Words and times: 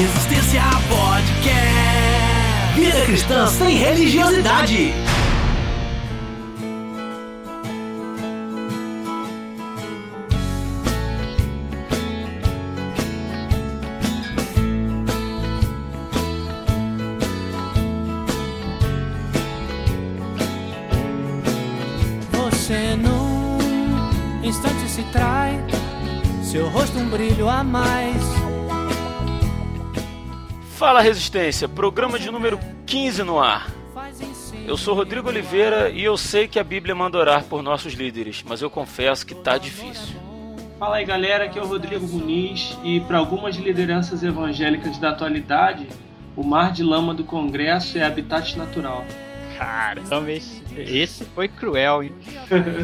Resistência 0.00 0.62
Podcast. 0.88 1.60
Vida 2.74 3.04
cristã 3.04 3.46
sem 3.48 3.76
religiosidade. 3.76 4.94
Você 22.32 22.96
num 22.96 23.58
instante 24.42 24.88
se 24.88 25.02
trai, 25.12 25.62
seu 26.42 26.70
rosto 26.70 26.98
um 26.98 27.06
brilho 27.10 27.50
a 27.50 27.62
mais. 27.62 28.29
Fala 30.80 31.02
Resistência, 31.02 31.68
programa 31.68 32.18
de 32.18 32.30
número 32.30 32.58
15 32.86 33.22
no 33.22 33.38
ar. 33.38 33.70
Eu 34.66 34.78
sou 34.78 34.94
Rodrigo 34.94 35.28
Oliveira 35.28 35.90
e 35.90 36.02
eu 36.02 36.16
sei 36.16 36.48
que 36.48 36.58
a 36.58 36.64
Bíblia 36.64 36.94
manda 36.94 37.18
orar 37.18 37.44
por 37.44 37.62
nossos 37.62 37.92
líderes, 37.92 38.42
mas 38.48 38.62
eu 38.62 38.70
confesso 38.70 39.26
que 39.26 39.34
tá 39.34 39.58
difícil. 39.58 40.16
Fala 40.78 40.96
aí 40.96 41.04
galera, 41.04 41.44
aqui 41.44 41.58
é 41.58 41.62
o 41.62 41.66
Rodrigo 41.66 42.08
Muniz 42.08 42.78
e 42.82 42.98
para 43.00 43.18
algumas 43.18 43.56
lideranças 43.56 44.22
evangélicas 44.22 44.96
da 44.96 45.10
atualidade, 45.10 45.86
o 46.34 46.42
mar 46.42 46.72
de 46.72 46.82
lama 46.82 47.12
do 47.12 47.24
Congresso 47.24 47.98
é 47.98 48.02
habitat 48.02 48.56
natural. 48.56 49.04
Caramba, 49.58 50.32
esse, 50.32 50.62
esse 50.78 51.26
foi 51.26 51.46
cruel, 51.46 52.04
hein? 52.04 52.14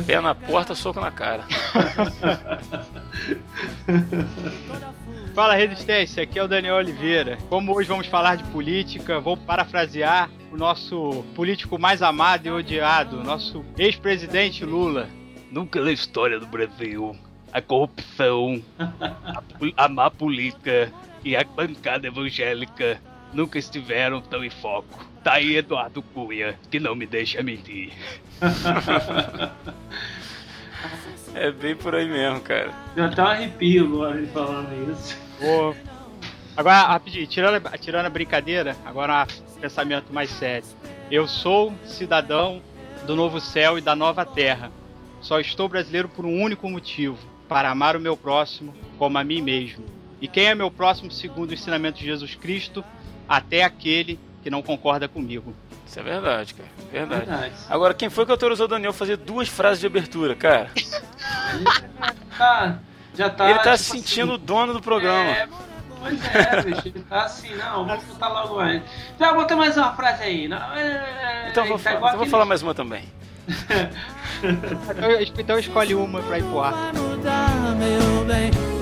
Pé 0.07 0.21
na 0.21 0.35
porta, 0.35 0.75
soco 0.75 1.01
na 1.01 1.11
cara. 1.11 1.47
Fala 5.37 5.55
Resistência, 5.55 6.23
aqui 6.23 6.39
é 6.39 6.43
o 6.43 6.49
Daniel 6.49 6.77
Oliveira. 6.77 7.37
Como 7.51 7.77
hoje 7.77 7.87
vamos 7.87 8.07
falar 8.07 8.37
de 8.37 8.45
política, 8.45 9.21
vou 9.21 9.37
parafrasear 9.37 10.31
o 10.51 10.57
nosso 10.57 11.23
político 11.35 11.79
mais 11.79 12.01
amado 12.01 12.47
e 12.47 12.51
odiado, 12.51 13.23
nosso 13.23 13.63
ex-presidente 13.77 14.65
Lula. 14.65 15.07
Nunca 15.53 15.79
na 15.83 15.93
história 15.93 16.41
do 16.41 16.47
Brasil 16.47 17.15
a 17.53 17.61
corrupção, 17.61 18.63
a, 18.79 19.43
a 19.77 19.89
má 19.91 20.11
política 20.11 20.91
e 21.23 21.37
a 21.37 21.45
bancada 21.45 22.07
evangélica 22.07 22.99
nunca 23.35 23.59
estiveram 23.59 24.23
tão 24.23 24.43
em 24.43 24.49
foco. 24.49 25.07
Tá 25.23 25.35
aí 25.35 25.57
Eduardo 25.57 26.01
Cunha, 26.01 26.59
que 26.71 26.81
não 26.81 26.95
me 26.95 27.05
deixa 27.05 27.43
mentir. 27.43 27.93
É 31.35 31.51
bem 31.51 31.77
por 31.77 31.95
aí 31.95 32.09
mesmo, 32.09 32.41
cara. 32.41 32.73
Deu 32.95 33.05
até 33.05 33.23
um 33.23 33.27
arrepio 33.27 33.85
agora 33.85 34.17
ele 34.17 34.27
falando 34.29 34.91
isso. 34.91 35.26
Ô, 35.41 35.75
Agora, 36.57 36.87
rapidinho, 36.87 37.27
tirando, 37.27 37.67
a- 37.67 37.77
tirando 37.77 38.07
a 38.07 38.11
brincadeira, 38.11 38.75
agora 38.85 39.27
um 39.57 39.61
pensamento 39.61 40.11
mais 40.13 40.31
sério. 40.31 40.67
Eu 41.11 41.29
sou 41.29 41.75
cidadão 41.85 42.63
do 43.07 43.15
novo 43.15 43.41
céu 43.41 43.77
e 43.77 43.83
da 43.83 43.95
nova 43.95 44.25
terra. 44.25 44.73
Só 45.21 45.39
estou 45.39 45.69
brasileiro 45.69 46.09
por 46.09 46.25
um 46.25 46.41
único 46.43 46.69
motivo: 46.71 47.19
para 47.47 47.71
amar 47.71 47.95
o 47.95 48.01
meu 48.01 48.17
próximo 48.17 48.75
como 48.99 49.19
a 49.19 49.25
mim 49.25 49.43
mesmo. 49.43 49.85
E 50.19 50.27
quem 50.27 50.47
é 50.47 50.55
meu 50.55 50.71
próximo 50.71 51.11
segundo 51.11 51.51
o 51.51 51.55
ensinamento 51.55 51.99
de 51.99 52.07
Jesus 52.07 52.35
Cristo? 52.35 52.83
Até 53.29 53.63
aquele 53.63 54.19
que 54.43 54.49
não 54.49 54.63
concorda 54.63 55.07
comigo. 55.07 55.55
Isso 55.87 56.01
é 56.01 56.03
verdade, 56.03 56.55
cara. 56.55 56.69
Verdade. 56.91 57.27
Verdade. 57.27 57.55
Agora, 57.69 57.93
quem 57.93 58.09
foi 58.09 58.25
que 58.25 58.31
autorizou 58.33 58.65
o 58.65 58.69
Daniel 58.69 58.91
a 58.91 58.95
fazer 58.95 59.19
duas 59.19 59.47
frases 59.49 59.81
de 59.81 59.87
abertura, 59.87 60.35
cara? 60.35 60.71
Tá, 62.39 62.79
já 63.17 63.31
tá. 63.31 63.51
Ele 63.51 63.59
tá 63.59 63.73
tipo 63.73 63.79
se 63.79 63.85
sentindo 63.85 64.33
o 64.33 64.35
assim, 64.37 64.45
dono 64.45 64.73
do 64.75 64.81
programa. 64.83 65.31
É, 65.31 65.49
pois 66.01 66.35
é, 66.35 66.63
bicho, 66.63 66.83
ele 66.89 67.05
tá 67.09 67.23
assim, 67.25 67.55
não, 67.57 67.87
vamos 67.87 68.05
botar 68.05 68.29
logo 68.29 68.59
antes. 68.61 68.89
Já 69.19 69.33
bota 69.33 69.57
mais 69.57 69.77
uma 69.77 69.95
frase 69.95 70.23
aí. 70.23 70.49
Não, 70.49 70.75
é, 70.75 71.49
Então, 71.51 71.67
vou, 71.67 71.79
tá 71.79 71.93
então 71.95 72.19
vou 72.19 72.27
falar 72.27 72.45
mais 72.45 72.63
uma 72.63 72.75
também. 72.75 73.05
Então, 74.43 75.21
então 75.39 75.59
escolhe 75.59 75.95
uma 75.95 76.21
pra 76.23 76.39
ir 76.39 76.45
pro 76.45 76.61
ar. 76.61 76.93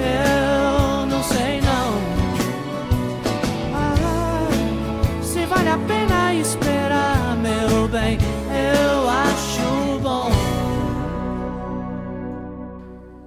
Eu 0.01 1.07
não 1.07 1.23
sei 1.23 1.61
não. 1.61 1.95
Ah, 3.75 4.49
se 5.23 5.45
vale 5.47 5.69
a 5.69 5.79
pena 5.79 6.35
esperar, 6.35 7.37
meu 7.37 7.89
bem. 7.89 8.19
Eu 8.51 9.09
acho 9.09 9.34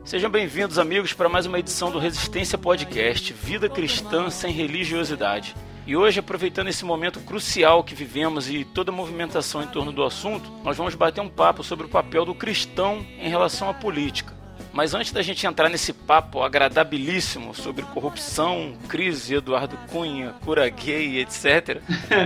Sejam 0.08 0.30
bem-vindos, 0.30 0.80
amigos, 0.80 1.12
para 1.12 1.28
mais 1.28 1.46
uma 1.46 1.60
edição 1.60 1.92
do 1.92 2.00
Resistência 2.00 2.58
Podcast, 2.58 3.34
Vida 3.34 3.68
Cristã 3.68 4.30
sem 4.30 4.54
Religiosidade. 4.54 5.54
E 5.86 5.98
hoje, 5.98 6.22
aproveitando 6.22 6.70
esse 6.70 6.86
momento 6.86 7.20
crucial 7.20 7.84
que 7.84 7.94
vivemos 7.94 8.50
e 8.50 8.64
toda 8.64 8.90
a 8.90 8.96
movimentação 8.96 9.62
em 9.62 9.68
torno 9.68 9.92
do 9.92 10.06
assunto, 10.06 10.50
nós 10.64 10.78
vamos 10.78 10.96
bater 10.96 11.20
um 11.20 11.28
papo 11.28 11.62
sobre 11.62 11.86
o 11.86 11.90
papel 11.90 12.24
do 12.24 12.34
cristão 12.34 13.06
em 13.20 13.28
relação 13.28 13.70
à 13.70 13.74
política. 13.74 14.34
Mas 14.72 14.94
antes 14.94 15.12
da 15.12 15.22
gente 15.22 15.46
entrar 15.46 15.68
nesse 15.68 15.92
papo 15.92 16.42
agradabilíssimo 16.42 17.54
sobre 17.54 17.84
corrupção, 17.84 18.78
crise, 18.88 19.36
Eduardo 19.36 19.78
Cunha, 19.92 20.34
cura 20.46 20.70
gay, 20.70 21.20
etc., 21.20 21.82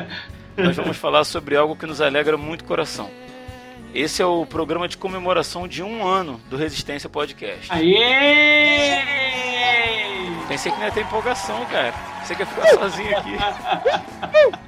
nós 0.56 0.78
vamos 0.78 0.98
falar 0.98 1.24
sobre 1.24 1.56
algo 1.56 1.76
que 1.76 1.88
nos 1.88 2.00
alegra 2.00 2.38
muito 2.38 2.62
o 2.62 2.66
coração. 2.66 3.10
Esse 3.94 4.22
é 4.22 4.26
o 4.26 4.46
programa 4.46 4.88
de 4.88 4.96
comemoração 4.98 5.68
de 5.68 5.84
um 5.84 6.08
ano 6.08 6.40
do 6.50 6.56
Resistência 6.56 7.10
Podcast. 7.10 7.68
Aê! 7.70 9.02
Pensei 10.48 10.72
que 10.72 10.78
não 10.78 10.86
ia 10.86 10.92
ter 10.94 11.02
empolgação, 11.02 11.66
cara. 11.66 11.94
Você 12.24 12.34
quer 12.34 12.48
ficar 12.48 12.68
sozinho 12.70 13.18
aqui. 13.18 13.32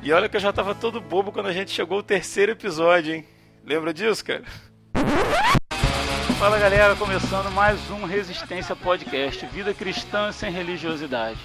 E 0.01 0.11
olha 0.11 0.27
que 0.27 0.35
eu 0.35 0.41
já 0.41 0.51
tava 0.51 0.75
todo 0.75 0.99
bobo 0.99 1.31
quando 1.31 1.45
a 1.47 1.53
gente 1.53 1.71
chegou 1.71 1.97
ao 1.97 2.03
terceiro 2.03 2.51
episódio, 2.51 3.15
hein? 3.15 3.25
Lembra 3.65 3.93
disso, 3.93 4.25
cara? 4.25 4.43
Fala 6.37 6.59
galera, 6.59 6.93
começando 6.97 7.49
mais 7.51 7.79
um 7.91 8.05
Resistência 8.05 8.75
Podcast, 8.75 9.45
Vida 9.45 9.73
Cristã 9.73 10.33
sem 10.33 10.51
Religiosidade. 10.51 11.39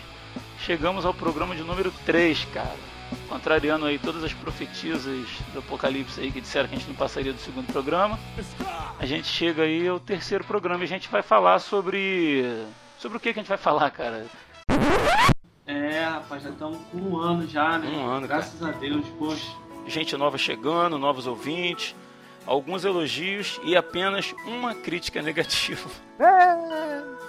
Chegamos 0.58 1.06
ao 1.06 1.14
programa 1.14 1.54
de 1.54 1.62
número 1.62 1.92
3, 2.04 2.44
cara. 2.52 2.87
Contrariando 3.28 3.86
aí 3.86 3.98
todas 3.98 4.22
as 4.24 4.32
profetias 4.32 5.04
do 5.52 5.58
Apocalipse 5.58 6.20
aí 6.20 6.30
que 6.32 6.40
disseram 6.40 6.68
que 6.68 6.74
a 6.74 6.78
gente 6.78 6.88
não 6.88 6.94
passaria 6.96 7.32
do 7.32 7.38
segundo 7.40 7.70
programa. 7.72 8.18
A 8.98 9.06
gente 9.06 9.26
chega 9.28 9.62
aí 9.62 9.86
ao 9.86 10.00
terceiro 10.00 10.44
programa 10.44 10.80
e 10.82 10.84
a 10.84 10.88
gente 10.88 11.08
vai 11.08 11.22
falar 11.22 11.58
sobre. 11.58 12.64
Sobre 12.98 13.18
o 13.18 13.20
que, 13.20 13.32
que 13.32 13.38
a 13.38 13.42
gente 13.42 13.48
vai 13.48 13.58
falar, 13.58 13.90
cara? 13.90 14.26
É, 15.66 16.04
rapaz, 16.04 16.42
já 16.42 16.50
estamos 16.50 16.78
com 16.90 16.98
um 16.98 17.18
ano 17.18 17.46
já, 17.46 17.78
né? 17.78 17.88
Um 17.88 18.06
ano, 18.06 18.26
Graças 18.26 18.62
a 18.62 18.72
Deus, 18.72 19.06
poxa. 19.18 19.52
gente 19.86 20.16
nova 20.16 20.38
chegando, 20.38 20.98
novos 20.98 21.26
ouvintes, 21.26 21.94
alguns 22.46 22.84
elogios 22.84 23.60
e 23.62 23.76
apenas 23.76 24.34
uma 24.46 24.74
crítica 24.74 25.20
negativa. 25.22 25.88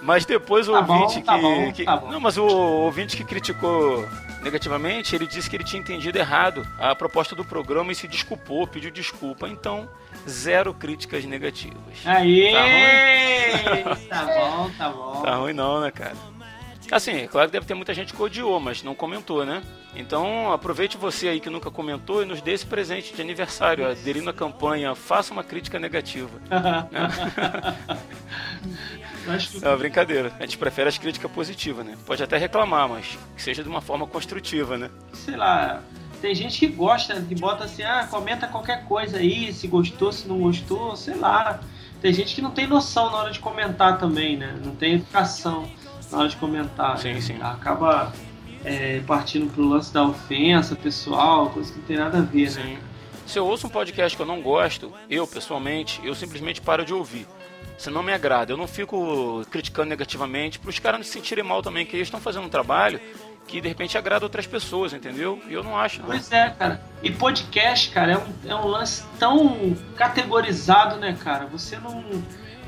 Mas 0.02 0.24
depois 0.24 0.66
o 0.68 0.72
Tá 0.72 0.80
bom, 0.82 1.00
ouvinte 1.02 1.22
tá 1.22 1.34
que, 1.36 1.42
bom, 1.42 1.72
que- 1.72 1.84
tá 1.84 1.96
bom. 1.96 2.10
não, 2.10 2.20
mas 2.20 2.36
o 2.38 2.44
ouvinte 2.46 3.16
que 3.16 3.24
criticou 3.24 4.08
negativamente, 4.42 5.14
ele 5.14 5.26
disse 5.26 5.48
que 5.50 5.56
ele 5.56 5.64
tinha 5.64 5.78
entendido 5.80 6.16
errado 6.18 6.66
a 6.78 6.94
proposta 6.94 7.34
do 7.36 7.44
programa 7.44 7.92
e 7.92 7.94
se 7.94 8.08
desculpou, 8.08 8.66
pediu 8.66 8.90
desculpa. 8.90 9.46
Então, 9.48 9.86
zero 10.28 10.72
críticas 10.72 11.24
negativas. 11.26 11.76
Aê! 12.06 12.52
Tá 14.08 14.24
bom, 14.24 14.70
tá 14.78 14.88
bom. 14.88 15.20
Tá 15.22 15.34
ruim 15.36 15.52
não, 15.52 15.80
né, 15.82 15.90
cara? 15.90 16.16
Assim, 16.90 17.12
é 17.12 17.26
claro 17.28 17.46
que 17.48 17.52
deve 17.52 17.66
ter 17.66 17.74
muita 17.74 17.94
gente 17.94 18.12
que 18.12 18.20
odiou, 18.20 18.58
mas 18.58 18.82
não 18.82 18.96
comentou, 18.96 19.44
né? 19.46 19.62
Então 19.94 20.52
aproveite 20.52 20.96
você 20.96 21.28
aí 21.28 21.38
que 21.38 21.48
nunca 21.48 21.70
comentou 21.70 22.20
e 22.22 22.26
nos 22.26 22.40
dê 22.40 22.52
esse 22.52 22.66
presente 22.66 23.14
de 23.14 23.22
aniversário, 23.22 23.88
aderindo 23.88 24.28
à 24.28 24.32
campanha 24.32 24.92
Faça 24.96 25.32
uma 25.32 25.44
crítica 25.44 25.78
negativa. 25.78 26.30
Que 26.48 26.50
É 29.62 29.68
uma 29.68 29.76
brincadeira. 29.76 30.32
A 30.38 30.42
gente 30.42 30.58
prefere 30.58 30.88
as 30.88 30.98
críticas 30.98 31.30
positivas, 31.30 31.84
né? 31.84 31.96
Pode 32.06 32.22
até 32.22 32.36
reclamar, 32.36 32.88
mas 32.88 33.18
que 33.36 33.42
seja 33.42 33.62
de 33.62 33.68
uma 33.68 33.80
forma 33.80 34.06
construtiva, 34.06 34.78
né? 34.78 34.90
sei 35.12 35.36
lá, 35.36 35.82
tem 36.20 36.34
gente 36.34 36.58
que 36.58 36.66
gosta, 36.66 37.20
que 37.22 37.34
bota 37.34 37.64
assim, 37.64 37.82
ah, 37.82 38.06
comenta 38.10 38.46
qualquer 38.46 38.84
coisa 38.84 39.18
aí, 39.18 39.52
se 39.52 39.66
gostou, 39.66 40.12
se 40.12 40.28
não 40.28 40.38
gostou, 40.38 40.96
sei 40.96 41.14
lá. 41.14 41.60
Tem 42.00 42.12
gente 42.12 42.34
que 42.34 42.42
não 42.42 42.50
tem 42.50 42.66
noção 42.66 43.10
na 43.10 43.18
hora 43.18 43.30
de 43.30 43.40
comentar 43.40 43.98
também, 43.98 44.36
né? 44.36 44.58
Não 44.64 44.74
tem 44.74 44.94
educação 44.94 45.68
na 46.10 46.18
hora 46.18 46.28
de 46.28 46.36
comentar. 46.36 46.98
Sim, 46.98 47.14
né? 47.14 47.20
sim. 47.20 47.38
Acaba 47.40 48.12
é, 48.64 49.00
partindo 49.06 49.50
pro 49.52 49.62
lance 49.62 49.92
da 49.92 50.04
ofensa 50.04 50.74
pessoal, 50.76 51.50
coisa 51.50 51.72
que 51.72 51.78
não 51.78 51.86
tem 51.86 51.96
nada 51.96 52.18
a 52.18 52.22
ver, 52.22 52.50
né? 52.52 52.62
Sim. 52.62 52.78
Se 53.26 53.38
eu 53.38 53.46
ouço 53.46 53.66
um 53.66 53.70
podcast 53.70 54.16
que 54.16 54.22
eu 54.22 54.26
não 54.26 54.42
gosto, 54.42 54.92
eu 55.08 55.26
pessoalmente, 55.26 56.00
eu 56.02 56.14
simplesmente 56.14 56.60
paro 56.60 56.84
de 56.84 56.92
ouvir. 56.92 57.26
Se 57.78 57.90
não 57.90 58.02
me 58.02 58.12
agrada, 58.12 58.52
eu 58.52 58.56
não 58.56 58.66
fico 58.66 59.42
criticando 59.50 59.88
negativamente 59.88 60.58
para 60.58 60.68
os 60.68 60.78
caras 60.78 61.00
não 61.00 61.04
se 61.04 61.12
sentirem 61.12 61.42
mal 61.42 61.62
também, 61.62 61.86
que 61.86 61.96
eles 61.96 62.08
estão 62.08 62.20
fazendo 62.20 62.44
um 62.44 62.50
trabalho 62.50 63.00
que 63.50 63.60
de 63.60 63.68
repente 63.68 63.98
agrada 63.98 64.24
outras 64.24 64.46
pessoas, 64.46 64.92
entendeu? 64.92 65.40
E 65.48 65.52
eu 65.52 65.64
não 65.64 65.76
acho, 65.76 66.00
não. 66.00 66.06
Pois 66.06 66.30
é, 66.30 66.50
cara. 66.50 66.80
E 67.02 67.10
podcast, 67.10 67.90
cara, 67.90 68.12
é 68.12 68.18
um, 68.18 68.50
é 68.50 68.54
um 68.54 68.66
lance 68.66 69.04
tão 69.18 69.76
categorizado, 69.96 70.96
né, 70.96 71.16
cara? 71.18 71.46
Você 71.46 71.76
não, 71.78 72.04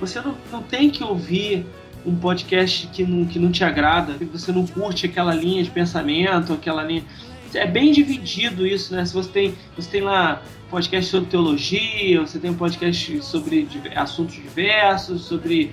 você 0.00 0.20
não, 0.20 0.36
não 0.50 0.62
tem 0.62 0.90
que 0.90 1.04
ouvir 1.04 1.64
um 2.04 2.16
podcast 2.16 2.88
que 2.88 3.04
não, 3.04 3.24
que 3.24 3.38
não 3.38 3.52
te 3.52 3.62
agrada, 3.62 4.14
que 4.14 4.24
você 4.24 4.50
não 4.50 4.66
curte 4.66 5.06
aquela 5.06 5.32
linha 5.32 5.62
de 5.62 5.70
pensamento, 5.70 6.52
aquela 6.52 6.82
linha. 6.82 7.04
É 7.54 7.66
bem 7.66 7.92
dividido 7.92 8.66
isso, 8.66 8.94
né? 8.94 9.04
Se 9.04 9.14
você 9.14 9.30
tem, 9.30 9.54
você 9.76 9.88
tem 9.88 10.00
lá 10.00 10.42
podcast 10.72 11.10
sobre 11.10 11.28
teologia, 11.28 12.22
você 12.22 12.38
tem 12.38 12.50
um 12.50 12.56
podcast 12.56 13.22
sobre 13.22 13.68
assuntos 13.94 14.36
diversos, 14.36 15.26
sobre, 15.26 15.70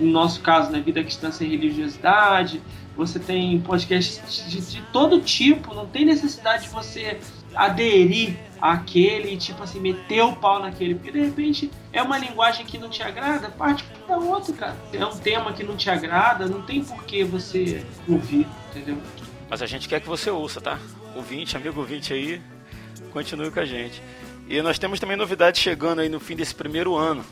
no 0.00 0.10
nosso 0.10 0.40
caso, 0.40 0.72
na 0.72 0.78
né, 0.78 0.82
vida 0.82 1.02
cristã 1.02 1.30
sem 1.30 1.50
religiosidade, 1.50 2.62
você 2.96 3.18
tem 3.18 3.60
podcasts 3.60 4.48
de, 4.48 4.58
de, 4.60 4.82
todo 4.90 5.20
tipo, 5.20 5.74
não 5.74 5.86
tem 5.86 6.06
necessidade 6.06 6.62
de 6.62 6.70
você 6.70 7.20
aderir 7.54 8.38
àquele 8.58 9.36
tipo 9.36 9.62
assim, 9.62 9.80
meter 9.80 10.22
o 10.22 10.34
pau 10.34 10.60
naquele, 10.60 10.94
porque 10.94 11.12
de 11.12 11.20
repente 11.20 11.70
é 11.92 12.02
uma 12.02 12.16
linguagem 12.16 12.64
que 12.64 12.78
não 12.78 12.88
te 12.88 13.02
agrada, 13.02 13.50
parte 13.50 13.84
para 14.06 14.16
outro, 14.16 14.54
cara. 14.54 14.74
É 14.94 15.04
um 15.04 15.16
tema 15.16 15.52
que 15.52 15.62
não 15.62 15.76
te 15.76 15.90
agrada, 15.90 16.46
não 16.46 16.62
tem 16.62 16.82
por 16.82 17.04
que 17.04 17.22
você 17.22 17.84
ouvir, 18.08 18.46
entendeu? 18.70 18.96
Mas 19.50 19.60
a 19.60 19.66
gente 19.66 19.88
quer 19.88 20.00
que 20.00 20.08
você 20.08 20.30
ouça, 20.30 20.58
tá? 20.58 20.78
Ouvinte, 21.14 21.54
amigo 21.54 21.80
ouvinte 21.80 22.14
aí, 22.14 22.40
continue 23.12 23.50
com 23.50 23.60
a 23.60 23.66
gente. 23.66 24.02
E 24.48 24.62
nós 24.62 24.78
temos 24.78 24.98
também 24.98 25.14
novidades 25.14 25.60
chegando 25.60 26.00
aí 26.00 26.08
no 26.08 26.18
fim 26.18 26.34
desse 26.34 26.54
primeiro 26.54 26.96
ano. 26.96 27.22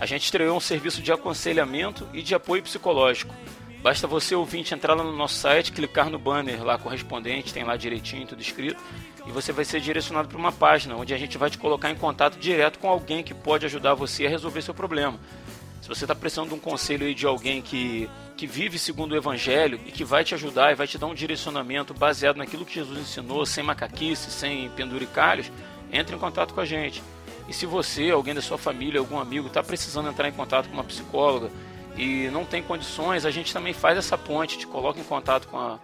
A 0.00 0.06
gente 0.06 0.24
estreou 0.24 0.56
um 0.56 0.60
serviço 0.60 1.00
de 1.00 1.12
aconselhamento 1.12 2.08
e 2.12 2.20
de 2.20 2.34
apoio 2.34 2.64
psicológico. 2.64 3.32
Basta 3.80 4.08
você 4.08 4.34
ouvinte 4.34 4.74
entrar 4.74 4.94
lá 4.94 5.04
no 5.04 5.16
nosso 5.16 5.36
site, 5.36 5.70
clicar 5.70 6.10
no 6.10 6.18
banner 6.18 6.64
lá 6.64 6.76
correspondente, 6.76 7.54
tem 7.54 7.62
lá 7.62 7.76
direitinho 7.76 8.26
tudo 8.26 8.42
escrito, 8.42 8.82
e 9.24 9.30
você 9.30 9.52
vai 9.52 9.64
ser 9.64 9.78
direcionado 9.80 10.26
para 10.26 10.38
uma 10.38 10.50
página 10.50 10.96
onde 10.96 11.14
a 11.14 11.18
gente 11.18 11.38
vai 11.38 11.48
te 11.48 11.58
colocar 11.58 11.90
em 11.90 11.94
contato 11.94 12.38
direto 12.38 12.80
com 12.80 12.88
alguém 12.88 13.22
que 13.22 13.34
pode 13.34 13.66
ajudar 13.66 13.94
você 13.94 14.26
a 14.26 14.30
resolver 14.30 14.62
seu 14.62 14.74
problema. 14.74 15.20
Se 15.80 15.88
você 15.88 16.04
está 16.04 16.14
precisando 16.14 16.48
de 16.48 16.54
um 16.54 16.58
conselho 16.58 17.06
aí 17.06 17.14
de 17.14 17.26
alguém 17.26 17.60
que, 17.60 18.08
que 18.36 18.46
vive 18.46 18.78
segundo 18.78 19.12
o 19.12 19.16
Evangelho 19.16 19.78
e 19.86 19.92
que 19.92 20.02
vai 20.02 20.24
te 20.24 20.34
ajudar 20.34 20.72
e 20.72 20.74
vai 20.74 20.88
te 20.88 20.96
dar 20.96 21.06
um 21.06 21.14
direcionamento 21.14 21.92
baseado 21.94 22.38
naquilo 22.38 22.64
que 22.64 22.74
Jesus 22.74 22.98
ensinou, 22.98 23.44
sem 23.44 23.62
macaquice, 23.62 24.30
sem 24.30 24.70
penduricalhos, 24.70 25.52
entre 25.94 26.14
em 26.14 26.18
contato 26.18 26.52
com 26.52 26.60
a 26.60 26.64
gente. 26.64 27.02
E 27.48 27.52
se 27.52 27.66
você, 27.66 28.10
alguém 28.10 28.34
da 28.34 28.42
sua 28.42 28.58
família, 28.58 28.98
algum 29.00 29.18
amigo, 29.18 29.46
está 29.46 29.62
precisando 29.62 30.08
entrar 30.08 30.28
em 30.28 30.32
contato 30.32 30.68
com 30.68 30.74
uma 30.74 30.84
psicóloga, 30.84 31.50
e 31.96 32.28
não 32.32 32.44
tem 32.44 32.62
condições, 32.62 33.24
a 33.24 33.30
gente 33.30 33.52
também 33.52 33.72
faz 33.72 33.96
essa 33.96 34.18
ponte, 34.18 34.58
te 34.58 34.66
coloca 34.66 34.98
em 34.98 35.04
contato 35.04 35.46
com 35.46 35.56
a, 35.56 35.78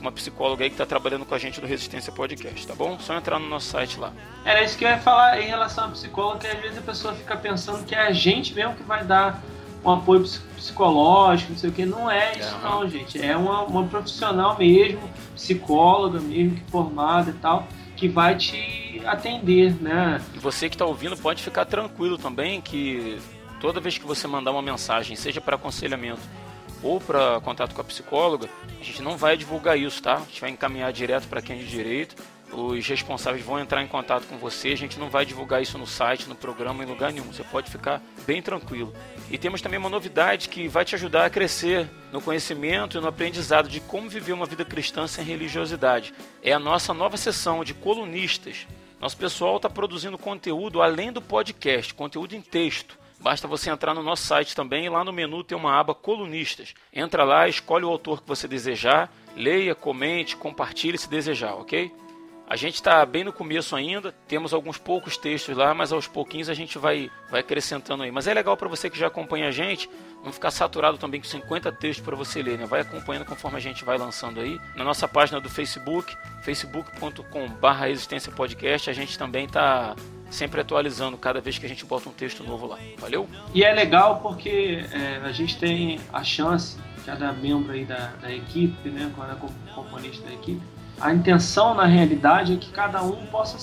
uma 0.00 0.12
psicóloga 0.12 0.62
aí 0.62 0.70
que 0.70 0.74
está 0.74 0.86
trabalhando 0.86 1.24
com 1.24 1.34
a 1.34 1.38
gente 1.38 1.60
do 1.60 1.66
Resistência 1.66 2.12
Podcast, 2.12 2.66
tá 2.66 2.74
bom? 2.74 2.98
Só 3.00 3.16
entrar 3.16 3.38
no 3.38 3.48
nosso 3.48 3.66
site 3.66 3.98
lá. 3.98 4.12
Era 4.44 4.62
isso 4.62 4.78
que 4.78 4.84
eu 4.84 4.88
ia 4.88 4.98
falar 4.98 5.40
em 5.40 5.46
relação 5.46 5.86
à 5.86 5.88
psicóloga, 5.88 6.38
que 6.38 6.46
às 6.46 6.60
vezes 6.60 6.78
a 6.78 6.82
pessoa 6.82 7.14
fica 7.14 7.36
pensando 7.36 7.84
que 7.84 7.94
é 7.94 8.00
a 8.00 8.12
gente 8.12 8.54
mesmo 8.54 8.74
que 8.74 8.82
vai 8.84 9.04
dar 9.04 9.42
um 9.84 9.90
apoio 9.90 10.24
psicológico, 10.56 11.52
não 11.52 11.58
sei 11.58 11.70
o 11.70 11.72
que. 11.72 11.86
Não 11.86 12.10
é 12.10 12.38
isso, 12.38 12.56
não, 12.58 12.88
gente. 12.88 13.24
É 13.24 13.36
uma, 13.36 13.62
uma 13.62 13.84
profissional 13.84 14.56
mesmo, 14.56 15.08
psicóloga 15.34 16.20
mesmo, 16.20 16.56
que 16.56 16.70
formada 16.70 17.30
e 17.30 17.34
tal, 17.34 17.66
que 17.96 18.08
vai 18.08 18.36
te 18.36 19.00
atender, 19.04 19.74
né? 19.82 20.20
E 20.34 20.38
você 20.38 20.68
que 20.68 20.74
está 20.74 20.84
ouvindo 20.84 21.16
pode 21.16 21.42
ficar 21.42 21.64
tranquilo 21.64 22.18
também 22.18 22.60
que 22.60 23.18
toda 23.60 23.80
vez 23.80 23.98
que 23.98 24.06
você 24.06 24.26
mandar 24.26 24.52
uma 24.52 24.62
mensagem, 24.62 25.16
seja 25.16 25.40
para 25.40 25.56
aconselhamento 25.56 26.20
ou 26.82 27.00
para 27.00 27.40
contato 27.40 27.74
com 27.74 27.80
a 27.80 27.84
psicóloga, 27.84 28.48
a 28.80 28.84
gente 28.84 29.02
não 29.02 29.16
vai 29.16 29.36
divulgar 29.36 29.78
isso, 29.78 30.02
tá? 30.02 30.16
A 30.16 30.20
gente 30.20 30.40
vai 30.40 30.50
encaminhar 30.50 30.92
direto 30.92 31.26
para 31.26 31.40
quem 31.40 31.56
é 31.56 31.58
de 31.60 31.66
direito. 31.66 32.14
Os 32.52 32.86
responsáveis 32.86 33.44
vão 33.44 33.58
entrar 33.58 33.82
em 33.82 33.88
contato 33.88 34.26
com 34.26 34.36
você. 34.38 34.68
A 34.68 34.76
gente 34.76 34.98
não 34.98 35.08
vai 35.08 35.26
divulgar 35.26 35.60
isso 35.60 35.76
no 35.78 35.86
site, 35.86 36.28
no 36.28 36.34
programa, 36.34 36.84
em 36.84 36.86
lugar 36.86 37.12
nenhum. 37.12 37.32
Você 37.32 37.42
pode 37.42 37.70
ficar 37.70 38.00
bem 38.26 38.40
tranquilo. 38.40 38.94
E 39.28 39.36
temos 39.36 39.60
também 39.60 39.78
uma 39.78 39.88
novidade 39.88 40.48
que 40.48 40.68
vai 40.68 40.84
te 40.84 40.94
ajudar 40.94 41.26
a 41.26 41.30
crescer 41.30 41.88
no 42.12 42.20
conhecimento 42.20 42.96
e 42.96 43.00
no 43.00 43.08
aprendizado 43.08 43.68
de 43.68 43.80
como 43.80 44.08
viver 44.08 44.32
uma 44.32 44.46
vida 44.46 44.64
cristã 44.64 45.06
sem 45.06 45.24
religiosidade. 45.24 46.14
É 46.42 46.52
a 46.52 46.58
nossa 46.58 46.94
nova 46.94 47.16
sessão 47.16 47.64
de 47.64 47.74
colunistas. 47.74 48.66
Nosso 49.00 49.16
pessoal 49.16 49.56
está 49.56 49.68
produzindo 49.68 50.16
conteúdo 50.16 50.80
além 50.80 51.10
do 51.12 51.20
podcast, 51.20 51.92
conteúdo 51.92 52.34
em 52.34 52.40
texto. 52.40 52.96
Basta 53.18 53.48
você 53.48 53.70
entrar 53.70 53.94
no 53.94 54.02
nosso 54.02 54.24
site 54.24 54.54
também 54.54 54.84
e 54.84 54.88
lá 54.88 55.02
no 55.02 55.12
menu 55.12 55.42
tem 55.42 55.58
uma 55.58 55.78
aba 55.78 55.94
Colunistas. 55.94 56.74
Entra 56.92 57.24
lá, 57.24 57.48
escolhe 57.48 57.84
o 57.84 57.88
autor 57.88 58.22
que 58.22 58.28
você 58.28 58.46
desejar, 58.46 59.12
leia, 59.34 59.74
comente, 59.74 60.36
compartilhe 60.36 60.96
se 60.96 61.10
desejar, 61.10 61.54
ok? 61.54 61.90
A 62.48 62.54
gente 62.54 62.76
está 62.76 63.04
bem 63.04 63.24
no 63.24 63.32
começo 63.32 63.74
ainda, 63.74 64.14
temos 64.28 64.54
alguns 64.54 64.78
poucos 64.78 65.16
textos 65.16 65.56
lá, 65.56 65.74
mas 65.74 65.92
aos 65.92 66.06
pouquinhos 66.06 66.48
a 66.48 66.54
gente 66.54 66.78
vai, 66.78 67.10
vai 67.28 67.40
acrescentando 67.40 68.04
aí. 68.04 68.12
Mas 68.12 68.28
é 68.28 68.34
legal 68.34 68.56
para 68.56 68.68
você 68.68 68.88
que 68.88 68.96
já 68.96 69.08
acompanha 69.08 69.48
a 69.48 69.50
gente, 69.50 69.90
não 70.24 70.32
ficar 70.32 70.52
saturado 70.52 70.96
também 70.96 71.20
com 71.20 71.26
50 71.26 71.72
textos 71.72 72.04
para 72.04 72.14
você 72.14 72.40
ler, 72.40 72.56
né? 72.56 72.64
Vai 72.64 72.82
acompanhando 72.82 73.24
conforme 73.26 73.56
a 73.56 73.60
gente 73.60 73.84
vai 73.84 73.98
lançando 73.98 74.38
aí. 74.38 74.60
Na 74.76 74.84
nossa 74.84 75.08
página 75.08 75.40
do 75.40 75.50
Facebook, 75.50 76.16
facebook.com.br 76.42 77.66
Resistência 77.80 78.30
Podcast, 78.30 78.90
a 78.90 78.92
gente 78.92 79.18
também 79.18 79.46
está 79.46 79.96
sempre 80.30 80.60
atualizando 80.60 81.18
cada 81.18 81.40
vez 81.40 81.58
que 81.58 81.66
a 81.66 81.68
gente 81.68 81.84
bota 81.84 82.08
um 82.08 82.12
texto 82.12 82.44
novo 82.44 82.68
lá. 82.68 82.78
Valeu? 82.98 83.28
E 83.52 83.64
é 83.64 83.74
legal 83.74 84.20
porque 84.20 84.84
é, 84.92 85.20
a 85.24 85.32
gente 85.32 85.58
tem 85.58 85.98
a 86.12 86.22
chance, 86.22 86.78
cada 87.04 87.32
membro 87.32 87.72
aí 87.72 87.84
da, 87.84 88.12
da 88.20 88.32
equipe, 88.32 88.88
né, 88.88 89.12
cada 89.16 89.34
componente 89.74 90.20
da 90.20 90.32
equipe, 90.32 90.62
a 91.00 91.12
intenção 91.12 91.74
na 91.74 91.84
realidade 91.84 92.54
é 92.54 92.56
que 92.56 92.70
cada 92.70 93.02
um 93.02 93.26
possa 93.26 93.58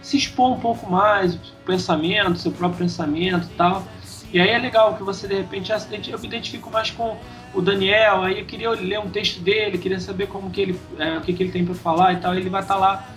se 0.00 0.16
expor 0.16 0.52
um 0.52 0.60
pouco 0.60 0.90
mais, 0.90 1.34
o 1.34 1.40
pensamento, 1.64 2.38
seu 2.38 2.52
próprio 2.52 2.80
pensamento 2.80 3.46
e 3.46 3.56
tal. 3.56 3.84
E 4.32 4.40
aí 4.40 4.48
é 4.48 4.58
legal 4.58 4.96
que 4.96 5.02
você 5.02 5.28
de 5.28 5.34
repente 5.34 5.70
eu 6.10 6.18
me 6.18 6.26
identifico 6.26 6.70
mais 6.70 6.90
com 6.90 7.16
o 7.54 7.60
Daniel, 7.60 8.22
aí 8.22 8.38
eu 8.38 8.46
queria 8.46 8.70
ler 8.70 8.98
um 8.98 9.10
texto 9.10 9.40
dele, 9.40 9.76
queria 9.76 10.00
saber 10.00 10.26
como 10.26 10.50
que 10.50 10.60
ele, 10.60 10.80
é, 10.98 11.18
o 11.18 11.20
que, 11.20 11.34
que 11.34 11.42
ele 11.42 11.52
tem 11.52 11.64
para 11.64 11.74
falar 11.74 12.14
e 12.14 12.16
tal. 12.16 12.34
Ele 12.34 12.48
vai 12.48 12.62
estar 12.62 12.74
tá 12.74 12.80
lá 12.80 13.08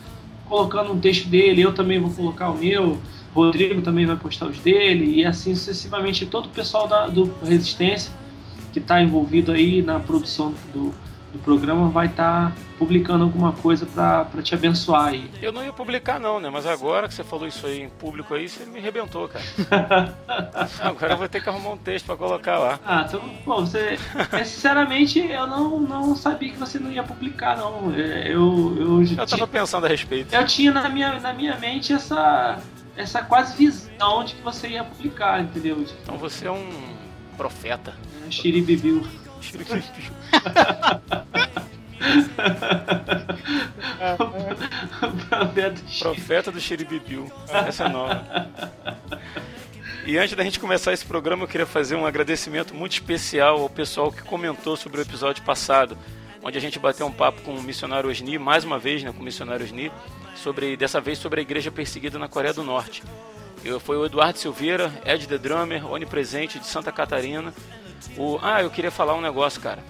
colocando 0.47 0.91
um 0.91 0.99
texto 0.99 1.27
dele, 1.27 1.61
eu 1.61 1.73
também 1.73 1.99
vou 1.99 2.11
colocar 2.11 2.49
o 2.49 2.57
meu, 2.57 2.99
Rodrigo 3.33 3.81
também 3.81 4.05
vai 4.05 4.15
postar 4.15 4.45
os 4.45 4.59
dele, 4.59 5.19
e 5.19 5.25
assim 5.25 5.55
sucessivamente 5.55 6.25
todo 6.25 6.45
o 6.45 6.49
pessoal 6.49 6.87
da, 6.87 7.07
do 7.07 7.33
Resistência 7.43 8.11
que 8.71 8.79
está 8.79 9.01
envolvido 9.01 9.51
aí 9.51 9.81
na 9.81 9.99
produção 9.99 10.53
do, 10.73 10.93
do 11.35 11.43
programa 11.43 11.89
vai 11.89 12.07
estar 12.07 12.51
tá 12.51 12.55
publicando 12.77 13.23
alguma 13.23 13.51
coisa 13.51 13.85
para 13.85 14.41
te 14.41 14.53
abençoar 14.55 15.07
aí. 15.07 15.29
Eu 15.41 15.51
não 15.51 15.63
ia 15.63 15.71
publicar 15.71 16.19
não, 16.19 16.39
né? 16.39 16.49
Mas 16.49 16.65
agora 16.65 17.07
que 17.07 17.13
você 17.13 17.23
falou 17.23 17.47
isso 17.47 17.65
aí 17.67 17.81
em 17.81 17.89
público 17.89 18.33
aí, 18.33 18.47
você 18.47 18.65
me 18.65 18.79
arrebentou, 18.79 19.27
cara. 19.27 20.15
agora 20.81 21.13
eu 21.13 21.17
vou 21.17 21.27
ter 21.27 21.41
que 21.41 21.49
arrumar 21.49 21.71
um 21.71 21.77
texto 21.77 22.05
para 22.05 22.15
colocar 22.15 22.57
lá. 22.57 22.79
Ah, 22.85 23.05
então, 23.07 23.21
bom, 23.45 23.65
você... 23.65 23.97
É, 24.31 24.43
sinceramente, 24.43 25.19
eu 25.19 25.47
não, 25.47 25.79
não 25.79 26.15
sabia 26.15 26.51
que 26.51 26.57
você 26.57 26.79
não 26.79 26.91
ia 26.91 27.03
publicar, 27.03 27.57
não. 27.57 27.93
É, 27.93 28.27
eu, 28.27 28.75
eu, 28.77 29.03
eu 29.03 29.15
tava 29.15 29.27
tinha... 29.27 29.47
pensando 29.47 29.85
a 29.85 29.89
respeito. 29.89 30.33
Eu 30.33 30.45
tinha 30.45 30.71
na 30.71 30.89
minha, 30.89 31.19
na 31.19 31.33
minha 31.33 31.57
mente 31.57 31.93
essa, 31.93 32.59
essa 32.95 33.21
quase 33.23 33.55
visão 33.57 34.23
de 34.23 34.35
que 34.35 34.41
você 34.41 34.69
ia 34.69 34.83
publicar, 34.83 35.41
entendeu? 35.41 35.85
Então 36.03 36.17
você 36.17 36.47
é 36.47 36.51
um 36.51 36.69
profeta. 37.37 37.93
É, 38.25 38.31
Xiribibiu. 38.31 39.05
Profeta, 45.99 46.51
do 46.51 46.59
Xiribibiu. 46.59 47.31
Essa 47.49 47.85
é 47.85 47.89
nova. 47.89 48.49
E 50.05 50.17
antes 50.17 50.35
da 50.35 50.43
gente 50.43 50.59
começar 50.59 50.93
esse 50.93 51.05
programa, 51.05 51.43
eu 51.43 51.47
queria 51.47 51.65
fazer 51.65 51.95
um 51.95 52.05
agradecimento 52.05 52.75
muito 52.75 52.93
especial 52.93 53.61
ao 53.61 53.69
pessoal 53.69 54.11
que 54.11 54.21
comentou 54.21 54.77
sobre 54.77 54.99
o 54.99 55.01
episódio 55.01 55.43
passado, 55.43 55.97
onde 56.43 56.57
a 56.57 56.61
gente 56.61 56.77
bateu 56.77 57.07
um 57.07 57.11
papo 57.11 57.41
com 57.41 57.55
o 57.55 57.63
missionário 57.63 58.09
Osni, 58.09 58.37
mais 58.37 58.63
uma 58.63 58.77
vez, 58.77 59.01
né, 59.01 59.11
com 59.11 59.21
o 59.21 59.23
missionário 59.23 59.65
Osni, 59.65 59.91
sobre, 60.35 60.77
dessa 60.77 61.01
vez 61.01 61.17
sobre 61.17 61.39
a 61.39 61.41
igreja 61.41 61.71
perseguida 61.71 62.19
na 62.19 62.27
Coreia 62.27 62.53
do 62.53 62.63
Norte. 62.63 63.01
Eu, 63.63 63.79
foi 63.79 63.97
o 63.97 64.05
Eduardo 64.05 64.37
Silveira, 64.37 64.93
Ed 65.03 65.27
The 65.27 65.39
Drummer, 65.39 65.91
onipresente 65.91 66.59
de 66.59 66.67
Santa 66.67 66.91
Catarina. 66.91 67.51
O, 68.17 68.39
ah, 68.41 68.61
eu 68.61 68.69
queria 68.69 68.91
falar 68.91 69.15
um 69.15 69.21
negócio, 69.21 69.61
cara. 69.61 69.83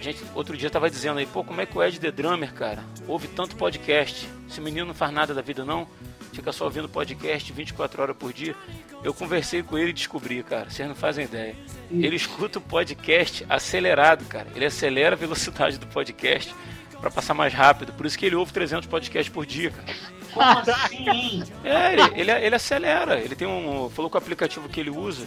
Gente 0.00 0.24
outro 0.34 0.56
dia 0.56 0.70
tava 0.70 0.88
dizendo 0.88 1.18
aí, 1.18 1.26
pô, 1.26 1.44
como 1.44 1.60
é 1.60 1.66
que 1.66 1.76
o 1.76 1.82
Ed 1.82 2.00
The 2.00 2.10
Drummer, 2.10 2.52
cara, 2.54 2.82
ouve 3.06 3.28
tanto 3.28 3.54
podcast? 3.56 4.26
Esse 4.48 4.60
menino 4.60 4.86
não 4.86 4.94
faz 4.94 5.12
nada 5.12 5.34
da 5.34 5.42
vida 5.42 5.64
não? 5.64 5.86
Fica 6.32 6.52
só 6.52 6.64
ouvindo 6.64 6.88
podcast 6.88 7.52
24 7.52 8.02
horas 8.02 8.16
por 8.16 8.32
dia. 8.32 8.54
Eu 9.02 9.12
conversei 9.12 9.62
com 9.62 9.76
ele 9.76 9.90
e 9.90 9.92
descobri, 9.92 10.42
cara, 10.42 10.70
vocês 10.70 10.88
não 10.88 10.94
fazem 10.94 11.24
ideia. 11.24 11.54
Ele 11.90 12.16
escuta 12.16 12.58
o 12.58 12.62
podcast 12.62 13.44
acelerado, 13.48 14.24
cara. 14.24 14.46
Ele 14.54 14.64
acelera 14.64 15.14
a 15.14 15.18
velocidade 15.18 15.76
do 15.76 15.86
podcast 15.86 16.54
para 17.00 17.10
passar 17.10 17.34
mais 17.34 17.52
rápido. 17.52 17.92
Por 17.92 18.06
isso 18.06 18.18
que 18.18 18.26
ele 18.26 18.36
ouve 18.36 18.52
300 18.52 18.86
podcasts 18.88 19.32
por 19.32 19.44
dia, 19.44 19.70
cara. 19.70 19.92
Como 20.32 20.44
assim? 20.44 21.42
É, 21.64 21.92
ele, 21.92 22.02
ele, 22.14 22.30
ele 22.30 22.54
acelera. 22.54 23.18
Ele 23.18 23.34
tem 23.34 23.48
um. 23.48 23.90
Falou 23.90 24.10
com 24.10 24.16
o 24.16 24.20
aplicativo 24.20 24.68
que 24.68 24.78
ele 24.78 24.90
usa. 24.90 25.26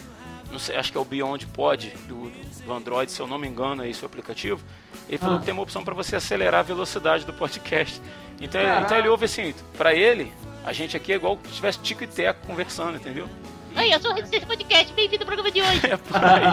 Não 0.53 0.60
sei, 0.60 0.75
acho 0.75 0.91
que 0.91 0.98
é 1.00 1.01
o 1.01 1.03
Beyond 1.03 1.48
Pod 1.48 1.91
do, 2.07 2.29
do 2.63 2.74
Android, 2.74 3.12
se 3.12 3.19
eu 3.19 3.25
não 3.25 3.39
me 3.39 3.48
engano, 3.48 3.83
é 3.83 3.89
esse 3.89 4.03
o 4.03 4.05
aplicativo. 4.05 4.63
Ele 5.10 5.17
falou 5.17 5.38
ah. 5.38 5.39
que 5.39 5.45
tem 5.45 5.53
uma 5.53 5.63
opção 5.63 5.83
para 5.83 5.95
você 5.95 6.15
acelerar 6.15 6.60
a 6.60 6.63
velocidade 6.63 7.25
do 7.25 7.33
podcast. 7.33 8.00
Então, 8.39 8.62
então 8.62 8.95
ele 8.95 9.07
ouve 9.07 9.25
assim, 9.25 9.51
para 9.75 9.95
ele, 9.95 10.31
a 10.63 10.72
gente 10.72 10.95
aqui 10.95 11.12
é 11.12 11.15
igual 11.15 11.39
se 11.48 11.55
tivesse 11.55 11.79
tico 11.79 12.03
e 12.03 12.07
teco 12.07 12.45
conversando, 12.45 12.98
entendeu? 12.98 13.27
Oi, 13.75 13.91
eu 13.91 14.00
sou 14.00 14.12
o 14.12 14.13
Resistência 14.13 14.45
Podcast, 14.45 14.93
bem-vindo 14.93 15.24
ao 15.24 15.25
programa 15.25 15.50
de 15.50 15.60
hoje. 15.60 15.88
É 15.88 15.98
por 15.98 16.24
aí. 16.24 16.43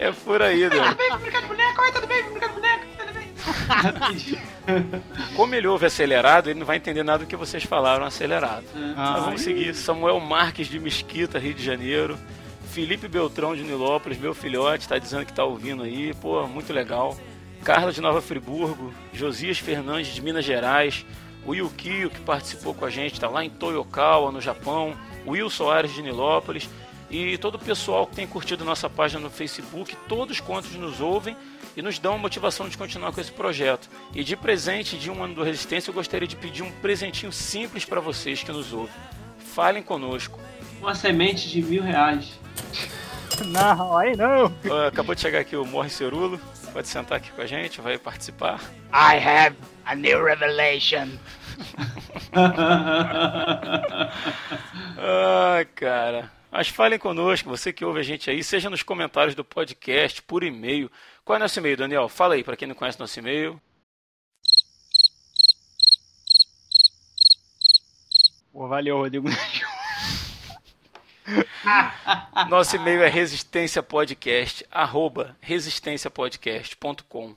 É 0.00 0.12
por 0.12 0.42
aí, 0.42 0.68
né? 0.68 0.96
Vem 0.98 1.18
brincar 1.18 1.42
de 1.42 1.46
boneca, 1.46 1.80
oi, 1.80 1.92
tudo 1.92 2.06
bem? 2.08 2.22
Brincar 2.24 2.48
de 2.48 2.54
tudo 2.54 3.12
bem? 3.12 3.32
Como 5.36 5.54
ele 5.54 5.68
ouve 5.68 5.86
acelerado, 5.86 6.50
ele 6.50 6.58
não 6.58 6.66
vai 6.66 6.76
entender 6.76 7.04
nada 7.04 7.20
do 7.20 7.26
que 7.26 7.36
vocês 7.36 7.62
falaram 7.62 8.04
acelerado. 8.04 8.64
Ah, 8.96 9.12
Mas 9.12 9.24
vamos 9.24 9.40
seguir. 9.42 9.76
Samuel 9.76 10.18
Marques 10.18 10.66
de 10.66 10.80
Mesquita, 10.80 11.38
Rio 11.38 11.54
de 11.54 11.62
Janeiro. 11.62 12.18
Felipe 12.72 13.06
Beltrão 13.06 13.54
de 13.54 13.62
Nilópolis, 13.62 14.16
meu 14.16 14.32
filhote, 14.32 14.88
tá 14.88 14.96
dizendo 14.96 15.26
que 15.26 15.32
tá 15.34 15.44
ouvindo 15.44 15.82
aí. 15.82 16.14
Pô, 16.14 16.46
muito 16.46 16.72
legal. 16.72 17.14
Carla 17.62 17.92
de 17.92 18.00
Nova 18.00 18.22
Friburgo. 18.22 18.94
Josias 19.12 19.58
Fernandes 19.58 20.14
de 20.14 20.22
Minas 20.22 20.42
Gerais. 20.42 21.04
O 21.44 21.54
Yukio, 21.54 22.08
que 22.08 22.20
participou 22.20 22.72
com 22.72 22.86
a 22.86 22.90
gente, 22.90 23.20
tá 23.20 23.28
lá 23.28 23.44
em 23.44 23.50
Toyokawa, 23.50 24.32
no 24.32 24.40
Japão. 24.40 24.96
Will 25.26 25.50
Soares 25.50 25.92
de 25.92 26.00
Nilópolis. 26.00 26.66
E 27.10 27.36
todo 27.36 27.56
o 27.56 27.58
pessoal 27.58 28.06
que 28.06 28.16
tem 28.16 28.26
curtido 28.26 28.64
nossa 28.64 28.88
página 28.88 29.20
no 29.20 29.28
Facebook, 29.28 29.94
todos 30.08 30.40
quantos 30.40 30.72
nos 30.72 30.98
ouvem 30.98 31.36
e 31.76 31.82
nos 31.82 31.98
dão 31.98 32.14
a 32.14 32.18
motivação 32.18 32.70
de 32.70 32.78
continuar 32.78 33.12
com 33.12 33.20
esse 33.20 33.32
projeto. 33.32 33.90
E 34.14 34.24
de 34.24 34.34
presente 34.34 34.96
de 34.96 35.10
um 35.10 35.22
ano 35.22 35.34
do 35.34 35.42
Resistência, 35.42 35.90
eu 35.90 35.94
gostaria 35.94 36.26
de 36.26 36.36
pedir 36.36 36.62
um 36.62 36.72
presentinho 36.72 37.32
simples 37.32 37.84
para 37.84 38.00
vocês 38.00 38.42
que 38.42 38.50
nos 38.50 38.72
ouvem. 38.72 38.94
Falem 39.36 39.82
conosco. 39.82 40.40
Uma 40.80 40.94
semente 40.94 41.50
de 41.50 41.60
mil 41.60 41.82
reais. 41.82 42.40
Não, 43.46 43.96
aí 43.96 44.16
não. 44.16 44.52
Acabou 44.86 45.14
de 45.14 45.20
chegar 45.20 45.40
aqui 45.40 45.56
o 45.56 45.64
Morre 45.64 45.90
Cerulo. 45.90 46.38
Pode 46.72 46.86
sentar 46.86 47.18
aqui 47.18 47.30
com 47.32 47.40
a 47.40 47.46
gente, 47.46 47.80
vai 47.80 47.98
participar. 47.98 48.60
I 48.92 49.16
have 49.16 49.56
a 49.84 49.94
new 49.94 50.22
revelation. 50.22 51.08
Ah, 55.04 55.64
cara. 55.74 56.30
Mas 56.50 56.68
falem 56.68 56.98
conosco, 56.98 57.48
você 57.48 57.72
que 57.72 57.84
ouve 57.84 58.00
a 58.00 58.02
gente 58.02 58.30
aí, 58.30 58.44
seja 58.44 58.70
nos 58.70 58.82
comentários 58.82 59.34
do 59.34 59.44
podcast, 59.44 60.22
por 60.22 60.44
e-mail. 60.44 60.90
Qual 61.24 61.34
é 61.34 61.38
o 61.38 61.42
nosso 61.42 61.58
e-mail, 61.58 61.76
Daniel? 61.76 62.08
Fala 62.08 62.34
aí, 62.34 62.44
para 62.44 62.56
quem 62.56 62.68
não 62.68 62.74
conhece 62.74 63.00
nosso 63.00 63.18
e-mail. 63.18 63.60
Pô, 68.52 68.68
valeu, 68.68 68.98
Rodrigo. 68.98 69.28
Nosso 72.48 72.76
e-mail 72.76 73.02
é 73.02 73.08
resistenciapodcast, 73.08 74.64
arroba 74.70 75.36
resistenciapodcast.com. 75.40 77.36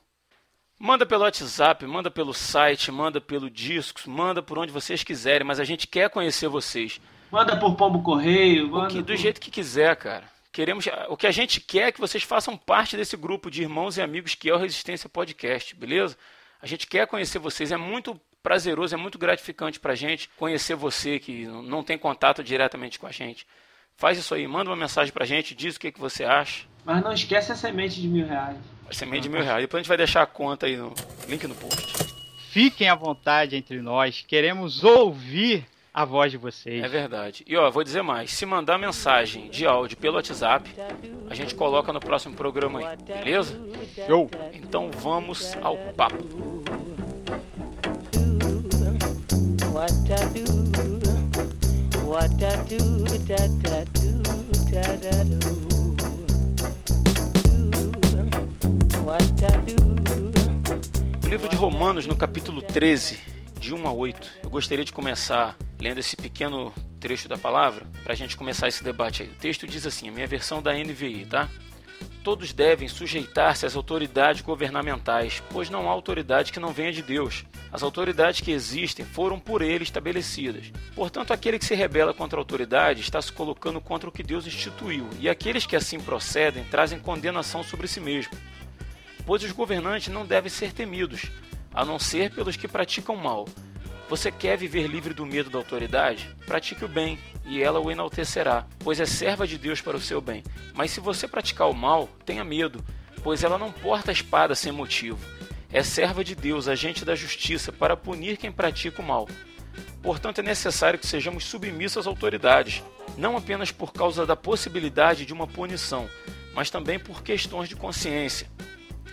Manda 0.77 1.06
pelo 1.06 1.24
WhatsApp, 1.24 1.86
manda 1.86 2.12
pelo 2.12 2.34
site, 2.34 2.92
manda 2.92 3.22
pelo 3.22 3.50
Discos, 3.50 4.06
manda 4.06 4.44
por 4.44 4.58
onde 4.60 4.72
vocês 4.74 5.04
quiserem, 5.04 5.48
mas 5.48 5.60
a 5.60 5.63
gente 5.63 5.88
quer 5.88 6.10
conhecer 6.10 6.48
vocês. 6.50 7.00
Manda 7.32 7.58
por 7.58 7.75
pombo 7.75 8.01
correio, 8.04 8.70
manda 8.70 8.88
que- 8.89 9.01
do 9.01 9.06
por- 9.06 9.15
jeito 9.15 9.39
que 9.39 9.50
quiser, 9.50 9.96
cara. 9.96 10.25
Queremos, 10.51 10.86
o 11.10 11.18
que 11.18 11.27
a 11.27 11.32
gente 11.32 11.60
quer 11.62 11.88
é 11.88 11.92
que 11.92 12.00
vocês 12.00 12.24
façam 12.24 12.58
parte 12.58 12.96
desse 12.96 13.15
grupo 13.18 13.50
de 13.51 13.62
irmãos 13.62 13.98
e 13.98 14.01
amigos 14.01 14.36
que 14.36 14.50
é 14.50 14.54
o 14.54 14.58
Resistência 14.58 15.10
Podcast, 15.10 15.75
beleza? 15.75 16.18
A 16.62 16.65
gente 16.68 16.88
quer 16.88 17.08
conhecer 17.08 17.39
vocês, 17.39 17.72
é 17.72 17.77
muito 17.77 18.20
prazeroso, 18.42 18.94
é 18.96 18.98
muito 18.98 19.18
gratificante 19.18 19.80
pra 19.80 19.96
gente 19.96 20.30
conhecer 20.38 20.75
você 20.75 21.20
que 21.20 21.46
não 21.46 21.84
tem 21.84 21.98
contato 21.98 22.44
diretamente 22.44 22.98
com 23.00 23.08
a 23.08 23.12
gente. 23.12 23.46
Faz 23.98 24.18
isso 24.18 24.36
aí, 24.36 24.46
manda 24.46 24.70
uma 24.70 24.75
mensagem 24.75 25.14
pra 25.14 25.25
gente, 25.25 25.56
diz 25.56 25.75
o 25.75 25.80
que, 25.80 25.92
que 25.92 26.00
você 26.00 26.25
acha. 26.25 26.66
Mas 26.84 27.02
não 27.04 27.14
esquece 27.14 27.52
a 27.52 27.56
semente 27.56 28.02
de 28.02 28.08
mil 28.08 28.28
reais. 28.28 28.58
Ser 28.92 29.06
meio 29.06 29.22
de 29.22 29.30
mil 29.30 29.42
reais. 29.42 29.62
Depois 29.62 29.80
a 29.80 29.82
gente 29.82 29.88
vai 29.88 29.98
deixar 29.98 30.22
a 30.22 30.25
conta 30.28 30.66
aí 30.66 30.78
no 30.78 30.94
link 31.28 31.48
no 31.48 31.56
post. 31.56 31.96
Fiquem 32.50 32.90
à 32.90 32.96
vontade 32.96 33.56
entre 33.56 33.82
nós. 33.82 34.24
Queremos 34.28 34.84
ouvir 34.84 35.66
a 35.94 36.06
voz 36.06 36.30
de 36.30 36.38
vocês. 36.38 36.84
É 36.84 36.88
verdade. 36.88 37.44
E 37.48 37.56
ó, 37.56 37.72
vou 37.72 37.84
dizer 37.84 38.04
mais. 38.04 38.32
Se 38.32 38.46
mandar 38.46 38.78
mensagem 38.78 39.50
de 39.50 39.66
áudio 39.66 39.98
pelo 39.98 40.18
WhatsApp, 40.18 40.70
a 41.30 41.34
gente 41.34 41.56
coloca 41.56 41.92
no 41.92 42.00
próximo 42.00 42.36
programa 42.36 42.80
aí, 42.80 42.98
beleza? 42.98 43.60
Show. 44.06 44.30
Então 44.54 44.92
vamos 44.92 45.58
ao 45.62 45.78
papo. 45.94 46.24
What 49.74 49.94
I 50.10 50.40
do, 50.40 50.95
No 61.24 61.30
livro 61.30 61.50
de 61.50 61.56
Romanos, 61.56 62.06
no 62.06 62.16
capítulo 62.16 62.62
13, 62.62 63.20
de 63.60 63.74
1 63.74 63.88
a 63.88 63.92
8, 63.92 64.32
eu 64.44 64.50
gostaria 64.52 64.86
de 64.86 64.94
começar 64.94 65.58
lendo 65.80 66.00
esse 66.00 66.16
pequeno 66.16 66.72
trecho 67.00 67.28
da 67.28 67.40
palavra 67.40 67.88
para 68.04 68.14
a 68.14 68.16
gente 68.16 68.38
começar 68.38 68.68
esse 68.68 68.84
debate 68.84 69.24
aí. 69.24 69.30
O 69.30 69.36
texto 69.36 69.66
diz 69.66 69.88
assim, 69.88 70.08
a 70.08 70.12
minha 70.12 70.28
versão 70.28 70.62
da 70.62 70.74
NVI, 70.74 71.26
tá? 71.26 71.50
Todos 72.24 72.54
devem 72.54 72.88
sujeitar-se 72.88 73.66
às 73.66 73.75
autoridades 73.75 74.42
governamentais, 74.42 75.44
pois 75.52 75.70
não 75.70 75.88
há 75.88 75.92
autoridade 75.92 76.52
que 76.52 76.60
não 76.60 76.74
venha 76.74 76.92
de 76.92 77.04
Deus. 77.04 77.46
As 77.72 77.84
autoridades 77.84 78.42
que 78.42 78.52
existem 78.52 79.06
foram 79.06 79.40
por 79.40 79.62
ele 79.62 79.84
estabelecidas. 79.84 80.72
Portanto, 80.96 81.32
aquele 81.32 81.60
que 81.60 81.66
se 81.66 81.75
rebela 81.75 82.14
contra 82.14 82.40
a 82.40 82.42
autoridade 82.42 83.02
está 83.02 83.22
se 83.22 83.32
colocando 83.32 83.80
contra 83.80 84.10
o 84.10 84.12
que 84.12 84.24
Deus 84.24 84.48
instituiu, 84.48 85.08
e 85.20 85.30
aqueles 85.30 85.66
que 85.66 85.75
assim 85.75 86.00
procedem 86.00 86.64
trazem 86.64 87.00
condenação 87.00 87.64
sobre 87.64 87.88
si 87.88 88.00
mesmo 88.00 88.36
pois 89.25 89.44
os 89.44 89.52
governantes 89.52 90.14
não 90.14 90.25
devem 90.25 90.50
ser 90.50 90.72
temidos, 90.72 91.32
a 91.74 91.84
não 91.84 91.98
ser 91.98 92.32
pelos 92.32 92.56
que 92.56 92.68
praticam 92.68 93.16
mal. 93.16 93.46
Você 94.08 94.32
quer 94.32 94.56
viver 94.56 94.86
livre 94.86 95.16
do 95.16 95.26
medo 95.26 95.50
da 95.50 95.58
autoridade? 95.58 96.30
Pratique 96.46 96.86
o 96.86 96.88
bem, 96.88 97.18
e 97.44 97.62
ela 97.62 97.80
o 97.80 97.90
enaltecerá, 97.90 98.68
pois 98.80 99.00
é 99.00 99.06
serva 99.06 99.48
de 99.48 99.58
Deus 99.58 99.82
para 99.82 99.98
o 99.98 100.02
seu 100.02 100.22
bem. 100.22 100.44
Mas 100.76 100.92
se 100.92 101.00
você 101.00 101.28
praticar 101.28 101.70
o 101.70 101.74
mal, 101.74 102.08
tenha 102.24 102.44
medo, 102.44 102.84
pois 103.24 103.44
ela 103.44 103.58
não 103.58 103.72
porta 103.72 104.12
a 104.12 104.14
espada 104.14 104.54
sem 104.54 104.72
motivo. 104.72 105.20
É 105.72 105.82
serva 105.82 106.24
de 106.24 106.36
Deus, 106.36 106.68
agente 106.68 107.04
da 107.04 107.16
justiça, 107.16 107.72
para 107.72 107.98
punir 107.98 108.38
quem 108.38 108.52
pratica 108.52 109.02
o 109.02 109.06
mal. 109.06 109.28
Portanto, 110.04 110.40
é 110.40 110.44
necessário 110.44 111.00
que 111.00 111.08
sejamos 111.08 111.44
submissos 111.44 111.98
às 111.98 112.08
autoridades, 112.08 112.84
não 113.18 113.36
apenas 113.36 113.72
por 113.72 113.92
causa 113.92 114.24
da 114.24 114.36
possibilidade 114.36 115.26
de 115.26 115.34
uma 115.34 115.48
punição, 115.48 116.08
mas 116.54 116.70
também 116.70 117.00
por 117.00 117.24
questões 117.24 117.68
de 117.68 117.76
consciência. 117.76 118.48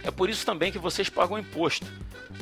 É 0.03 0.11
por 0.11 0.29
isso 0.29 0.45
também 0.45 0.73
que 0.73 0.79
vocês 0.79 1.09
pagam 1.09 1.39
imposto, 1.39 1.87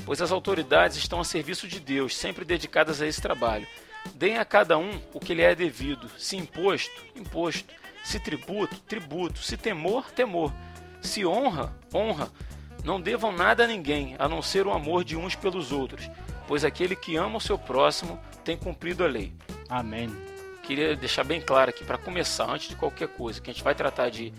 pois 0.04 0.22
as 0.22 0.32
autoridades 0.32 0.96
estão 0.96 1.20
a 1.20 1.24
serviço 1.24 1.68
de 1.68 1.80
Deus, 1.80 2.16
sempre 2.16 2.44
dedicadas 2.44 3.02
a 3.02 3.06
esse 3.06 3.20
trabalho. 3.20 3.66
Deem 4.14 4.38
a 4.38 4.44
cada 4.44 4.78
um 4.78 5.00
o 5.12 5.20
que 5.20 5.34
lhe 5.34 5.42
é 5.42 5.54
devido, 5.54 6.10
se 6.18 6.36
imposto, 6.36 7.04
imposto, 7.14 7.74
se 8.02 8.18
tributo, 8.18 8.78
tributo, 8.80 9.42
se 9.42 9.56
temor, 9.56 10.10
temor, 10.10 10.52
se 11.00 11.24
honra, 11.26 11.74
honra. 11.94 12.30
Não 12.82 13.00
devam 13.00 13.30
nada 13.30 13.64
a 13.64 13.66
ninguém, 13.66 14.16
a 14.18 14.26
não 14.26 14.40
ser 14.40 14.66
o 14.66 14.72
amor 14.72 15.04
de 15.04 15.16
uns 15.16 15.34
pelos 15.34 15.70
outros, 15.70 16.08
pois 16.48 16.64
aquele 16.64 16.96
que 16.96 17.16
ama 17.16 17.36
o 17.36 17.40
seu 17.40 17.58
próximo 17.58 18.18
tem 18.42 18.56
cumprido 18.56 19.04
a 19.04 19.06
lei 19.06 19.32
Amém. 19.68 20.10
queria 20.62 20.96
deixar 20.96 21.24
bem 21.24 21.40
claro 21.40 21.70
aqui 21.70 21.84
para 21.84 21.98
começar, 21.98 22.50
antes 22.50 22.68
de 22.68 22.76
qualquer 22.76 23.08
coisa, 23.08 23.40
que 23.40 23.50
a 23.50 23.52
gente 23.52 23.62
vai 23.62 23.74
tratar 23.74 24.08
de, 24.08 24.32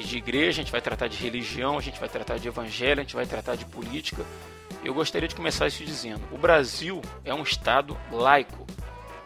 de 0.00 0.16
igreja, 0.16 0.60
a 0.60 0.64
gente 0.64 0.72
vai 0.72 0.80
tratar 0.80 1.08
de 1.08 1.16
religião, 1.16 1.78
a 1.78 1.82
gente 1.82 2.00
vai 2.00 2.08
tratar 2.08 2.38
de 2.38 2.48
evangelho, 2.48 3.00
a 3.00 3.02
gente 3.02 3.14
vai 3.14 3.26
tratar 3.26 3.56
de 3.56 3.64
política. 3.66 4.24
Eu 4.84 4.94
gostaria 4.94 5.28
de 5.28 5.34
começar 5.34 5.66
isso 5.66 5.84
dizendo: 5.84 6.22
o 6.32 6.38
Brasil 6.38 7.00
é 7.24 7.34
um 7.34 7.42
estado 7.42 7.96
laico, 8.10 8.66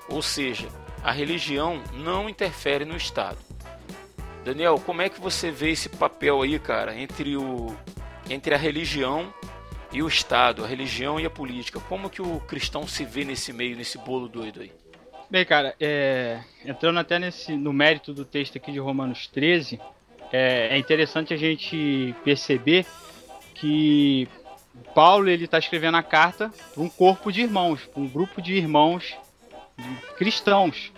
ou 0.08 0.20
seja, 0.20 0.68
a 1.02 1.12
religião 1.12 1.82
não 1.94 2.28
interfere 2.28 2.84
no 2.84 2.96
estado. 2.96 3.38
Daniel, 4.44 4.80
como 4.84 5.02
é 5.02 5.08
que 5.08 5.20
você 5.20 5.50
vê 5.50 5.70
esse 5.70 5.88
papel 5.88 6.42
aí, 6.42 6.58
cara, 6.58 6.96
entre 6.96 7.36
o 7.36 7.76
entre 8.28 8.54
a 8.54 8.58
religião 8.58 9.32
e 9.92 10.02
o 10.02 10.08
estado, 10.08 10.64
a 10.64 10.66
religião 10.66 11.18
e 11.18 11.26
a 11.26 11.30
política? 11.30 11.80
Como 11.80 12.10
que 12.10 12.20
o 12.20 12.40
cristão 12.40 12.86
se 12.86 13.04
vê 13.04 13.24
nesse 13.24 13.52
meio, 13.52 13.76
nesse 13.76 13.98
bolo 13.98 14.28
doido 14.28 14.60
aí? 14.60 14.72
Bem, 15.28 15.44
cara, 15.44 15.74
é, 15.80 16.40
entrando 16.64 17.00
até 17.00 17.18
nesse, 17.18 17.56
no 17.56 17.72
mérito 17.72 18.14
do 18.14 18.24
texto 18.24 18.56
aqui 18.56 18.70
de 18.70 18.78
Romanos 18.78 19.26
13, 19.26 19.80
é, 20.32 20.68
é 20.74 20.78
interessante 20.78 21.32
a 21.32 21.36
gente 21.36 22.14
perceber 22.24 22.86
que 23.54 24.28
Paulo 24.94 25.28
ele 25.28 25.44
está 25.44 25.58
escrevendo 25.58 25.96
a 25.96 26.02
carta 26.02 26.50
para 26.74 26.82
um 26.82 26.88
corpo 26.88 27.32
de 27.32 27.42
irmãos, 27.42 27.88
um 27.96 28.06
grupo 28.08 28.42
de 28.42 28.54
irmãos 28.54 29.16
cristãos. 30.16 30.92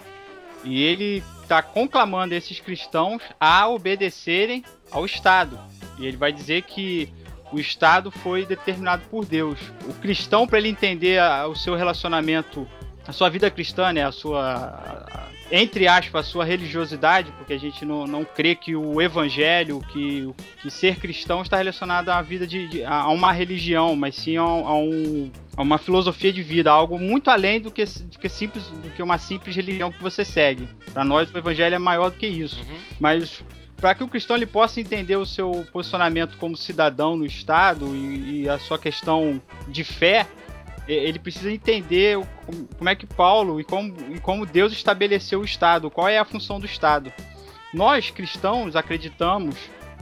E 0.64 0.82
ele 0.82 1.22
está 1.42 1.62
conclamando 1.62 2.34
esses 2.34 2.60
cristãos 2.60 3.22
a 3.38 3.68
obedecerem 3.68 4.64
ao 4.90 5.06
Estado. 5.06 5.58
E 5.98 6.06
ele 6.06 6.16
vai 6.16 6.32
dizer 6.32 6.62
que 6.62 7.12
o 7.52 7.58
Estado 7.58 8.10
foi 8.10 8.44
determinado 8.44 9.04
por 9.10 9.24
Deus. 9.24 9.58
O 9.88 9.94
cristão, 9.94 10.46
para 10.46 10.58
ele 10.58 10.68
entender 10.68 11.18
a- 11.18 11.46
o 11.46 11.56
seu 11.56 11.74
relacionamento 11.74 12.68
a 13.06 13.12
sua 13.12 13.30
vida 13.30 13.50
cristã, 13.50 13.90
né, 13.90 14.04
a 14.04 14.12
sua 14.12 15.28
entre 15.50 15.88
aspas, 15.88 16.26
a 16.26 16.28
sua 16.28 16.44
religiosidade, 16.44 17.32
porque 17.32 17.52
a 17.52 17.58
gente 17.58 17.84
não, 17.84 18.06
não 18.06 18.24
crê 18.24 18.54
que 18.54 18.76
o 18.76 19.00
evangelho, 19.00 19.80
que, 19.92 20.28
que 20.60 20.70
ser 20.70 20.96
cristão 20.96 21.42
está 21.42 21.56
relacionado 21.56 22.10
à 22.10 22.20
vida 22.20 22.46
de, 22.46 22.68
de 22.68 22.84
a 22.84 23.08
uma 23.08 23.32
religião, 23.32 23.96
mas 23.96 24.14
sim 24.16 24.36
a, 24.36 24.42
a, 24.42 24.74
um, 24.76 25.30
a, 25.56 25.62
uma 25.62 25.78
filosofia 25.78 26.32
de 26.32 26.42
vida, 26.42 26.70
algo 26.70 26.98
muito 26.98 27.30
além 27.30 27.60
do 27.60 27.70
que, 27.70 27.84
do 27.84 28.18
que, 28.18 28.28
simples, 28.28 28.64
do 28.64 28.90
que 28.90 29.02
uma 29.02 29.18
simples 29.18 29.56
religião 29.56 29.90
que 29.90 30.02
você 30.02 30.24
segue. 30.24 30.68
Para 30.92 31.04
nós, 31.04 31.32
o 31.32 31.38
evangelho 31.38 31.74
é 31.74 31.78
maior 31.78 32.10
do 32.10 32.16
que 32.16 32.26
isso. 32.26 32.60
Uhum. 32.60 32.78
Mas 33.00 33.42
para 33.76 33.94
que 33.94 34.02
o 34.02 34.08
cristão 34.08 34.36
ele 34.36 34.46
possa 34.46 34.80
entender 34.80 35.16
o 35.16 35.24
seu 35.24 35.66
posicionamento 35.72 36.36
como 36.36 36.56
cidadão 36.56 37.16
no 37.16 37.24
Estado 37.24 37.94
e, 37.94 38.42
e 38.42 38.48
a 38.48 38.58
sua 38.58 38.78
questão 38.78 39.40
de 39.68 39.84
fé, 39.84 40.26
ele 40.88 41.18
precisa 41.18 41.52
entender 41.52 42.18
como 42.76 42.88
é 42.88 42.94
que 42.94 43.06
Paulo 43.06 43.60
e 43.60 43.64
como, 43.64 43.94
e 44.10 44.18
como 44.18 44.46
Deus 44.46 44.72
estabeleceu 44.72 45.40
o 45.40 45.44
Estado, 45.44 45.90
qual 45.90 46.08
é 46.08 46.18
a 46.18 46.24
função 46.24 46.58
do 46.58 46.66
Estado. 46.66 47.12
Nós, 47.72 48.10
cristãos, 48.10 48.74
acreditamos 48.74 49.54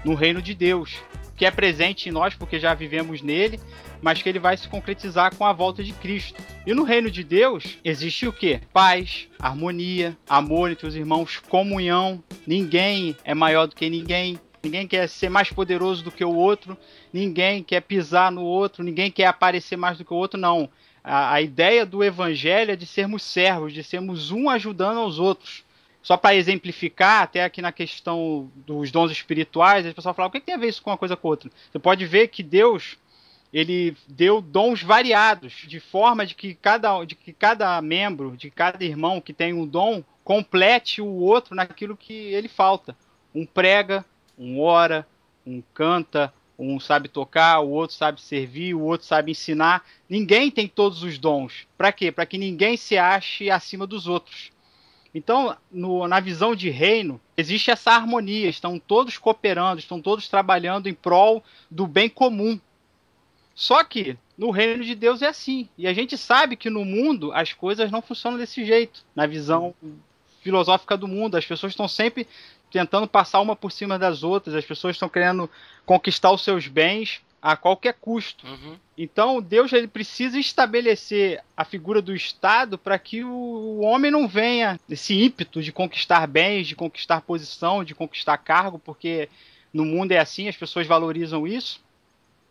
no 0.05 0.14
reino 0.14 0.40
de 0.40 0.55
Deus, 0.55 0.95
que 1.37 1.45
é 1.45 1.50
presente 1.50 2.09
em 2.09 2.12
nós 2.12 2.35
porque 2.35 2.61
já 2.61 2.73
vivemos 2.73 3.21
nele, 3.21 3.61
mas 4.00 4.23
que 4.23 4.28
ele 4.28 4.38
vai 4.38 4.57
se 4.57 4.69
concretizar 4.69 5.35
com 5.35 5.45
a 5.45 5.52
volta 5.52 5.83
de 5.83 5.93
Cristo. 5.93 6.40
E 6.64 6.73
no 6.73 6.85
reino 6.85 7.11
de 7.11 7.25
Deus 7.25 7.78
existe 7.85 8.26
o 8.28 8.33
que? 8.33 8.61
Paz, 8.73 9.28
harmonia, 9.38 10.16
amor 10.28 10.71
entre 10.71 10.87
os 10.87 10.95
irmãos, 10.95 11.38
comunhão. 11.49 12.23
Ninguém 12.47 13.16
é 13.25 13.35
maior 13.35 13.66
do 13.66 13.75
que 13.75 13.90
ninguém. 13.90 14.38
Ninguém 14.62 14.87
quer 14.87 15.09
ser 15.09 15.28
mais 15.28 15.50
poderoso 15.50 16.02
do 16.02 16.11
que 16.11 16.25
o 16.25 16.35
outro, 16.35 16.76
ninguém 17.12 17.62
quer 17.62 17.80
pisar 17.82 18.30
no 18.30 18.42
outro, 18.42 18.84
ninguém 18.84 19.10
quer 19.10 19.26
aparecer 19.26 19.76
mais 19.76 19.98
do 19.98 20.04
que 20.04 20.12
o 20.12 20.16
outro, 20.16 20.38
não. 20.38 20.68
A, 21.02 21.34
a 21.34 21.42
ideia 21.42 21.86
do 21.86 22.02
evangelho 22.02 22.72
é 22.72 22.76
de 22.76 22.86
sermos 22.86 23.22
servos, 23.22 23.72
de 23.72 23.82
sermos 23.84 24.30
um 24.30 24.50
ajudando 24.50 24.98
aos 24.98 25.18
outros. 25.18 25.64
Só 26.02 26.16
para 26.16 26.36
exemplificar, 26.36 27.22
até 27.22 27.42
aqui 27.42 27.60
na 27.60 27.72
questão 27.72 28.50
dos 28.54 28.92
dons 28.92 29.10
espirituais, 29.10 29.84
as 29.84 29.92
pessoas 29.92 30.14
falam: 30.14 30.28
o 30.28 30.32
que, 30.32 30.40
que 30.40 30.46
tem 30.46 30.54
a 30.54 30.58
ver 30.58 30.68
isso 30.68 30.82
com 30.82 30.90
uma 30.90 30.98
coisa 30.98 31.16
com 31.16 31.28
outra? 31.28 31.50
Você 31.70 31.78
pode 31.78 32.06
ver 32.06 32.28
que 32.28 32.42
Deus 32.42 32.96
ele 33.52 33.96
deu 34.06 34.40
dons 34.40 34.82
variados, 34.82 35.64
de 35.66 35.80
forma 35.80 36.26
de 36.26 36.34
que 36.34 36.54
cada, 36.54 37.02
de 37.04 37.14
que 37.14 37.32
cada 37.32 37.80
membro, 37.80 38.36
de 38.36 38.50
cada 38.50 38.84
irmão 38.84 39.20
que 39.20 39.32
tem 39.32 39.52
um 39.54 39.66
dom, 39.66 40.04
complete 40.22 41.00
o 41.00 41.06
outro 41.06 41.54
naquilo 41.54 41.96
que 41.96 42.12
ele 42.12 42.48
falta. 42.48 42.96
Um 43.34 43.46
prega, 43.46 44.04
um 44.36 44.60
ora, 44.60 45.06
um 45.46 45.62
canta, 45.72 46.32
um 46.58 46.80
sabe 46.80 47.08
tocar, 47.08 47.60
o 47.60 47.70
outro 47.70 47.96
sabe 47.96 48.20
servir, 48.20 48.75
o 48.75 48.82
outro 48.82 49.06
sabe 49.06 49.32
ensinar. 49.32 49.84
Ninguém 50.08 50.50
tem 50.50 50.66
todos 50.66 51.02
os 51.02 51.18
dons. 51.18 51.66
Para 51.76 51.92
quê? 51.92 52.10
Para 52.10 52.26
que 52.26 52.38
ninguém 52.38 52.76
se 52.76 52.96
ache 52.96 53.50
acima 53.50 53.86
dos 53.86 54.06
outros. 54.06 54.50
Então, 55.14 55.56
no, 55.70 56.06
na 56.06 56.20
visão 56.20 56.54
de 56.54 56.68
reino, 56.68 57.20
existe 57.36 57.70
essa 57.70 57.92
harmonia, 57.92 58.48
estão 58.48 58.78
todos 58.78 59.16
cooperando, 59.16 59.78
estão 59.78 60.00
todos 60.00 60.28
trabalhando 60.28 60.88
em 60.88 60.94
prol 60.94 61.42
do 61.70 61.86
bem 61.86 62.08
comum. 62.08 62.60
Só 63.54 63.82
que 63.82 64.18
no 64.36 64.50
reino 64.50 64.84
de 64.84 64.94
Deus 64.94 65.22
é 65.22 65.28
assim. 65.28 65.68
E 65.78 65.86
a 65.86 65.92
gente 65.94 66.18
sabe 66.18 66.56
que 66.56 66.68
no 66.68 66.84
mundo 66.84 67.32
as 67.32 67.52
coisas 67.52 67.90
não 67.90 68.02
funcionam 68.02 68.38
desse 68.38 68.64
jeito. 68.64 69.04
Na 69.14 69.26
visão 69.26 69.75
filosófica 70.42 70.96
do 70.96 71.08
mundo, 71.08 71.36
as 71.36 71.44
pessoas 71.44 71.72
estão 71.72 71.88
sempre 71.88 72.28
tentando 72.76 73.09
passar 73.09 73.40
uma 73.40 73.56
por 73.56 73.73
cima 73.73 73.99
das 73.99 74.23
outras, 74.23 74.54
as 74.54 74.64
pessoas 74.64 74.97
estão 74.97 75.09
querendo 75.09 75.49
conquistar 75.87 76.30
os 76.30 76.45
seus 76.45 76.68
bens 76.68 77.23
a 77.40 77.56
qualquer 77.56 77.95
custo. 77.95 78.47
Uhum. 78.47 78.76
Então 78.99 79.40
Deus 79.40 79.73
ele 79.73 79.88
precisa 79.88 80.38
estabelecer 80.38 81.42
a 81.56 81.64
figura 81.64 82.02
do 82.02 82.14
Estado 82.14 82.76
para 82.76 82.99
que 82.99 83.25
o 83.25 83.80
homem 83.80 84.11
não 84.11 84.28
venha 84.28 84.78
esse 84.90 85.14
ímpeto 85.14 85.62
de 85.62 85.73
conquistar 85.73 86.26
bens, 86.26 86.66
de 86.66 86.76
conquistar 86.76 87.23
posição, 87.23 87.83
de 87.83 87.95
conquistar 87.95 88.37
cargo, 88.37 88.78
porque 88.78 89.30
no 89.73 89.87
mundo 89.87 90.12
é 90.12 90.18
assim, 90.18 90.49
as 90.49 90.56
pessoas 90.56 90.87
valorizam 90.87 91.47
isso. 91.47 91.80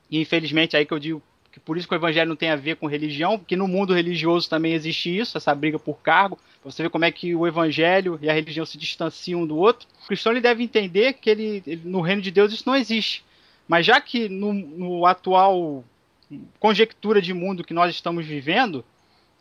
E 0.10 0.20
infelizmente 0.20 0.75
aí 0.75 0.88
que 0.88 0.94
eu 0.94 1.00
digo 1.00 1.22
que 1.55 1.59
por 1.62 1.77
isso 1.77 1.88
que 1.88 1.93
o 1.93 1.95
evangelho 1.95 2.27
não 2.27 2.35
tem 2.35 2.50
a 2.50 2.55
ver 2.57 2.75
com 2.75 2.85
religião, 2.85 3.39
porque 3.39 3.55
no 3.55 3.65
mundo 3.65 3.93
religioso 3.93 4.50
também 4.50 4.74
existe 4.74 5.17
isso, 5.17 5.38
essa 5.38 5.55
briga 5.55 5.79
por 5.79 6.01
cargo. 6.01 6.38
Você 6.65 6.83
ver 6.83 6.89
como 6.89 7.05
é 7.05 7.12
que 7.12 7.33
o 7.33 7.47
evangelho 7.47 8.19
e 8.21 8.29
a 8.29 8.33
religião 8.33 8.65
se 8.65 8.77
distanciam 8.77 9.43
um 9.43 9.47
do 9.47 9.55
outro. 9.55 9.88
O 10.03 10.07
cristão 10.07 10.33
ele 10.33 10.41
deve 10.41 10.62
entender 10.62 11.13
que 11.13 11.29
ele, 11.29 11.63
ele, 11.65 11.81
no 11.85 12.01
reino 12.01 12.21
de 12.21 12.29
Deus 12.29 12.51
isso 12.51 12.65
não 12.65 12.75
existe. 12.75 13.24
Mas 13.69 13.85
já 13.85 14.01
que 14.01 14.27
no, 14.27 14.51
no 14.51 15.05
atual 15.05 15.81
conjectura 16.59 17.21
de 17.21 17.33
mundo 17.33 17.63
que 17.63 17.74
nós 17.74 17.89
estamos 17.89 18.25
vivendo, 18.25 18.83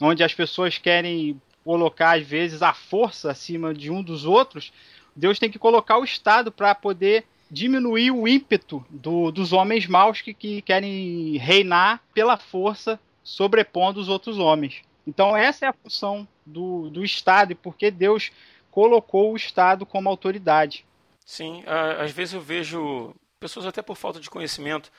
onde 0.01 0.23
as 0.23 0.33
pessoas 0.33 0.79
querem 0.79 1.43
colocar 1.65 2.17
às 2.17 2.25
vezes 2.25 2.63
a 2.63 2.73
força 2.73 3.33
acima 3.33 3.75
de 3.75 3.91
um 3.91 4.05
dos 4.05 4.25
outros, 4.25 4.73
Deus 5.17 5.41
tem 5.41 5.51
que 5.51 5.59
colocar 5.59 5.99
o 5.99 6.05
Estado 6.05 6.53
para 6.53 6.77
poder 6.77 7.25
diminuir 7.51 8.11
o 8.11 8.27
ímpeto 8.27 8.85
do, 8.91 9.31
dos 9.31 9.53
homens 9.53 9.87
maus 9.87 10.21
que, 10.21 10.35
que 10.35 10.63
querem 10.63 11.37
reinar 11.37 12.03
pela 12.13 12.37
força 12.37 12.99
sobrepondo 13.23 14.01
os 14.01 14.09
outros 14.09 14.39
homens. 14.39 14.83
Então 15.07 15.37
essa 15.37 15.67
é 15.67 15.69
a 15.69 15.73
função 15.73 16.27
do, 16.45 16.91
do 16.91 17.05
Estado 17.05 17.53
e 17.53 17.55
porque 17.55 17.91
Deus 17.91 18.31
colocou 18.71 19.33
o 19.33 19.37
Estado 19.37 19.87
como 19.87 20.09
autoridade. 20.09 20.85
Sim, 21.25 21.63
às 21.99 22.11
vezes 22.11 22.35
eu 22.35 22.41
vejo 22.41 23.15
pessoas 23.41 23.67
até 23.67 23.81
por 23.81 23.97
falta 23.97 24.21
de 24.21 24.29
conhecimento, 24.29 24.91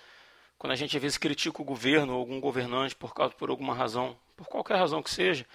quando 0.57 0.71
a 0.71 0.75
gente 0.75 0.95
às 0.95 1.01
vezes 1.01 1.17
critica 1.17 1.61
o 1.61 1.65
governo 1.65 2.13
ou 2.13 2.19
algum 2.19 2.39
governante 2.39 2.95
por 2.95 3.13
causa 3.13 3.33
por 3.33 3.49
alguma 3.49 3.75
razão, 3.75 4.15
por 4.35 4.47
qualquer 4.47 4.77
razão 4.77 5.03
que 5.03 5.09
seja, 5.09 5.45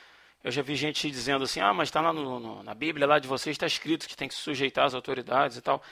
eu 0.45 0.51
já 0.51 0.63
vi 0.63 0.77
gente 0.77 1.11
dizendo 1.11 1.45
assim, 1.45 1.61
ah, 1.61 1.73
mas 1.73 1.89
está 1.89 2.01
lá 2.01 2.13
no, 2.13 2.39
no, 2.39 2.63
na 2.63 2.75
Bíblia 2.75 3.07
lá 3.07 3.19
de 3.19 3.29
vocês 3.29 3.55
está 3.55 3.67
escrito 3.67 4.09
que 4.09 4.17
tem 4.17 4.29
que 4.29 4.35
se 4.35 4.41
sujeitar 4.41 4.87
às 4.87 4.95
autoridades 4.95 5.57
e 5.57 5.61
tal 5.61 5.83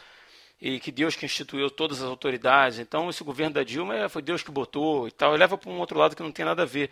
e 0.61 0.81
que 0.81 0.91
Deus 0.91 1.15
que 1.15 1.25
instituiu 1.25 1.71
todas 1.71 2.03
as 2.03 2.09
autoridades. 2.09 2.79
Então, 2.79 3.09
esse 3.09 3.23
governo 3.23 3.55
da 3.55 3.63
Dilma 3.63 3.95
é, 3.95 4.09
foi 4.09 4.23
Deus 4.23 4.43
que 4.43 4.51
botou 4.51 5.07
e 5.07 5.11
tal. 5.11 5.35
E 5.35 5.39
leva 5.39 5.57
para 5.57 5.71
um 5.71 5.79
outro 5.79 5.99
lado 5.99 6.17
que 6.17 6.23
não 6.23 6.33
tem 6.33 6.45
nada 6.45 6.63
a 6.63 6.67
ver. 6.67 6.91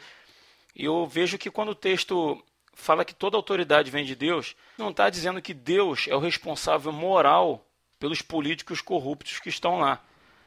E 0.75 0.85
eu 0.85 1.07
vejo 1.07 1.39
que 1.39 1.51
quando 1.51 1.71
o 1.71 1.75
texto 1.75 2.43
fala 2.75 3.05
que 3.05 3.15
toda 3.15 3.37
autoridade 3.37 3.91
vem 3.91 4.05
de 4.05 4.15
Deus, 4.15 4.55
não 4.79 4.91
está 4.91 5.09
dizendo 5.11 5.43
que 5.43 5.55
Deus 5.55 6.07
é 6.09 6.15
o 6.15 6.21
responsável 6.21 6.93
moral 6.93 7.67
pelos 7.99 8.23
políticos 8.23 8.81
corruptos 8.81 9.41
que 9.41 9.49
estão 9.49 9.79
lá. 9.79 10.03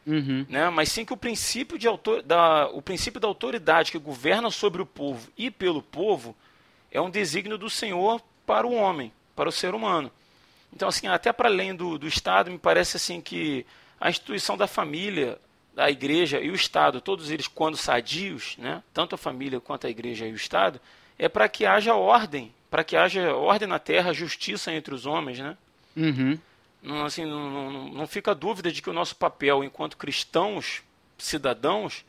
Uhum. 0.06 0.46
Né? 0.48 0.70
Mas 0.70 0.90
sim 0.90 1.04
que 1.04 1.14
o 1.14 1.18
princípio, 1.18 1.78
de 1.78 1.88
autor, 1.88 2.22
da, 2.22 2.70
o 2.70 2.82
princípio 2.82 3.20
da 3.20 3.28
autoridade 3.28 3.92
que 3.92 3.98
governa 3.98 4.50
sobre 4.50 4.82
o 4.82 4.86
povo 4.86 5.30
e 5.38 5.52
pelo 5.52 5.82
povo 5.82 6.36
é 6.92 7.02
um 7.02 7.10
desígnio 7.10 7.58
do 7.58 7.70
Senhor 7.70 8.22
para 8.46 8.66
o 8.66 8.74
homem, 8.74 9.12
para 9.36 9.50
o 9.50 9.52
ser 9.52 9.74
humano. 9.74 10.12
Então, 10.74 10.88
assim, 10.88 11.08
até 11.08 11.32
para 11.34 11.50
além 11.50 11.76
do, 11.76 11.98
do 11.98 12.08
Estado, 12.08 12.52
me 12.52 12.58
parece 12.58 12.98
assim 12.98 13.20
que 13.20 13.66
a 14.00 14.10
instituição 14.10 14.58
da 14.58 14.68
família, 14.68 15.38
da 15.74 15.90
igreja 15.90 16.40
e 16.40 16.50
o 16.50 16.56
Estado, 16.56 17.02
todos 17.02 17.32
eles, 17.32 17.48
quando 17.48 17.78
sadios, 17.78 18.56
né, 18.58 18.84
tanto 18.94 19.16
a 19.16 19.18
família 19.18 19.60
quanto 19.60 19.88
a 19.88 19.90
igreja 19.90 20.28
e 20.28 20.32
o 20.32 20.36
Estado, 20.36 20.80
é 21.18 21.28
para 21.28 21.50
que 21.50 21.66
haja 21.66 21.96
ordem, 21.96 22.54
para 22.70 22.84
que 22.84 22.96
haja 22.96 23.34
ordem 23.34 23.68
na 23.68 23.80
terra, 23.80 24.14
justiça 24.14 24.72
entre 24.72 24.94
os 24.94 25.06
homens, 25.06 25.40
né? 25.40 25.58
Uhum. 25.96 26.40
Não, 26.82 27.06
assim, 27.06 27.26
não, 27.26 27.50
não, 27.50 27.90
não 27.90 28.08
fica 28.08 28.34
dúvida 28.34 28.72
de 28.72 28.82
que 28.82 28.90
o 28.90 28.94
nosso 28.94 29.16
papel 29.16 29.64
enquanto 29.64 29.98
cristãos, 29.98 30.82
cidadãos, 31.18 32.06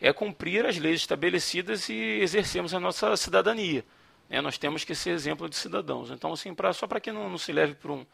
é 0.00 0.12
cumprir 0.12 0.66
as 0.66 0.76
leis 0.78 1.00
estabelecidas 1.00 1.88
e 1.88 1.94
exercermos 1.94 2.74
a 2.74 2.80
nossa 2.80 3.16
cidadania. 3.16 3.84
É, 4.28 4.40
nós 4.40 4.58
temos 4.58 4.84
que 4.84 4.94
ser 4.94 5.10
exemplo 5.10 5.48
de 5.48 5.56
cidadãos. 5.56 6.10
Então, 6.10 6.32
assim, 6.32 6.54
pra, 6.54 6.72
só 6.72 6.86
para 6.86 7.00
que 7.00 7.12
não, 7.12 7.28
não, 7.28 7.38
se 7.38 7.52
leve 7.52 7.74
para 7.74 7.92
um, 7.92 8.06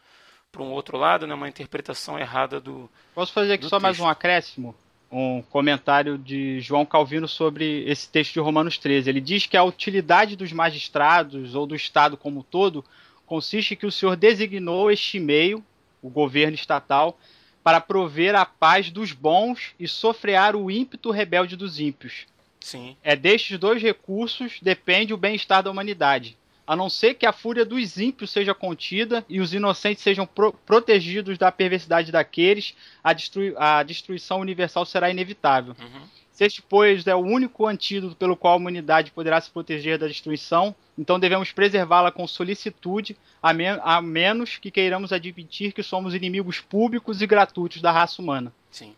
um 0.59 0.71
outro 0.71 0.97
lado, 0.97 1.25
né, 1.25 1.33
uma 1.33 1.49
interpretação 1.49 2.19
errada 2.19 2.59
do. 2.59 2.89
Posso 3.15 3.33
fazer 3.33 3.53
aqui 3.53 3.63
só 3.63 3.77
texto. 3.77 3.81
mais 3.81 3.99
um 3.99 4.07
acréscimo? 4.07 4.75
Um 5.11 5.41
comentário 5.41 6.17
de 6.17 6.61
João 6.61 6.85
Calvino 6.85 7.27
sobre 7.27 7.83
esse 7.85 8.09
texto 8.09 8.33
de 8.33 8.39
Romanos 8.39 8.77
13. 8.77 9.09
Ele 9.09 9.19
diz 9.19 9.45
que 9.45 9.57
a 9.57 9.63
utilidade 9.63 10.35
dos 10.35 10.53
magistrados 10.53 11.53
ou 11.53 11.65
do 11.65 11.75
Estado 11.75 12.15
como 12.15 12.39
um 12.39 12.43
todo 12.43 12.85
consiste 13.25 13.75
que 13.75 13.85
o 13.85 13.91
Senhor 13.91 14.15
designou 14.15 14.91
este 14.91 15.19
meio, 15.19 15.63
o 16.01 16.09
governo 16.09 16.55
estatal, 16.55 17.17
para 17.63 17.79
prover 17.79 18.35
a 18.35 18.45
paz 18.45 18.89
dos 18.89 19.11
bons 19.11 19.73
e 19.79 19.87
sofrear 19.87 20.55
o 20.55 20.71
ímpeto 20.71 21.11
rebelde 21.11 21.55
dos 21.55 21.79
ímpios. 21.79 22.25
Sim. 22.61 22.95
É 23.03 23.15
destes 23.15 23.57
dois 23.57 23.81
recursos 23.81 24.59
depende 24.61 25.13
o 25.13 25.17
bem-estar 25.17 25.61
da 25.61 25.71
humanidade. 25.71 26.37
A 26.65 26.75
não 26.75 26.89
ser 26.89 27.15
que 27.15 27.25
a 27.25 27.33
fúria 27.33 27.65
dos 27.65 27.97
ímpios 27.97 28.31
seja 28.31 28.53
contida 28.53 29.25
e 29.27 29.41
os 29.41 29.53
inocentes 29.53 30.03
sejam 30.03 30.25
pro 30.25 30.53
protegidos 30.53 31.37
da 31.37 31.51
perversidade 31.51 32.11
daqueles, 32.11 32.75
a, 33.03 33.11
destrui 33.11 33.53
a 33.57 33.83
destruição 33.83 34.39
universal 34.39 34.85
será 34.85 35.09
inevitável. 35.09 35.75
Uhum. 35.77 36.07
Se 36.31 36.45
este, 36.45 36.61
pois, 36.61 37.05
é 37.05 37.13
o 37.13 37.19
único 37.19 37.67
antídoto 37.67 38.15
pelo 38.15 38.37
qual 38.37 38.53
a 38.53 38.57
humanidade 38.57 39.11
poderá 39.11 39.41
se 39.41 39.51
proteger 39.51 39.97
da 39.97 40.07
destruição, 40.07 40.73
então 40.97 41.19
devemos 41.19 41.51
preservá-la 41.51 42.11
com 42.11 42.25
solicitude, 42.25 43.17
a, 43.43 43.53
me 43.53 43.67
a 43.67 44.01
menos 44.01 44.57
que 44.57 44.71
queiramos 44.71 45.11
admitir 45.11 45.73
que 45.73 45.83
somos 45.83 46.15
inimigos 46.15 46.59
públicos 46.59 47.21
e 47.21 47.27
gratuitos 47.27 47.81
da 47.81 47.91
raça 47.91 48.21
humana. 48.21 48.53
Sim. 48.69 48.95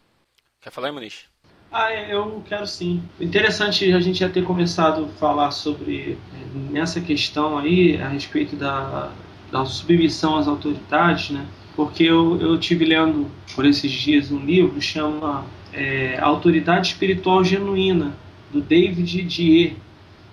Quer 0.62 0.69
falar, 0.69 0.91
Muniz? 0.91 1.33
Ah, 1.75 1.91
é, 1.91 2.13
eu 2.13 2.43
quero 2.45 2.67
sim. 2.67 3.01
Interessante 3.19 3.91
a 3.91 3.99
gente 3.99 4.19
já 4.19 4.29
ter 4.29 4.43
começado 4.43 5.05
a 5.05 5.07
falar 5.17 5.49
sobre 5.49 6.19
eh, 6.31 6.71
nessa 6.71 7.01
questão 7.01 7.57
aí 7.57 7.99
a 7.99 8.09
respeito 8.09 8.55
da, 8.55 9.12
da 9.51 9.65
submissão 9.65 10.38
às 10.38 10.47
autoridades, 10.47 11.31
né? 11.31 11.43
Porque 11.75 12.03
eu, 12.03 12.39
eu 12.39 12.59
tive 12.59 12.86
lendo 12.86 13.25
por 13.55 13.65
esses 13.65 13.91
dias 13.91 14.31
um 14.31 14.45
livro 14.45 14.79
chama 14.79 15.45
é, 15.73 16.19
Autoridade 16.19 16.89
Espiritual 16.89 17.43
Genuína 17.43 18.15
do 18.51 18.62
David 18.62 19.23
Dier 19.23 19.73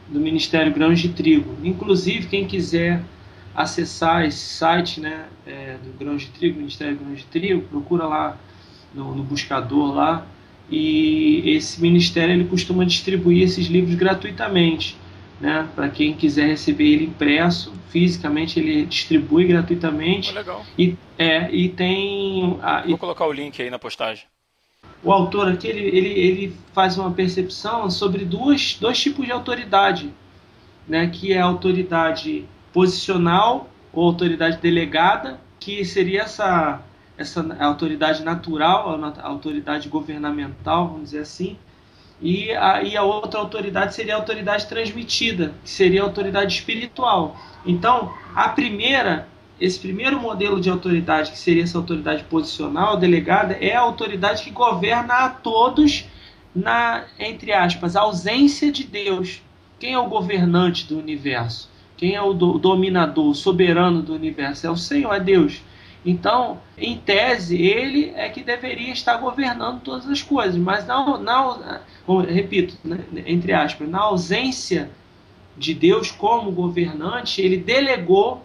do 0.08 0.20
Ministério 0.20 0.70
Grãos 0.74 1.00
de 1.00 1.08
Trigo. 1.08 1.56
Inclusive 1.64 2.26
quem 2.26 2.46
quiser 2.46 3.02
acessar 3.54 4.26
esse 4.26 4.56
site, 4.56 5.00
né, 5.00 5.24
é, 5.46 5.78
do 5.82 5.98
Grãos 5.98 6.20
de 6.20 6.28
Trigo, 6.28 6.58
Ministério 6.58 6.98
Grãos 6.98 7.20
de 7.20 7.24
Trigo, 7.24 7.62
procura 7.62 8.06
lá 8.06 8.36
no, 8.94 9.14
no 9.14 9.22
buscador 9.22 9.94
lá 9.94 10.26
e 10.70 11.42
esse 11.56 11.80
ministério 11.82 12.32
ele 12.32 12.44
costuma 12.44 12.84
distribuir 12.86 13.42
esses 13.42 13.66
livros 13.66 13.94
gratuitamente. 13.96 14.96
Né? 15.40 15.68
Para 15.74 15.88
quem 15.88 16.14
quiser 16.14 16.46
receber 16.46 16.84
ele 16.84 17.04
impresso, 17.06 17.72
fisicamente 17.88 18.60
ele 18.60 18.84
distribui 18.84 19.46
gratuitamente. 19.46 20.30
Oh, 20.30 20.34
legal. 20.34 20.66
E, 20.78 20.96
é, 21.18 21.50
e 21.50 21.68
tem. 21.70 22.58
A, 22.62 22.82
Vou 22.82 22.98
colocar 22.98 23.26
o 23.26 23.32
link 23.32 23.60
aí 23.60 23.70
na 23.70 23.78
postagem. 23.78 24.24
O 25.02 25.10
autor 25.10 25.48
aqui 25.48 25.66
ele, 25.66 25.80
ele, 25.80 26.08
ele 26.08 26.56
faz 26.74 26.98
uma 26.98 27.10
percepção 27.10 27.90
sobre 27.90 28.24
duas, 28.24 28.76
dois 28.78 29.00
tipos 29.00 29.24
de 29.24 29.32
autoridade, 29.32 30.10
né? 30.86 31.08
que 31.08 31.32
é 31.32 31.40
a 31.40 31.44
autoridade 31.46 32.44
posicional 32.70 33.70
ou 33.92 34.06
autoridade 34.06 34.58
delegada, 34.58 35.40
que 35.58 35.84
seria 35.84 36.22
essa 36.22 36.82
essa 37.22 37.44
autoridade 37.60 38.22
natural, 38.22 38.98
a 39.18 39.26
autoridade 39.28 39.88
governamental, 39.88 40.88
vamos 40.88 41.10
dizer 41.10 41.20
assim, 41.20 41.56
e 42.20 42.52
a, 42.52 42.82
a 42.98 43.02
outra 43.02 43.40
autoridade 43.40 43.94
seria 43.94 44.14
a 44.14 44.18
autoridade 44.18 44.66
transmitida, 44.66 45.54
que 45.64 45.70
seria 45.70 46.02
a 46.02 46.04
autoridade 46.04 46.54
espiritual. 46.54 47.36
Então, 47.64 48.12
a 48.34 48.48
primeira, 48.50 49.26
esse 49.60 49.78
primeiro 49.78 50.20
modelo 50.20 50.60
de 50.60 50.68
autoridade, 50.68 51.30
que 51.30 51.38
seria 51.38 51.62
essa 51.62 51.78
autoridade 51.78 52.24
posicional, 52.24 52.96
delegada, 52.96 53.54
é 53.54 53.74
a 53.74 53.80
autoridade 53.80 54.42
que 54.42 54.50
governa 54.50 55.14
a 55.14 55.30
todos 55.30 56.04
na, 56.54 57.04
entre 57.18 57.52
aspas, 57.52 57.96
ausência 57.96 58.70
de 58.70 58.84
Deus. 58.84 59.40
Quem 59.78 59.94
é 59.94 59.98
o 59.98 60.08
governante 60.08 60.86
do 60.86 60.98
universo? 60.98 61.70
Quem 61.96 62.14
é 62.14 62.22
o 62.22 62.34
do, 62.34 62.58
dominador, 62.58 63.28
o 63.28 63.34
soberano 63.34 64.02
do 64.02 64.14
universo? 64.14 64.66
É 64.66 64.70
o 64.70 64.76
Senhor, 64.76 65.12
é 65.14 65.20
Deus. 65.20 65.62
Então, 66.04 66.58
em 66.78 66.96
tese, 66.96 67.60
ele 67.60 68.12
é 68.16 68.28
que 68.28 68.42
deveria 68.42 68.92
estar 68.92 69.18
governando 69.18 69.80
todas 69.80 70.08
as 70.08 70.22
coisas, 70.22 70.56
mas 70.56 70.86
não, 70.86 71.20
não 71.20 71.82
repito, 72.26 72.76
né, 72.82 73.00
entre 73.26 73.52
aspas, 73.52 73.88
na 73.88 74.00
ausência 74.00 74.90
de 75.56 75.74
Deus 75.74 76.10
como 76.10 76.50
governante, 76.50 77.42
ele 77.42 77.58
delegou 77.58 78.42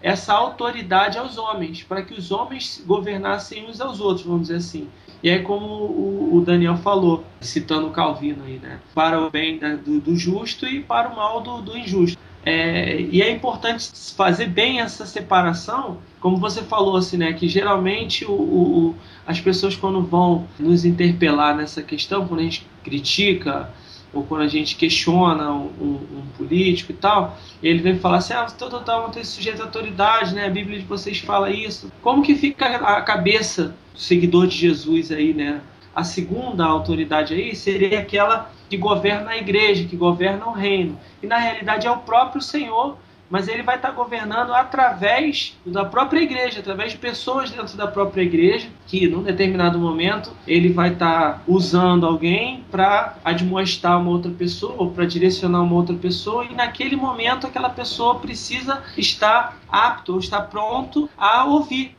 essa 0.00 0.32
autoridade 0.32 1.18
aos 1.18 1.38
homens, 1.38 1.82
para 1.82 2.02
que 2.02 2.14
os 2.14 2.30
homens 2.30 2.82
governassem 2.86 3.68
uns 3.68 3.80
aos 3.80 4.00
outros, 4.00 4.26
vamos 4.26 4.42
dizer 4.42 4.56
assim. 4.56 4.88
E 5.22 5.30
aí, 5.30 5.40
como 5.42 5.64
o, 5.64 6.42
Daniel 6.44 6.76
falou, 6.76 7.24
citando 7.40 7.86
o 7.86 7.90
Calvino 7.90 8.42
aí, 8.44 8.58
né? 8.58 8.80
Para 8.92 9.20
o 9.20 9.30
bem 9.30 9.58
do, 9.58 10.00
do 10.00 10.16
justo 10.16 10.66
e 10.66 10.80
para 10.82 11.08
o 11.08 11.16
mal 11.16 11.40
do, 11.40 11.62
do 11.62 11.78
injusto. 11.78 12.18
É, 12.44 13.00
e 13.00 13.22
é 13.22 13.30
importante 13.30 13.88
fazer 14.16 14.46
bem 14.46 14.80
essa 14.80 15.06
separação, 15.06 15.98
como 16.22 16.36
você 16.36 16.62
falou, 16.62 16.96
assim, 16.96 17.16
né, 17.16 17.32
que 17.32 17.48
geralmente 17.48 18.24
o, 18.24 18.32
o, 18.32 18.94
as 19.26 19.40
pessoas 19.40 19.74
quando 19.74 20.00
vão 20.00 20.46
nos 20.56 20.84
interpelar 20.84 21.56
nessa 21.56 21.82
questão, 21.82 22.28
quando 22.28 22.40
a 22.40 22.44
gente 22.44 22.64
critica 22.84 23.68
ou 24.14 24.22
quando 24.22 24.42
a 24.42 24.46
gente 24.46 24.76
questiona 24.76 25.50
um, 25.50 25.70
um, 25.80 26.18
um 26.18 26.22
político 26.36 26.92
e 26.92 26.94
tal, 26.94 27.36
ele 27.60 27.80
vem 27.80 27.98
falar 27.98 28.18
assim, 28.18 28.34
ah, 28.34 28.46
todo 28.46 28.80
tal 28.80 29.02
não 29.02 29.10
tem 29.10 29.24
sujeito 29.24 29.60
à 29.62 29.64
autoridade, 29.64 30.32
né? 30.34 30.46
A 30.46 30.50
Bíblia 30.50 30.78
de 30.78 30.84
vocês 30.84 31.18
fala 31.18 31.50
isso. 31.50 31.90
Como 32.02 32.22
que 32.22 32.36
fica 32.36 32.66
a 32.66 33.02
cabeça 33.02 33.74
do 33.92 34.00
seguidor 34.00 34.46
de 34.46 34.56
Jesus 34.56 35.10
aí, 35.10 35.34
né? 35.34 35.60
A 35.94 36.04
segunda 36.04 36.64
autoridade 36.64 37.34
aí 37.34 37.56
seria 37.56 37.98
aquela 37.98 38.52
que 38.70 38.76
governa 38.76 39.32
a 39.32 39.36
igreja, 39.36 39.84
que 39.84 39.96
governa 39.96 40.46
o 40.46 40.52
reino. 40.52 40.98
E 41.22 41.26
na 41.26 41.38
realidade 41.38 41.86
é 41.86 41.90
o 41.90 41.98
próprio 41.98 42.40
Senhor, 42.40 42.96
mas 43.32 43.48
ele 43.48 43.62
vai 43.62 43.76
estar 43.76 43.92
governando 43.92 44.52
através 44.52 45.58
da 45.64 45.86
própria 45.86 46.20
igreja, 46.20 46.60
através 46.60 46.92
de 46.92 46.98
pessoas 46.98 47.50
dentro 47.50 47.78
da 47.78 47.86
própria 47.86 48.20
igreja, 48.20 48.68
que 48.86 49.08
num 49.08 49.22
determinado 49.22 49.78
momento 49.78 50.36
ele 50.46 50.70
vai 50.70 50.92
estar 50.92 51.42
usando 51.48 52.04
alguém 52.04 52.62
para 52.70 53.16
admoestar 53.24 53.98
uma 53.98 54.10
outra 54.10 54.30
pessoa, 54.30 54.74
ou 54.76 54.90
para 54.90 55.06
direcionar 55.06 55.62
uma 55.62 55.74
outra 55.74 55.96
pessoa, 55.96 56.44
e 56.44 56.52
naquele 56.52 56.94
momento 56.94 57.46
aquela 57.46 57.70
pessoa 57.70 58.18
precisa 58.18 58.82
estar 58.98 59.58
apto 59.66 60.12
ou 60.12 60.18
estar 60.18 60.42
pronto 60.42 61.08
a 61.16 61.46
ouvir. 61.46 61.96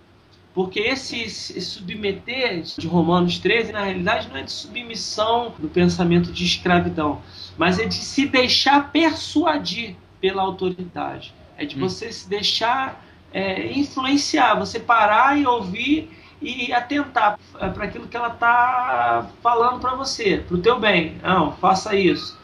Porque 0.53 0.81
esse, 0.81 1.27
submeter 1.59 2.61
de 2.77 2.85
Romanos 2.85 3.39
13, 3.39 3.71
na 3.71 3.85
realidade, 3.85 4.29
não 4.29 4.37
é 4.37 4.43
de 4.43 4.51
submissão 4.51 5.51
do 5.57 5.67
pensamento 5.67 6.31
de 6.31 6.45
escravidão, 6.45 7.23
mas 7.57 7.79
é 7.79 7.85
de 7.85 7.95
se 7.95 8.27
deixar 8.27 8.91
persuadir 8.91 9.95
pela 10.23 10.41
autoridade. 10.41 11.33
É 11.57 11.65
de 11.65 11.75
hum. 11.75 11.81
você 11.81 12.09
se 12.09 12.29
deixar 12.29 13.05
é, 13.33 13.73
influenciar, 13.73 14.55
você 14.55 14.79
parar 14.79 15.37
e 15.37 15.45
ouvir 15.45 16.09
e 16.41 16.71
atentar 16.71 17.37
para 17.51 17.83
aquilo 17.83 18.07
que 18.07 18.15
ela 18.15 18.29
está 18.29 19.27
falando 19.41 19.81
para 19.81 19.95
você, 19.95 20.37
para 20.37 20.55
o 20.55 20.61
teu 20.61 20.79
bem. 20.79 21.17
Não, 21.21 21.51
faça 21.51 21.93
isso. 21.93 22.39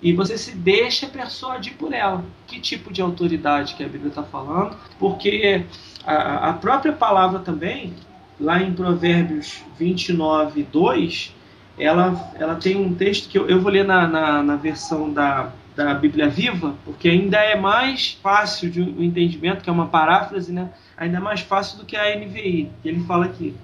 E 0.00 0.12
você 0.12 0.38
se 0.38 0.52
deixa 0.54 1.08
persuadir 1.08 1.74
por 1.74 1.92
ela. 1.92 2.24
Que 2.46 2.60
tipo 2.60 2.92
de 2.92 3.02
autoridade 3.02 3.74
que 3.74 3.82
a 3.82 3.88
Bíblia 3.88 4.10
está 4.10 4.22
falando? 4.22 4.76
Porque 5.00 5.64
a, 6.06 6.50
a 6.50 6.52
própria 6.52 6.92
palavra 6.92 7.40
também, 7.40 7.94
lá 8.38 8.62
em 8.62 8.72
Provérbios 8.72 9.60
29, 9.76 10.62
2, 10.62 11.34
ela, 11.76 12.32
ela 12.38 12.54
tem 12.54 12.76
um 12.76 12.94
texto 12.94 13.28
que 13.28 13.36
eu, 13.36 13.48
eu 13.48 13.60
vou 13.60 13.72
ler 13.72 13.84
na, 13.84 14.06
na, 14.06 14.42
na, 14.42 14.56
versão 14.56 15.12
da, 15.12 15.52
da 15.76 15.92
Bíblia 15.94 16.28
Viva, 16.28 16.76
porque 16.84 17.08
ainda 17.08 17.38
é 17.38 17.56
mais 17.56 18.18
fácil 18.22 18.70
de 18.70 18.80
um 18.80 19.02
entendimento, 19.02 19.62
que 19.62 19.68
é 19.68 19.72
uma 19.72 19.86
paráfrase, 19.86 20.52
né? 20.52 20.70
ainda 20.96 21.20
mais 21.20 21.40
fácil 21.40 21.78
do 21.78 21.84
que 21.84 21.96
a 21.96 22.16
NVI. 22.16 22.70
Ele 22.84 23.00
fala 23.04 23.26
aqui: 23.26 23.54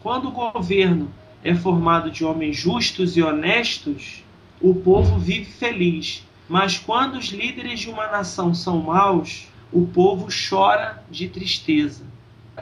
quando 0.00 0.28
o 0.28 0.32
governo 0.32 1.10
é 1.42 1.54
formado 1.54 2.10
de 2.10 2.24
homens 2.24 2.56
justos 2.56 3.16
e 3.16 3.22
honestos, 3.22 4.22
o 4.60 4.74
povo 4.74 5.18
vive 5.18 5.50
feliz. 5.50 6.26
Mas 6.48 6.78
quando 6.78 7.16
os 7.16 7.26
líderes 7.26 7.80
de 7.80 7.88
uma 7.88 8.08
nação 8.08 8.52
são 8.52 8.82
maus, 8.82 9.48
o 9.72 9.86
povo 9.86 10.28
chora 10.48 11.02
de 11.10 11.28
tristeza. 11.28 12.04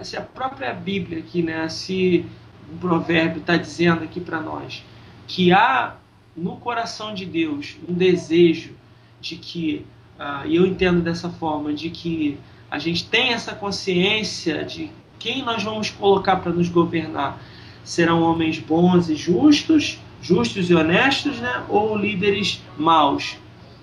Se 0.03 0.17
a 0.17 0.21
própria 0.21 0.73
Bíblia 0.75 1.19
aqui, 1.19 1.43
né, 1.43 1.69
se 1.69 2.25
o 2.71 2.77
provérbio 2.77 3.41
está 3.41 3.57
dizendo 3.57 4.05
aqui 4.05 4.21
para 4.21 4.41
nós 4.41 4.85
que 5.27 5.53
há 5.53 5.95
no 6.39 6.57
coração 6.57 7.15
de 7.15 7.25
Deus 7.25 7.77
um 7.89 7.93
desejo 7.93 8.73
de 9.21 9.37
que, 9.37 9.85
uh, 10.19 10.47
e 10.47 10.57
eu 10.57 10.67
entendo 10.67 11.01
dessa 11.01 11.29
forma, 11.29 11.73
de 11.73 11.91
que 11.91 12.39
a 12.71 12.79
gente 12.79 13.05
tem 13.05 13.33
essa 13.33 13.55
consciência 13.55 14.65
de 14.65 14.91
quem 15.19 15.43
nós 15.43 15.63
vamos 15.63 15.91
colocar 15.91 16.37
para 16.37 16.53
nos 16.53 16.69
governar. 16.69 17.41
Serão 17.83 18.23
homens 18.23 18.59
bons 18.59 19.09
e 19.09 19.17
justos, 19.17 19.99
justos 20.21 20.71
e 20.71 20.75
honestos, 20.75 21.39
né? 21.39 21.65
ou 21.69 21.97
líderes 21.97 22.63
maus? 22.77 23.37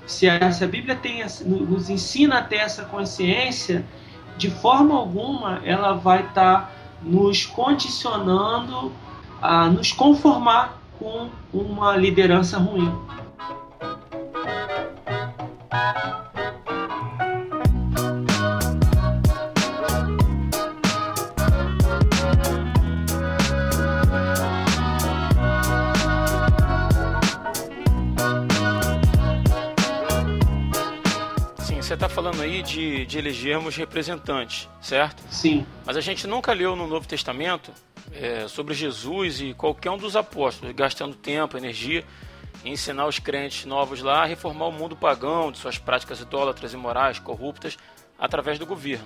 se 0.06 0.30
a, 0.30 0.52
se 0.52 0.63
a 0.63 0.68
Bíblia 0.68 0.96
tem, 0.96 1.24
nos 1.46 1.89
ensina 1.89 2.39
a 2.39 2.41
ter 2.41 2.58
essa 2.58 2.84
consciência, 2.86 3.86
de 4.38 4.50
forma 4.50 4.96
alguma 4.96 5.62
ela 5.63 5.94
vai 5.94 6.22
estar 6.22 6.62
tá 6.62 6.72
nos 7.02 7.46
condicionando 7.46 8.91
a 9.41 9.70
nos 9.70 9.91
conformar 9.91 10.82
com 10.99 11.29
uma 11.53 11.95
liderança 11.95 12.58
ruim. 12.58 12.91
você 31.86 31.93
está 31.93 32.10
falando 32.10 32.41
aí 32.41 32.63
de, 32.63 33.05
de 33.05 33.19
elegermos 33.19 33.75
representantes, 33.75 34.67
certo? 34.81 35.21
Sim. 35.29 35.65
Mas 35.86 35.95
a 35.95 36.01
gente 36.01 36.25
nunca 36.25 36.51
leu 36.51 36.75
no 36.75 36.88
Novo 36.88 37.08
Testamento 37.08 37.71
é, 38.13 38.48
sobre 38.48 38.74
Jesus 38.74 39.41
e 39.41 39.54
qualquer 39.54 39.91
um 39.91 39.98
dos 39.98 40.15
apóstolos 40.15 40.76
gastando 40.76 41.15
tempo, 41.15 41.58
energia 41.58 42.04
em 42.63 42.74
ensinar 42.74 43.06
os 43.06 43.20
crentes 43.20 43.65
novos 43.65 44.02
lá 44.02 44.24
a 44.24 44.26
reformar 44.26 44.68
o 44.68 44.72
mundo 44.72 44.96
pagão 44.96 45.52
de 45.52 45.58
suas 45.58 45.78
práticas 45.78 46.20
idólatras, 46.20 46.74
imorais, 46.74 47.20
corruptas, 47.20 47.78
através 48.18 48.58
do 48.58 48.65
governo. 48.65 49.06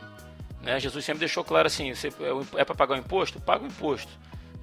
Né? 0.62 0.80
Jesus 0.80 1.04
sempre 1.04 1.20
deixou 1.20 1.44
claro 1.44 1.68
assim: 1.68 1.94
você 1.94 2.08
é, 2.08 2.62
é 2.62 2.66
para 2.66 2.76
pagar 2.76 2.96
o 2.96 2.98
imposto? 2.98 3.40
Paga 3.40 3.64
o 3.64 3.68
imposto. 3.68 4.12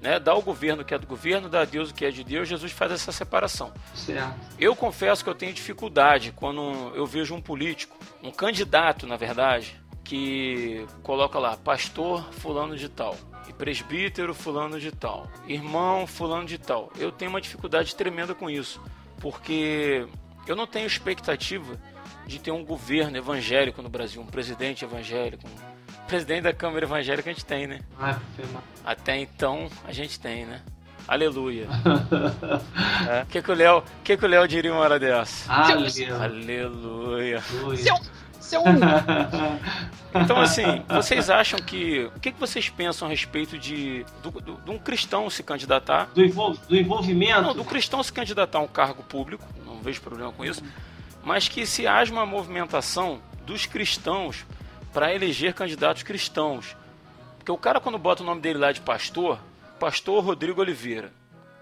Né? 0.01 0.19
Dá 0.19 0.33
o 0.35 0.41
governo 0.41 0.85
que 0.85 0.93
é 0.93 0.97
do 0.97 1.07
governo, 1.07 1.49
dá 1.49 1.61
a 1.61 1.65
Deus 1.65 1.89
o 1.89 1.93
que 1.93 2.05
é 2.05 2.11
de 2.11 2.23
Deus, 2.23 2.47
Jesus 2.47 2.71
faz 2.71 2.91
essa 2.91 3.11
separação. 3.11 3.73
Certo. 3.95 4.35
Eu 4.59 4.75
confesso 4.75 5.23
que 5.23 5.29
eu 5.29 5.35
tenho 5.35 5.53
dificuldade 5.53 6.31
quando 6.35 6.91
eu 6.95 7.05
vejo 7.05 7.33
um 7.33 7.41
político, 7.41 7.97
um 8.21 8.31
candidato, 8.31 9.07
na 9.07 9.15
verdade, 9.15 9.79
que 10.07 10.85
coloca 11.03 11.37
lá 11.37 11.57
pastor 11.57 12.31
fulano 12.31 12.77
de 12.77 12.87
tal 12.87 13.15
e 13.47 13.51
presbítero 13.53 14.33
fulano 14.33 14.79
de 14.79 14.89
tal, 14.89 15.29
irmão 15.45 16.07
fulano 16.07 16.45
de 16.45 16.57
tal. 16.57 16.89
Eu 16.97 17.11
tenho 17.11 17.29
uma 17.29 17.41
dificuldade 17.41 17.93
tremenda 17.93 18.33
com 18.33 18.49
isso, 18.49 18.81
porque 19.19 20.07
eu 20.47 20.55
não 20.55 20.65
tenho 20.65 20.87
expectativa 20.87 21.77
de 22.25 22.39
ter 22.39 22.51
um 22.51 22.63
governo 22.63 23.17
evangélico 23.17 23.81
no 23.81 23.89
Brasil, 23.89 24.21
um 24.21 24.25
presidente 24.25 24.85
evangélico, 24.85 25.43
um 25.45 26.07
presidente 26.07 26.43
da 26.43 26.53
Câmara 26.53 26.85
Evangélica 26.85 27.29
a 27.29 27.33
gente 27.33 27.45
tem, 27.45 27.67
né? 27.67 27.81
Ah, 27.99 28.17
firma. 28.33 28.63
Até 28.85 29.17
então 29.17 29.69
a 29.85 29.91
gente 29.91 30.17
tem, 30.17 30.45
né? 30.45 30.61
Aleluia. 31.05 31.67
O 33.23 33.25
que, 33.27 33.41
que 33.41 33.51
o 33.51 33.53
Léo 33.53 33.83
que 34.03 34.15
que 34.17 34.25
o 34.25 34.27
Léo 34.27 34.47
diria 34.47 34.71
uma 34.71 34.81
hora 34.81 34.97
dessa? 34.99 35.51
Aleluia. 35.51 36.15
Aleluia. 36.15 37.41
Seu, 37.77 37.95
seu. 38.47 38.61
Então, 40.15 40.39
assim, 40.39 40.63
vocês 40.87 41.29
acham 41.29 41.59
que. 41.59 42.09
O 42.15 42.19
que, 42.19 42.31
que 42.31 42.39
vocês 42.39 42.69
pensam 42.69 43.07
a 43.07 43.11
respeito 43.11 43.57
de, 43.57 44.03
do- 44.23 44.31
do- 44.31 44.55
de 44.55 44.71
um 44.71 44.79
cristão 44.79 45.29
se 45.29 45.43
candidatar? 45.43 46.05
Do, 46.13 46.23
envol- 46.23 46.55
do 46.67 46.75
envolvimento? 46.75 47.41
Não, 47.41 47.53
do 47.53 47.63
cristão 47.63 48.01
se 48.01 48.11
candidatar 48.11 48.57
a 48.57 48.61
um 48.61 48.67
cargo 48.67 49.03
público, 49.03 49.43
não 49.65 49.79
vejo 49.79 50.01
problema 50.01 50.31
com 50.31 50.43
isso, 50.43 50.63
mas 51.23 51.47
que 51.47 51.65
se 51.67 51.85
haja 51.85 52.11
uma 52.11 52.25
movimentação 52.25 53.19
dos 53.45 53.65
cristãos 53.65 54.45
para 54.93 55.13
eleger 55.13 55.53
candidatos 55.53 56.01
cristãos. 56.03 56.75
Porque 57.37 57.51
o 57.51 57.57
cara, 57.57 57.79
quando 57.79 57.97
bota 57.99 58.23
o 58.23 58.25
nome 58.25 58.41
dele 58.41 58.57
lá 58.59 58.71
de 58.71 58.81
pastor, 58.81 59.37
pastor 59.79 60.23
Rodrigo 60.23 60.59
Oliveira, 60.61 61.11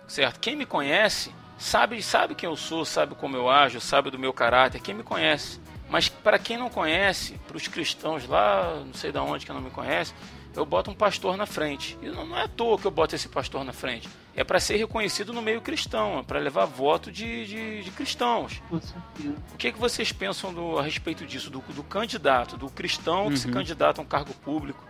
certo? 0.07 0.39
Quem 0.39 0.55
me 0.55 0.65
conhece 0.65 1.33
sabe, 1.57 2.01
sabe 2.01 2.35
quem 2.35 2.47
eu 2.47 2.55
sou, 2.55 2.85
sabe 2.85 3.15
como 3.15 3.35
eu 3.35 3.49
ajo, 3.49 3.81
sabe 3.81 4.09
do 4.09 4.17
meu 4.19 4.31
caráter, 4.31 4.79
quem 4.81 4.95
me 4.95 5.03
conhece. 5.03 5.59
Mas 5.89 6.09
para 6.09 6.39
quem 6.39 6.57
não 6.57 6.69
conhece, 6.69 7.33
para 7.47 7.57
os 7.57 7.67
cristãos 7.67 8.27
lá, 8.27 8.81
não 8.85 8.93
sei 8.93 9.11
de 9.11 9.17
onde 9.19 9.45
que 9.45 9.51
não 9.53 9.61
me 9.61 9.69
conhece, 9.69 10.13
eu 10.55 10.65
boto 10.65 10.89
um 10.89 10.95
pastor 10.95 11.35
na 11.37 11.45
frente. 11.45 11.97
E 12.01 12.07
não, 12.07 12.25
não 12.25 12.37
é 12.37 12.43
à 12.43 12.47
toa 12.47 12.77
que 12.77 12.85
eu 12.85 12.91
boto 12.91 13.13
esse 13.13 13.27
pastor 13.29 13.63
na 13.63 13.73
frente. 13.73 14.07
É 14.35 14.43
para 14.43 14.59
ser 14.59 14.77
reconhecido 14.77 15.31
no 15.33 15.41
meio 15.41 15.61
cristão, 15.61 16.19
é 16.19 16.23
para 16.23 16.39
levar 16.39 16.65
voto 16.65 17.11
de, 17.11 17.45
de, 17.45 17.83
de 17.83 17.91
cristãos. 17.91 18.61
Com 18.69 18.79
certeza. 18.81 19.35
O 19.53 19.57
que, 19.57 19.71
que 19.71 19.79
vocês 19.79 20.11
pensam 20.11 20.53
do- 20.53 20.79
a 20.79 20.81
respeito 20.81 21.25
disso, 21.25 21.49
do, 21.49 21.59
do 21.59 21.83
candidato, 21.83 22.57
do 22.57 22.69
cristão 22.69 23.29
que 23.29 23.37
se 23.37 23.47
candidata 23.49 24.01
a 24.01 24.03
um 24.03 24.07
cargo 24.07 24.33
público 24.33 24.83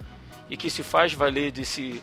e 0.50 0.56
que 0.56 0.70
se 0.70 0.82
faz 0.84 1.14
valer 1.14 1.52
desse 1.52 2.02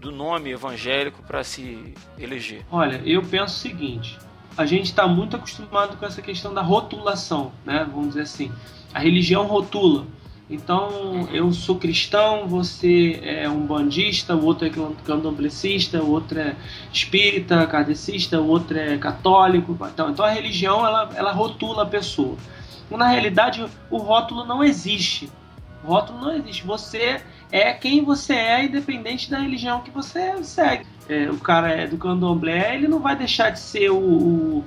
do 0.00 0.10
nome 0.12 0.50
evangélico 0.50 1.22
para 1.22 1.42
se 1.44 1.94
eleger? 2.18 2.64
Olha, 2.70 3.00
eu 3.06 3.22
penso 3.22 3.56
o 3.56 3.58
seguinte: 3.58 4.18
a 4.56 4.66
gente 4.66 4.86
está 4.86 5.06
muito 5.06 5.36
acostumado 5.36 5.96
com 5.96 6.06
essa 6.06 6.22
questão 6.22 6.54
da 6.54 6.62
rotulação, 6.62 7.52
né? 7.64 7.86
Vamos 7.90 8.08
dizer 8.08 8.22
assim, 8.22 8.52
a 8.92 8.98
religião 8.98 9.46
rotula. 9.46 10.06
Então, 10.48 11.26
eu 11.32 11.50
sou 11.52 11.76
cristão, 11.76 12.46
você 12.46 13.18
é 13.22 13.48
um 13.48 13.66
bandista, 13.66 14.36
o 14.36 14.44
outro 14.44 14.66
é 14.66 14.70
candomblessista, 15.04 16.02
o 16.02 16.10
outro 16.10 16.38
é 16.38 16.54
espírita, 16.92 17.66
kardecista, 17.66 18.40
o 18.40 18.46
outro 18.46 18.78
é 18.78 18.98
católico. 18.98 19.76
Então, 19.92 20.10
então 20.10 20.24
a 20.24 20.30
religião 20.30 20.86
ela, 20.86 21.10
ela 21.14 21.32
rotula 21.32 21.84
a 21.84 21.86
pessoa. 21.86 22.36
Na 22.90 23.08
realidade, 23.08 23.64
o 23.90 23.96
rótulo 23.96 24.44
não 24.44 24.62
existe. 24.62 25.30
O 25.82 25.88
rótulo 25.88 26.20
não 26.20 26.36
existe. 26.36 26.64
Você 26.64 27.22
é 27.50 27.72
quem 27.72 28.04
você 28.04 28.34
é, 28.34 28.64
independente 28.64 29.30
da 29.30 29.38
religião 29.38 29.80
que 29.80 29.90
você 29.90 30.42
segue. 30.44 30.86
É, 31.08 31.30
o 31.30 31.36
cara 31.38 31.68
é 31.70 31.86
do 31.86 31.98
candomblé, 31.98 32.74
ele 32.74 32.88
não 32.88 32.98
vai 32.98 33.14
deixar 33.14 33.50
de 33.50 33.60
ser 33.60 33.90
o, 33.90 33.98
o, 33.98 34.64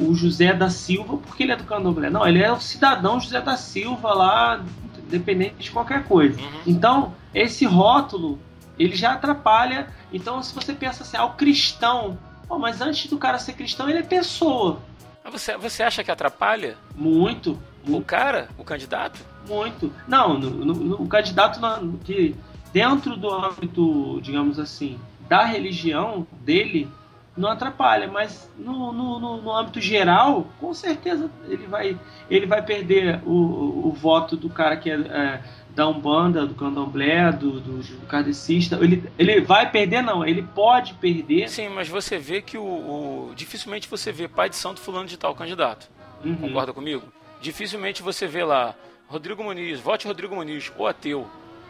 o 0.00 0.14
José 0.14 0.52
da 0.52 0.68
Silva 0.68 1.16
porque 1.16 1.42
ele 1.42 1.52
é 1.52 1.56
do 1.56 1.64
candomblé. 1.64 2.10
Não, 2.10 2.26
ele 2.26 2.42
é 2.42 2.52
o 2.52 2.60
cidadão 2.60 3.18
José 3.18 3.40
da 3.40 3.56
Silva 3.56 4.12
lá, 4.12 4.62
independente 5.06 5.54
de 5.56 5.70
qualquer 5.70 6.04
coisa. 6.04 6.38
Uhum. 6.38 6.60
Então, 6.66 7.14
esse 7.34 7.64
rótulo, 7.64 8.38
ele 8.78 8.94
já 8.94 9.12
atrapalha. 9.14 9.88
Então, 10.12 10.42
se 10.42 10.54
você 10.54 10.74
pensa 10.74 11.02
assim, 11.02 11.16
ah, 11.16 11.24
o 11.24 11.30
cristão. 11.34 12.18
Pô, 12.46 12.58
mas 12.58 12.80
antes 12.82 13.08
do 13.10 13.16
cara 13.18 13.38
ser 13.38 13.54
cristão, 13.54 13.88
ele 13.88 13.98
é 13.98 14.02
pessoa. 14.02 14.80
Mas 15.24 15.32
Você, 15.42 15.56
você 15.56 15.82
acha 15.82 16.02
que 16.04 16.10
atrapalha 16.10 16.76
Muito, 16.94 17.58
o 17.86 18.00
cara, 18.02 18.48
o 18.58 18.64
candidato? 18.64 19.20
muito. 19.48 19.90
Não, 20.06 20.38
no, 20.38 20.50
no- 20.50 20.74
no- 20.74 21.02
o 21.02 21.06
candidato 21.08 21.58
que 22.04 22.34
dentro 22.72 23.16
do 23.16 23.30
âmbito, 23.32 24.20
digamos 24.22 24.58
assim, 24.58 24.98
da 25.28 25.44
religião 25.44 26.26
dele, 26.42 26.88
não 27.36 27.48
atrapalha, 27.50 28.08
mas 28.08 28.50
no, 28.58 28.92
no, 28.92 29.20
no- 29.20 29.42
no 29.42 29.52
âmbito 29.52 29.80
geral, 29.80 30.46
com 30.60 30.74
certeza 30.74 31.30
ele 31.48 31.66
vai, 31.66 31.96
ele 32.28 32.46
vai 32.46 32.62
perder 32.62 33.20
o, 33.24 33.88
o, 33.88 33.92
voto 33.92 34.36
do 34.36 34.48
cara 34.48 34.76
que 34.76 34.90
é, 34.90 34.94
é, 34.94 35.40
da 35.72 35.86
Umbanda, 35.86 36.44
do 36.44 36.54
Candomblé, 36.54 37.30
do, 37.30 37.60
do, 37.60 37.78
do 37.78 38.06
kardecista. 38.06 38.76
Ele, 38.82 39.04
ele 39.16 39.40
vai 39.40 39.70
perder, 39.70 40.02
não, 40.02 40.24
ele 40.26 40.42
pode 40.42 40.94
perder. 40.94 41.48
Sim, 41.48 41.68
mas 41.68 41.88
você 41.88 42.18
vê 42.18 42.42
que 42.42 42.58
o, 42.58 42.64
o- 42.64 43.32
dificilmente 43.36 43.86
você 43.88 44.10
vê 44.10 44.26
pai 44.26 44.48
de 44.48 44.56
santo 44.56 44.80
fulano 44.80 45.06
de 45.06 45.16
tal 45.16 45.34
candidato. 45.34 45.88
Uhum. 46.24 46.34
Concorda 46.36 46.72
comigo? 46.72 47.04
Dificilmente 47.40 48.02
você 48.02 48.26
vê 48.26 48.42
lá 48.42 48.74
Rodrigo 49.06 49.44
Muniz, 49.44 49.78
vote 49.78 50.08
Rodrigo 50.08 50.34
Muniz, 50.34 50.72
ou 50.76 50.88
ateu. 50.88 51.28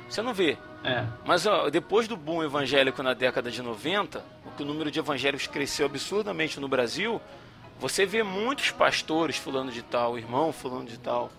Você 0.09 0.23
não 0.23 0.33
vê. 0.33 0.57
É. 0.85 1.05
Mas 1.25 1.45
ó, 1.47 1.69
depois 1.71 2.07
do 2.07 2.17
boom 2.17 2.43
evangélico 2.43 3.03
na 3.03 3.13
década 3.15 3.51
de 3.51 3.61
90, 3.63 4.25
o 4.47 4.51
que 4.57 4.63
o 4.63 4.67
número 4.67 4.91
de 4.91 4.99
evangélicos 4.99 5.47
cresceu 5.47 5.87
absurdamente 5.87 6.61
no 6.61 6.69
Brasil, 6.69 7.21
você 7.81 8.07
vê 8.07 8.23
muitos 8.23 8.71
pastores 8.71 9.37
fulano 9.37 9.71
de 9.71 9.83
tal, 9.83 10.19
irmão 10.19 10.53
fulano 10.53 10.87
de 10.87 10.99
tal, 10.99 11.31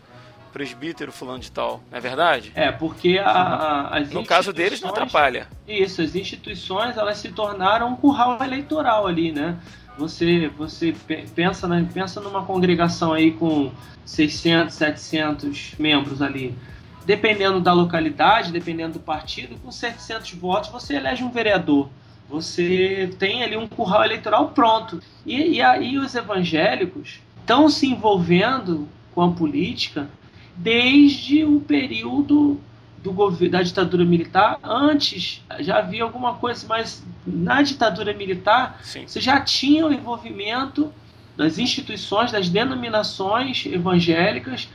presbítero 0.52 1.12
fulano 1.12 1.39
de 1.39 1.52
tal, 1.52 1.82
não 1.91 1.97
é 1.97 2.02
verdade? 2.02 2.52
É, 2.56 2.71
porque 2.71 3.17
a, 3.17 3.30
a, 3.32 3.97
as 3.99 4.10
No 4.10 4.25
caso 4.25 4.52
deles 4.52 4.82
não 4.82 4.89
atrapalha. 4.89 5.47
Isso, 5.67 6.02
as 6.02 6.15
instituições 6.15 6.97
elas 6.97 7.17
se 7.17 7.30
tornaram 7.32 7.89
um 7.89 7.95
curral 7.95 8.41
eleitoral 8.43 9.08
ali, 9.08 9.32
né? 9.32 9.58
Você, 9.97 10.47
você 10.58 10.93
pe- 11.08 11.25
pensa, 11.36 11.67
na, 11.67 11.84
pensa 11.84 12.19
numa 12.21 12.45
congregação 12.45 13.13
aí 13.13 13.32
com 13.32 13.71
600, 14.06 14.73
700 14.73 15.75
membros 15.78 16.21
ali. 16.21 16.56
Dependendo 17.05 17.59
da 17.59 17.73
localidade, 17.73 18.51
dependendo 18.51 18.93
do 18.93 18.99
partido, 18.99 19.57
com 19.59 19.71
700 19.71 20.33
votos 20.33 20.69
você 20.69 20.95
elege 20.95 21.23
um 21.23 21.31
vereador. 21.31 21.89
Você 22.29 23.09
tem 23.17 23.43
ali 23.43 23.57
um 23.57 23.67
curral 23.67 24.03
eleitoral 24.03 24.49
pronto. 24.49 25.01
E, 25.25 25.55
e 25.55 25.62
aí 25.62 25.97
os 25.97 26.13
evangélicos 26.13 27.19
estão 27.39 27.69
se 27.69 27.88
envolvendo 27.88 28.88
com 29.15 29.21
a 29.21 29.31
política 29.31 30.07
desde 30.55 31.43
o 31.43 31.59
período 31.62 32.59
do 33.01 33.12
governo 33.12 33.53
da 33.53 33.63
ditadura 33.63 34.05
militar. 34.05 34.59
Antes 34.63 35.43
já 35.59 35.79
havia 35.79 36.03
alguma 36.03 36.35
coisa, 36.35 36.65
mas 36.67 37.03
na 37.25 37.62
ditadura 37.62 38.13
militar 38.13 38.79
Sim. 38.83 39.07
você 39.07 39.19
já 39.19 39.39
tinha 39.41 39.85
o 39.85 39.93
envolvimento 39.93 40.93
das 41.35 41.57
instituições, 41.57 42.31
das 42.31 42.49
denominações 42.49 43.65
evangélicas 43.65 44.67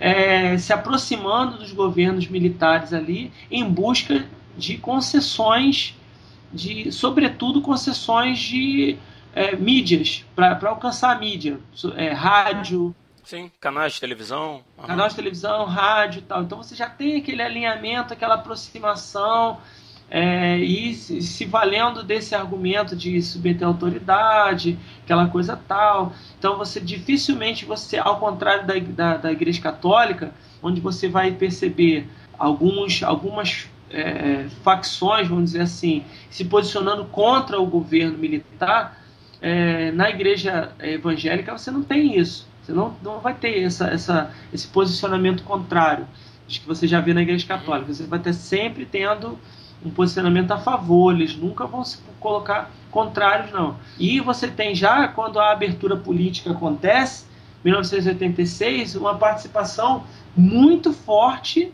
eh, 0.00 0.58
se 0.58 0.72
aproximando 0.72 1.58
dos 1.58 1.72
governos 1.72 2.26
militares 2.26 2.92
ali 2.92 3.32
em 3.50 3.64
busca 3.64 4.26
de 4.56 4.78
concessões, 4.78 5.94
de 6.52 6.90
sobretudo 6.90 7.60
concessões 7.62 8.38
de 8.38 8.96
eh, 9.34 9.54
mídias 9.56 10.24
para 10.34 10.58
alcançar 10.68 11.14
a 11.16 11.18
mídia, 11.18 11.60
eh, 11.96 12.12
rádio, 12.12 12.94
Sim, 13.22 13.50
canais 13.60 13.92
de 13.94 14.00
televisão. 14.00 14.64
aham. 14.76 14.86
canal 14.88 15.08
de 15.08 15.14
televisão, 15.14 15.64
rádio 15.64 16.18
e 16.18 16.22
tal. 16.22 16.42
Então 16.42 16.58
você 16.58 16.74
já 16.74 16.90
tem 16.90 17.16
aquele 17.18 17.42
alinhamento, 17.42 18.12
aquela 18.12 18.34
aproximação, 18.34 19.60
é, 20.10 20.58
e 20.58 20.92
se, 20.92 21.22
se 21.22 21.44
valendo 21.44 22.02
desse 22.02 22.34
argumento 22.34 22.96
de 22.96 23.22
submeter 23.22 23.66
autoridade, 23.66 24.76
aquela 25.04 25.28
coisa 25.28 25.56
tal. 25.56 26.12
Então 26.36 26.58
você 26.58 26.80
dificilmente 26.80 27.64
você, 27.64 27.96
ao 27.96 28.18
contrário 28.18 28.66
da, 28.66 28.74
da, 28.78 29.16
da 29.18 29.32
Igreja 29.32 29.62
Católica, 29.62 30.34
onde 30.60 30.80
você 30.80 31.08
vai 31.08 31.30
perceber 31.30 32.08
alguns, 32.36 33.04
algumas 33.04 33.68
é, 33.88 34.46
facções, 34.64 35.28
vamos 35.28 35.52
dizer 35.52 35.62
assim, 35.62 36.02
se 36.28 36.44
posicionando 36.44 37.04
contra 37.04 37.60
o 37.60 37.66
governo 37.66 38.18
militar, 38.18 38.98
é, 39.40 39.90
na 39.92 40.10
igreja 40.10 40.72
evangélica 40.80 41.56
você 41.56 41.70
não 41.70 41.82
tem 41.82 42.18
isso. 42.18 42.48
Você 42.62 42.72
não, 42.72 42.94
não 43.02 43.20
vai 43.20 43.34
ter 43.34 43.62
essa, 43.62 43.86
essa, 43.86 44.34
esse 44.52 44.66
posicionamento 44.66 45.44
contrário 45.44 46.06
que 46.46 46.66
você 46.66 46.86
já 46.86 47.00
vê 47.00 47.14
na 47.14 47.22
igreja 47.22 47.46
católica. 47.46 47.94
Você 47.94 48.04
vai 48.04 48.18
ter 48.18 48.34
sempre 48.34 48.84
tendo 48.84 49.38
um 49.84 49.90
posicionamento 49.90 50.50
a 50.52 50.58
favor, 50.58 51.14
eles 51.14 51.34
nunca 51.36 51.66
vão 51.66 51.84
se 51.84 51.98
colocar 52.18 52.70
contrários, 52.90 53.52
não. 53.52 53.76
E 53.98 54.20
você 54.20 54.48
tem 54.48 54.74
já, 54.74 55.08
quando 55.08 55.38
a 55.38 55.52
abertura 55.52 55.96
política 55.96 56.50
acontece, 56.50 57.24
1986, 57.64 58.96
uma 58.96 59.16
participação 59.16 60.04
muito 60.36 60.92
forte 60.92 61.72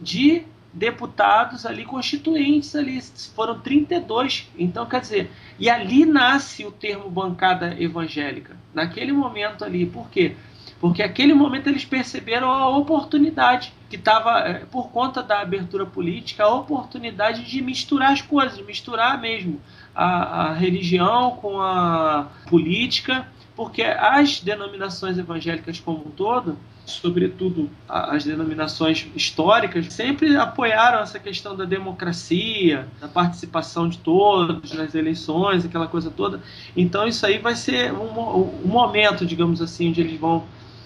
de 0.00 0.44
deputados 0.72 1.64
ali 1.64 1.84
constituintes 1.84 2.74
ali, 2.74 3.00
foram 3.34 3.60
32. 3.60 4.50
Então, 4.58 4.86
quer 4.86 5.00
dizer, 5.00 5.30
e 5.58 5.70
ali 5.70 6.04
nasce 6.04 6.64
o 6.64 6.72
termo 6.72 7.08
bancada 7.08 7.80
evangélica. 7.80 8.56
Naquele 8.74 9.12
momento 9.12 9.64
ali, 9.64 9.86
por 9.86 10.08
quê? 10.10 10.34
Porque 10.80 11.02
naquele 11.02 11.32
momento 11.32 11.68
eles 11.68 11.84
perceberam 11.84 12.50
a 12.50 12.68
oportunidade 12.68 13.72
que 13.94 14.00
estava, 14.00 14.40
é, 14.40 14.54
por 14.64 14.90
conta 14.90 15.22
da 15.22 15.40
abertura 15.40 15.86
política, 15.86 16.42
a 16.42 16.52
oportunidade 16.52 17.44
de 17.44 17.62
misturar 17.62 18.12
as 18.12 18.20
coisas, 18.20 18.60
misturar 18.66 19.20
mesmo 19.20 19.60
a, 19.94 20.48
a 20.48 20.52
religião 20.52 21.38
com 21.40 21.60
a 21.60 22.26
política, 22.48 23.28
porque 23.54 23.82
as 23.82 24.40
denominações 24.40 25.16
evangélicas 25.16 25.78
como 25.78 25.98
um 25.98 26.10
todo, 26.10 26.58
sobretudo 26.84 27.70
as 27.88 28.24
denominações 28.24 29.06
históricas, 29.14 29.92
sempre 29.92 30.36
apoiaram 30.36 30.98
essa 30.98 31.20
questão 31.20 31.54
da 31.54 31.64
democracia, 31.64 32.88
da 33.00 33.06
participação 33.06 33.88
de 33.88 33.98
todos 33.98 34.72
nas 34.72 34.92
eleições, 34.96 35.64
aquela 35.64 35.86
coisa 35.86 36.10
toda. 36.10 36.40
Então 36.76 37.06
isso 37.06 37.24
aí 37.24 37.38
vai 37.38 37.54
ser 37.54 37.92
um, 37.92 38.08
um 38.64 38.66
momento, 38.66 39.24
digamos 39.24 39.62
assim, 39.62 39.90
onde 39.90 40.00
eles 40.00 40.18
vão 40.18 40.44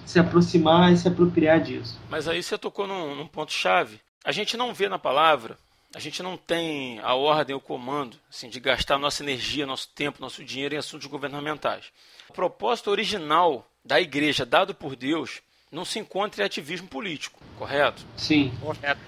se 0.08 0.18
aproximar 0.18 0.90
e 0.90 0.96
se 0.96 1.06
apropriar 1.06 1.60
disso. 1.60 1.98
Mas 2.08 2.26
aí 2.26 2.42
você 2.42 2.56
tocou 2.56 2.86
num, 2.86 3.14
num 3.14 3.26
ponto-chave. 3.26 4.00
A 4.24 4.32
gente 4.32 4.56
não 4.56 4.72
vê 4.72 4.88
na 4.88 4.98
palavra, 4.98 5.58
a 5.94 6.00
gente 6.00 6.22
não 6.22 6.34
tem 6.34 6.98
a 7.00 7.14
ordem, 7.14 7.54
o 7.54 7.60
comando 7.60 8.16
assim, 8.30 8.48
de 8.48 8.58
gastar 8.58 8.98
nossa 8.98 9.22
energia, 9.22 9.66
nosso 9.66 9.88
tempo, 9.94 10.20
nosso 10.20 10.42
dinheiro 10.42 10.74
em 10.74 10.78
assuntos 10.78 11.06
governamentais. 11.06 11.86
O 12.28 12.32
propósito 12.32 12.90
original 12.90 13.66
da 13.84 14.00
igreja, 14.00 14.46
dado 14.46 14.74
por 14.74 14.96
Deus, 14.96 15.42
não 15.70 15.84
se 15.84 15.98
encontra 15.98 16.42
em 16.42 16.46
ativismo 16.46 16.88
político, 16.88 17.42
correto? 17.58 18.02
Sim. 18.16 18.50
Correto. 18.62 19.00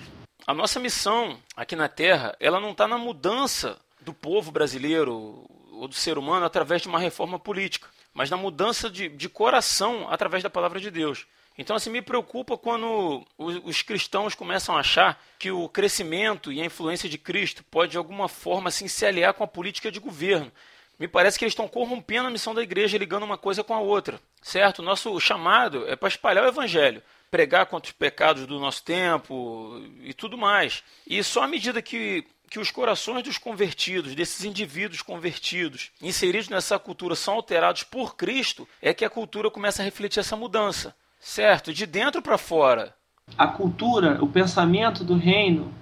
A 0.46 0.52
nossa 0.52 0.78
missão 0.78 1.38
aqui 1.56 1.74
na 1.74 1.88
Terra, 1.88 2.36
ela 2.38 2.60
não 2.60 2.72
está 2.72 2.86
na 2.86 2.98
mudança 2.98 3.78
do 4.02 4.12
povo 4.12 4.50
brasileiro 4.50 5.46
ou 5.72 5.88
do 5.88 5.94
ser 5.94 6.18
humano 6.18 6.44
através 6.44 6.82
de 6.82 6.88
uma 6.88 6.98
reforma 6.98 7.38
política, 7.38 7.88
mas 8.12 8.30
na 8.30 8.36
mudança 8.36 8.90
de, 8.90 9.08
de 9.08 9.28
coração 9.28 10.06
através 10.10 10.42
da 10.42 10.50
palavra 10.50 10.80
de 10.80 10.90
Deus. 10.90 11.26
Então, 11.56 11.76
assim, 11.76 11.90
me 11.90 12.00
preocupa 12.00 12.56
quando 12.56 13.22
os 13.36 13.82
cristãos 13.82 14.34
começam 14.34 14.76
a 14.76 14.80
achar 14.80 15.22
que 15.38 15.50
o 15.50 15.68
crescimento 15.68 16.50
e 16.50 16.60
a 16.60 16.64
influência 16.64 17.08
de 17.08 17.18
Cristo 17.18 17.62
pode, 17.64 17.92
de 17.92 17.98
alguma 17.98 18.28
forma, 18.28 18.68
assim, 18.68 18.88
se 18.88 19.04
aliar 19.04 19.34
com 19.34 19.44
a 19.44 19.48
política 19.48 19.90
de 19.90 20.00
governo. 20.00 20.50
Me 20.98 21.08
parece 21.08 21.38
que 21.38 21.44
eles 21.44 21.52
estão 21.52 21.68
corrompendo 21.68 22.28
a 22.28 22.30
missão 22.30 22.54
da 22.54 22.62
igreja, 22.62 22.98
ligando 22.98 23.24
uma 23.24 23.38
coisa 23.38 23.64
com 23.64 23.74
a 23.74 23.80
outra, 23.80 24.20
certo? 24.42 24.82
Nosso 24.82 25.18
chamado 25.18 25.88
é 25.88 25.96
para 25.96 26.08
espalhar 26.08 26.44
o 26.44 26.48
evangelho, 26.48 27.02
pregar 27.30 27.66
contra 27.66 27.90
os 27.90 27.96
pecados 27.96 28.46
do 28.46 28.58
nosso 28.58 28.82
tempo 28.82 29.82
e 30.02 30.12
tudo 30.12 30.36
mais. 30.36 30.82
E 31.06 31.22
só 31.22 31.42
à 31.42 31.48
medida 31.48 31.80
que 31.80 32.26
que 32.50 32.58
os 32.58 32.72
corações 32.72 33.22
dos 33.22 33.38
convertidos, 33.38 34.16
desses 34.16 34.44
indivíduos 34.44 35.02
convertidos, 35.02 35.92
inseridos 36.02 36.48
nessa 36.48 36.76
cultura, 36.80 37.14
são 37.14 37.34
alterados 37.34 37.84
por 37.84 38.16
Cristo, 38.16 38.66
é 38.82 38.92
que 38.92 39.04
a 39.04 39.08
cultura 39.08 39.48
começa 39.48 39.80
a 39.80 39.84
refletir 39.84 40.18
essa 40.18 40.36
mudança, 40.36 40.92
certo? 41.20 41.72
De 41.72 41.86
dentro 41.86 42.20
para 42.20 42.36
fora. 42.36 42.92
A 43.38 43.46
cultura, 43.46 44.18
o 44.20 44.26
pensamento 44.26 45.04
do 45.04 45.16
reino 45.16 45.72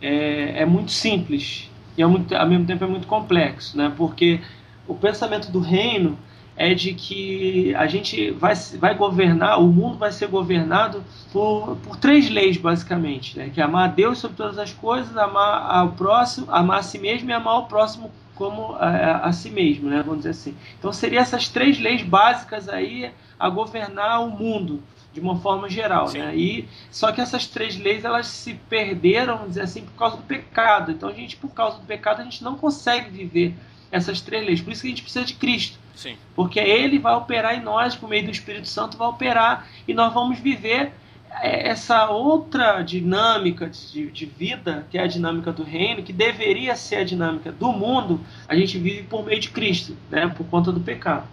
é, 0.00 0.62
é 0.62 0.64
muito 0.64 0.92
simples 0.92 1.68
e 1.98 2.02
ao, 2.02 2.10
mesmo 2.10 2.66
tempo 2.66 2.84
é 2.84 2.86
muito 2.86 3.08
complexo, 3.08 3.76
né? 3.76 3.92
Porque 3.96 4.40
o 4.86 4.94
pensamento 4.94 5.50
do 5.50 5.58
reino 5.58 6.16
é 6.56 6.72
de 6.74 6.94
que 6.94 7.74
a 7.74 7.86
gente 7.86 8.30
vai, 8.30 8.54
vai 8.78 8.94
governar, 8.94 9.60
o 9.60 9.66
mundo 9.66 9.98
vai 9.98 10.10
ser 10.10 10.28
governado 10.28 11.04
por, 11.32 11.76
por 11.82 11.96
três 11.96 12.30
leis, 12.30 12.56
basicamente, 12.56 13.36
né? 13.36 13.50
que 13.52 13.60
é 13.60 13.64
amar 13.64 13.90
a 13.90 13.92
Deus 13.92 14.18
sobre 14.18 14.36
todas 14.36 14.58
as 14.58 14.72
coisas, 14.72 15.16
amar 15.16 15.70
ao 15.70 15.92
próximo, 15.92 16.46
amar 16.50 16.78
a 16.78 16.82
si 16.82 16.98
mesmo 16.98 17.28
e 17.28 17.32
amar 17.32 17.58
o 17.58 17.66
próximo 17.66 18.10
como 18.34 18.74
a, 18.74 19.26
a, 19.26 19.32
si 19.32 19.50
mesmo, 19.50 19.90
né? 19.90 20.02
vamos 20.02 20.18
dizer 20.18 20.30
assim. 20.30 20.54
Então 20.78 20.92
seriam 20.92 21.22
essas 21.22 21.48
três 21.48 21.78
leis 21.78 22.02
básicas 22.02 22.68
aí 22.68 23.10
a 23.38 23.48
governar 23.50 24.24
o 24.24 24.30
mundo 24.30 24.82
de 25.12 25.20
uma 25.20 25.36
forma 25.36 25.68
geral, 25.68 26.10
né? 26.12 26.36
E 26.36 26.68
só 26.90 27.10
que 27.10 27.22
essas 27.22 27.46
três 27.46 27.78
leis 27.78 28.04
elas 28.04 28.26
se 28.26 28.52
perderam, 28.68 29.36
vamos 29.36 29.50
dizer 29.50 29.62
assim, 29.62 29.82
por 29.82 29.94
causa 29.94 30.18
do 30.18 30.22
pecado. 30.24 30.92
Então 30.92 31.08
a 31.08 31.12
gente, 31.12 31.36
por 31.36 31.48
causa 31.52 31.78
do 31.78 31.86
pecado, 31.86 32.20
a 32.20 32.24
gente 32.24 32.44
não 32.44 32.54
consegue 32.54 33.08
viver 33.08 33.54
essas 33.90 34.20
três 34.20 34.44
leis. 34.44 34.60
Por 34.60 34.72
isso 34.72 34.82
que 34.82 34.88
a 34.88 34.90
gente 34.90 35.02
precisa 35.02 35.24
de 35.24 35.32
Cristo. 35.32 35.78
Sim. 35.96 36.16
Porque 36.34 36.60
ele 36.60 36.98
vai 36.98 37.14
operar 37.14 37.56
em 37.56 37.62
nós, 37.62 37.96
por 37.96 38.08
meio 38.08 38.26
do 38.26 38.30
Espírito 38.30 38.68
Santo, 38.68 38.98
vai 38.98 39.08
operar 39.08 39.66
e 39.88 39.94
nós 39.94 40.12
vamos 40.12 40.38
viver 40.38 40.92
é, 41.40 41.68
essa 41.68 42.08
outra 42.10 42.82
dinâmica 42.82 43.68
de, 43.68 44.10
de, 44.10 44.26
vida, 44.26 44.86
que 44.90 44.98
é 44.98 45.02
a 45.02 45.06
dinâmica 45.06 45.52
do 45.52 45.64
reino, 45.64 46.02
que 46.02 46.12
deveria 46.12 46.76
ser 46.76 46.96
a 46.96 47.04
dinâmica 47.04 47.50
do 47.50 47.72
mundo, 47.72 48.20
a 48.46 48.54
gente 48.54 48.78
vive 48.78 49.02
por 49.04 49.24
meio 49.24 49.40
de 49.40 49.50
Cristo, 49.50 49.96
né, 50.10 50.28
por 50.28 50.46
conta 50.46 50.70
do 50.70 50.80
pecado. 50.80 51.26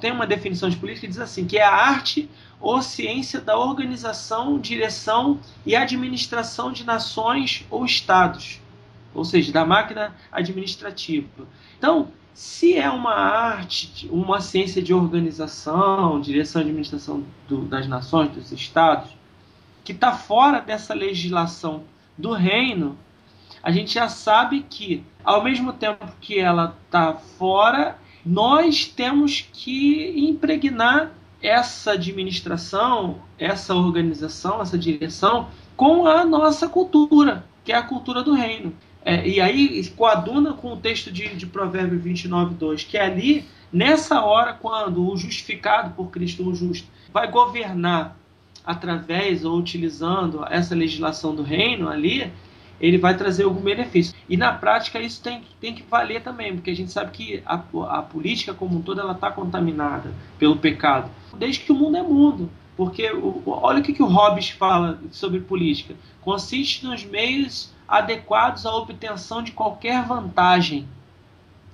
Tem 0.00 0.12
uma 0.12 0.26
definição 0.26 0.68
de 0.68 0.76
política 0.76 1.06
que 1.06 1.12
diz 1.12 1.20
assim, 1.20 1.46
que 1.46 1.58
é 1.58 1.64
a 1.64 1.74
arte 1.74 2.28
ou 2.60 2.82
ciência 2.82 3.40
da 3.40 3.56
organização, 3.56 4.58
direção 4.58 5.40
e 5.64 5.74
administração 5.74 6.72
de 6.72 6.84
nações 6.84 7.64
ou 7.70 7.84
estados, 7.84 8.60
ou 9.14 9.24
seja, 9.24 9.52
da 9.52 9.64
máquina 9.64 10.14
administrativa. 10.30 11.46
Então, 11.76 12.12
se 12.34 12.76
é 12.76 12.88
uma 12.88 13.14
arte, 13.14 14.08
uma 14.10 14.40
ciência 14.40 14.82
de 14.82 14.94
organização, 14.94 16.20
direção 16.20 16.62
e 16.62 16.64
administração 16.64 17.24
do, 17.48 17.62
das 17.62 17.86
nações, 17.88 18.30
dos 18.30 18.52
estados, 18.52 19.10
que 19.84 19.92
está 19.92 20.12
fora 20.12 20.60
dessa 20.60 20.94
legislação 20.94 21.82
do 22.16 22.32
reino, 22.32 22.96
a 23.62 23.72
gente 23.72 23.94
já 23.94 24.08
sabe 24.08 24.64
que, 24.68 25.04
ao 25.24 25.42
mesmo 25.42 25.72
tempo 25.72 26.06
que 26.20 26.38
ela 26.38 26.76
está 26.84 27.14
fora, 27.14 27.98
nós 28.24 28.86
temos 28.86 29.40
que 29.52 30.14
impregnar 30.28 31.12
essa 31.42 31.92
administração, 31.92 33.20
essa 33.38 33.74
organização, 33.74 34.60
essa 34.60 34.76
direção 34.76 35.48
com 35.76 36.06
a 36.06 36.24
nossa 36.24 36.68
cultura, 36.68 37.44
que 37.64 37.72
é 37.72 37.76
a 37.76 37.82
cultura 37.82 38.22
do 38.22 38.34
reino. 38.34 38.74
É, 39.08 39.26
e 39.26 39.40
aí 39.40 39.88
coaduna 39.96 40.52
com 40.52 40.74
o 40.74 40.76
texto 40.76 41.10
de, 41.10 41.34
de 41.34 41.46
Provérbio 41.46 41.98
29, 41.98 42.56
2, 42.56 42.84
que 42.84 42.98
é 42.98 43.06
ali, 43.06 43.46
nessa 43.72 44.22
hora, 44.22 44.52
quando 44.52 45.10
o 45.10 45.16
justificado 45.16 45.94
por 45.94 46.10
Cristo, 46.10 46.46
o 46.46 46.54
justo, 46.54 46.86
vai 47.10 47.30
governar 47.30 48.18
através 48.62 49.46
ou 49.46 49.56
utilizando 49.56 50.44
essa 50.50 50.74
legislação 50.74 51.34
do 51.34 51.42
reino 51.42 51.88
ali, 51.88 52.30
ele 52.78 52.98
vai 52.98 53.16
trazer 53.16 53.44
algum 53.44 53.62
benefício. 53.62 54.14
E 54.28 54.36
na 54.36 54.52
prática 54.52 55.00
isso 55.00 55.22
tem, 55.22 55.40
tem 55.58 55.74
que 55.74 55.82
valer 55.84 56.22
também, 56.22 56.54
porque 56.54 56.70
a 56.70 56.76
gente 56.76 56.92
sabe 56.92 57.10
que 57.12 57.42
a, 57.46 57.54
a 57.88 58.02
política 58.02 58.52
como 58.52 58.76
um 58.76 58.82
todo 58.82 59.00
ela 59.00 59.12
está 59.12 59.30
contaminada 59.30 60.12
pelo 60.38 60.56
pecado, 60.56 61.10
desde 61.38 61.60
que 61.60 61.72
o 61.72 61.74
mundo 61.74 61.96
é 61.96 62.02
mundo. 62.02 62.50
Porque 62.76 63.10
o, 63.10 63.42
olha 63.46 63.80
o 63.80 63.82
que, 63.82 63.94
que 63.94 64.02
o 64.02 64.06
Hobbes 64.06 64.50
fala 64.50 65.00
sobre 65.10 65.40
política. 65.40 65.94
Consiste 66.20 66.84
nos 66.84 67.06
meios 67.06 67.72
adequados 67.88 68.66
à 68.66 68.76
obtenção 68.76 69.42
de 69.42 69.52
qualquer 69.52 70.04
vantagem. 70.04 70.86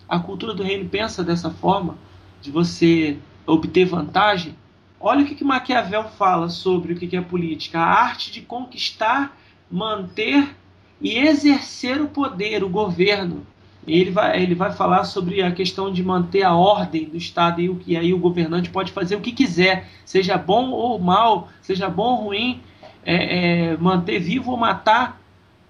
A 0.09 0.19
cultura 0.21 0.55
do 0.55 0.63
reino 0.63 0.89
pensa 0.89 1.25
dessa 1.25 1.51
forma, 1.51 1.99
de 2.41 2.51
você 2.51 3.19
obter 3.47 3.85
vantagem. 3.85 4.55
Olha 5.01 5.25
o 5.25 5.27
que, 5.27 5.35
que 5.35 5.45
Maquiavel 5.45 6.05
fala 6.05 6.49
sobre 6.49 6.93
o 6.93 6.97
que, 6.97 7.09
que 7.09 7.17
é 7.17 7.21
política: 7.21 7.81
a 7.81 7.85
arte 7.85 8.31
de 8.31 8.43
conquistar, 8.43 9.37
manter 9.71 10.55
e 11.01 11.19
exercer 11.19 12.01
o 12.01 12.09
poder, 12.09 12.63
o 12.63 12.69
governo. 12.69 13.45
Ele 13.87 14.11
vai, 14.11 14.43
ele 14.43 14.55
vai 14.55 14.73
falar 14.73 15.05
sobre 15.05 15.43
a 15.43 15.53
questão 15.53 15.93
de 15.93 16.03
manter 16.03 16.43
a 16.43 16.55
ordem 16.55 17.05
do 17.05 17.19
Estado 17.19 17.61
e, 17.61 17.83
e 17.87 17.97
aí 17.97 18.15
o 18.15 18.19
governante 18.19 18.71
pode 18.71 18.93
fazer 18.93 19.15
o 19.15 19.21
que 19.21 19.33
quiser, 19.33 19.91
seja 20.07 20.39
bom 20.39 20.71
ou 20.71 20.99
mal, 20.99 21.49
seja 21.61 21.91
bom 21.91 22.17
ou 22.17 22.25
ruim, 22.27 22.63
é, 23.05 23.73
é, 23.73 23.77
manter 23.77 24.19
vivo 24.21 24.53
ou 24.53 24.57
matar, 24.57 25.21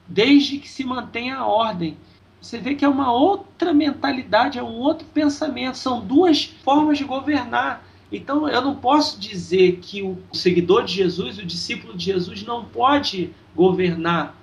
desde 0.07 0.59
que 0.59 0.69
se 0.69 0.85
mantenha 0.85 1.37
a 1.37 1.47
ordem. 1.47 1.97
Você 2.41 2.59
vê 2.59 2.75
que 2.75 2.85
é 2.85 2.89
uma 2.89 3.13
outra 3.13 3.73
mentalidade, 3.73 4.59
é 4.59 4.63
um 4.63 4.79
outro 4.79 5.07
pensamento, 5.15 5.79
são 5.79 6.01
duas 6.01 6.45
formas 6.45 6.99
de 6.99 7.05
governar. 7.05 7.85
Então 8.13 8.49
eu 8.49 8.61
não 8.61 8.77
posso 8.77 9.19
dizer 9.19 9.79
que 9.81 10.03
o 10.03 10.19
seguidor 10.33 10.85
de 10.85 10.93
Jesus, 10.93 11.39
o 11.39 11.47
discípulo 11.47 11.97
de 11.97 12.05
Jesus, 12.05 12.43
não 12.43 12.65
pode 12.65 13.31
governar. 13.57 14.37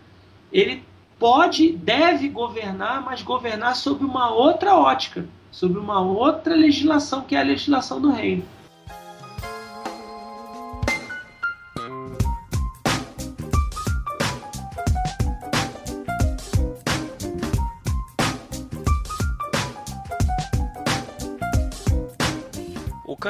Ele 0.52 0.84
pode, 1.20 1.72
deve 1.74 2.28
governar, 2.28 3.04
mas 3.04 3.22
governar 3.22 3.76
sob 3.76 4.04
uma 4.04 4.32
outra 4.32 4.76
ótica, 4.76 5.26
sob 5.52 5.78
uma 5.78 6.02
outra 6.02 6.56
legislação, 6.56 7.22
que 7.22 7.36
é 7.36 7.40
a 7.40 7.44
legislação 7.44 8.02
do 8.02 8.10
reino. 8.10 8.44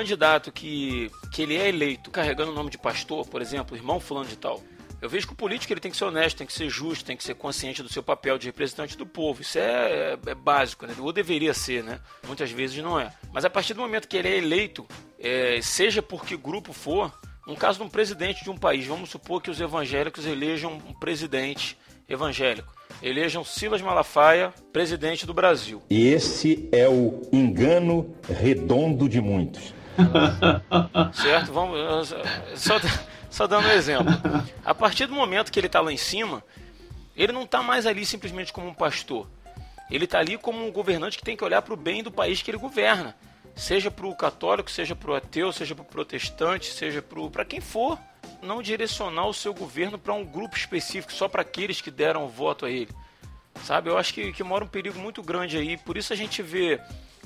Candidato 0.02 0.52
que, 0.52 1.12
que 1.32 1.44
ele 1.44 1.56
é 1.56 1.70
eleito 1.70 2.10
carregando 2.10 2.52
o 2.52 2.56
nome 2.56 2.72
de 2.72 2.78
pastor, 2.78 3.26
por 3.28 3.40
exemplo, 3.42 3.78
irmão 3.78 4.00
fulano 4.00 4.28
de 4.28 4.36
tal, 4.36 4.60
Eu 5.00 5.10
vejo 5.10 5.28
que 5.28 5.34
o 5.34 5.36
político 5.36 5.74
ele 5.74 5.80
tem 5.80 5.92
que 5.92 5.98
ser 5.98 6.06
honesto, 6.06 6.38
tem 6.38 6.48
que 6.48 6.54
ser 6.54 6.70
justo, 6.70 7.06
tem 7.06 7.18
que 7.18 7.24
ser 7.24 7.36
consciente 7.36 7.82
do 7.82 7.90
seu 7.90 8.04
papel 8.04 8.38
de 8.38 8.48
representante 8.48 8.96
do 8.96 9.06
povo. 9.06 9.42
Isso 9.42 9.58
é, 9.58 10.18
é, 10.28 10.36
básico, 10.36 10.86
né? 10.86 10.94
Ou 11.00 11.12
deveria 11.12 11.54
ser, 11.54 11.84
né? 11.84 12.00
Muitas 12.28 12.52
vezes 12.52 12.78
não 12.84 13.00
é. 13.00 13.12
Mas 13.34 13.44
a 13.44 13.50
partir 13.50 13.74
do 13.74 13.82
momento 13.82 14.08
que 14.08 14.16
ele 14.18 14.28
é 14.28 14.38
eleito, 14.38 14.86
é, 15.20 15.60
seja 15.62 16.04
por 16.04 16.24
que 16.24 16.38
grupo 16.38 16.72
for, 16.72 17.12
no 17.48 17.56
caso 17.56 17.80
de 17.80 17.86
um 17.86 17.90
presidente 17.90 18.44
de 18.44 18.50
um 18.52 18.58
país, 18.58 18.86
vamos 18.86 19.10
supor 19.10 19.42
que 19.42 19.50
os 19.50 19.60
evangélicos 19.60 20.26
elejam 20.26 20.80
um 20.88 20.94
presidente 20.94 21.78
evangélico. 22.08 22.72
Elejam 23.02 23.44
Silas 23.44 23.82
Malafaia 23.82 24.54
presidente 24.72 25.26
do 25.26 25.34
Brasil. 25.34 25.82
E 25.90 26.08
esse 26.08 26.70
é 26.72 26.88
o 26.88 27.22
engano 27.32 28.14
redondo 28.30 29.10
de 29.10 29.20
muitos. 29.20 29.74
Certo? 31.14 31.52
Vamos. 31.52 32.14
Só, 32.56 32.76
só 33.30 33.48
dando 33.48 33.68
um 33.68 33.72
exemplo. 33.72 34.12
A 34.64 34.74
partir 34.74 35.06
do 35.06 35.14
momento 35.14 35.52
que 35.52 35.60
ele 35.60 35.68
está 35.68 35.82
lá 35.82 35.92
em 35.92 35.98
cima, 35.98 36.44
ele 37.16 37.32
não 37.32 37.44
está 37.44 37.62
mais 37.62 37.86
ali 37.86 38.06
simplesmente 38.06 38.54
como 38.54 38.68
um 38.68 38.74
pastor. 38.74 39.28
Ele 39.90 40.06
está 40.06 40.20
ali 40.20 40.38
como 40.38 40.66
um 40.66 40.72
governante 40.72 41.18
que 41.18 41.24
tem 41.24 41.36
que 41.36 41.44
olhar 41.44 41.62
para 41.62 41.74
o 41.74 41.78
bem 41.78 42.02
do 42.02 42.12
país 42.12 42.42
que 42.42 42.50
ele 42.50 42.58
governa. 42.58 43.16
Seja 43.56 43.92
para 43.92 44.08
o 44.08 44.16
católico, 44.16 44.72
seja 44.72 44.96
para 44.96 45.12
o 45.12 45.16
ateu, 45.16 45.52
seja 45.52 45.76
para 45.76 45.82
o 45.82 45.86
protestante, 45.86 46.72
seja 46.72 47.04
para 47.32 47.44
quem 47.44 47.60
for. 47.60 48.00
Não 48.42 48.62
direcionar 48.62 49.28
o 49.28 49.34
seu 49.34 49.54
governo 49.54 50.00
para 50.00 50.14
um 50.14 50.24
grupo 50.24 50.56
específico, 50.56 51.12
só 51.12 51.28
para 51.28 51.42
aqueles 51.42 51.82
que 51.82 51.92
deram 51.92 52.26
o 52.26 52.30
voto 52.30 52.66
a 52.66 52.72
ele. 52.72 52.90
Sabe? 53.64 53.90
Eu 53.90 53.98
acho 53.98 54.14
que, 54.14 54.32
que 54.32 54.44
mora 54.44 54.64
um 54.64 54.68
perigo 54.68 54.98
muito 54.98 55.22
grande 55.22 55.58
aí. 55.58 55.78
Por 55.78 55.98
isso 55.98 56.14
a 56.14 56.16
gente 56.16 56.42
vê 56.42 56.80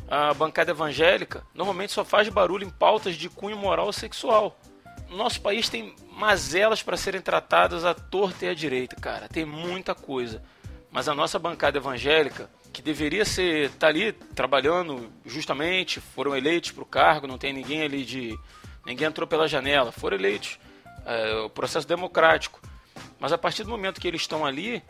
a 0.08 0.34
bancada 0.34 0.72
evangélica 0.72 1.44
normalmente 1.54 1.92
só 1.92 2.06
faz 2.06 2.30
barulho 2.30 2.66
em 2.66 2.70
pautas 2.70 3.16
de 3.16 3.30
cunho 3.30 3.58
moral 3.58 3.88
ou 3.88 3.94
sexual 3.94 4.58
nosso 5.10 5.42
país 5.42 5.70
tem 5.70 5.96
mazelas 6.12 6.82
para 6.82 6.98
serem 6.98 7.22
tratadas 7.22 7.86
à 7.86 7.94
torta 7.94 8.46
e 8.46 8.50
à 8.50 8.54
direita, 8.54 8.96
cara. 8.96 9.28
Tem 9.28 9.46
muita 9.46 9.94
coisa. 9.94 10.42
Mas 10.92 11.08
a 11.08 11.14
nossa 11.14 11.38
bancada 11.38 11.78
evangélica, 11.78 12.50
que 12.72 12.82
deveria 12.82 13.26
ser 13.26 13.70
tá 13.72 13.88
ali 13.88 14.12
trabalhando 14.12 15.12
justamente, 15.26 16.00
foram 16.00 16.36
eleitos 16.36 16.72
para 16.72 16.84
o 16.84 16.88
cargo, 16.88 17.28
não 17.28 17.38
tem 17.38 17.54
ninguém 17.54 17.82
ali 17.82 18.04
de 18.04 18.38
ninguém 18.86 19.08
entrou 19.08 19.28
pela 19.28 19.48
janela, 19.48 19.92
foram 19.92 20.16
eleitos, 20.16 20.60
é, 21.06 21.36
o 21.40 21.50
processo 21.50 21.88
democrático. 21.88 22.62
Mas 23.20 23.34
a 23.34 23.38
partir 23.38 23.64
do 23.64 23.70
momento 23.70 24.00
que 24.00 24.08
eles 24.08 24.22
estão 24.22 24.46
ali, 24.46 24.82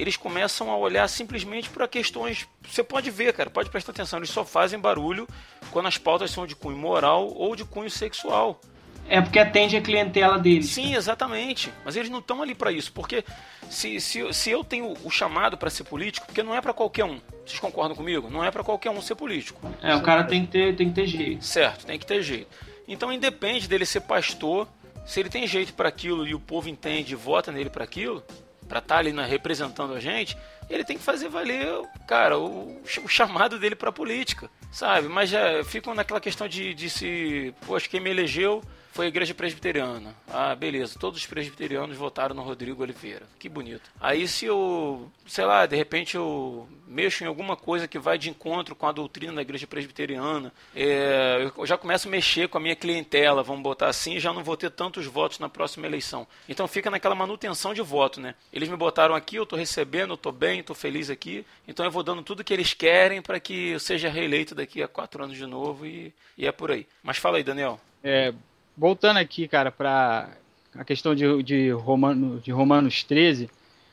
eles 0.00 0.16
começam 0.16 0.70
a 0.70 0.76
olhar 0.76 1.06
simplesmente 1.08 1.68
para 1.68 1.86
questões. 1.86 2.48
Você 2.68 2.82
pode 2.82 3.10
ver, 3.10 3.32
cara, 3.32 3.50
pode 3.50 3.70
prestar 3.70 3.92
atenção, 3.92 4.18
eles 4.18 4.30
só 4.30 4.44
fazem 4.44 4.78
barulho 4.78 5.28
quando 5.70 5.86
as 5.86 5.98
pautas 5.98 6.30
são 6.30 6.46
de 6.46 6.56
cunho 6.56 6.76
moral 6.76 7.28
ou 7.34 7.54
de 7.54 7.64
cunho 7.64 7.90
sexual. 7.90 8.60
É 9.08 9.20
porque 9.20 9.40
atende 9.40 9.76
a 9.76 9.80
clientela 9.80 10.38
deles. 10.38 10.70
Sim, 10.70 10.94
exatamente. 10.94 11.72
Mas 11.84 11.96
eles 11.96 12.08
não 12.08 12.20
estão 12.20 12.40
ali 12.40 12.54
para 12.54 12.70
isso. 12.70 12.92
Porque 12.92 13.24
se, 13.68 14.00
se, 14.00 14.32
se 14.32 14.50
eu 14.50 14.62
tenho 14.62 14.94
o 15.02 15.10
chamado 15.10 15.58
para 15.58 15.68
ser 15.68 15.82
político, 15.82 16.26
porque 16.26 16.44
não 16.44 16.54
é 16.54 16.60
para 16.60 16.72
qualquer 16.72 17.04
um. 17.04 17.20
Vocês 17.44 17.58
concordam 17.58 17.96
comigo? 17.96 18.30
Não 18.30 18.44
é 18.44 18.52
para 18.52 18.62
qualquer 18.62 18.90
um 18.90 19.02
ser 19.02 19.16
político. 19.16 19.60
É, 19.82 19.96
o 19.96 20.02
cara 20.02 20.22
tem 20.22 20.46
que, 20.46 20.52
ter, 20.52 20.76
tem 20.76 20.88
que 20.90 20.94
ter 20.94 21.06
jeito. 21.06 21.44
Certo, 21.44 21.86
tem 21.86 21.98
que 21.98 22.06
ter 22.06 22.22
jeito. 22.22 22.46
Então 22.86 23.12
independe 23.12 23.66
dele 23.68 23.84
ser 23.84 24.02
pastor, 24.02 24.68
se 25.04 25.18
ele 25.18 25.28
tem 25.28 25.44
jeito 25.44 25.74
para 25.74 25.88
aquilo 25.88 26.24
e 26.24 26.32
o 26.32 26.38
povo 26.38 26.68
entende 26.68 27.12
e 27.12 27.16
vota 27.16 27.50
nele 27.50 27.68
para 27.68 27.82
aquilo, 27.82 28.22
para 28.70 28.78
estar 28.78 28.94
tá 28.94 28.98
ali 29.00 29.12
na, 29.12 29.24
representando 29.24 29.92
a 29.94 29.98
gente, 29.98 30.38
ele 30.70 30.84
tem 30.84 30.96
que 30.96 31.02
fazer 31.02 31.28
valer, 31.28 31.66
cara, 32.06 32.38
o, 32.38 32.80
o 33.04 33.08
chamado 33.08 33.58
dele 33.58 33.74
para 33.74 33.90
política, 33.90 34.48
sabe? 34.70 35.08
Mas 35.08 35.28
já 35.28 35.64
ficam 35.64 35.92
naquela 35.92 36.20
questão 36.20 36.46
de, 36.46 36.72
de 36.72 36.88
se, 36.88 37.52
poxa, 37.66 37.88
quem 37.88 37.98
me 37.98 38.08
elegeu 38.08 38.62
foi 39.00 39.06
a 39.06 39.08
igreja 39.08 39.32
presbiteriana. 39.32 40.14
Ah, 40.28 40.54
beleza, 40.54 40.98
todos 40.98 41.20
os 41.20 41.26
presbiterianos 41.26 41.96
votaram 41.96 42.34
no 42.34 42.42
Rodrigo 42.42 42.82
Oliveira. 42.82 43.22
Que 43.38 43.48
bonito. 43.48 43.90
Aí 43.98 44.28
se 44.28 44.44
eu, 44.44 45.10
sei 45.26 45.46
lá, 45.46 45.64
de 45.64 45.74
repente 45.74 46.18
eu 46.18 46.68
mexo 46.86 47.24
em 47.24 47.26
alguma 47.26 47.56
coisa 47.56 47.88
que 47.88 47.98
vai 47.98 48.18
de 48.18 48.28
encontro 48.28 48.74
com 48.74 48.86
a 48.86 48.92
doutrina 48.92 49.32
da 49.32 49.40
igreja 49.40 49.66
presbiteriana, 49.66 50.52
é, 50.76 51.50
eu 51.56 51.64
já 51.64 51.78
começo 51.78 52.08
a 52.08 52.10
mexer 52.10 52.46
com 52.48 52.58
a 52.58 52.60
minha 52.60 52.76
clientela, 52.76 53.42
vamos 53.42 53.62
botar 53.62 53.86
assim, 53.86 54.20
já 54.20 54.34
não 54.34 54.44
vou 54.44 54.54
ter 54.54 54.70
tantos 54.70 55.06
votos 55.06 55.38
na 55.38 55.48
próxima 55.48 55.86
eleição. 55.86 56.26
Então 56.46 56.68
fica 56.68 56.90
naquela 56.90 57.14
manutenção 57.14 57.72
de 57.72 57.80
voto, 57.80 58.20
né? 58.20 58.34
Eles 58.52 58.68
me 58.68 58.76
botaram 58.76 59.14
aqui, 59.14 59.36
eu 59.36 59.44
estou 59.44 59.58
recebendo, 59.58 60.10
eu 60.10 60.16
estou 60.16 60.30
bem, 60.30 60.60
estou 60.60 60.76
feliz 60.76 61.08
aqui, 61.08 61.46
então 61.66 61.86
eu 61.86 61.90
vou 61.90 62.02
dando 62.02 62.22
tudo 62.22 62.44
que 62.44 62.52
eles 62.52 62.74
querem 62.74 63.22
para 63.22 63.40
que 63.40 63.70
eu 63.70 63.80
seja 63.80 64.10
reeleito 64.10 64.54
daqui 64.54 64.82
a 64.82 64.88
quatro 64.88 65.24
anos 65.24 65.38
de 65.38 65.46
novo 65.46 65.86
e, 65.86 66.12
e 66.36 66.46
é 66.46 66.52
por 66.52 66.70
aí. 66.70 66.86
Mas 67.02 67.16
fala 67.16 67.38
aí, 67.38 67.42
Daniel. 67.42 67.80
É, 68.02 68.32
voltando 68.80 69.18
aqui, 69.18 69.46
cara, 69.46 69.70
para 69.70 70.30
a 70.74 70.84
questão 70.84 71.14
de, 71.14 71.42
de, 71.42 71.70
Romano, 71.70 72.40
de 72.40 72.50
Romanos 72.50 73.04
13, 73.04 73.50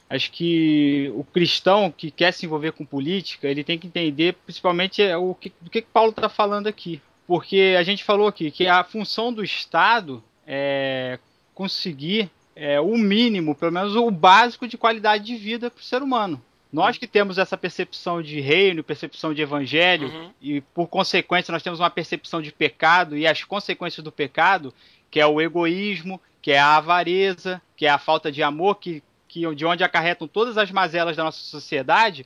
acho 0.09 0.31
que 0.31 1.11
o 1.13 1.25
cristão 1.25 1.91
que 1.91 2.09
quer 2.09 2.31
se 2.31 2.45
envolver 2.45 2.71
com 2.71 2.85
política, 2.85 3.49
ele 3.49 3.65
tem 3.65 3.77
que 3.77 3.87
entender 3.87 4.33
principalmente 4.45 5.03
é, 5.03 5.17
o 5.17 5.35
que, 5.35 5.51
do 5.59 5.69
que, 5.69 5.81
Paulo 5.81 6.11
está 6.11 6.29
falando 6.29 6.67
aqui. 6.67 7.01
Porque 7.27 7.75
a 7.77 7.83
gente 7.83 8.05
falou 8.05 8.27
aqui 8.27 8.49
que 8.49 8.65
a 8.65 8.81
função 8.81 9.33
do 9.33 9.43
Estado 9.43 10.23
é 10.45 11.19
conseguir 11.53 12.31
é, 12.55 12.79
o 12.79 12.97
mínimo, 12.97 13.53
pelo 13.53 13.73
menos 13.73 13.93
o 13.93 14.09
básico 14.09 14.65
de 14.69 14.77
qualidade 14.77 15.25
de 15.25 15.35
vida 15.35 15.69
para 15.69 15.81
o 15.81 15.83
ser 15.83 16.01
humano. 16.01 16.41
Nós 16.71 16.97
que 16.97 17.07
temos 17.07 17.37
essa 17.37 17.57
percepção 17.57 18.21
de 18.21 18.39
reino, 18.41 18.83
percepção 18.83 19.33
de 19.33 19.41
evangelho, 19.41 20.09
uhum. 20.09 20.31
e 20.41 20.61
por 20.61 20.87
consequência 20.87 21.51
nós 21.51 21.63
temos 21.63 21.79
uma 21.79 21.89
percepção 21.89 22.41
de 22.41 22.51
pecado 22.51 23.17
e 23.17 23.25
as 23.25 23.43
consequências 23.43 24.03
do 24.03 24.11
pecado, 24.11 24.73
que 25.09 25.19
é 25.19 25.25
o 25.25 25.39
egoísmo, 25.39 26.19
que 26.41 26.51
é 26.51 26.59
a 26.59 26.75
avareza, 26.75 27.61
que 27.75 27.85
é 27.85 27.89
a 27.89 27.97
falta 27.97 28.31
de 28.31 28.43
amor, 28.43 28.75
que, 28.75 29.01
que 29.27 29.53
de 29.55 29.65
onde 29.65 29.83
acarretam 29.83 30.27
todas 30.27 30.57
as 30.57 30.69
mazelas 30.69 31.15
da 31.15 31.23
nossa 31.23 31.39
sociedade, 31.39 32.25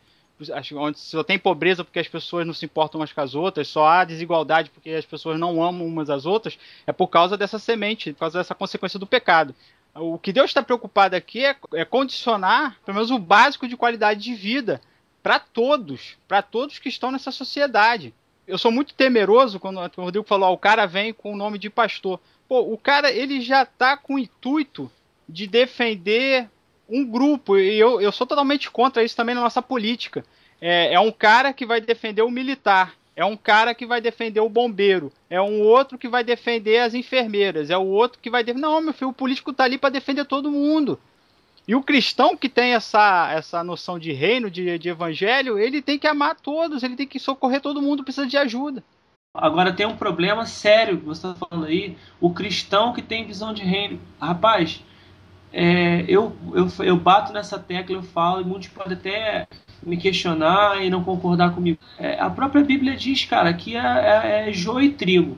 onde 0.74 1.00
só 1.00 1.24
tem 1.24 1.38
pobreza 1.38 1.84
porque 1.84 2.00
as 2.00 2.08
pessoas 2.08 2.48
não 2.48 2.54
se 2.54 2.66
importam 2.66 3.00
umas 3.00 3.14
com 3.14 3.22
as 3.22 3.36
outras, 3.36 3.68
só 3.68 3.86
há 3.86 4.04
desigualdade 4.04 4.72
porque 4.72 4.90
as 4.90 5.06
pessoas 5.06 5.40
não 5.40 5.62
amam 5.62 5.86
umas 5.86 6.10
às 6.10 6.26
outras, 6.26 6.58
é 6.88 6.92
por 6.92 7.08
causa 7.08 7.38
dessa 7.38 7.60
semente, 7.60 8.14
por 8.14 8.22
causa 8.22 8.40
dessa 8.40 8.56
consequência 8.56 8.98
do 8.98 9.06
pecado. 9.06 9.54
O 9.94 10.18
que 10.18 10.32
Deus 10.32 10.50
está 10.50 10.64
preocupado 10.64 11.16
aqui 11.16 11.46
é, 11.46 11.56
é, 11.74 11.84
condicionar, 11.84 12.78
pelo 12.86 12.96
menos, 12.96 13.12
o 13.12 13.20
básico 13.20 13.68
de 13.68 13.76
qualidade 13.76 14.22
de 14.22 14.34
vida 14.34 14.82
para 15.22 15.38
todos, 15.38 16.18
para 16.28 16.42
todos 16.42 16.80
que 16.80 16.90
estão 16.90 17.12
nessa 17.12 17.32
sociedade. 17.32 18.14
Eu 18.48 18.58
sou 18.58 18.72
muito 18.72 18.94
temeroso 18.94 19.60
quando 19.60 19.80
o 19.80 20.02
Rodrigo 20.02 20.26
falou: 20.26 20.50
ó, 20.50 20.54
o 20.54 20.58
cara 20.58 20.86
vem 20.86 21.14
com 21.14 21.34
o 21.34 21.38
nome 21.38 21.58
de 21.58 21.70
pastor. 21.70 22.20
Pô, 22.48 22.62
o 22.62 22.78
cara 22.78 23.12
ele 23.12 23.42
já 23.42 23.64
está 23.64 23.98
com 23.98 24.16
o 24.16 24.20
intuito 24.20 24.90
de 25.28 25.46
defender 25.46 26.50
um 26.90 27.06
grupo, 27.06 27.58
e 27.58 27.80
eu, 27.80 28.02
eu 28.02 28.12
sou 28.12 28.28
totalmente 28.28 28.70
contra 28.70 29.04
isso 29.04 29.16
também 29.16 29.36
na 29.36 29.42
nossa 29.42 29.62
política. 29.62 30.26
É, 30.60 30.94
é 30.94 31.00
um 31.00 31.12
cara 31.12 31.54
que 31.54 31.66
vai 31.66 31.80
defender 31.80 32.22
o 32.22 32.30
militar, 32.30 32.94
é 33.16 33.26
um 33.26 33.36
cara 33.36 33.76
que 33.76 33.86
vai 33.86 34.00
defender 34.00 34.40
o 34.40 34.50
bombeiro. 34.50 35.12
É 35.30 35.42
um 35.42 35.62
outro 35.62 35.98
que 35.98 36.08
vai 36.08 36.24
defender 36.24 36.80
as 36.80 36.94
enfermeiras. 36.94 37.70
É 37.70 37.78
o 37.78 37.86
outro 37.86 38.20
que 38.20 38.30
vai 38.30 38.44
defender. 38.44 38.62
Não, 38.62 38.82
meu 38.82 38.94
filho, 38.94 39.10
o 39.10 39.14
político 39.14 39.54
tá 39.54 39.64
ali 39.66 39.78
para 39.78 39.90
defender 39.90 40.26
todo 40.26 40.52
mundo. 40.52 41.00
E 41.68 41.76
o 41.76 41.84
cristão 41.84 42.36
que 42.36 42.50
tem 42.50 42.74
essa, 42.74 43.32
essa 43.32 43.64
noção 43.64 44.00
de 44.00 44.12
reino, 44.12 44.50
de, 44.50 44.80
de 44.80 44.90
evangelho, 44.90 45.60
ele 45.60 45.82
tem 45.82 46.00
que 46.00 46.08
amar 46.08 46.36
todos, 46.36 46.84
ele 46.84 46.96
tem 46.96 47.08
que 47.08 47.20
socorrer 47.20 47.62
todo 47.62 47.82
mundo, 47.82 48.04
precisa 48.04 48.26
de 48.26 48.38
ajuda. 48.38 48.84
Agora 49.34 49.72
tem 49.72 49.86
um 49.86 49.96
problema 49.96 50.46
sério 50.46 50.98
que 50.98 51.06
você 51.06 51.28
está 51.28 51.48
falando 51.48 51.68
aí, 51.68 51.96
o 52.20 52.34
cristão 52.34 52.92
que 52.92 53.02
tem 53.02 53.26
visão 53.26 53.54
de 53.54 53.64
reino. 53.64 54.02
Rapaz, 54.20 54.84
é, 55.54 56.04
eu, 56.08 56.36
eu, 56.54 56.68
eu 56.86 56.98
bato 56.98 57.32
nessa 57.32 57.58
tecla, 57.58 57.96
eu 57.96 58.04
falo, 58.04 58.42
e 58.42 58.46
muitos 58.46 58.68
podem 58.70 58.98
até 58.98 59.48
me 59.84 59.98
questionar 59.98 60.84
e 60.84 60.90
não 60.90 61.04
concordar 61.04 61.54
comigo. 61.54 61.80
É, 61.98 62.20
a 62.20 62.30
própria 62.30 62.64
Bíblia 62.64 62.96
diz, 62.96 63.26
cara, 63.26 63.54
que 63.54 63.76
é, 63.76 63.80
é, 63.80 64.50
é 64.50 64.54
joio 64.54 64.86
e 64.86 64.92
trigo. 64.92 65.38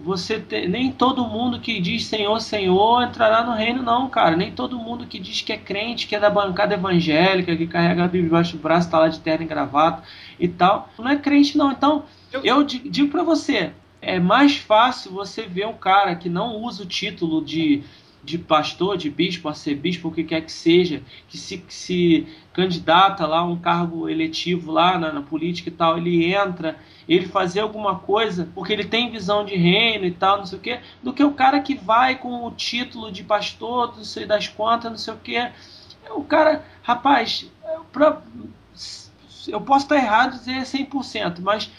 Você 0.00 0.40
te, 0.40 0.66
nem 0.66 0.90
todo 0.90 1.26
mundo 1.26 1.60
que 1.60 1.80
diz 1.80 2.06
Senhor, 2.06 2.38
Senhor 2.40 3.04
entrará 3.04 3.44
no 3.44 3.54
reino, 3.54 3.82
não, 3.82 4.08
cara. 4.08 4.36
Nem 4.36 4.50
todo 4.50 4.78
mundo 4.78 5.06
que 5.06 5.18
diz 5.18 5.40
que 5.40 5.52
é 5.52 5.56
crente, 5.56 6.06
que 6.06 6.16
é 6.16 6.20
da 6.20 6.28
bancada 6.28 6.74
evangélica, 6.74 7.56
que 7.56 7.66
carrega 7.66 8.02
a 8.04 8.08
Bíblia 8.08 8.24
debaixo 8.24 8.56
do 8.56 8.62
braço, 8.62 8.88
está 8.88 8.98
lá 8.98 9.08
de 9.08 9.20
terno 9.20 9.44
e 9.44 9.48
gravata 9.48 10.02
e 10.38 10.48
tal, 10.48 10.90
não 10.98 11.08
é 11.08 11.16
crente, 11.16 11.56
não. 11.56 11.70
Então, 11.70 12.04
eu 12.42 12.64
digo 12.64 13.08
para 13.08 13.22
você, 13.22 13.72
é 14.02 14.18
mais 14.18 14.56
fácil 14.56 15.12
você 15.12 15.42
ver 15.42 15.66
um 15.66 15.74
cara 15.74 16.14
que 16.16 16.28
não 16.28 16.56
usa 16.56 16.82
o 16.82 16.86
título 16.86 17.42
de 17.42 17.84
de 18.24 18.38
pastor, 18.38 18.96
de 18.96 19.10
bispo, 19.10 19.48
arcebispo, 19.48 20.08
o 20.08 20.12
que 20.12 20.24
quer 20.24 20.40
que 20.40 20.50
seja, 20.50 21.02
que 21.28 21.36
se, 21.36 21.58
que 21.58 21.74
se 21.74 22.26
candidata 22.52 23.26
lá 23.26 23.40
a 23.40 23.44
um 23.44 23.56
cargo 23.56 24.08
eletivo 24.08 24.72
lá 24.72 24.98
na, 24.98 25.12
na, 25.12 25.22
política 25.22 25.68
e 25.68 25.72
tal, 25.72 25.98
ele 25.98 26.32
entra, 26.34 26.76
ele 27.06 27.26
fazer 27.26 27.60
alguma 27.60 27.98
coisa, 27.98 28.48
porque 28.54 28.72
ele 28.72 28.84
tem 28.84 29.10
visão 29.10 29.44
de 29.44 29.54
reino 29.54 30.06
e 30.06 30.10
tal, 30.10 30.38
não 30.38 30.46
sei 30.46 30.58
o 30.58 30.62
quê, 30.62 30.80
do 31.02 31.12
que 31.12 31.22
o 31.22 31.32
cara 31.32 31.60
que 31.60 31.74
vai 31.74 32.16
com 32.16 32.46
o 32.46 32.50
título 32.50 33.12
de 33.12 33.22
pastor, 33.22 33.94
não 33.96 34.04
sei 34.04 34.24
das 34.24 34.48
quantas, 34.48 34.90
não 34.90 34.98
sei 34.98 35.14
o 35.14 35.18
quê. 35.18 35.50
O 36.10 36.24
cara, 36.24 36.64
rapaz, 36.82 37.50
eu 39.48 39.60
posso 39.60 39.84
estar 39.84 39.96
errado 39.96 40.38
dizer 40.38 40.62
100%, 40.62 41.40
mas 41.40 41.70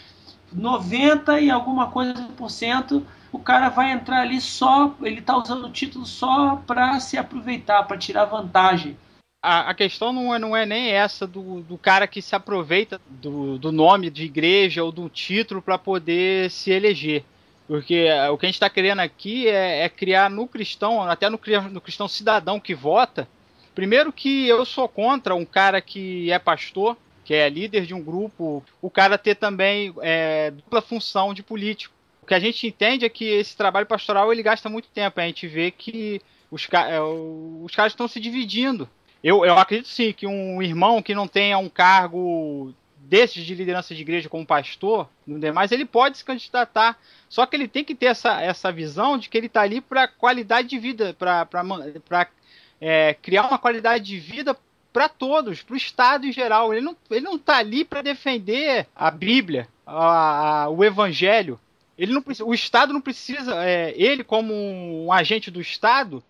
90 0.52 1.40
e 1.40 1.50
alguma 1.50 1.88
coisa 1.90 2.28
por 2.36 2.50
cento 2.50 3.04
o 3.36 3.38
cara 3.38 3.68
vai 3.68 3.92
entrar 3.92 4.22
ali 4.22 4.40
só, 4.40 4.94
ele 5.02 5.20
tá 5.20 5.36
usando 5.36 5.66
o 5.66 5.70
título 5.70 6.06
só 6.06 6.56
para 6.66 6.98
se 7.00 7.18
aproveitar, 7.18 7.82
para 7.84 7.98
tirar 7.98 8.24
vantagem. 8.24 8.96
A, 9.42 9.70
a, 9.70 9.74
questão 9.74 10.12
não 10.12 10.34
é, 10.34 10.38
não 10.38 10.56
é 10.56 10.64
nem 10.64 10.88
essa 10.88 11.26
do, 11.26 11.60
do 11.60 11.76
cara 11.76 12.06
que 12.06 12.22
se 12.22 12.34
aproveita 12.34 13.00
do, 13.08 13.58
do 13.58 13.70
nome 13.70 14.10
de 14.10 14.24
igreja 14.24 14.82
ou 14.82 14.90
do 14.90 15.08
título 15.08 15.60
para 15.60 15.76
poder 15.76 16.50
se 16.50 16.70
eleger. 16.70 17.22
Porque 17.68 18.06
é, 18.08 18.30
o 18.30 18.38
que 18.38 18.46
a 18.46 18.48
gente 18.48 18.56
está 18.56 18.70
querendo 18.70 19.00
aqui 19.00 19.46
é, 19.46 19.84
é, 19.84 19.88
criar 19.88 20.30
no 20.30 20.48
cristão, 20.48 21.02
até 21.02 21.28
no, 21.28 21.38
no 21.70 21.80
cristão 21.80 22.08
cidadão 22.08 22.58
que 22.58 22.74
vota, 22.74 23.28
primeiro 23.74 24.12
que 24.12 24.48
eu 24.48 24.64
sou 24.64 24.88
contra 24.88 25.34
um 25.34 25.44
cara 25.44 25.80
que 25.80 26.32
é 26.32 26.38
pastor, 26.38 26.96
que 27.22 27.34
é 27.34 27.48
líder 27.48 27.84
de 27.84 27.92
um 27.92 28.02
grupo, 28.02 28.64
o 28.80 28.88
cara 28.88 29.18
ter 29.18 29.34
também 29.34 29.92
é, 30.00 30.50
dupla 30.52 30.80
função 30.80 31.34
de 31.34 31.42
político. 31.42 31.95
O 32.26 32.28
que 32.28 32.34
a 32.34 32.40
gente 32.40 32.66
entende 32.66 33.04
é 33.04 33.08
que 33.08 33.24
esse 33.24 33.56
trabalho 33.56 33.86
pastoral 33.86 34.32
ele 34.32 34.42
gasta 34.42 34.68
muito 34.68 34.88
tempo. 34.88 35.20
A 35.20 35.26
gente 35.26 35.46
vê 35.46 35.70
que 35.70 36.20
os, 36.50 36.66
é, 36.72 37.00
os 37.00 37.72
caras 37.72 37.92
estão 37.92 38.08
se 38.08 38.18
dividindo. 38.18 38.90
Eu, 39.22 39.44
eu 39.44 39.56
acredito 39.56 39.86
sim 39.86 40.12
que 40.12 40.26
um 40.26 40.60
irmão 40.60 41.00
que 41.00 41.14
não 41.14 41.28
tenha 41.28 41.56
um 41.56 41.68
cargo 41.68 42.74
desses 42.98 43.44
de 43.44 43.54
liderança 43.54 43.94
de 43.94 44.02
igreja 44.02 44.28
como 44.28 44.44
pastor, 44.44 45.08
no 45.24 45.38
demais, 45.38 45.70
ele 45.70 45.84
pode 45.84 46.18
se 46.18 46.24
candidatar. 46.24 46.98
Só 47.28 47.46
que 47.46 47.54
ele 47.54 47.68
tem 47.68 47.84
que 47.84 47.94
ter 47.94 48.06
essa, 48.06 48.42
essa 48.42 48.72
visão 48.72 49.16
de 49.16 49.28
que 49.28 49.38
ele 49.38 49.46
está 49.46 49.60
ali 49.60 49.80
para 49.80 50.08
qualidade 50.08 50.66
de 50.66 50.80
vida, 50.80 51.14
para 51.16 51.46
é, 52.80 53.14
criar 53.22 53.46
uma 53.46 53.56
qualidade 53.56 54.04
de 54.04 54.18
vida 54.18 54.58
para 54.92 55.08
todos, 55.08 55.62
para 55.62 55.74
o 55.74 55.76
Estado 55.76 56.26
em 56.26 56.32
geral. 56.32 56.74
Ele 56.74 56.84
não, 56.84 56.96
ele 57.08 57.20
não 57.24 57.36
está 57.36 57.58
ali 57.58 57.84
para 57.84 58.02
defender 58.02 58.88
a 58.96 59.12
Bíblia, 59.12 59.68
a, 59.86 60.64
a, 60.64 60.68
o 60.68 60.82
Evangelho. 60.82 61.60
Ele 61.98 62.12
não, 62.12 62.22
o 62.44 62.54
Estado 62.54 62.92
não 62.92 63.00
precisa, 63.00 63.64
é, 63.64 63.94
ele 63.96 64.22
como 64.22 64.52
um 64.54 65.12
agente 65.12 65.50
do 65.50 65.60
Estado, 65.60 66.22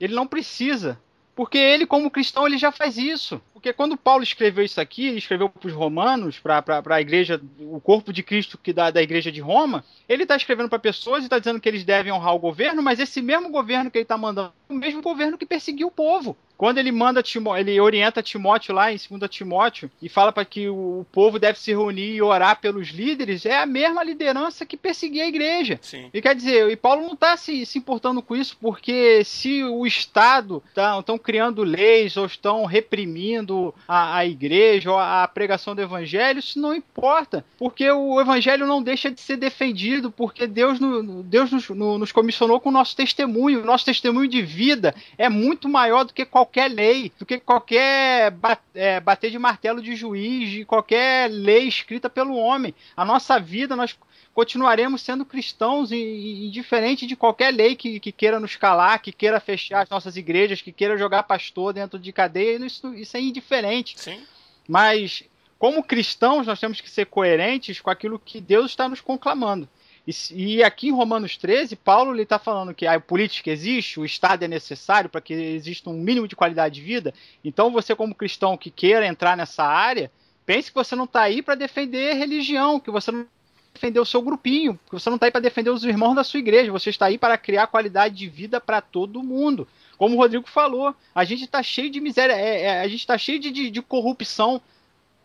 ele 0.00 0.14
não 0.14 0.26
precisa 0.26 0.98
porque 1.34 1.56
ele, 1.56 1.86
como 1.86 2.10
cristão, 2.10 2.46
ele 2.46 2.58
já 2.58 2.70
faz 2.70 2.98
isso. 2.98 3.40
Porque 3.54 3.72
quando 3.72 3.96
Paulo 3.96 4.22
escreveu 4.22 4.64
isso 4.64 4.80
aqui, 4.80 5.08
escreveu 5.08 5.48
para 5.48 5.66
os 5.66 5.72
romanos, 5.72 6.38
para 6.38 6.82
a 6.84 7.00
igreja, 7.00 7.40
o 7.58 7.80
corpo 7.80 8.12
de 8.12 8.22
Cristo 8.22 8.58
que 8.58 8.72
dá 8.72 8.90
da 8.90 9.02
igreja 9.02 9.32
de 9.32 9.40
Roma, 9.40 9.84
ele 10.08 10.24
está 10.24 10.36
escrevendo 10.36 10.68
para 10.68 10.78
pessoas 10.78 11.22
e 11.22 11.26
está 11.26 11.38
dizendo 11.38 11.60
que 11.60 11.68
eles 11.68 11.84
devem 11.84 12.12
honrar 12.12 12.34
o 12.34 12.38
governo, 12.38 12.82
mas 12.82 13.00
esse 13.00 13.22
mesmo 13.22 13.50
governo 13.50 13.90
que 13.90 13.98
ele 13.98 14.04
está 14.04 14.18
mandando 14.18 14.52
é 14.68 14.72
o 14.72 14.76
mesmo 14.76 15.00
governo 15.00 15.38
que 15.38 15.46
perseguiu 15.46 15.88
o 15.88 15.92
povo. 15.92 16.36
Quando 16.62 16.78
ele 16.78 16.92
manda 16.92 17.24
Timó 17.24 17.56
ele 17.56 17.80
orienta 17.80 18.22
Timóteo 18.22 18.72
lá 18.72 18.92
em 18.92 18.96
2 18.96 19.28
Timóteo 19.28 19.90
e 20.00 20.08
fala 20.08 20.30
para 20.30 20.44
que 20.44 20.68
o 20.68 21.04
povo 21.10 21.36
deve 21.36 21.58
se 21.58 21.72
reunir 21.72 22.14
e 22.14 22.22
orar 22.22 22.60
pelos 22.60 22.90
líderes, 22.90 23.44
é 23.44 23.58
a 23.58 23.66
mesma 23.66 24.04
liderança 24.04 24.64
que 24.64 24.76
perseguia 24.76 25.24
a 25.24 25.26
igreja. 25.26 25.80
Sim. 25.82 26.08
E 26.14 26.22
quer 26.22 26.36
dizer, 26.36 26.70
e 26.70 26.76
Paulo 26.76 27.02
não 27.02 27.14
está 27.14 27.36
se, 27.36 27.66
se 27.66 27.78
importando 27.78 28.22
com 28.22 28.36
isso, 28.36 28.56
porque 28.60 29.24
se 29.24 29.64
o 29.64 29.84
Estado 29.84 30.62
estão 30.68 31.02
tá, 31.02 31.18
criando 31.18 31.64
leis 31.64 32.16
ou 32.16 32.26
estão 32.26 32.64
reprimindo 32.64 33.74
a, 33.88 34.18
a 34.18 34.24
igreja 34.24 34.92
ou 34.92 34.98
a, 34.98 35.24
a 35.24 35.28
pregação 35.28 35.74
do 35.74 35.82
evangelho, 35.82 36.38
isso 36.38 36.60
não 36.60 36.72
importa, 36.72 37.44
porque 37.58 37.90
o 37.90 38.20
evangelho 38.20 38.68
não 38.68 38.80
deixa 38.80 39.10
de 39.10 39.20
ser 39.20 39.36
defendido, 39.36 40.12
porque 40.12 40.46
Deus, 40.46 40.78
no, 40.78 41.24
Deus 41.24 41.50
nos, 41.50 41.68
no, 41.70 41.98
nos 41.98 42.12
comissionou 42.12 42.60
com 42.60 42.68
o 42.68 42.72
nosso 42.72 42.94
testemunho. 42.94 43.62
O 43.62 43.66
nosso 43.66 43.84
testemunho 43.84 44.28
de 44.28 44.42
vida 44.42 44.94
é 45.18 45.28
muito 45.28 45.68
maior 45.68 46.04
do 46.04 46.14
que 46.14 46.24
qualquer 46.24 46.51
qualquer 46.52 46.68
lei, 46.68 47.10
do 47.18 47.24
que 47.24 47.40
qualquer 47.40 48.34
é, 48.74 49.00
bater 49.00 49.30
de 49.30 49.38
martelo 49.38 49.80
de 49.80 49.96
juiz, 49.96 50.50
de 50.50 50.64
qualquer 50.66 51.30
lei 51.30 51.66
escrita 51.66 52.10
pelo 52.10 52.36
homem. 52.36 52.74
A 52.94 53.04
nossa 53.06 53.40
vida, 53.40 53.74
nós 53.74 53.98
continuaremos 54.34 55.00
sendo 55.00 55.24
cristãos 55.24 55.90
indiferente 55.92 57.06
de 57.06 57.16
qualquer 57.16 57.52
lei 57.52 57.74
que, 57.74 57.98
que, 57.98 58.12
queira 58.12 58.38
nos 58.38 58.56
calar, 58.56 59.00
que 59.00 59.12
queira 59.12 59.40
fechar 59.40 59.82
as 59.82 59.88
nossas 59.88 60.16
igrejas, 60.16 60.60
que 60.60 60.72
queira 60.72 60.98
jogar 60.98 61.22
pastor 61.22 61.72
dentro 61.72 61.98
de 61.98 62.12
cadeia, 62.12 62.64
isso, 62.64 62.94
isso 62.94 63.16
é 63.16 63.20
indiferente. 63.20 63.98
Sim. 63.98 64.20
Mas, 64.68 65.24
como 65.58 65.82
cristãos, 65.82 66.46
nós 66.46 66.60
temos 66.60 66.82
que 66.82 66.90
ser 66.90 67.06
coerentes 67.06 67.80
com 67.80 67.88
aquilo 67.88 68.18
que 68.18 68.40
Deus 68.40 68.70
está 68.70 68.88
nos 68.88 69.00
conclamando. 69.00 69.66
E, 70.06 70.12
e, 70.32 70.64
aqui 70.64 70.88
em 70.88 70.92
Romanos 70.92 71.36
13, 71.36 71.76
Paulo 71.76 72.20
está 72.20 72.38
falando 72.38 72.74
que 72.74 72.86
a 72.86 72.98
política 72.98 73.50
existe, 73.50 74.00
o 74.00 74.04
Estado 74.04 74.44
é 74.44 74.48
necessário 74.48 75.08
para 75.08 75.20
que 75.20 75.32
exista 75.32 75.90
um 75.90 75.94
mínimo 75.94 76.26
de 76.26 76.34
qualidade 76.34 76.74
de 76.74 76.80
vida. 76.80 77.14
Então, 77.44 77.70
você, 77.70 77.94
como 77.94 78.14
cristão 78.14 78.56
que 78.56 78.70
queira 78.70 79.06
entrar 79.06 79.36
nessa 79.36 79.62
área, 79.64 80.10
pense 80.44 80.70
que 80.70 80.74
você 80.74 80.96
não 80.96 81.04
está 81.04 81.22
aí 81.22 81.40
para 81.40 81.54
defender 81.54 82.14
religião, 82.14 82.80
que 82.80 82.90
você 82.90 83.12
não 83.12 83.26
defender 83.72 84.00
o 84.00 84.04
seu 84.04 84.20
grupinho, 84.20 84.78
que 84.86 84.92
você 84.92 85.08
não 85.08 85.16
está 85.16 85.26
aí 85.26 85.32
para 85.32 85.40
defender 85.40 85.70
os 85.70 85.84
irmãos 85.84 86.14
da 86.14 86.24
sua 86.24 86.40
igreja, 86.40 86.70
você 86.72 86.90
está 86.90 87.06
aí 87.06 87.16
para 87.16 87.38
criar 87.38 87.68
qualidade 87.68 88.16
de 88.16 88.28
vida 88.28 88.60
para 88.60 88.80
todo 88.80 89.22
mundo. 89.22 89.66
Como 89.96 90.16
o 90.16 90.18
Rodrigo 90.18 90.48
falou, 90.48 90.94
a 91.14 91.24
gente 91.24 91.44
está 91.44 91.62
cheio 91.62 91.90
de 91.90 92.00
miséria, 92.00 92.34
é, 92.34 92.62
é, 92.62 92.80
a 92.80 92.88
gente 92.88 93.00
está 93.00 93.16
cheio 93.16 93.38
de, 93.38 93.50
de, 93.50 93.70
de 93.70 93.80
corrupção. 93.80 94.60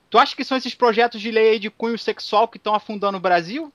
Tu 0.10 0.18
acha 0.18 0.36
que 0.36 0.44
são 0.44 0.56
esses 0.56 0.76
projetos 0.76 1.20
de 1.20 1.32
lei 1.32 1.60
de 1.60 1.70
cunho 1.70 1.98
sexual 1.98 2.48
que 2.48 2.58
estão 2.58 2.76
afundando 2.76 3.18
o 3.18 3.22
Brasil? 3.22 3.74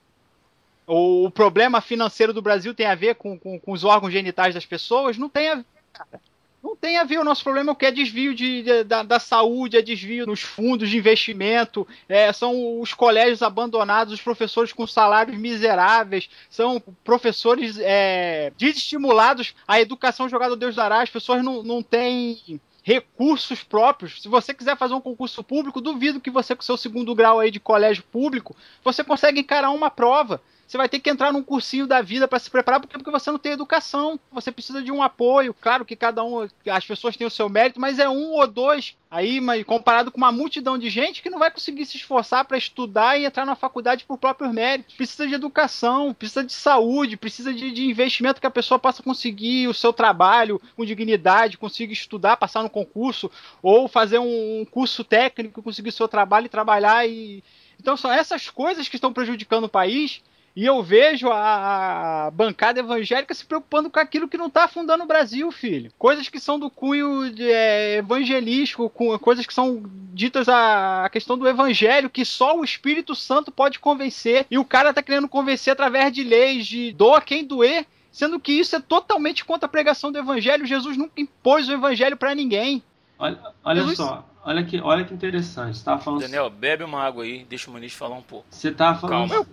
O 0.87 1.31
problema 1.31 1.81
financeiro 1.81 2.33
do 2.33 2.43
Brasil 2.43 2.75
tem 2.75 2.87
a 2.87 2.95
ver 2.95 3.15
com, 3.15 3.39
com, 3.39 3.59
com, 3.59 3.73
os 3.73 3.85
órgãos 3.85 4.13
genitais 4.13 4.55
das 4.55 4.67
pessoas? 4.67 5.17
Não 5.17 5.29
tem 5.29 5.49
a 5.49 5.55
ver, 5.57 5.65
cara. 5.93 6.21
Não 6.63 6.77
tem 6.77 6.97
a 6.97 7.05
ver. 7.05 7.19
O 7.19 7.25
nosso 7.25 7.43
problema 7.43 7.71
é 7.71 7.73
o 7.73 7.77
que 7.77 7.87
é 7.87 7.91
desvio 7.91 8.35
de, 8.35 8.63
de 8.63 8.85
da, 8.85 9.03
da, 9.03 9.19
saúde, 9.19 9.77
é 9.77 9.83
desvio 9.83 10.27
nos 10.27 10.43
fundos 10.43 10.89
de 10.89 10.97
investimento, 10.97 11.87
é, 12.09 12.33
são 12.33 12.81
os 12.81 12.95
colégios 12.95 13.43
abandonados, 13.43 14.15
os 14.15 14.23
professores 14.23 14.73
com 14.73 14.87
salários 14.87 15.37
miseráveis, 15.37 16.31
são 16.49 16.81
professores 17.03 17.79
é, 17.81 18.53
desestimulados, 18.57 19.55
a 19.67 19.81
educação 19.81 20.29
jogada 20.29 20.53
ao 20.53 20.57
Deus 20.57 20.77
dará, 20.77 21.03
as 21.03 21.11
pessoas 21.11 21.43
não, 21.43 21.63
não 21.63 21.83
têm 21.83 22.61
recursos 22.83 23.63
próprios. 23.63 24.21
Se 24.21 24.29
você 24.29 24.53
quiser 24.53 24.77
fazer 24.77 24.95
um 24.95 25.01
concurso 25.01 25.43
público, 25.43 25.81
duvido 25.81 26.21
que 26.21 26.31
você, 26.31 26.55
com 26.55 26.63
seu 26.63 26.77
segundo 26.77 27.15
grau 27.15 27.39
aí 27.39 27.51
de 27.51 27.61
colégio 27.61 28.03
público, 28.05 28.57
você 28.85 29.05
consegue 29.05 29.41
encarar 29.41 29.71
uma 29.71 29.91
prova. 29.91 30.43
Você 30.73 30.79
vai 30.79 30.89
ter 30.89 31.01
que 31.01 31.11
entrar 31.11 31.31
num 31.35 31.43
cursinho 31.43 31.87
da 31.87 32.01
vida 32.01 32.27
para 32.27 32.39
se 32.39 32.49
preparar, 32.49 32.81
porque, 32.81 32.97
porque 32.97 33.11
você 33.11 33.31
não 33.31 33.39
tem 33.39 33.53
educação. 33.53 34.19
Você 34.33 34.51
precisa 34.51 34.83
de 34.83 34.91
um 34.91 35.03
apoio. 35.03 35.53
Claro 35.53 35.85
que 35.85 35.95
cada 35.95 36.25
um, 36.25 36.49
as 36.67 36.87
pessoas 36.87 37.15
têm 37.15 37.27
o 37.27 37.31
seu 37.31 37.47
mérito, 37.47 37.79
mas 37.79 37.99
é 37.99 38.09
um 38.09 38.31
ou 38.31 38.47
dois 38.47 38.97
aí, 39.11 39.39
mas 39.39 39.63
comparado 39.65 40.11
com 40.11 40.17
uma 40.17 40.33
multidão 40.33 40.79
de 40.79 40.89
gente 40.89 41.21
que 41.21 41.29
não 41.29 41.39
vai 41.39 41.51
conseguir 41.51 41.85
se 41.85 41.99
esforçar 41.99 42.47
para 42.47 42.57
estudar 42.57 43.21
e 43.21 43.27
entrar 43.27 43.45
na 43.45 43.55
faculdade 43.55 44.07
por 44.07 44.17
próprios 44.17 44.51
méritos. 44.51 44.95
Precisa 44.95 45.29
de 45.29 45.35
educação, 45.35 46.15
precisa 46.15 46.43
de 46.43 46.55
saúde, 46.55 47.19
precisa 47.19 47.53
de, 47.53 47.71
de 47.71 47.91
investimento 47.91 48.41
que 48.41 48.47
a 48.47 48.51
pessoa 48.51 48.79
possa 48.79 49.03
conseguir 49.03 49.69
o 49.69 49.75
seu 49.75 49.93
trabalho 49.93 50.59
com 50.75 50.87
dignidade, 50.87 51.59
consiga 51.59 51.93
estudar, 51.93 52.39
passar 52.39 52.63
no 52.63 52.71
concurso, 52.71 53.31
ou 53.63 53.89
fazer 53.89 54.19
um, 54.19 54.63
um 54.63 54.65
curso 54.65 55.05
técnico, 55.05 55.63
conseguir 55.63 55.91
o 55.91 55.93
seu 55.93 56.09
trabalho 56.09 56.47
e 56.47 56.49
trabalhar 56.49 57.07
e. 57.07 57.45
Então 57.79 57.95
são 57.95 58.11
essas 58.11 58.49
coisas 58.49 58.89
que 58.89 58.97
estão 58.97 59.13
prejudicando 59.13 59.65
o 59.65 59.69
país 59.69 60.23
e 60.55 60.67
eu 60.67 60.83
vejo 60.83 61.31
a, 61.31 62.31
bancada 62.33 62.81
evangélica 62.81 63.33
se 63.35 63.45
preocupando 63.45 63.91
com 63.91 63.99
aquilo 63.99 64.29
que 64.29 64.37
não 64.37 64.49
está 64.49 64.65
afundando 64.65 65.03
o 65.03 65.07
Brasil, 65.07 65.51
filho. 65.51 65.91
Coisas 65.99 66.29
que 66.29 66.39
são 66.39 66.59
do 66.59 66.69
cunho 66.69 67.31
de, 67.31 67.51
é, 67.51 67.97
evangelístico, 67.97 68.91
com, 68.91 69.19
coisas 69.19 69.47
que 69.47 69.55
são 69.55 69.83
ditas 70.13 70.49
a, 70.51 71.07
a, 71.07 71.09
questão 71.09 71.39
do 71.39 71.49
evangelho, 71.49 72.11
que 72.11 72.25
só 72.25 72.59
o 72.59 72.65
Espírito 72.65 73.15
Santo 73.15 73.51
pode 73.51 73.79
convencer. 73.79 74.47
E 74.51 74.59
o 74.59 74.65
cara 74.65 74.93
tá 74.93 75.03
querendo 75.03 75.29
convencer 75.29 75.73
através 75.73 76.13
de 76.13 76.23
leis 76.23 76.67
de 76.67 76.93
doa 76.93 77.23
quem 77.23 77.47
doer, 77.47 77.87
sendo 78.11 78.39
que 78.39 78.53
isso 78.53 78.77
é 78.77 78.81
totalmente 78.81 79.47
contra 79.47 79.65
a 79.67 79.71
pregação 79.71 80.13
do 80.13 80.19
evangelho. 80.19 80.67
Jesus 80.67 80.99
nunca 80.99 81.19
impôs 81.19 81.67
o 81.67 81.73
evangelho 81.73 82.17
para 82.17 82.35
ninguém. 82.35 82.83
Olha, 83.19 83.39
olha 83.65 83.81
Jesus... 83.81 83.97
só, 83.97 84.29
olha 84.45 84.65
que, 84.65 84.81
olha 84.81 85.05
que 85.05 85.15
interessante. 85.15 85.79
Você 85.79 85.85
tava 85.85 86.01
falando. 86.01 86.23
Daniel, 86.23 86.51
bebe 86.51 86.85
uma 86.85 87.03
água 87.03 87.25
aí, 87.25 87.45
deixa 87.49 87.71
o 87.71 87.73
Muniz 87.73 87.93
falar 87.93 88.17
um 88.17 88.23
pouco. 88.23 88.47
Você 88.51 88.71
tava 88.71 88.99
falando. 88.99 89.31
Calma. 89.31 89.47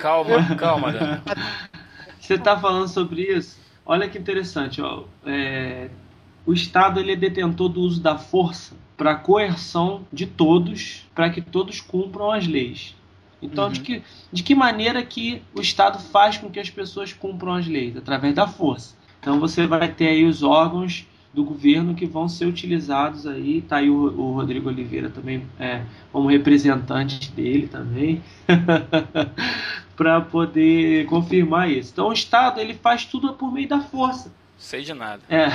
Calma, 0.00 0.56
calma, 0.56 0.92
Daniel. 0.92 1.20
Você 2.20 2.38
tá 2.38 2.56
falando 2.56 2.86
sobre 2.86 3.22
isso? 3.22 3.58
Olha 3.84 4.08
que 4.08 4.16
interessante, 4.16 4.80
ó. 4.80 5.02
É, 5.26 5.90
o 6.46 6.52
Estado 6.52 7.00
ele 7.00 7.12
é 7.12 7.16
detentor 7.16 7.68
do 7.68 7.80
uso 7.80 8.00
da 8.00 8.16
força 8.16 8.76
para 8.96 9.16
coerção 9.16 10.06
de 10.12 10.26
todos, 10.26 11.08
para 11.12 11.28
que 11.30 11.40
todos 11.40 11.80
cumpram 11.80 12.30
as 12.30 12.46
leis. 12.46 12.94
Então, 13.42 13.64
uhum. 13.64 13.72
de, 13.72 13.80
que, 13.80 14.02
de 14.32 14.42
que 14.42 14.54
maneira 14.54 15.02
que 15.02 15.42
o 15.54 15.60
Estado 15.60 15.98
faz 15.98 16.36
com 16.36 16.50
que 16.50 16.60
as 16.60 16.70
pessoas 16.70 17.12
cumpram 17.12 17.54
as 17.54 17.66
leis? 17.66 17.96
Através 17.96 18.34
da 18.34 18.46
força. 18.46 18.94
Então, 19.18 19.40
você 19.40 19.66
vai 19.66 19.88
ter 19.88 20.08
aí 20.08 20.24
os 20.24 20.42
órgãos 20.42 21.06
do 21.32 21.44
governo 21.44 21.94
que 21.94 22.06
vão 22.06 22.28
ser 22.28 22.46
utilizados 22.46 23.26
aí. 23.26 23.62
Tá 23.62 23.76
aí 23.76 23.88
o, 23.88 23.96
o 23.96 24.32
Rodrigo 24.32 24.68
Oliveira 24.68 25.08
também 25.08 25.46
é, 25.58 25.82
como 26.12 26.28
representante 26.28 27.30
dele 27.32 27.68
também. 27.68 28.22
para 30.00 30.18
poder 30.18 31.04
confirmar 31.04 31.70
isso. 31.70 31.90
Então 31.92 32.08
o 32.08 32.12
Estado 32.14 32.58
ele 32.58 32.72
faz 32.72 33.04
tudo 33.04 33.34
por 33.34 33.52
meio 33.52 33.68
da 33.68 33.80
força. 33.80 34.32
Sei 34.56 34.82
de 34.82 34.94
nada. 34.94 35.22
É. 35.28 35.48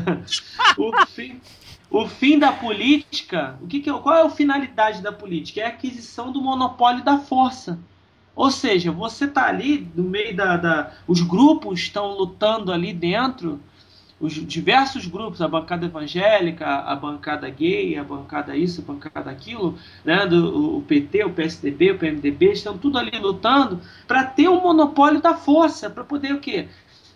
o, 0.80 1.06
fim, 1.06 1.38
o 1.90 2.08
fim 2.08 2.38
da 2.38 2.52
política, 2.52 3.58
o 3.60 3.66
que, 3.66 3.80
que 3.80 3.90
é, 3.90 3.92
qual 3.92 4.16
é 4.16 4.22
a 4.22 4.30
finalidade 4.30 5.02
da 5.02 5.12
política? 5.12 5.60
É 5.60 5.66
a 5.66 5.68
aquisição 5.68 6.32
do 6.32 6.40
monopólio 6.40 7.04
da 7.04 7.18
força. 7.18 7.78
Ou 8.34 8.50
seja, 8.50 8.90
você 8.90 9.28
tá 9.28 9.46
ali 9.46 9.86
no 9.94 10.04
meio 10.04 10.34
da. 10.34 10.56
da 10.56 10.92
os 11.06 11.20
grupos 11.20 11.80
estão 11.80 12.16
lutando 12.16 12.72
ali 12.72 12.94
dentro, 12.94 13.60
os 14.22 14.34
diversos 14.34 15.04
grupos, 15.04 15.42
a 15.42 15.48
bancada 15.48 15.84
evangélica, 15.84 16.64
a 16.64 16.94
bancada 16.94 17.50
gay, 17.50 17.98
a 17.98 18.04
bancada 18.04 18.56
isso, 18.56 18.80
a 18.80 18.84
bancada 18.84 19.28
aquilo, 19.28 19.76
né, 20.04 20.24
do, 20.24 20.76
o 20.78 20.82
PT, 20.82 21.24
o 21.24 21.30
PSDB, 21.30 21.90
o 21.90 21.98
PMDB, 21.98 22.52
estão 22.52 22.78
tudo 22.78 22.98
ali 22.98 23.18
lutando 23.18 23.80
para 24.06 24.22
ter 24.22 24.48
um 24.48 24.60
monopólio 24.60 25.20
da 25.20 25.34
força, 25.34 25.90
para 25.90 26.04
poder 26.04 26.34
o 26.34 26.38
quê? 26.38 26.68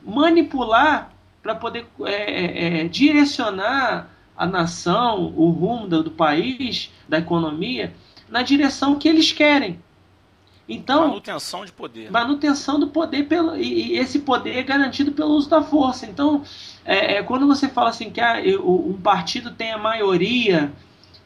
Manipular, 0.04 1.12
para 1.40 1.54
poder 1.54 1.86
é, 2.06 2.10
é, 2.12 2.80
é, 2.80 2.88
direcionar 2.88 4.10
a 4.36 4.44
nação, 4.44 5.32
o 5.36 5.50
rumo 5.50 5.86
do, 5.86 6.02
do 6.02 6.10
país, 6.10 6.90
da 7.08 7.18
economia, 7.18 7.94
na 8.28 8.42
direção 8.42 8.98
que 8.98 9.08
eles 9.08 9.30
querem. 9.30 9.78
Então, 10.68 11.06
manutenção 11.06 11.64
de 11.64 11.70
poder. 11.70 12.10
Manutenção 12.10 12.80
do 12.80 12.88
poder 12.88 13.28
pelo, 13.28 13.56
e, 13.56 13.92
e 13.92 13.98
esse 13.98 14.18
poder 14.18 14.56
é 14.56 14.62
garantido 14.64 15.12
pelo 15.12 15.30
uso 15.30 15.48
da 15.48 15.62
força. 15.62 16.04
Então, 16.06 16.42
é, 16.86 17.16
é 17.16 17.22
quando 17.22 17.46
você 17.46 17.68
fala 17.68 17.90
assim 17.90 18.10
que 18.10 18.20
ah, 18.20 18.36
um 18.64 18.98
partido 19.02 19.50
tem 19.50 19.72
a 19.72 19.78
maioria 19.78 20.72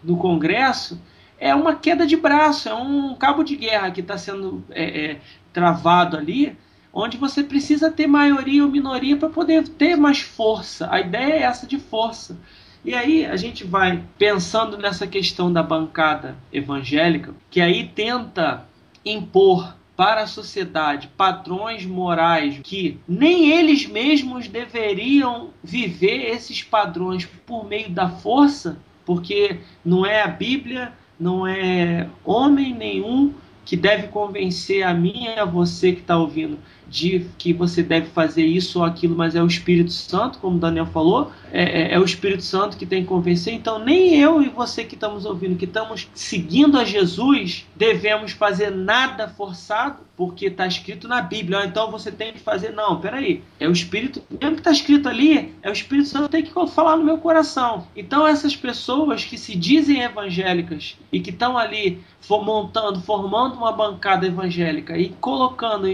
no 0.02 0.16
Congresso, 0.16 1.00
é 1.38 1.54
uma 1.54 1.74
queda 1.74 2.06
de 2.06 2.16
braço, 2.16 2.68
é 2.68 2.74
um 2.74 3.14
cabo 3.14 3.42
de 3.42 3.56
guerra 3.56 3.90
que 3.90 4.00
está 4.00 4.18
sendo 4.18 4.62
é, 4.70 5.12
é, 5.12 5.20
travado 5.52 6.16
ali, 6.16 6.56
onde 6.92 7.16
você 7.16 7.42
precisa 7.42 7.90
ter 7.90 8.06
maioria 8.06 8.64
ou 8.64 8.70
minoria 8.70 9.16
para 9.16 9.28
poder 9.28 9.66
ter 9.68 9.96
mais 9.96 10.20
força. 10.20 10.88
A 10.90 11.00
ideia 11.00 11.34
é 11.34 11.42
essa 11.42 11.66
de 11.66 11.78
força. 11.78 12.38
E 12.84 12.94
aí 12.94 13.24
a 13.26 13.36
gente 13.36 13.64
vai 13.64 14.02
pensando 14.18 14.76
nessa 14.76 15.06
questão 15.06 15.52
da 15.52 15.62
bancada 15.62 16.36
evangélica, 16.52 17.34
que 17.50 17.61
aí 17.61 17.88
tenta 17.88 18.66
impor 19.04 19.74
para 20.01 20.22
a 20.22 20.26
sociedade 20.26 21.11
padrões 21.14 21.84
morais 21.84 22.59
que 22.62 22.98
nem 23.07 23.51
eles 23.51 23.86
mesmos 23.86 24.48
deveriam 24.48 25.51
viver 25.62 26.30
esses 26.30 26.62
padrões 26.62 27.26
por 27.44 27.68
meio 27.68 27.90
da 27.90 28.09
força, 28.09 28.78
porque 29.05 29.59
não 29.84 30.07
é 30.07 30.22
a 30.22 30.26
Bíblia, 30.26 30.94
não 31.18 31.46
é 31.46 32.09
homem 32.24 32.74
nenhum 32.74 33.34
que 33.62 33.76
deve 33.76 34.09
convencer 34.09 34.84
a 34.84 34.94
mim 34.94 35.26
e 35.26 35.38
a 35.38 35.44
você 35.44 35.92
que 35.92 36.01
está 36.01 36.16
ouvindo 36.16 36.59
de 36.91 37.26
que 37.38 37.53
você 37.53 37.82
deve 37.82 38.09
fazer 38.09 38.45
isso 38.45 38.80
ou 38.80 38.84
aquilo, 38.84 39.14
mas 39.14 39.36
é 39.36 39.43
o 39.43 39.47
Espírito 39.47 39.93
Santo, 39.93 40.41
como 40.41 40.59
Daniel 40.59 40.86
falou, 40.86 41.30
é, 41.53 41.62
é, 41.62 41.95
é, 41.95 41.99
o 41.99 42.05
Espírito 42.05 42.43
Santo 42.43 42.76
que 42.76 42.84
tem 42.84 43.03
que 43.03 43.09
convencer. 43.09 43.55
Então, 43.55 43.78
nem 43.78 44.20
eu 44.20 44.43
e 44.43 44.49
você 44.49 44.84
que 44.84 44.95
estamos 44.95 45.24
ouvindo, 45.24 45.57
que 45.57 45.64
estamos 45.64 46.09
seguindo 46.14 46.76
a 46.76 46.84
Jesus, 46.84 47.66
devemos 47.76 48.32
fazer 48.32 48.70
nada 48.70 49.28
forçado, 49.28 50.11
porque 50.16 50.47
está 50.47 50.66
escrito 50.66 51.09
na 51.09 51.22
Bíblia. 51.22 51.64
Então 51.64 51.91
você 51.91 52.12
tem 52.12 52.32
que 52.32 52.41
fazer. 52.41 52.72
Não, 52.72 53.01
peraí. 53.01 53.43
É 53.59 53.66
o 53.66 53.72
Espírito, 53.72 54.22
mesmo 54.30 54.57
que 54.57 54.61
está 54.61 54.70
escrito 54.70 55.09
ali, 55.09 55.55
é 55.62 55.70
o 55.70 55.72
Espírito 55.72 56.09
Santo 56.09 56.24
que 56.24 56.30
tem 56.30 56.43
que 56.43 56.72
falar 56.72 56.97
no 56.97 57.05
meu 57.05 57.18
coração. 57.18 57.86
Então, 57.97 58.26
essas 58.26 58.55
pessoas 58.55 59.24
que 59.24 59.38
se 59.38 59.57
dizem 59.57 60.03
evangélicas 60.03 60.97
e 61.11 61.20
que 61.20 61.30
estão 61.30 61.57
ali 61.57 62.01
montando, 62.28 63.01
formando 63.01 63.57
uma 63.57 63.72
bancada 63.72 64.26
evangélica 64.26 64.97
e 64.97 65.09
colocando, 65.20 65.86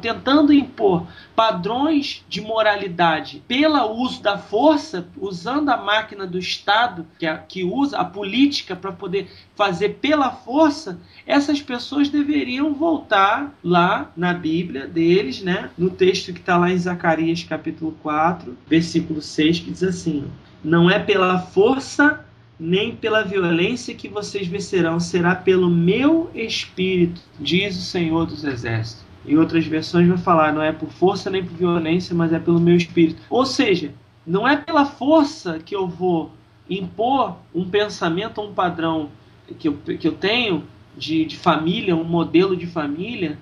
tentando 0.00 0.23
impor 0.52 1.06
padrões 1.34 2.24
de 2.28 2.40
moralidade 2.40 3.42
pelo 3.48 3.92
uso 3.92 4.22
da 4.22 4.38
força, 4.38 5.08
usando 5.16 5.68
a 5.68 5.76
máquina 5.76 6.26
do 6.26 6.38
Estado, 6.38 7.06
que, 7.18 7.26
é, 7.26 7.36
que 7.36 7.64
usa 7.64 7.98
a 7.98 8.04
política 8.04 8.76
para 8.76 8.92
poder 8.92 9.28
fazer 9.56 9.98
pela 10.00 10.30
força, 10.30 11.00
essas 11.26 11.60
pessoas 11.60 12.08
deveriam 12.08 12.72
voltar 12.72 13.52
lá 13.62 14.12
na 14.16 14.32
Bíblia 14.32 14.86
deles, 14.86 15.42
né? 15.42 15.70
No 15.76 15.90
texto 15.90 16.32
que 16.32 16.40
está 16.40 16.56
lá 16.56 16.70
em 16.70 16.78
Zacarias 16.78 17.42
capítulo 17.42 17.96
4, 18.02 18.56
versículo 18.66 19.20
6, 19.20 19.60
que 19.60 19.70
diz 19.70 19.82
assim: 19.82 20.24
Não 20.62 20.90
é 20.90 20.98
pela 20.98 21.38
força 21.38 22.24
nem 22.58 22.94
pela 22.94 23.24
violência 23.24 23.94
que 23.94 24.08
vocês 24.08 24.46
vencerão, 24.46 25.00
será 25.00 25.34
pelo 25.34 25.68
meu 25.68 26.30
espírito, 26.34 27.20
diz 27.38 27.76
o 27.76 27.82
Senhor 27.82 28.26
dos 28.26 28.44
Exércitos. 28.44 29.03
Em 29.26 29.36
outras 29.36 29.66
versões 29.66 30.06
vai 30.06 30.18
falar, 30.18 30.52
não 30.52 30.62
é 30.62 30.72
por 30.72 30.90
força 30.90 31.30
nem 31.30 31.44
por 31.44 31.56
violência, 31.56 32.14
mas 32.14 32.32
é 32.32 32.38
pelo 32.38 32.60
meu 32.60 32.76
espírito. 32.76 33.22
Ou 33.30 33.46
seja, 33.46 33.92
não 34.26 34.46
é 34.46 34.56
pela 34.56 34.84
força 34.84 35.58
que 35.58 35.74
eu 35.74 35.86
vou 35.86 36.30
impor 36.68 37.36
um 37.54 37.68
pensamento, 37.68 38.40
um 38.40 38.52
padrão 38.52 39.10
que 39.58 39.68
eu, 39.68 39.74
que 39.74 40.06
eu 40.06 40.12
tenho 40.12 40.64
de, 40.96 41.24
de 41.24 41.36
família, 41.36 41.96
um 41.96 42.04
modelo 42.04 42.56
de 42.56 42.66
família 42.66 43.38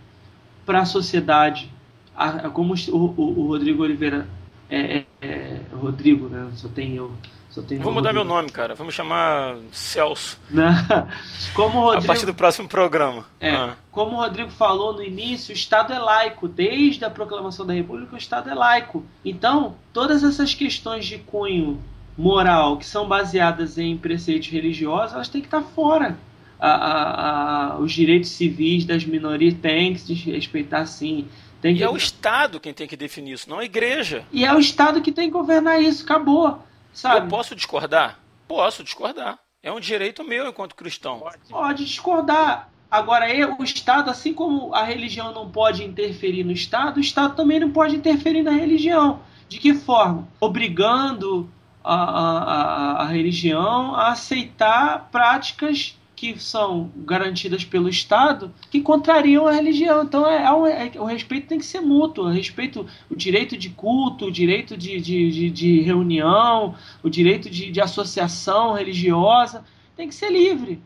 para 0.65 0.81
a 0.81 0.85
sociedade. 0.85 1.71
Como 2.53 2.75
o, 2.75 2.97
o, 2.97 3.41
o, 3.41 3.47
Rodrigo 3.49 3.83
Oliveira 3.83 4.29
é, 4.69 4.99
é, 4.99 5.05
é, 5.21 5.61
Rodrigo, 5.73 6.29
né? 6.29 6.51
Só 6.55 6.69
tem 6.69 6.95
eu 6.95 7.13
Vou 7.81 7.93
mudar 7.93 8.13
meu 8.13 8.25
nome, 8.25 8.51
cara. 8.51 8.75
Vamos 8.75 8.95
chamar 8.95 9.57
Celso. 9.73 10.41
como 11.55 11.81
Rodrigo... 11.81 12.05
A 12.05 12.07
partir 12.07 12.25
do 12.25 12.35
próximo 12.35 12.67
programa. 12.67 13.27
É, 13.39 13.51
ah. 13.51 13.77
Como 13.91 14.17
o 14.17 14.21
Rodrigo 14.21 14.51
falou 14.51 14.95
no 14.95 15.03
início, 15.03 15.53
o 15.53 15.57
Estado 15.57 15.93
é 15.93 15.99
laico. 15.99 16.49
Desde 16.49 17.05
a 17.05 17.11
proclamação 17.11 17.67
da 17.67 17.75
República, 17.75 18.15
o 18.15 18.19
Estado 18.19 18.49
é 18.49 18.55
laico. 18.55 19.05
Então, 19.23 19.77
todas 19.93 20.25
essas 20.25 20.55
questões 20.55 21.05
de 21.05 21.19
cunho 21.19 21.79
moral 22.17 22.77
que 22.79 22.87
são 22.87 23.07
baseadas 23.07 23.77
em 23.77 23.97
preceitos 23.97 24.49
religiosos, 24.49 25.15
elas 25.15 25.29
têm 25.29 25.41
que 25.41 25.47
estar 25.47 25.63
fora. 25.63 26.17
A, 26.59 26.71
a, 26.71 27.73
a, 27.75 27.79
os 27.79 27.93
direitos 27.93 28.31
civis 28.31 28.85
das 28.85 29.05
minorias 29.05 29.55
têm 29.55 29.93
que 29.93 30.01
se 30.01 30.15
respeitar 30.15 30.87
sim. 30.87 31.27
Tem 31.61 31.75
que... 31.75 31.81
E 31.81 31.85
é 31.85 31.91
o 31.91 31.97
Estado 31.97 32.59
quem 32.59 32.73
tem 32.73 32.87
que 32.87 32.97
definir 32.97 33.33
isso, 33.33 33.51
não 33.51 33.59
a 33.59 33.65
igreja. 33.65 34.25
E 34.33 34.45
é 34.45 34.55
o 34.55 34.59
Estado 34.59 35.03
que 35.03 35.13
tem 35.13 35.27
que 35.27 35.33
governar 35.33 35.83
isso, 35.83 36.05
acabou. 36.05 36.59
Sabe? 36.93 37.27
Eu 37.27 37.29
posso 37.29 37.55
discordar? 37.55 38.19
Posso 38.47 38.85
discordar. 38.85 39.39
É 39.63 39.73
um 39.73 39.81
direito 39.81 40.25
meu 40.25 40.49
enquanto 40.49 40.75
cristão. 40.75 41.21
Pode, 41.21 41.39
pode 41.49 41.85
discordar. 41.85 42.69
Agora, 42.91 43.27
o 43.59 43.65
Estado, 43.65 44.11
assim 44.11 44.35
como 44.35 44.75
a 44.75 44.83
religião 44.83 45.33
não 45.33 45.49
pode 45.49 45.83
interferir 45.83 46.45
no 46.45 46.53
Estado, 46.53 46.99
o 46.99 47.01
Estado 47.01 47.35
também 47.35 47.59
não 47.59 47.71
pode 47.71 47.97
interferir 47.97 48.43
na 48.43 48.51
religião. 48.51 49.21
De 49.49 49.59
que 49.59 49.73
forma? 49.73 50.29
Obrigando 50.39 51.51
a, 51.83 51.95
a, 51.95 53.03
a 53.03 53.07
religião 53.07 53.95
a 53.95 54.09
aceitar 54.09 55.09
práticas 55.11 55.99
que 56.23 56.39
são 56.39 56.89
garantidas 56.99 57.65
pelo 57.65 57.89
Estado 57.89 58.55
que 58.71 58.81
contrariam 58.81 59.45
a 59.45 59.51
religião. 59.51 60.05
Então 60.05 60.25
é, 60.25 60.37
é, 60.37 60.93
é, 60.95 61.01
o 61.01 61.05
respeito 61.05 61.49
tem 61.49 61.59
que 61.59 61.67
ser 61.67 61.81
mútuo, 61.81 62.27
o 62.27 62.31
respeito, 62.31 62.87
o 63.11 63.17
direito 63.17 63.57
de 63.57 63.71
culto, 63.71 64.27
o 64.27 64.31
direito 64.31 64.77
de, 64.77 65.01
de, 65.01 65.33
de, 65.33 65.51
de 65.51 65.81
reunião, 65.81 66.77
o 67.03 67.11
direito 67.11 67.51
de, 67.51 67.73
de 67.73 67.81
associação 67.81 68.75
religiosa 68.75 69.65
tem 69.97 70.07
que 70.07 70.15
ser 70.15 70.31
livre. 70.31 70.81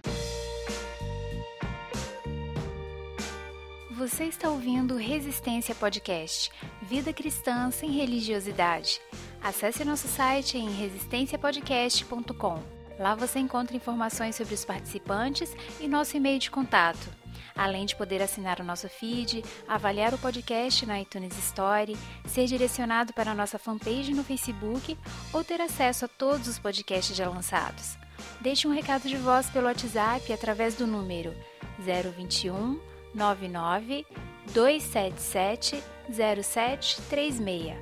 Você 3.91 4.25
está 4.25 4.49
ouvindo 4.49 4.97
Resistência 4.97 5.75
Podcast, 5.75 6.51
vida 6.81 7.13
cristã 7.13 7.71
sem 7.71 7.91
religiosidade. 7.91 9.03
Acesse 9.43 9.85
nosso 9.85 10.09
site 10.09 10.57
em 10.57 10.71
resistenciapodcast.com. 10.71 12.76
Lá 12.99 13.15
você 13.15 13.39
encontra 13.39 13.77
informações 13.77 14.37
sobre 14.37 14.55
os 14.55 14.65
participantes 14.65 15.55
e 15.81 15.87
nosso 15.87 16.17
e-mail 16.17 16.39
de 16.39 16.51
contato. 16.51 17.09
Além 17.55 17.87
de 17.87 17.97
poder 17.97 18.23
assinar 18.23 18.61
o 18.61 18.65
nosso 18.65 18.89
feed, 18.89 19.43
avaliar 19.67 20.13
o 20.13 20.19
podcast 20.19 20.85
na 20.85 21.01
iTunes 21.01 21.37
Store, 21.39 21.97
ser 22.27 22.47
direcionado 22.47 23.13
para 23.13 23.31
a 23.31 23.35
nossa 23.35 23.59
fanpage 23.59 24.13
no 24.13 24.25
Facebook 24.25 24.97
ou 25.33 25.43
ter 25.43 25.61
acesso 25.61 26.05
a 26.05 26.09
todos 26.09 26.49
os 26.49 26.59
podcasts 26.59 27.17
já 27.17 27.29
lançados. 27.29 27.97
Deixe 28.41 28.69
um 28.69 28.73
recado 28.73 29.09
de 29.09 29.17
voz 29.17 29.49
pelo 29.51 29.67
WhatsApp 29.67 30.33
através 30.33 30.75
do 30.75 30.87
número 30.87 31.35
021 31.79 32.81
99 33.15 34.07
277 34.53 35.83
0736. 36.11 37.77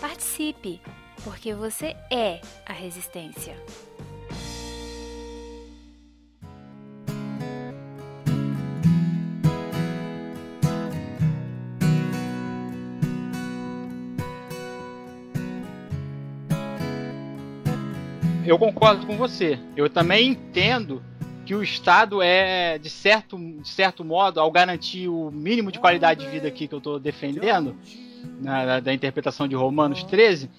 Participe, 0.00 0.80
porque 1.24 1.54
você 1.54 1.96
é 2.10 2.40
a 2.64 2.72
resistência. 2.72 3.56
Eu 18.46 18.58
concordo 18.58 19.06
com 19.06 19.16
você. 19.16 19.58
Eu 19.76 19.88
também 19.88 20.28
entendo 20.28 21.02
que 21.44 21.54
o 21.54 21.62
Estado 21.62 22.20
é, 22.22 22.78
de 22.78 22.90
certo, 22.90 23.38
de 23.38 23.68
certo 23.68 24.04
modo, 24.04 24.40
ao 24.40 24.50
garantir 24.50 25.08
o 25.08 25.30
mínimo 25.30 25.70
de 25.70 25.78
qualidade 25.78 26.24
de 26.24 26.30
vida 26.30 26.48
aqui 26.48 26.66
que 26.66 26.74
eu 26.74 26.78
estou 26.78 26.98
defendendo, 26.98 27.76
na, 28.40 28.80
da 28.80 28.92
interpretação 28.92 29.46
de 29.46 29.54
Romanos 29.54 30.02
13, 30.02 30.50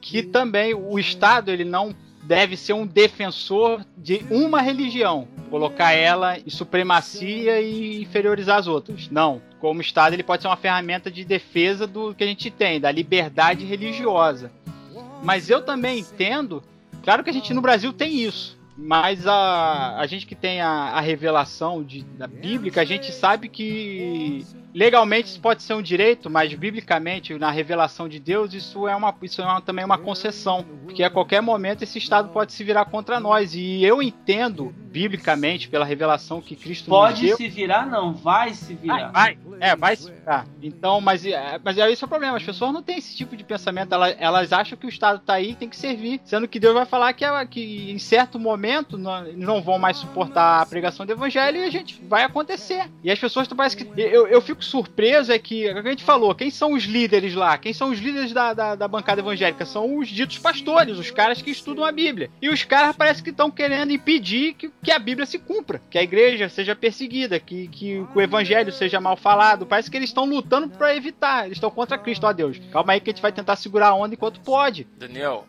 que 0.00 0.22
também 0.22 0.74
o 0.74 0.98
Estado 0.98 1.50
ele 1.50 1.64
não 1.64 1.94
deve 2.24 2.56
ser 2.56 2.72
um 2.72 2.86
defensor 2.86 3.84
de 3.96 4.24
uma 4.30 4.60
religião, 4.60 5.28
colocar 5.50 5.92
ela 5.92 6.38
em 6.38 6.50
supremacia 6.50 7.60
e 7.60 8.02
inferiorizar 8.02 8.58
as 8.58 8.66
outras. 8.66 9.08
Não 9.10 9.40
como 9.62 9.80
Estado 9.80 10.14
ele 10.14 10.24
pode 10.24 10.42
ser 10.42 10.48
uma 10.48 10.56
ferramenta 10.56 11.08
de 11.08 11.24
defesa 11.24 11.86
do 11.86 12.12
que 12.12 12.24
a 12.24 12.26
gente 12.26 12.50
tem, 12.50 12.80
da 12.80 12.90
liberdade 12.90 13.64
religiosa. 13.64 14.50
Mas 15.22 15.48
eu 15.48 15.62
também 15.62 16.00
entendo, 16.00 16.64
claro 17.02 17.24
que 17.24 17.30
a 17.30 17.32
gente 17.32 17.52
no 17.52 17.60
Brasil 17.60 17.92
tem 17.92 18.20
isso, 18.20 18.58
mas 18.76 19.26
a, 19.26 19.98
a 19.98 20.06
gente 20.06 20.26
que 20.26 20.34
tem 20.34 20.60
a, 20.60 20.68
a 20.68 21.00
revelação 21.00 21.82
de, 21.82 22.02
da 22.02 22.26
Bíblia, 22.26 22.72
a 22.80 22.84
gente 22.84 23.12
sabe 23.12 23.48
que 23.48 24.44
legalmente 24.74 25.28
isso 25.28 25.40
pode 25.40 25.62
ser 25.62 25.74
um 25.74 25.82
direito, 25.82 26.30
mas 26.30 26.52
biblicamente, 26.54 27.34
na 27.38 27.50
revelação 27.50 28.08
de 28.08 28.18
Deus, 28.18 28.54
isso 28.54 28.88
é, 28.88 28.96
uma, 28.96 29.14
isso 29.22 29.40
é 29.42 29.44
uma, 29.44 29.60
também 29.60 29.84
uma 29.84 29.98
concessão. 29.98 30.64
Porque 30.84 31.02
a 31.02 31.10
qualquer 31.10 31.40
momento 31.40 31.82
esse 31.82 31.98
Estado 31.98 32.28
pode 32.30 32.52
se 32.52 32.64
virar 32.64 32.84
contra 32.86 33.20
nós. 33.20 33.54
E 33.54 33.84
eu 33.84 34.02
entendo, 34.02 34.74
biblicamente, 34.90 35.68
pela 35.68 35.84
revelação 35.84 36.40
que 36.40 36.56
Cristo 36.56 36.88
Pode 36.88 37.22
nos 37.22 37.28
deu. 37.28 37.36
se 37.36 37.48
virar, 37.48 37.86
não, 37.86 38.12
vai 38.12 38.54
se 38.54 38.74
virar. 38.74 39.10
Vai, 39.10 39.36
vai, 39.36 39.58
é, 39.60 39.76
vai 39.76 39.96
se 39.96 40.10
virar. 40.10 40.46
Então, 40.62 41.00
mas, 41.00 41.24
é, 41.24 41.58
mas 41.62 41.78
é 41.78 41.90
esse 41.90 42.02
é 42.02 42.06
o 42.06 42.08
problema. 42.08 42.36
As 42.36 42.42
pessoas 42.42 42.72
não 42.72 42.82
têm 42.82 42.98
esse 42.98 43.16
tipo 43.16 43.36
de 43.36 43.44
pensamento. 43.44 43.94
Elas, 43.94 44.16
elas 44.18 44.52
acham 44.52 44.76
que 44.76 44.86
o 44.86 44.88
Estado 44.88 45.18
está 45.18 45.34
aí 45.34 45.50
e 45.52 45.54
tem 45.54 45.68
que 45.68 45.76
servir. 45.76 46.20
Sendo 46.24 46.48
que 46.48 46.60
Deus 46.60 46.74
vai 46.74 46.86
falar 46.86 47.12
que, 47.12 47.24
é, 47.24 47.46
que 47.46 47.90
em 47.90 47.98
certo 47.98 48.38
momento 48.38 48.98
não, 48.98 49.24
não 49.32 49.62
vão 49.62 49.78
mais 49.78 49.96
suportar 49.96 50.60
a 50.60 50.66
pregação 50.66 51.06
do 51.06 51.12
evangelho 51.12 51.58
e 51.58 51.64
a 51.64 51.70
gente 51.70 52.02
vai 52.04 52.24
acontecer. 52.24 52.90
E 53.02 53.10
as 53.10 53.18
pessoas 53.18 53.48
parecem 53.48 53.86
que. 53.86 54.00
Eu, 54.00 54.26
eu 54.26 54.40
fico 54.40 54.61
surpreso 54.62 55.32
é 55.32 55.38
que, 55.38 55.66
é 55.66 55.72
que 55.72 55.88
a 55.88 55.90
gente 55.90 56.04
falou, 56.04 56.34
quem 56.34 56.50
são 56.50 56.72
os 56.72 56.84
líderes 56.84 57.34
lá? 57.34 57.58
Quem 57.58 57.72
são 57.72 57.90
os 57.90 57.98
líderes 57.98 58.32
da, 58.32 58.54
da, 58.54 58.74
da 58.74 58.88
bancada 58.88 59.20
evangélica? 59.20 59.64
São 59.64 59.98
os 59.98 60.08
ditos 60.08 60.38
pastores, 60.38 60.98
os 60.98 61.10
caras 61.10 61.42
que 61.42 61.50
estudam 61.50 61.84
a 61.84 61.92
Bíblia. 61.92 62.30
E 62.40 62.48
os 62.48 62.64
caras 62.64 62.96
parece 62.96 63.22
que 63.22 63.30
estão 63.30 63.50
querendo 63.50 63.92
impedir 63.92 64.54
que, 64.54 64.70
que 64.82 64.90
a 64.90 64.98
Bíblia 64.98 65.26
se 65.26 65.38
cumpra, 65.38 65.80
que 65.90 65.98
a 65.98 66.02
igreja 66.02 66.48
seja 66.48 66.74
perseguida, 66.74 67.38
que, 67.38 67.68
que 67.68 68.04
o 68.14 68.20
evangelho 68.20 68.72
seja 68.72 69.00
mal 69.00 69.16
falado. 69.16 69.66
Parece 69.66 69.90
que 69.90 69.96
eles 69.96 70.10
estão 70.10 70.24
lutando 70.24 70.68
para 70.68 70.94
evitar, 70.94 71.46
eles 71.46 71.56
estão 71.56 71.70
contra 71.70 71.98
Cristo, 71.98 72.26
ó 72.26 72.32
Deus. 72.32 72.60
Calma 72.70 72.92
aí 72.92 73.00
que 73.00 73.10
a 73.10 73.12
gente 73.12 73.22
vai 73.22 73.32
tentar 73.32 73.56
segurar 73.56 73.88
a 73.88 73.94
onda 73.94 74.14
enquanto 74.14 74.40
pode. 74.40 74.86
Daniel, 74.98 75.46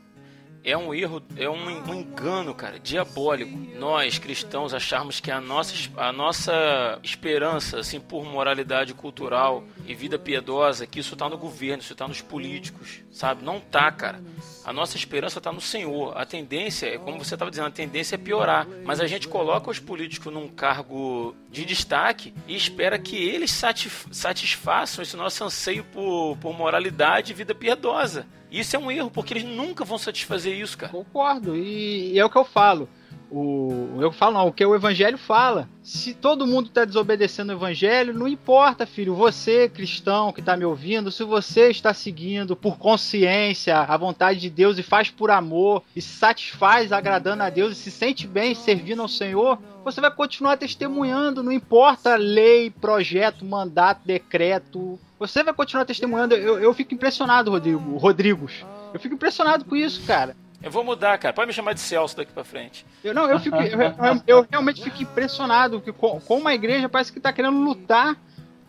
é 0.63 0.77
um 0.77 0.93
erro, 0.93 1.21
é 1.35 1.49
um, 1.49 1.93
engano, 1.93 2.53
cara, 2.55 2.79
diabólico. 2.79 3.57
Nós, 3.77 4.17
cristãos, 4.17 4.73
acharmos 4.73 5.19
que 5.19 5.29
a 5.29 5.41
nossa, 5.41 5.73
a 5.97 6.11
nossa 6.11 6.99
esperança, 7.03 7.79
assim, 7.79 7.99
por 7.99 8.23
moralidade 8.23 8.93
cultural 8.93 9.63
e 9.85 9.93
vida 9.93 10.17
piedosa, 10.17 10.87
que 10.87 10.99
isso 10.99 11.15
tá 11.15 11.27
no 11.27 11.37
governo, 11.37 11.81
isso 11.81 11.95
tá 11.95 12.07
nos 12.07 12.21
políticos, 12.21 13.01
sabe? 13.11 13.43
Não 13.43 13.59
tá, 13.59 13.91
cara. 13.91 14.21
A 14.63 14.71
nossa 14.71 14.95
esperança 14.95 15.41
tá 15.41 15.51
no 15.51 15.59
Senhor. 15.59 16.17
A 16.17 16.25
tendência, 16.25 16.87
é 16.87 16.97
como 16.97 17.23
você 17.23 17.35
estava 17.35 17.51
dizendo, 17.51 17.67
a 17.67 17.71
tendência 17.71 18.15
é 18.15 18.17
piorar. 18.17 18.67
Mas 18.85 18.99
a 18.99 19.07
gente 19.07 19.27
coloca 19.27 19.69
os 19.69 19.79
políticos 19.79 20.33
num 20.33 20.47
cargo 20.47 21.35
de 21.51 21.65
destaque 21.65 22.33
e 22.47 22.55
espera 22.55 22.97
que 22.97 23.15
eles 23.15 23.51
satisf 23.51 24.07
satisfaçam 24.11 25.03
esse 25.03 25.17
nosso 25.17 25.43
anseio 25.43 25.83
por, 25.85 26.37
por 26.37 26.57
moralidade 26.57 27.31
e 27.31 27.35
vida 27.35 27.53
piedosa. 27.53 28.25
Isso 28.49 28.75
é 28.75 28.79
um 28.79 28.91
erro, 28.91 29.09
porque 29.09 29.33
eles 29.33 29.43
nunca 29.43 29.83
vão 29.83 29.97
satisfazer 29.97 30.55
isso, 30.55 30.77
cara. 30.77 30.91
Concordo, 30.91 31.55
e 31.55 32.17
é 32.17 32.23
o 32.23 32.29
que 32.29 32.37
eu 32.37 32.45
falo. 32.45 32.87
O, 33.35 33.97
eu 33.99 34.11
falo 34.11 34.35
não, 34.35 34.47
o 34.47 34.53
que 34.53 34.63
o 34.63 34.75
evangelho 34.75 35.17
fala. 35.17 35.67
Se 35.81 36.13
todo 36.13 36.45
mundo 36.45 36.67
está 36.67 36.85
desobedecendo 36.85 37.51
o 37.51 37.55
evangelho, 37.55 38.13
não 38.13 38.27
importa, 38.27 38.85
filho. 38.85 39.15
Você, 39.15 39.67
cristão 39.67 40.31
que 40.31 40.39
está 40.39 40.55
me 40.55 40.63
ouvindo, 40.63 41.11
se 41.11 41.23
você 41.23 41.71
está 41.71 41.95
seguindo 41.95 42.55
por 42.55 42.77
consciência 42.77 43.79
a 43.79 43.97
vontade 43.97 44.39
de 44.39 44.51
Deus 44.51 44.77
e 44.77 44.83
faz 44.83 45.09
por 45.09 45.31
amor 45.31 45.81
e 45.95 46.01
satisfaz 46.01 46.91
agradando 46.91 47.41
a 47.41 47.49
Deus 47.49 47.71
e 47.71 47.75
se 47.75 47.89
sente 47.89 48.27
bem 48.27 48.53
servindo 48.53 49.01
ao 49.01 49.07
Senhor, 49.07 49.57
você 49.83 49.99
vai 49.99 50.11
continuar 50.11 50.55
testemunhando, 50.55 51.41
não 51.41 51.51
importa 51.51 52.15
lei, 52.15 52.69
projeto, 52.69 53.43
mandato, 53.43 54.01
decreto. 54.05 54.99
Você 55.17 55.41
vai 55.43 55.55
continuar 55.55 55.85
testemunhando. 55.85 56.35
Eu, 56.35 56.59
eu 56.59 56.73
fico 56.73 56.93
impressionado, 56.93 57.49
Rodrigo, 57.49 57.97
Rodrigos. 57.97 58.63
Eu 58.93 58.99
fico 58.99 59.15
impressionado 59.15 59.65
com 59.65 59.75
isso, 59.75 60.03
cara. 60.05 60.35
Eu 60.63 60.71
vou 60.71 60.83
mudar, 60.83 61.17
cara. 61.17 61.33
Pode 61.33 61.47
me 61.47 61.53
chamar 61.53 61.73
de 61.73 61.81
Celso 61.81 62.15
daqui 62.15 62.31
pra 62.31 62.45
frente. 62.45 62.85
Eu, 63.03 63.13
não, 63.13 63.29
eu, 63.29 63.37
fico, 63.37 63.57
eu, 63.57 64.23
eu, 64.25 64.47
realmente 64.49 64.81
fico 64.81 65.03
impressionado 65.03 65.81
que 65.81 65.91
com, 65.91 66.21
com 66.21 66.47
a 66.47 66.55
igreja 66.55 66.87
parece 66.87 67.11
que 67.11 67.19
tá 67.19 67.33
querendo 67.33 67.59
lutar 67.59 68.15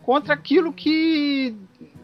contra 0.03 0.33
aquilo 0.33 0.73
que 0.73 1.55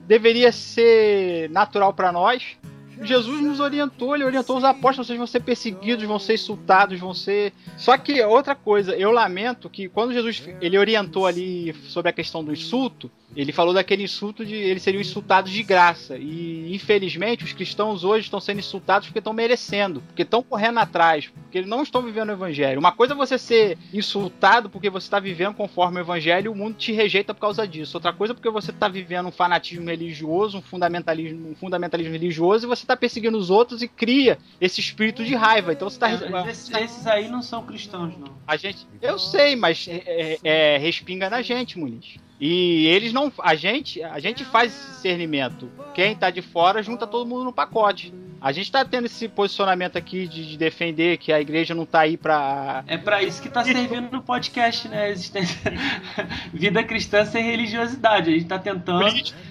deveria 0.08 0.52
ser 0.54 1.50
natural 1.50 1.94
para 1.94 2.10
nós. 2.12 2.58
Jesus 3.02 3.42
nos 3.42 3.60
orientou, 3.60 4.16
ele 4.16 4.24
orientou 4.24 4.58
os 4.58 4.64
apóstolos, 4.64 5.08
vocês 5.08 5.18
vão 5.18 5.28
ser 5.28 5.42
perseguidos, 5.42 6.06
vão 6.06 6.20
ser 6.20 6.36
insultados, 6.36 7.00
vão 7.00 7.14
ser. 7.14 7.54
Só 7.78 7.98
que 7.98 8.22
outra 8.22 8.56
coisa, 8.56 8.96
eu 8.96 9.12
lamento 9.12 9.70
que 9.70 9.89
quando 9.89 10.14
Jesus 10.14 10.44
ele 10.62 10.78
orientou 10.78 11.26
ali 11.26 11.74
sobre 11.88 12.10
a 12.10 12.14
questão 12.14 12.44
do 12.44 12.52
insulto, 12.52 13.10
ele 13.36 13.54
falou 13.54 13.74
daquele 13.74 14.04
insulto 14.04 14.46
de 14.46 14.54
eles 14.56 14.84
seriam 14.84 15.00
insultados 15.00 15.52
de 15.52 15.64
graça. 15.64 16.18
E 16.18 16.74
infelizmente 16.74 17.44
os 17.44 17.54
cristãos 17.54 18.04
hoje 18.04 18.26
estão 18.26 18.39
sendo 18.39 18.60
insultados 18.60 19.08
porque 19.08 19.20
estão 19.20 19.34
merecendo, 19.34 20.02
porque 20.02 20.24
estão 20.24 20.44
correndo 20.44 20.80
atrás, 20.80 21.28
porque 21.28 21.60
eles 21.60 21.70
não 21.70 21.82
estão 21.82 22.02
vivendo 22.02 22.30
o 22.30 22.34
evangelho. 22.34 22.80
Uma 22.80 22.92
coisa 22.92 23.14
é 23.14 23.16
você 23.16 23.38
ser 23.38 23.78
insultado 23.94 24.70
porque 24.70 24.89
você 24.89 25.08
está 25.08 25.20
vivendo 25.20 25.56
conforme 25.56 26.00
o 26.00 26.02
evangelho 26.02 26.48
e 26.48 26.50
o 26.50 26.56
mundo 26.56 26.76
te 26.76 26.92
rejeita 26.92 27.34
por 27.34 27.42
causa 27.42 27.68
disso. 27.68 27.96
Outra 27.96 28.12
coisa 28.12 28.34
é 28.34 28.36
porque 28.36 28.50
você 28.50 28.72
está 28.72 28.88
vivendo 28.88 29.28
um 29.28 29.32
fanatismo 29.32 29.89
religioso, 29.89 30.58
um 30.58 30.62
fundamentalismo, 30.62 31.52
um 31.52 31.56
fundamentalismo 31.56 32.14
religioso 32.14 32.66
e 32.66 32.68
você 32.68 32.81
está 32.84 32.96
perseguindo 32.96 33.38
os 33.38 33.50
outros 33.50 33.82
e 33.82 33.88
cria 33.88 34.38
esse 34.60 34.80
espírito 34.80 35.24
de 35.24 35.36
raiva. 35.36 35.74
Então 35.74 35.90
você 35.90 35.96
está 35.96 36.12
esses, 36.50 36.70
esses, 36.72 37.08
aí 37.08 37.28
não 37.28 37.42
são 37.42 37.66
cristãos, 37.66 38.18
não. 38.18 38.34
A 38.48 38.58
gente, 38.58 38.88
eu 39.02 39.18
sei, 39.18 39.56
mas 39.56 39.88
é, 39.88 40.04
é, 40.06 40.40
é 40.44 40.78
respinga 40.78 41.30
na 41.30 41.42
gente, 41.42 41.78
Muniz. 41.78 42.18
E 42.40 42.88
eles 42.88 43.14
não. 43.14 43.32
A 43.40 43.54
gente, 43.54 44.02
a 44.02 44.20
gente 44.20 44.44
faz 44.44 44.74
esse 44.74 44.88
discernimento. 44.90 45.70
Quem 45.94 46.16
tá 46.16 46.32
de 46.32 46.42
fora 46.42 46.82
junta 46.82 47.06
todo 47.06 47.30
mundo 47.30 47.44
no 47.44 47.54
pacote. 47.54 48.12
A 48.42 48.52
gente 48.52 48.72
tá 48.72 48.84
tendo 48.84 49.06
esse 49.06 49.28
posicionamento 49.28 49.98
aqui 49.98 50.28
de, 50.28 50.48
de 50.48 50.58
defender 50.58 51.18
que 51.18 51.32
a 51.32 51.39
igreja 51.39 51.76
não 51.76 51.86
tá 51.86 52.00
aí 52.00 52.18
pra. 52.18 52.84
É 52.88 52.98
para 52.98 53.22
isso 53.22 53.39
que 53.39 53.48
tá 53.48 53.64
servindo 53.64 54.12
no 54.12 54.24
podcast, 54.24 54.88
né? 54.88 55.12
Existência... 55.12 55.72
Vida 56.52 56.84
cristã 56.84 57.24
sem 57.24 57.44
religiosidade. 57.44 58.32
A 58.32 58.34
gente 58.34 58.46
tá 58.46 58.58
tentando. 58.58 59.06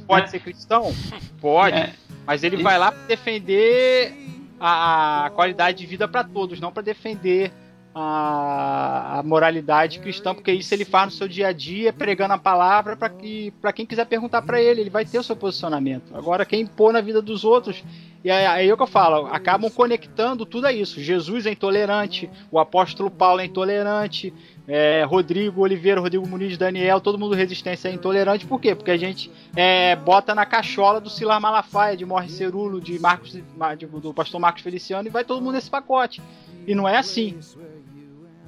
Pode 0.09 0.23
né? 0.23 0.27
ser 0.27 0.41
cristão? 0.41 0.93
Pode. 1.41 1.79
É. 1.79 1.93
Mas 2.27 2.43
ele 2.43 2.61
vai 2.63 2.79
lá 2.79 2.91
pra 2.91 3.03
defender 3.07 4.13
a, 4.59 5.27
a 5.27 5.31
qualidade 5.31 5.79
de 5.79 5.87
vida 5.87 6.09
para 6.09 6.25
todos, 6.25 6.59
não 6.59 6.73
para 6.73 6.83
defender 6.83 7.53
a, 7.95 9.19
a, 9.19 9.23
moralidade 9.23 9.99
cristã, 9.99 10.35
porque 10.35 10.53
isso 10.53 10.73
ele 10.73 10.85
faz 10.85 11.07
no 11.07 11.11
seu 11.11 11.27
dia 11.27 11.49
a 11.49 11.53
dia, 11.53 11.93
pregando 11.93 12.35
a 12.35 12.39
palavra 12.39 12.97
para 12.97 13.09
que 13.09 13.51
para 13.61 13.73
quem 13.73 13.85
quiser 13.85 14.07
perguntar 14.07 14.43
para 14.43 14.61
ele, 14.61 14.83
ele 14.83 14.91
vai 14.91 15.05
ter 15.05 15.19
o 15.19 15.23
seu 15.23 15.35
posicionamento. 15.35 16.15
Agora, 16.15 16.45
quem 16.45 16.61
impor 16.61 16.93
na 16.93 17.01
vida 17.01 17.21
dos 17.21 17.45
outros, 17.45 17.83
e 18.23 18.31
aí, 18.31 18.47
aí 18.47 18.69
é 18.69 18.73
o 18.73 18.77
que 18.77 18.83
eu 18.83 18.87
falo, 18.87 19.27
acabam 19.27 19.71
conectando 19.71 20.47
tudo 20.47 20.67
a 20.67 20.73
isso. 20.73 21.01
Jesus 21.01 21.47
é 21.47 21.53
intolerante, 21.53 22.31
o 22.51 22.59
apóstolo 22.59 23.11
Paulo 23.11 23.41
é 23.41 23.47
intolerante, 23.47 24.33
é, 24.69 25.03
Rodrigo 25.03 25.63
Oliveira, 25.63 26.01
Rodrigo 26.01 26.29
Muniz, 26.29 26.57
Daniel, 26.57 27.01
todo 27.01 27.19
mundo 27.19 27.35
resistência 27.35 27.89
é 27.89 27.93
intolerante, 27.93 28.47
por 28.47 28.61
quê? 28.61 28.73
Porque 28.73 28.93
a 28.93 28.97
gente 28.97 29.29
é, 29.57 29.97
bota 29.97 30.33
na 30.33 30.47
cachola 30.47 31.01
do 31.01 31.11
Silar 31.11 31.41
Malafaia, 31.41 31.97
de 31.97 32.05
Morre 32.05 32.29
Cerulo, 32.29 32.81
de 32.81 32.97
Marcos, 33.01 33.33
de, 33.33 33.87
do 33.87 34.15
pastor 34.15 34.41
Marcos 34.41 34.63
Feliciano, 34.63 35.09
e 35.09 35.11
vai 35.11 35.25
todo 35.25 35.43
mundo 35.43 35.55
nesse 35.55 35.69
pacote. 35.69 36.23
E 36.69 36.75
não 36.75 36.89
é 36.89 36.99
assim. 36.99 37.37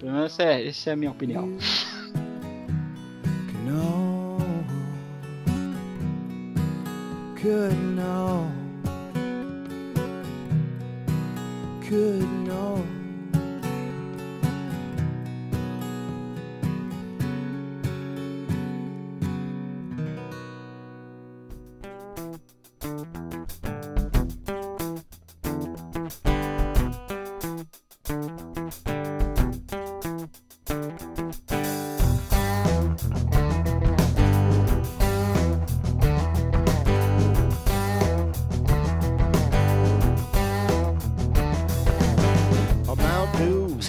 Pelo 0.03 0.15
menos 0.15 0.37
é, 0.41 0.67
essa 0.67 0.91
é 0.91 0.93
a 0.95 0.97
minha 0.97 1.13
opinião. 1.13 1.47
No, 3.65 4.37
could 7.41 7.73
know. 7.95 8.43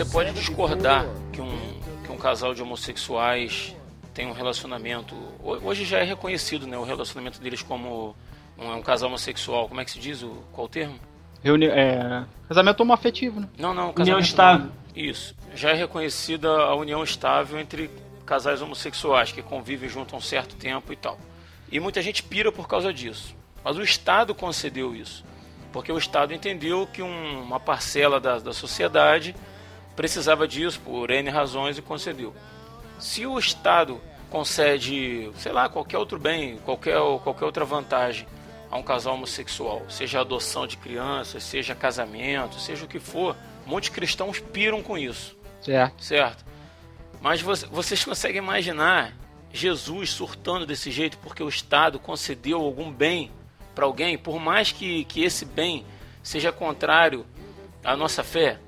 Você 0.03 0.11
pode 0.11 0.33
discordar 0.33 1.05
que 1.31 1.39
um, 1.39 1.79
que 2.05 2.11
um 2.11 2.17
casal 2.17 2.53
de 2.53 2.61
homossexuais 2.61 3.73
tem 4.13 4.27
um 4.27 4.33
relacionamento. 4.33 5.15
Hoje 5.41 5.85
já 5.85 5.99
é 5.99 6.03
reconhecido 6.03 6.67
né, 6.67 6.77
o 6.77 6.83
relacionamento 6.83 7.39
deles 7.39 7.61
como 7.61 8.13
um, 8.59 8.73
um 8.73 8.81
casal 8.81 9.07
homossexual. 9.07 9.69
Como 9.69 9.79
é 9.79 9.85
que 9.85 9.91
se 9.91 9.99
diz? 9.99 10.21
O, 10.21 10.43
qual 10.51 10.65
o 10.65 10.69
termo? 10.69 10.99
Reuni 11.41 11.67
é, 11.67 12.25
casamento 12.49 12.81
homoafetivo, 12.81 13.39
né? 13.39 13.47
Não, 13.57 13.73
não. 13.73 13.93
União 13.97 14.19
estável. 14.19 14.71
Isso. 14.93 15.33
Já 15.55 15.69
é 15.69 15.73
reconhecida 15.73 16.49
a 16.49 16.75
união 16.75 17.01
estável 17.01 17.57
entre 17.57 17.89
casais 18.25 18.61
homossexuais 18.61 19.31
que 19.31 19.41
convivem 19.41 19.87
junto 19.87 20.15
há 20.15 20.17
um 20.17 20.21
certo 20.21 20.57
tempo 20.57 20.91
e 20.91 20.97
tal. 20.97 21.17
E 21.71 21.79
muita 21.79 22.01
gente 22.01 22.21
pira 22.21 22.51
por 22.51 22.67
causa 22.67 22.91
disso. 22.91 23.33
Mas 23.63 23.77
o 23.77 23.81
Estado 23.81 24.35
concedeu 24.35 24.93
isso. 24.93 25.23
Porque 25.71 25.93
o 25.93 25.97
Estado 25.97 26.33
entendeu 26.33 26.85
que 26.91 27.01
um, 27.01 27.41
uma 27.41 27.59
parcela 27.59 28.19
da, 28.19 28.37
da 28.37 28.51
sociedade 28.51 29.33
precisava 29.95 30.47
disso 30.47 30.79
por 30.79 31.09
N 31.11 31.29
razões 31.29 31.77
e 31.77 31.81
concedeu. 31.81 32.33
Se 32.99 33.25
o 33.25 33.37
Estado 33.37 34.01
concede, 34.29 35.31
sei 35.37 35.51
lá, 35.51 35.69
qualquer 35.69 35.97
outro 35.97 36.17
bem, 36.17 36.57
qualquer, 36.57 36.97
qualquer 37.23 37.45
outra 37.45 37.65
vantagem 37.65 38.27
a 38.71 38.77
um 38.77 38.83
casal 38.83 39.13
homossexual, 39.13 39.83
seja 39.87 40.21
adoção 40.21 40.65
de 40.65 40.77
crianças, 40.77 41.43
seja 41.43 41.75
casamento, 41.75 42.59
seja 42.59 42.85
o 42.85 42.87
que 42.87 42.99
for, 42.99 43.35
muitos 43.65 43.89
cristãos 43.89 44.39
piram 44.39 44.81
com 44.81 44.97
isso. 44.97 45.37
Certo. 45.61 46.03
Certo. 46.03 46.45
Mas 47.21 47.41
vocês 47.41 48.03
conseguem 48.03 48.39
imaginar 48.39 49.13
Jesus 49.53 50.09
surtando 50.09 50.65
desse 50.65 50.89
jeito 50.89 51.17
porque 51.19 51.43
o 51.43 51.47
Estado 51.47 51.99
concedeu 51.99 52.59
algum 52.59 52.91
bem 52.91 53.31
para 53.75 53.85
alguém, 53.85 54.17
por 54.17 54.39
mais 54.39 54.71
que, 54.71 55.05
que 55.05 55.23
esse 55.23 55.45
bem 55.45 55.85
seja 56.23 56.51
contrário 56.51 57.25
à 57.83 57.95
nossa 57.95 58.23
fé? 58.23 58.59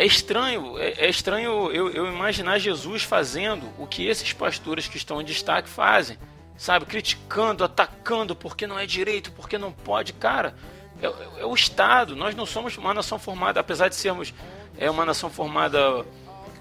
É 0.00 0.06
estranho, 0.06 0.78
é, 0.78 0.94
é 0.96 1.10
estranho 1.10 1.70
eu, 1.70 1.90
eu, 1.90 2.06
imaginar 2.06 2.58
Jesus 2.58 3.02
fazendo 3.02 3.68
o 3.78 3.86
que 3.86 4.06
esses 4.06 4.32
pastores 4.32 4.88
que 4.88 4.96
estão 4.96 5.20
em 5.20 5.24
destaque 5.26 5.68
fazem, 5.68 6.16
sabe? 6.56 6.86
Criticando, 6.86 7.62
atacando 7.62 8.34
porque 8.34 8.66
não 8.66 8.78
é 8.78 8.86
direito, 8.86 9.30
porque 9.32 9.58
não 9.58 9.70
pode. 9.70 10.14
Cara, 10.14 10.54
é, 11.02 11.40
é, 11.42 11.44
o 11.44 11.52
Estado. 11.54 12.16
Nós 12.16 12.34
não 12.34 12.46
somos 12.46 12.78
uma 12.78 12.94
nação 12.94 13.18
formada, 13.18 13.60
apesar 13.60 13.88
de 13.88 13.94
sermos 13.94 14.32
é 14.78 14.90
uma 14.90 15.04
nação 15.04 15.28
formada 15.28 16.06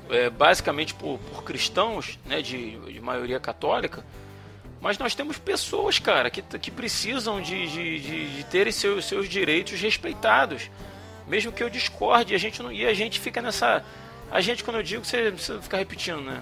é, 0.09 0.29
basicamente 0.29 0.93
por, 0.93 1.17
por, 1.17 1.41
cristãos, 1.45 2.19
né, 2.25 2.41
de, 2.41 2.77
de, 2.91 2.99
maioria 2.99 3.39
católica, 3.39 4.05
mas 4.81 4.97
nós 4.97 5.15
temos 5.15 5.37
pessoas, 5.37 5.97
cara, 5.97 6.29
que, 6.29 6.41
que 6.41 6.69
precisam 6.69 7.41
de, 7.41 7.67
de, 7.69 7.99
de, 8.01 8.35
de 8.35 8.43
terem 8.43 8.73
seus, 8.73 9.05
seus 9.05 9.29
direitos 9.29 9.79
respeitados, 9.79 10.69
mesmo 11.29 11.51
que 11.51 11.63
eu 11.63 11.69
discorde, 11.69 12.33
a 12.33 12.37
gente 12.37 12.61
não, 12.61 12.71
e 12.71 12.85
a 12.85 12.93
gente 12.93 13.19
fica 13.19 13.41
nessa, 13.41 13.83
a 14.31 14.41
gente 14.41 14.63
quando 14.63 14.77
eu 14.77 14.83
digo, 14.83 15.05
você 15.05 15.31
precisa 15.31 15.61
ficar 15.61 15.77
repetindo, 15.77 16.21
né? 16.21 16.41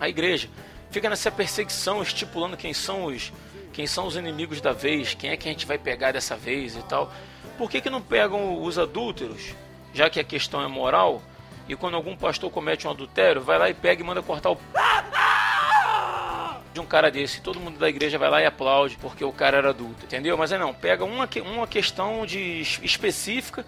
A 0.00 0.08
igreja 0.08 0.48
fica 0.90 1.08
nessa 1.08 1.30
perseguição, 1.30 2.02
estipulando 2.02 2.56
quem 2.56 2.74
são 2.74 3.04
os 3.04 3.32
quem 3.72 3.86
são 3.86 4.08
os 4.08 4.16
inimigos 4.16 4.60
da 4.60 4.72
vez, 4.72 5.14
quem 5.14 5.30
é 5.30 5.36
que 5.36 5.48
a 5.48 5.52
gente 5.52 5.64
vai 5.64 5.78
pegar 5.78 6.10
dessa 6.10 6.36
vez 6.36 6.74
e 6.74 6.82
tal. 6.82 7.12
Por 7.56 7.70
que, 7.70 7.80
que 7.80 7.88
não 7.88 8.02
pegam 8.02 8.60
os 8.60 8.76
adúlteros, 8.76 9.54
já 9.94 10.10
que 10.10 10.18
a 10.18 10.24
questão 10.24 10.60
é 10.60 10.66
moral? 10.66 11.22
E 11.68 11.76
quando 11.76 11.94
algum 11.94 12.16
pastor 12.16 12.50
comete 12.50 12.88
um 12.88 12.90
adultério, 12.90 13.40
vai 13.40 13.56
lá 13.56 13.70
e 13.70 13.74
pega 13.74 14.02
e 14.02 14.04
manda 14.04 14.20
cortar 14.20 14.50
o 14.50 14.58
de 16.74 16.80
um 16.80 16.86
cara 16.86 17.08
desse. 17.08 17.40
Todo 17.40 17.60
mundo 17.60 17.78
da 17.78 17.88
igreja 17.88 18.18
vai 18.18 18.28
lá 18.28 18.42
e 18.42 18.46
aplaude 18.46 18.98
porque 19.00 19.24
o 19.24 19.32
cara 19.32 19.58
era 19.58 19.70
adulto, 19.70 20.06
entendeu? 20.06 20.36
Mas 20.36 20.50
é 20.50 20.58
não, 20.58 20.74
pega 20.74 21.04
uma, 21.04 21.28
uma 21.44 21.68
questão 21.68 22.26
de 22.26 22.62
específica 22.82 23.64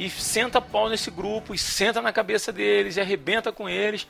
e 0.00 0.08
senta 0.08 0.62
pau 0.62 0.88
nesse 0.88 1.10
grupo 1.10 1.54
e 1.54 1.58
senta 1.58 2.00
na 2.00 2.10
cabeça 2.10 2.50
deles 2.50 2.96
e 2.96 3.00
arrebenta 3.00 3.52
com 3.52 3.68
eles 3.68 4.08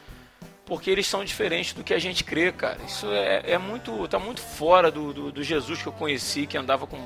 porque 0.64 0.88
eles 0.88 1.04
são 1.04 1.24
diferentes 1.24 1.72
do 1.72 1.82
que 1.82 1.92
a 1.92 1.98
gente 1.98 2.22
crê, 2.22 2.52
cara. 2.52 2.78
Isso 2.86 3.10
é, 3.10 3.42
é 3.44 3.58
muito, 3.58 4.06
tá 4.06 4.20
muito 4.20 4.40
fora 4.40 4.88
do, 4.88 5.12
do, 5.12 5.32
do 5.32 5.42
Jesus 5.42 5.82
que 5.82 5.88
eu 5.88 5.92
conheci, 5.92 6.46
que 6.46 6.56
andava 6.56 6.86
com, 6.86 6.96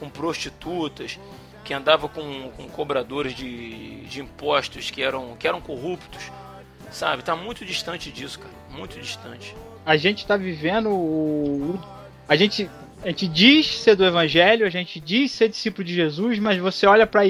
com 0.00 0.08
prostitutas, 0.08 1.20
que 1.62 1.74
andava 1.74 2.08
com, 2.08 2.50
com 2.56 2.66
cobradores 2.70 3.34
de, 3.34 4.06
de 4.06 4.22
impostos 4.22 4.90
que 4.90 5.02
eram, 5.02 5.36
que 5.36 5.46
eram 5.46 5.60
corruptos, 5.60 6.32
sabe? 6.90 7.22
Tá 7.22 7.36
muito 7.36 7.62
distante 7.62 8.10
disso, 8.10 8.38
cara, 8.38 8.54
muito 8.70 8.98
distante. 8.98 9.54
A 9.84 9.98
gente 9.98 10.26
tá 10.26 10.38
vivendo 10.38 10.88
o... 10.88 11.78
a 12.26 12.34
gente 12.36 12.70
a 13.02 13.08
gente 13.08 13.28
diz 13.28 13.66
ser 13.80 13.96
do 13.96 14.04
evangelho, 14.06 14.66
a 14.66 14.70
gente 14.70 14.98
diz 14.98 15.30
ser 15.30 15.50
discípulo 15.50 15.84
de 15.84 15.92
Jesus, 15.92 16.38
mas 16.38 16.56
você 16.56 16.86
olha 16.86 17.06
para 17.06 17.26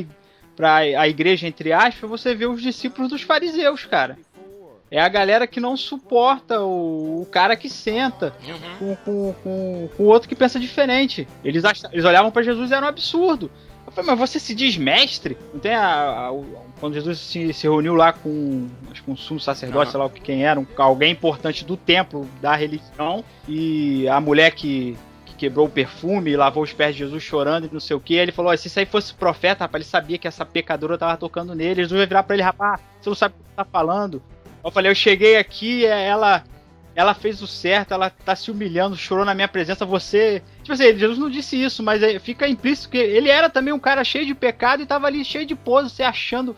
para 0.56 0.76
a 0.76 1.08
igreja 1.08 1.46
entre 1.46 1.72
aspas, 1.72 2.08
você 2.08 2.34
vê 2.34 2.46
os 2.46 2.62
discípulos 2.62 3.10
dos 3.10 3.22
fariseus, 3.22 3.84
cara. 3.84 4.18
É 4.90 5.00
a 5.00 5.08
galera 5.08 5.46
que 5.46 5.58
não 5.58 5.76
suporta 5.76 6.60
o, 6.60 7.22
o 7.22 7.26
cara 7.26 7.56
que 7.56 7.68
senta 7.68 8.32
uhum. 8.46 8.96
com, 9.04 9.34
com, 9.34 9.88
com, 9.96 10.02
o 10.04 10.06
outro 10.06 10.28
que 10.28 10.36
pensa 10.36 10.60
diferente. 10.60 11.26
Eles, 11.44 11.64
eles 11.90 12.04
olhavam 12.04 12.30
para 12.30 12.42
Jesus 12.42 12.70
e 12.70 12.74
era 12.74 12.86
um 12.86 12.88
absurdo. 12.88 13.50
Eu 13.86 13.92
falei, 13.92 14.10
mas 14.10 14.18
você 14.18 14.38
se 14.38 14.54
diz 14.54 14.76
mestre? 14.76 15.36
Não 15.52 15.58
tem 15.58 15.74
a, 15.74 16.28
a, 16.28 16.32
quando 16.78 16.94
Jesus 16.94 17.18
se, 17.18 17.52
se, 17.52 17.62
reuniu 17.64 17.94
lá 17.94 18.12
com, 18.12 18.68
acho 18.90 19.02
que 19.02 19.10
um 19.10 19.16
sumo 19.16 19.40
sacerdote, 19.40 19.86
uhum. 19.86 19.90
sei 19.90 20.00
lá 20.00 20.06
o 20.06 20.10
que 20.10 20.20
quem 20.20 20.44
era, 20.44 20.60
um, 20.60 20.66
alguém 20.76 21.12
importante 21.12 21.64
do 21.64 21.76
templo, 21.76 22.28
da 22.40 22.54
religião, 22.54 23.24
e 23.48 24.08
a 24.08 24.20
mulher 24.20 24.52
que, 24.52 24.96
que 25.34 25.40
quebrou 25.40 25.66
o 25.66 25.70
perfume 25.70 26.30
e 26.30 26.36
lavou 26.36 26.62
os 26.62 26.72
pés 26.72 26.94
de 26.94 27.00
Jesus 27.00 27.22
chorando 27.22 27.66
e 27.66 27.70
não 27.72 27.80
sei 27.80 27.96
o 27.96 28.00
que, 28.00 28.14
ele 28.14 28.32
falou, 28.32 28.56
se 28.56 28.68
isso 28.68 28.78
aí 28.78 28.86
fosse 28.86 29.12
profeta, 29.12 29.64
rapaz, 29.64 29.82
ele 29.82 29.90
sabia 29.90 30.18
que 30.18 30.28
essa 30.28 30.44
pecadora 30.44 30.96
tava 30.96 31.16
tocando 31.16 31.54
nele, 31.54 31.82
Jesus 31.82 31.98
vai 31.98 32.06
virar 32.06 32.22
pra 32.22 32.34
ele, 32.34 32.42
rapaz, 32.42 32.80
você 33.00 33.10
não 33.10 33.16
sabe 33.16 33.34
o 33.34 33.44
que 33.44 33.56
tá 33.56 33.64
falando. 33.64 34.22
Eu 34.64 34.70
falei, 34.70 34.90
eu 34.90 34.94
cheguei 34.94 35.36
aqui, 35.36 35.84
ela 35.84 36.42
ela 36.96 37.12
fez 37.12 37.42
o 37.42 37.46
certo, 37.46 37.92
ela 37.92 38.08
tá 38.08 38.36
se 38.36 38.50
humilhando, 38.50 38.96
chorou 38.96 39.24
na 39.24 39.34
minha 39.34 39.48
presença, 39.48 39.84
você. 39.84 40.42
Tipo 40.62 40.74
assim, 40.74 40.96
Jesus 40.96 41.18
não 41.18 41.28
disse 41.28 41.60
isso, 41.60 41.82
mas 41.82 42.00
fica 42.22 42.48
implícito 42.48 42.88
que 42.88 42.98
ele 42.98 43.28
era 43.28 43.50
também 43.50 43.74
um 43.74 43.80
cara 43.80 44.04
cheio 44.04 44.24
de 44.24 44.34
pecado 44.34 44.82
e 44.82 44.86
tava 44.86 45.06
ali 45.06 45.24
cheio 45.24 45.44
de 45.44 45.56
pose, 45.56 45.90
se 45.90 46.02
achando. 46.02 46.56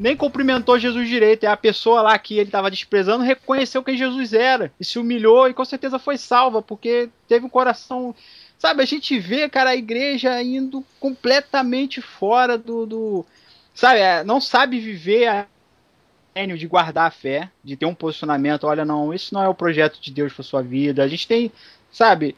Nem 0.00 0.16
cumprimentou 0.16 0.78
Jesus 0.78 1.06
direito. 1.06 1.44
É 1.44 1.48
a 1.48 1.56
pessoa 1.58 2.00
lá 2.00 2.18
que 2.18 2.38
ele 2.38 2.50
tava 2.50 2.70
desprezando 2.70 3.22
reconheceu 3.22 3.84
quem 3.84 3.98
Jesus 3.98 4.32
era 4.32 4.72
e 4.80 4.84
se 4.84 4.98
humilhou 4.98 5.46
e 5.46 5.52
com 5.52 5.62
certeza 5.62 5.98
foi 5.98 6.16
salva, 6.16 6.62
porque 6.62 7.10
teve 7.28 7.44
um 7.44 7.50
coração. 7.50 8.14
Sabe, 8.58 8.82
a 8.82 8.86
gente 8.86 9.18
vê, 9.18 9.46
cara, 9.46 9.70
a 9.70 9.76
igreja 9.76 10.42
indo 10.42 10.82
completamente 10.98 12.00
fora 12.00 12.56
do. 12.56 12.86
do 12.86 13.26
sabe, 13.74 14.00
é, 14.00 14.24
não 14.24 14.40
sabe 14.40 14.80
viver 14.80 15.28
a 15.28 15.46
de 16.56 16.66
guardar 16.66 17.08
a 17.08 17.10
fé, 17.10 17.50
de 17.62 17.76
ter 17.76 17.84
um 17.84 17.94
posicionamento, 17.94 18.64
olha, 18.64 18.82
não, 18.82 19.12
isso 19.12 19.34
não 19.34 19.42
é 19.42 19.48
o 19.48 19.54
projeto 19.54 20.00
de 20.00 20.10
Deus 20.10 20.32
para 20.32 20.42
sua 20.42 20.62
vida. 20.62 21.02
A 21.02 21.08
gente 21.08 21.28
tem, 21.28 21.52
sabe, 21.92 22.34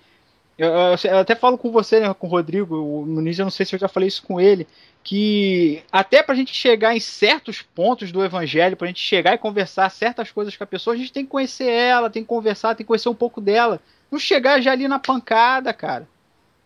eu, 0.59 0.69
eu, 0.69 1.19
até 1.19 1.35
falo 1.35 1.57
com 1.57 1.71
você, 1.71 2.01
né, 2.01 2.13
com 2.13 2.27
o 2.27 2.31
Rodrigo, 2.31 2.77
o 2.77 3.07
Muniz, 3.07 3.39
eu 3.39 3.45
não 3.45 3.51
sei 3.51 3.65
se 3.65 3.75
eu 3.75 3.79
já 3.79 3.89
falei 3.89 4.09
isso 4.09 4.23
com 4.23 4.41
ele, 4.41 4.67
que 5.03 5.83
até 5.91 6.23
para 6.23 6.35
a 6.35 6.37
gente 6.37 6.55
chegar 6.55 6.95
em 6.95 7.01
certos 7.01 7.61
pontos 7.61 8.13
do 8.13 8.25
evangelho, 8.25 8.77
para 8.77 8.87
a 8.87 8.89
gente 8.89 9.01
chegar 9.01 9.35
e 9.35 9.39
conversar 9.39 9.91
certas 9.91 10.31
coisas 10.31 10.57
com 10.57 10.65
a 10.65 10.67
pessoa, 10.67 10.95
a 10.95 10.97
gente 10.97 11.13
tem 11.13 11.25
que 11.25 11.31
conhecer 11.31 11.69
ela, 11.69 12.11
tem 12.11 12.23
que 12.23 12.29
conversar, 12.29 12.75
tem 12.75 12.85
que 12.85 12.89
conhecer 12.89 13.09
um 13.09 13.15
pouco 13.15 13.41
dela. 13.41 13.81
Não 14.11 14.19
chegar 14.19 14.61
já 14.61 14.73
ali 14.73 14.87
na 14.87 14.99
pancada, 14.99 15.73
cara. 15.73 16.09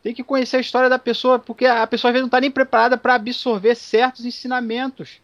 Tem 0.03 0.15
que 0.15 0.23
conhecer 0.23 0.59
a 0.59 0.61
história 0.61 0.89
da 0.89 0.99
pessoa, 0.99 1.39
porque 1.39 1.65
a 1.65 1.87
pessoa 1.87 2.11
às 2.11 2.13
vezes 2.13 2.23
não 2.23 2.29
está 2.29 2.41
nem 2.41 2.51
preparada 2.51 2.97
para 2.99 3.15
absorver 3.15 3.75
certos 3.75 4.25
ensinamentos. 4.25 5.21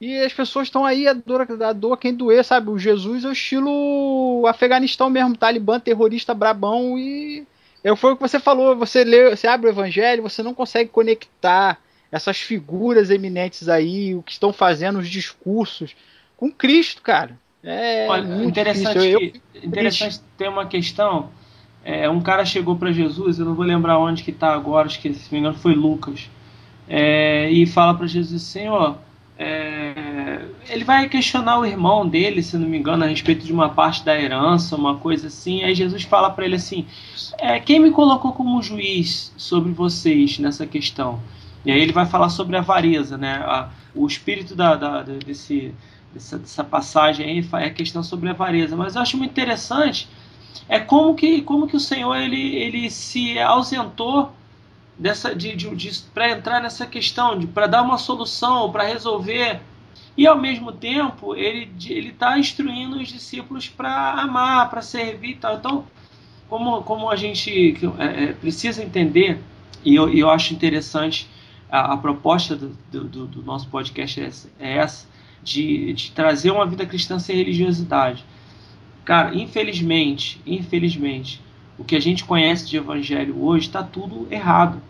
E 0.00 0.18
as 0.18 0.32
pessoas 0.32 0.66
estão 0.66 0.84
aí, 0.84 1.08
a 1.08 1.12
dor, 1.14 1.46
a 1.62 1.72
dor 1.72 1.96
quem 1.96 2.12
doer, 2.12 2.44
sabe? 2.44 2.68
O 2.68 2.78
Jesus 2.78 3.24
é 3.24 3.28
o 3.28 3.32
estilo 3.32 4.44
Afeganistão 4.46 5.08
mesmo, 5.08 5.36
talibã, 5.36 5.80
terrorista 5.80 6.34
brabão. 6.34 6.98
E 6.98 7.46
é, 7.82 7.94
foi 7.96 8.12
o 8.12 8.16
que 8.16 8.22
você 8.22 8.38
falou, 8.38 8.76
você 8.76 9.04
lê, 9.04 9.34
você 9.34 9.46
abre 9.46 9.68
o 9.68 9.72
evangelho, 9.72 10.22
você 10.22 10.42
não 10.42 10.52
consegue 10.52 10.90
conectar 10.90 11.78
essas 12.16 12.38
figuras 12.38 13.10
eminentes 13.10 13.68
aí, 13.68 14.14
o 14.14 14.22
que 14.22 14.32
estão 14.32 14.52
fazendo, 14.52 14.98
os 14.98 15.08
discursos, 15.08 15.94
com 16.36 16.50
Cristo, 16.50 17.02
cara. 17.02 17.38
É 17.62 18.06
Olha, 18.08 18.44
interessante, 18.44 18.98
eu, 18.98 19.20
eu, 19.20 19.32
interessante 19.62 20.20
ter 20.36 20.48
uma 20.48 20.66
questão. 20.66 21.30
É, 21.84 22.08
um 22.08 22.20
cara 22.20 22.44
chegou 22.44 22.76
para 22.76 22.92
Jesus, 22.92 23.38
eu 23.38 23.44
não 23.44 23.54
vou 23.54 23.64
lembrar 23.64 23.98
onde 23.98 24.22
que 24.22 24.30
está 24.30 24.52
agora, 24.52 24.86
acho 24.86 25.00
que 25.00 25.12
se 25.14 25.24
não 25.24 25.32
me 25.32 25.38
engano 25.38 25.58
foi 25.58 25.74
Lucas, 25.74 26.28
é, 26.88 27.50
e 27.50 27.66
fala 27.66 27.94
para 27.94 28.06
Jesus, 28.06 28.42
Senhor, 28.42 28.98
é, 29.38 30.42
ele 30.68 30.84
vai 30.84 31.08
questionar 31.08 31.58
o 31.58 31.66
irmão 31.66 32.08
dele, 32.08 32.42
se 32.42 32.56
não 32.56 32.68
me 32.68 32.78
engano, 32.78 33.04
a 33.04 33.06
respeito 33.06 33.44
de 33.44 33.52
uma 33.52 33.68
parte 33.68 34.04
da 34.04 34.18
herança, 34.18 34.76
uma 34.76 34.96
coisa 34.96 35.26
assim. 35.26 35.62
Aí 35.62 35.74
Jesus 35.74 36.04
fala 36.04 36.30
para 36.30 36.44
ele 36.44 36.56
assim: 36.56 36.86
é, 37.38 37.60
Quem 37.60 37.78
me 37.78 37.90
colocou 37.90 38.32
como 38.32 38.62
juiz 38.62 39.32
sobre 39.36 39.72
vocês 39.72 40.38
nessa 40.38 40.66
questão? 40.66 41.20
E 41.66 41.72
aí 41.72 41.80
ele 41.80 41.92
vai 41.92 42.06
falar 42.06 42.28
sobre 42.28 42.56
a 42.56 42.60
avareza, 42.60 43.18
né? 43.18 43.42
A, 43.44 43.68
o 43.94 44.06
espírito 44.06 44.54
da, 44.54 44.76
da, 44.76 45.02
desse, 45.02 45.74
dessa, 46.14 46.38
dessa 46.38 46.62
passagem 46.62 47.26
aí 47.26 47.62
é 47.64 47.66
a 47.66 47.70
questão 47.70 48.02
sobre 48.02 48.28
a 48.28 48.32
avareza. 48.32 48.76
Mas 48.76 48.94
eu 48.94 49.02
acho 49.02 49.18
muito 49.18 49.32
interessante 49.32 50.08
é 50.68 50.78
como 50.78 51.14
que, 51.14 51.42
como 51.42 51.66
que 51.66 51.76
o 51.76 51.80
Senhor 51.80 52.14
ele, 52.16 52.56
ele 52.56 52.90
se 52.90 53.38
ausentou 53.38 54.32
dessa 54.98 55.34
de, 55.34 55.54
de, 55.54 55.74
de 55.74 56.02
para 56.14 56.30
entrar 56.30 56.60
nessa 56.60 56.86
questão 56.86 57.40
para 57.46 57.66
dar 57.66 57.82
uma 57.82 57.98
solução 57.98 58.72
para 58.72 58.84
resolver 58.84 59.60
e 60.16 60.26
ao 60.26 60.38
mesmo 60.38 60.72
tempo 60.72 61.36
ele 61.36 61.70
ele 61.86 62.08
está 62.08 62.38
instruindo 62.38 62.96
os 62.96 63.08
discípulos 63.08 63.68
para 63.68 64.12
amar 64.12 64.70
para 64.70 64.80
servir 64.80 65.32
e 65.32 65.36
tal 65.36 65.56
então 65.56 65.84
como 66.48 66.82
como 66.82 67.10
a 67.10 67.16
gente 67.16 67.76
é, 67.98 68.24
é, 68.24 68.32
precisa 68.32 68.82
entender 68.82 69.38
e 69.84 69.94
eu, 69.94 70.08
eu 70.08 70.30
acho 70.30 70.54
interessante 70.54 71.28
a, 71.70 71.94
a 71.94 71.96
proposta 71.96 72.56
do, 72.56 72.76
do, 72.90 73.26
do, 73.26 73.42
nosso 73.42 73.68
podcast 73.68 74.20
é 74.20 74.26
essa, 74.26 74.50
é 74.58 74.76
essa 74.78 75.06
de, 75.42 75.92
de 75.92 76.12
trazer 76.12 76.50
uma 76.50 76.66
vida 76.66 76.84
cristã 76.86 77.18
sem 77.18 77.36
religiosidade 77.36 78.24
cara 79.04 79.34
infelizmente 79.34 80.40
infelizmente 80.44 81.40
o 81.78 81.84
que 81.84 81.94
a 81.94 82.00
gente 82.00 82.24
conhece 82.24 82.68
de 82.68 82.76
evangelho 82.76 83.42
hoje, 83.42 83.66
está 83.66 83.82
tudo 83.82 84.26
errado. 84.30 84.80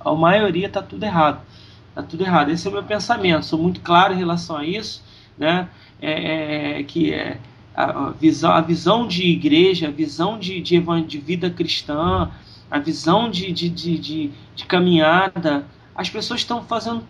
A 0.00 0.14
maioria 0.14 0.66
está 0.66 0.82
tudo 0.82 1.04
errado. 1.04 1.42
Está 1.90 2.02
tudo 2.02 2.24
errado. 2.24 2.50
Esse 2.50 2.66
é 2.66 2.70
o 2.70 2.72
meu 2.72 2.82
pensamento. 2.82 3.44
Sou 3.44 3.58
muito 3.58 3.80
claro 3.80 4.14
em 4.14 4.16
relação 4.16 4.56
a 4.56 4.64
isso, 4.64 5.02
né? 5.36 5.68
É, 6.00 6.78
é, 6.78 6.82
que 6.82 7.12
é 7.12 7.38
a 7.74 8.10
visão, 8.10 8.52
a 8.52 8.60
visão 8.60 9.06
de 9.06 9.24
igreja, 9.24 9.88
a 9.88 9.90
visão 9.90 10.38
de, 10.38 10.60
de, 10.60 10.80
de 11.06 11.18
vida 11.18 11.48
cristã, 11.50 12.30
a 12.70 12.78
visão 12.78 13.30
de, 13.30 13.52
de, 13.52 13.68
de, 13.68 13.98
de, 13.98 14.30
de 14.54 14.64
caminhada, 14.66 15.66
as 15.94 16.08
pessoas 16.08 16.40
estão 16.40 16.62
fazendo 16.64 17.04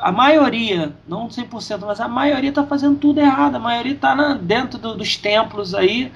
a 0.00 0.12
maioria, 0.12 0.94
não 1.06 1.28
100%, 1.28 1.80
mas 1.86 2.00
a 2.00 2.08
maioria 2.08 2.50
está 2.50 2.64
fazendo 2.64 2.98
tudo 2.98 3.20
errado. 3.20 3.56
A 3.56 3.58
maioria 3.58 3.92
está 3.92 4.34
dentro 4.34 4.78
do, 4.78 4.96
dos 4.96 5.16
templos 5.16 5.74
aí 5.74 6.12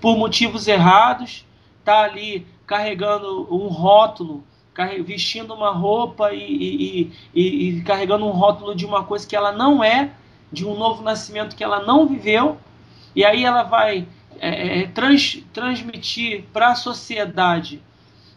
por 0.00 0.16
motivos 0.16 0.66
errados, 0.66 1.44
está 1.78 2.02
ali 2.02 2.46
carregando 2.66 3.46
um 3.54 3.68
rótulo, 3.68 4.42
vestindo 5.04 5.52
uma 5.52 5.70
roupa 5.70 6.32
e, 6.32 6.40
e, 6.40 7.12
e, 7.34 7.68
e, 7.68 7.82
carregando 7.82 8.26
um 8.26 8.30
rótulo 8.30 8.74
de 8.74 8.86
uma 8.86 9.04
coisa 9.04 9.26
que 9.26 9.36
ela 9.36 9.52
não 9.52 9.84
é, 9.84 10.10
de 10.50 10.66
um 10.66 10.74
novo 10.74 11.02
nascimento 11.02 11.54
que 11.54 11.62
ela 11.62 11.82
não 11.82 12.06
viveu, 12.06 12.56
e 13.14 13.24
aí 13.24 13.44
ela 13.44 13.62
vai 13.62 14.06
é, 14.38 14.80
é 14.80 14.86
trans, 14.86 15.42
transmitir 15.52 16.44
para 16.52 16.68
a 16.68 16.74
sociedade 16.74 17.82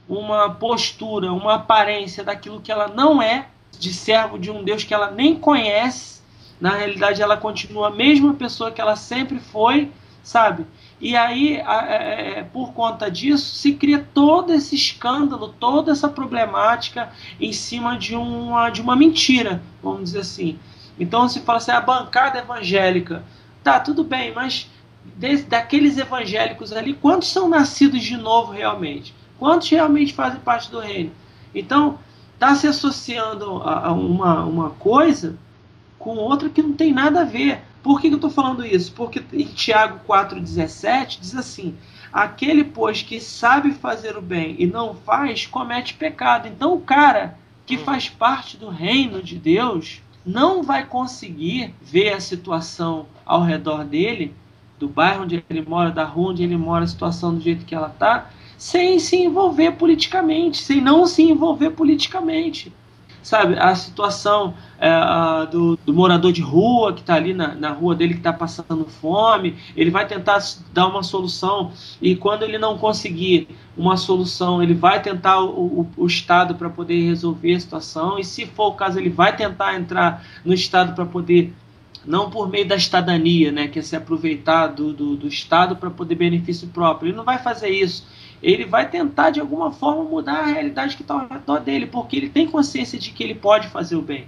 uma 0.08 0.49
postura, 0.49 1.32
uma 1.32 1.56
aparência 1.56 2.24
daquilo 2.24 2.62
que 2.62 2.72
ela 2.72 2.88
não 2.88 3.22
é, 3.22 3.47
de 3.80 3.93
servo 3.93 4.38
de 4.38 4.51
um 4.51 4.64
Deus 4.64 4.84
que 4.84 4.93
ela 4.93 5.12
nem 5.12 5.36
conhece. 5.36 6.22
Na 6.60 6.72
realidade, 6.72 7.22
ela 7.22 7.36
continua 7.36 7.88
a 7.88 7.91
mesma 7.91 8.34
pessoa 8.34 8.72
que 8.72 8.80
ela 8.80 8.95
sempre 8.95 9.39
foi, 9.39 9.91
sabe? 10.24 10.66
E 11.01 11.18
aí, 11.18 11.58
é, 11.58 12.39
é, 12.39 12.43
por 12.43 12.72
conta 12.74 13.12
disso, 13.12 13.56
se 13.56 13.74
cria 13.74 14.08
todo 14.14 14.54
esse 14.54 14.76
escândalo, 14.76 15.54
toda 15.60 15.91
essa 15.91 16.08
problemática 16.08 17.12
em 17.41 17.51
cima 17.51 17.97
de 17.97 18.16
uma, 18.16 18.70
de 18.70 18.82
uma 18.82 18.95
mentira, 18.95 19.62
vamos 19.82 20.06
dizer 20.06 20.20
assim. 20.20 20.58
Então 20.97 21.28
se 21.28 21.41
fala 21.41 21.58
assim, 21.58 21.72
a 21.72 21.82
bancada 21.82 22.39
evangélica. 22.39 23.24
Tá, 23.64 23.80
tudo 23.80 24.04
bem, 24.04 24.34
mas 24.34 24.70
de, 25.18 25.43
daqueles 25.43 25.97
evangélicos 25.97 26.72
ali, 26.72 26.93
quantos 26.93 27.30
são 27.30 27.49
nascidos 27.49 28.01
de 28.01 28.16
novo 28.16 28.51
realmente? 28.51 29.14
Quantos 29.44 29.68
realmente 29.68 30.14
fazem 30.14 30.39
parte 30.39 30.72
do 30.72 30.80
reino? 30.80 31.12
Então, 31.54 32.00
está 32.34 32.56
se 32.56 32.66
associando 32.66 33.58
a, 33.58 33.88
a, 33.88 33.91
uma, 33.91 34.46
uma 34.46 34.70
coisa 34.70 35.36
com 36.00 36.16
outra 36.16 36.48
que 36.48 36.64
não 36.64 36.72
tem 36.72 36.94
nada 36.94 37.24
a 37.24 37.26
ver. 37.26 37.60
Por 37.84 38.00
que, 38.00 38.08
que 38.08 38.14
eu 38.14 38.20
estou 38.20 38.30
falando 38.30 38.66
isso? 38.66 38.94
Porque 38.94 39.22
em 39.34 39.44
Tiago 39.44 40.00
4,17 40.08 41.20
diz 41.20 41.36
assim: 41.36 41.76
aquele, 42.14 42.64
pois, 42.64 43.02
que 43.02 43.20
sabe 43.20 43.74
fazer 43.74 44.16
o 44.16 44.22
bem 44.22 44.56
e 44.60 44.66
não 44.66 44.96
faz, 44.96 45.46
comete 45.46 45.94
pecado. 45.94 46.48
Então, 46.48 46.74
o 46.74 46.80
cara 46.80 47.38
que 47.66 47.78
faz 47.78 48.08
parte 48.08 48.56
do 48.56 48.70
reino 48.70 49.22
de 49.22 49.36
Deus 49.36 50.02
não 50.26 50.64
vai 50.64 50.86
conseguir 50.86 51.76
ver 51.82 52.14
a 52.14 52.22
situação 52.22 53.08
ao 53.26 53.44
redor 53.44 53.84
dele, 53.84 54.34
do 54.80 54.88
bairro 54.88 55.24
onde 55.24 55.44
ele 55.50 55.62
mora, 55.64 55.91
da 55.91 56.06
rua 56.06 56.32
onde 56.32 56.44
ele 56.44 56.56
mora, 56.56 56.86
a 56.86 56.88
situação 56.88 57.36
do 57.36 57.41
jeito 57.41 57.66
que 57.66 57.76
ela 57.76 57.89
está, 57.89 58.30
sem 58.64 58.97
se 58.97 59.18
envolver 59.18 59.72
politicamente, 59.74 60.64
sem 60.64 60.80
não 60.80 61.05
se 61.05 61.22
envolver 61.22 61.72
politicamente. 61.72 62.72
Sabe, 63.22 63.59
a 63.59 63.76
situação 63.76 64.53
é, 64.80 64.89
a, 64.89 65.43
do, 65.43 65.78
do, 65.86 65.93
morador 65.93 66.32
de 66.32 66.41
rua 66.41 66.93
que 66.93 67.01
está 67.01 67.16
ali 67.16 67.34
na, 67.34 67.55
na 67.55 67.72
rua 67.72 67.93
dele 67.93 68.14
que 68.14 68.22
está 68.22 68.32
passando 68.32 68.86
fome, 68.86 69.57
ele 69.76 69.91
vai 69.91 70.07
tentar 70.07 70.41
dar 70.72 70.88
uma 70.88 71.03
solução 71.03 71.74
e 72.01 72.16
quando 72.16 72.43
ele 72.43 72.57
não 72.57 72.78
conseguir 72.78 73.49
uma 73.78 73.97
solução, 73.97 74.64
ele 74.64 74.74
vai 74.74 75.01
tentar 75.01 75.41
o, 75.41 75.82
o, 75.82 75.89
o 75.97 76.07
Estado 76.07 76.55
para 76.55 76.70
poder 76.70 77.01
resolver 77.01 77.55
a 77.55 77.59
situação 77.59 78.18
e 78.18 78.24
se 78.24 78.45
for 78.45 78.68
o 78.68 78.74
caso, 78.76 78.97
ele 78.97 79.09
vai 79.09 79.36
tentar 79.36 79.76
entrar 79.76 80.26
no 80.43 80.53
Estado 80.53 80.95
para 80.95 81.05
poder 81.05 81.53
não 82.05 82.30
por 82.30 82.49
meio 82.49 82.68
da 82.68 82.76
estadania, 82.76 83.51
né, 83.51 83.68
que 83.68 83.80
é 83.80 83.82
se 83.82 83.95
aproveitar 83.95 84.68
do, 84.68 84.91
do, 84.91 85.16
do 85.16 85.28
Estado 85.28 85.76
para 85.76 85.89
poder 85.89 86.16
benefício 86.16 86.68
próprio. 86.68 87.09
Ele 87.09 87.18
não 87.18 87.24
vai 87.24 87.39
fazer 87.39 87.70
isso 87.70 88.05
ele 88.44 88.66
vai 88.66 88.89
tentar 88.89 89.30
de 89.30 89.39
alguma 89.39 89.72
forma 89.72 90.04
mudar 90.04 90.41
a 90.41 90.46
realidade 90.46 90.98
que 90.98 91.02
está 91.02 91.14
ao 91.14 91.28
redor 91.28 91.60
dele, 91.62 91.88
porque 91.88 92.18
ele 92.18 92.30
tem 92.30 92.46
consciência 92.46 93.00
de 93.00 93.12
que 93.12 93.24
ele 93.24 93.34
pode 93.34 93.70
fazer 93.70 93.96
o 93.96 94.02
bem 94.02 94.28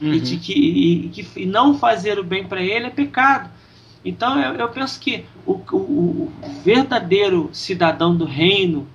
uhum. 0.00 0.14
e 0.14 0.20
de 0.20 0.36
que, 0.36 0.52
e, 0.52 1.08
que 1.08 1.44
não 1.44 1.76
fazer 1.76 2.16
o 2.18 2.24
bem 2.24 2.46
para 2.46 2.62
ele 2.62 2.86
é 2.86 2.90
pecado. 2.90 3.50
Então 4.04 4.40
eu, 4.40 4.54
eu 4.54 4.68
penso 4.68 5.00
que 5.00 5.24
o, 5.44 5.54
o, 5.72 5.76
o, 5.76 6.32
verdadeiro 6.62 7.50
cidadão 7.52 8.16
do 8.16 8.24
reino, 8.24 8.86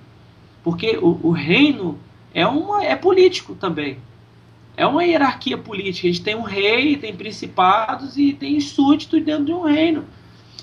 porque 0.64 0.96
o, 0.96 1.20
o 1.22 1.30
reino 1.30 1.98
é 2.32 2.46
uma 2.46 2.82
é 2.82 2.96
político 2.96 3.54
também, 3.54 3.98
é 4.74 4.86
uma 4.86 5.04
hierarquia 5.04 5.58
política. 5.58 6.08
A 6.08 6.10
gente 6.10 6.22
tem 6.22 6.34
um 6.34 6.42
rei, 6.42 6.96
tem 6.96 7.14
principados 7.14 8.16
e 8.16 8.32
tem 8.32 8.58
súditos 8.58 9.22
dentro 9.22 9.44
de 9.44 9.52
um 9.52 9.62
reino. 9.62 10.06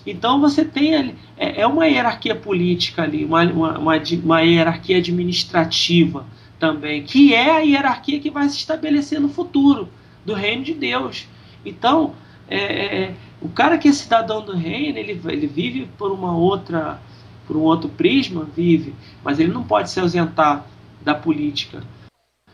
Então 0.05 0.39
você 0.39 0.63
tem 0.63 0.95
ali, 0.95 1.15
é, 1.37 1.61
é 1.61 1.67
uma 1.67 1.87
hierarquia 1.87 2.35
política 2.35 3.03
ali, 3.03 3.25
uma, 3.25 3.43
uma, 3.43 3.77
uma, 3.77 3.93
uma, 4.23 4.41
hierarquia 4.41 4.97
administrativa 4.97 6.25
também, 6.57 7.03
que 7.03 7.33
é 7.33 7.51
a 7.51 7.59
hierarquia 7.59 8.19
que 8.19 8.29
vai 8.29 8.47
se 8.49 8.57
estabelecer 8.57 9.19
no 9.19 9.29
futuro 9.29 9.89
do 10.25 10.33
reino 10.33 10.63
de 10.63 10.73
Deus. 10.73 11.27
Então, 11.65 12.13
é, 12.47 12.57
é, 12.57 13.01
é 13.03 13.13
o 13.41 13.49
cara 13.49 13.77
que 13.77 13.87
é 13.87 13.93
cidadão 13.93 14.43
do 14.43 14.55
reino, 14.55 14.97
ele, 14.97 15.19
ele 15.27 15.47
vive 15.47 15.87
por 15.97 16.11
uma 16.11 16.35
outra, 16.35 16.99
por 17.47 17.55
um 17.55 17.61
outro 17.61 17.89
prisma, 17.89 18.47
vive, 18.55 18.93
mas 19.23 19.39
ele 19.39 19.51
não 19.51 19.63
pode 19.63 19.89
se 19.89 19.99
ausentar 19.99 20.65
da 21.01 21.15
política. 21.15 21.83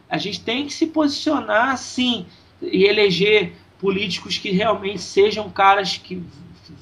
A 0.08 0.18
gente 0.18 0.42
tem 0.42 0.66
que 0.66 0.74
se 0.74 0.88
posicionar 0.88 1.70
assim 1.70 2.26
e 2.62 2.86
eleger 2.86 3.54
políticos 3.80 4.38
que 4.38 4.52
realmente 4.52 5.02
sejam 5.02 5.50
caras 5.50 5.98
que 5.98 6.22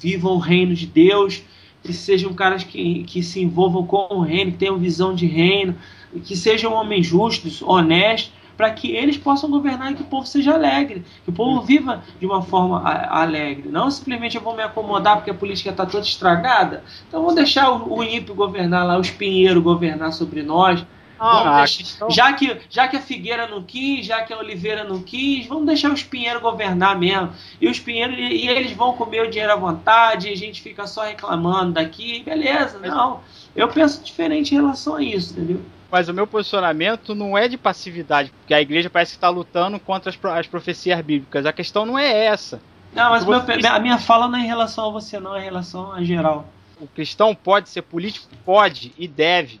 vivam 0.00 0.32
o 0.32 0.38
reino 0.38 0.74
de 0.74 0.86
Deus, 0.86 1.42
que 1.82 1.92
sejam 1.92 2.32
caras 2.32 2.64
que, 2.64 3.04
que 3.04 3.22
se 3.22 3.42
envolvam 3.42 3.86
com 3.86 4.08
o 4.10 4.20
reino, 4.20 4.52
que 4.52 4.58
tenham 4.58 4.78
visão 4.78 5.14
de 5.14 5.26
reino, 5.26 5.76
que 6.24 6.36
sejam 6.36 6.72
homens 6.72 7.06
justos, 7.06 7.60
honestos, 7.62 8.32
para 8.56 8.70
que 8.70 8.92
eles 8.92 9.16
possam 9.16 9.50
governar 9.50 9.92
e 9.92 9.96
que 9.96 10.02
o 10.02 10.06
povo 10.06 10.26
seja 10.26 10.54
alegre, 10.54 11.04
que 11.24 11.30
o 11.30 11.32
povo 11.32 11.60
viva 11.60 12.02
de 12.20 12.26
uma 12.26 12.42
forma 12.42 12.80
alegre. 12.88 13.68
Não 13.68 13.90
simplesmente 13.90 14.36
eu 14.36 14.42
vou 14.42 14.54
me 14.54 14.62
acomodar 14.62 15.16
porque 15.16 15.30
a 15.30 15.34
política 15.34 15.70
está 15.70 15.84
toda 15.84 16.04
estragada, 16.04 16.84
então 17.08 17.22
vou 17.22 17.34
deixar 17.34 17.70
o, 17.70 17.98
o 17.98 18.04
ímpio 18.04 18.34
governar 18.34 18.86
lá, 18.86 18.98
os 18.98 19.10
pinheiros 19.10 19.62
governar 19.62 20.12
sobre 20.12 20.42
nós, 20.42 20.84
ah, 21.18 21.64
já, 22.10 22.32
que, 22.32 22.60
já 22.68 22.88
que 22.88 22.96
a 22.96 23.00
Figueira 23.00 23.46
não 23.46 23.62
quis, 23.62 24.06
já 24.06 24.22
que 24.22 24.32
a 24.32 24.38
Oliveira 24.38 24.84
não 24.84 25.00
quis, 25.00 25.46
vamos 25.46 25.66
deixar 25.66 25.92
os 25.92 26.02
Pinheiros 26.02 26.42
governar 26.42 26.98
mesmo. 26.98 27.32
E 27.60 27.68
os 27.68 27.78
Pinheiros, 27.78 28.16
e, 28.18 28.48
eles 28.48 28.72
vão 28.72 28.94
comer 28.94 29.22
o 29.22 29.30
dinheiro 29.30 29.52
à 29.52 29.56
vontade, 29.56 30.28
e 30.28 30.32
a 30.32 30.36
gente 30.36 30.60
fica 30.60 30.86
só 30.86 31.04
reclamando 31.04 31.72
daqui, 31.72 32.22
beleza, 32.22 32.78
não. 32.78 33.20
Eu 33.54 33.68
penso 33.68 34.02
diferente 34.02 34.52
em 34.52 34.56
relação 34.56 34.96
a 34.96 35.02
isso, 35.02 35.32
entendeu? 35.32 35.60
Mas 35.90 36.08
o 36.08 36.14
meu 36.14 36.26
posicionamento 36.26 37.14
não 37.14 37.38
é 37.38 37.46
de 37.46 37.56
passividade, 37.56 38.32
porque 38.40 38.52
a 38.52 38.60
igreja 38.60 38.90
parece 38.90 39.12
que 39.12 39.16
está 39.16 39.28
lutando 39.28 39.78
contra 39.78 40.10
as, 40.10 40.18
as 40.36 40.46
profecias 40.46 41.00
bíblicas. 41.00 41.46
A 41.46 41.52
questão 41.52 41.86
não 41.86 41.96
é 41.96 42.26
essa. 42.26 42.60
Não, 42.92 43.10
mas 43.10 43.24
meu, 43.24 43.40
a 43.70 43.78
minha 43.78 43.98
fala 43.98 44.28
não 44.28 44.38
é 44.38 44.42
em 44.42 44.46
relação 44.46 44.88
a 44.88 44.90
você, 44.90 45.18
não, 45.20 45.34
é 45.36 45.40
em 45.40 45.44
relação 45.44 45.92
a 45.92 46.02
geral. 46.02 46.46
O 46.80 46.86
cristão 46.86 47.34
pode 47.34 47.68
ser 47.68 47.82
político? 47.82 48.28
Pode 48.44 48.92
e 48.98 49.06
deve. 49.06 49.60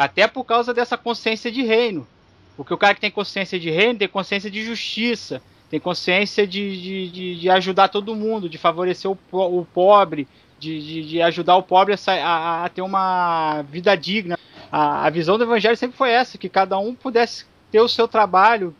Até 0.00 0.26
por 0.26 0.44
causa 0.44 0.72
dessa 0.72 0.96
consciência 0.96 1.52
de 1.52 1.62
reino. 1.62 2.08
Porque 2.56 2.72
o 2.72 2.78
cara 2.78 2.94
que 2.94 3.02
tem 3.02 3.10
consciência 3.10 3.60
de 3.60 3.68
reino 3.68 3.98
tem 3.98 4.08
consciência 4.08 4.50
de 4.50 4.64
justiça, 4.64 5.42
tem 5.68 5.78
consciência 5.78 6.46
de, 6.46 6.80
de, 6.80 7.10
de, 7.10 7.40
de 7.40 7.50
ajudar 7.50 7.88
todo 7.88 8.16
mundo, 8.16 8.48
de 8.48 8.56
favorecer 8.56 9.10
o, 9.10 9.18
o 9.30 9.62
pobre, 9.66 10.26
de, 10.58 11.04
de, 11.06 11.20
ajudar 11.20 11.54
o 11.56 11.62
pobre 11.62 11.94
a, 11.94 12.12
a, 12.12 12.64
a 12.64 12.68
ter 12.70 12.80
uma 12.80 13.60
vida 13.68 13.94
digna. 13.94 14.38
A, 14.72 15.04
a, 15.06 15.10
visão 15.10 15.36
do 15.36 15.44
evangelho 15.44 15.76
sempre 15.76 15.98
foi 15.98 16.10
essa, 16.10 16.38
que 16.38 16.48
cada 16.48 16.78
um 16.78 16.94
pudesse 16.94 17.44
ter 17.70 17.82
o 17.82 17.88
seu 17.88 18.08
trabalho. 18.08 18.74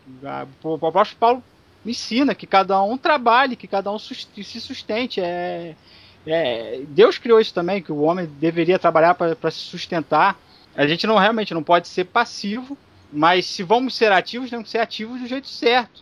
O 0.65 0.87
apóstolo 0.87 1.21
Paulo 1.21 1.45
ensina 1.85 2.35
que 2.35 2.47
cada 2.47 2.83
um 2.83 2.97
trabalhe, 2.97 3.57
que 3.57 3.69
cada 3.69 3.93
um 3.93 3.99
se 3.99 4.59
sustente. 4.59 5.21
É, 5.21 5.75
é, 6.27 6.81
Deus 6.89 7.19
criou 7.19 7.39
isso 7.39 7.53
também, 7.53 7.83
que 7.83 7.93
o 7.93 8.01
homem 8.01 8.25
deveria 8.41 8.79
trabalhar 8.79 9.15
para 9.15 9.51
se 9.51 9.59
sustentar. 9.59 10.39
A 10.81 10.87
gente 10.87 11.07
não 11.07 11.19
realmente 11.19 11.53
não 11.53 11.63
pode 11.63 11.89
ser 11.89 12.07
passivo, 12.07 12.75
mas 13.13 13.45
se 13.45 13.63
vamos 13.63 13.95
ser 13.95 14.11
ativos, 14.13 14.49
temos 14.49 14.65
que 14.65 14.71
ser 14.71 14.79
ativos 14.79 15.21
do 15.21 15.27
jeito 15.27 15.47
certo. 15.47 16.01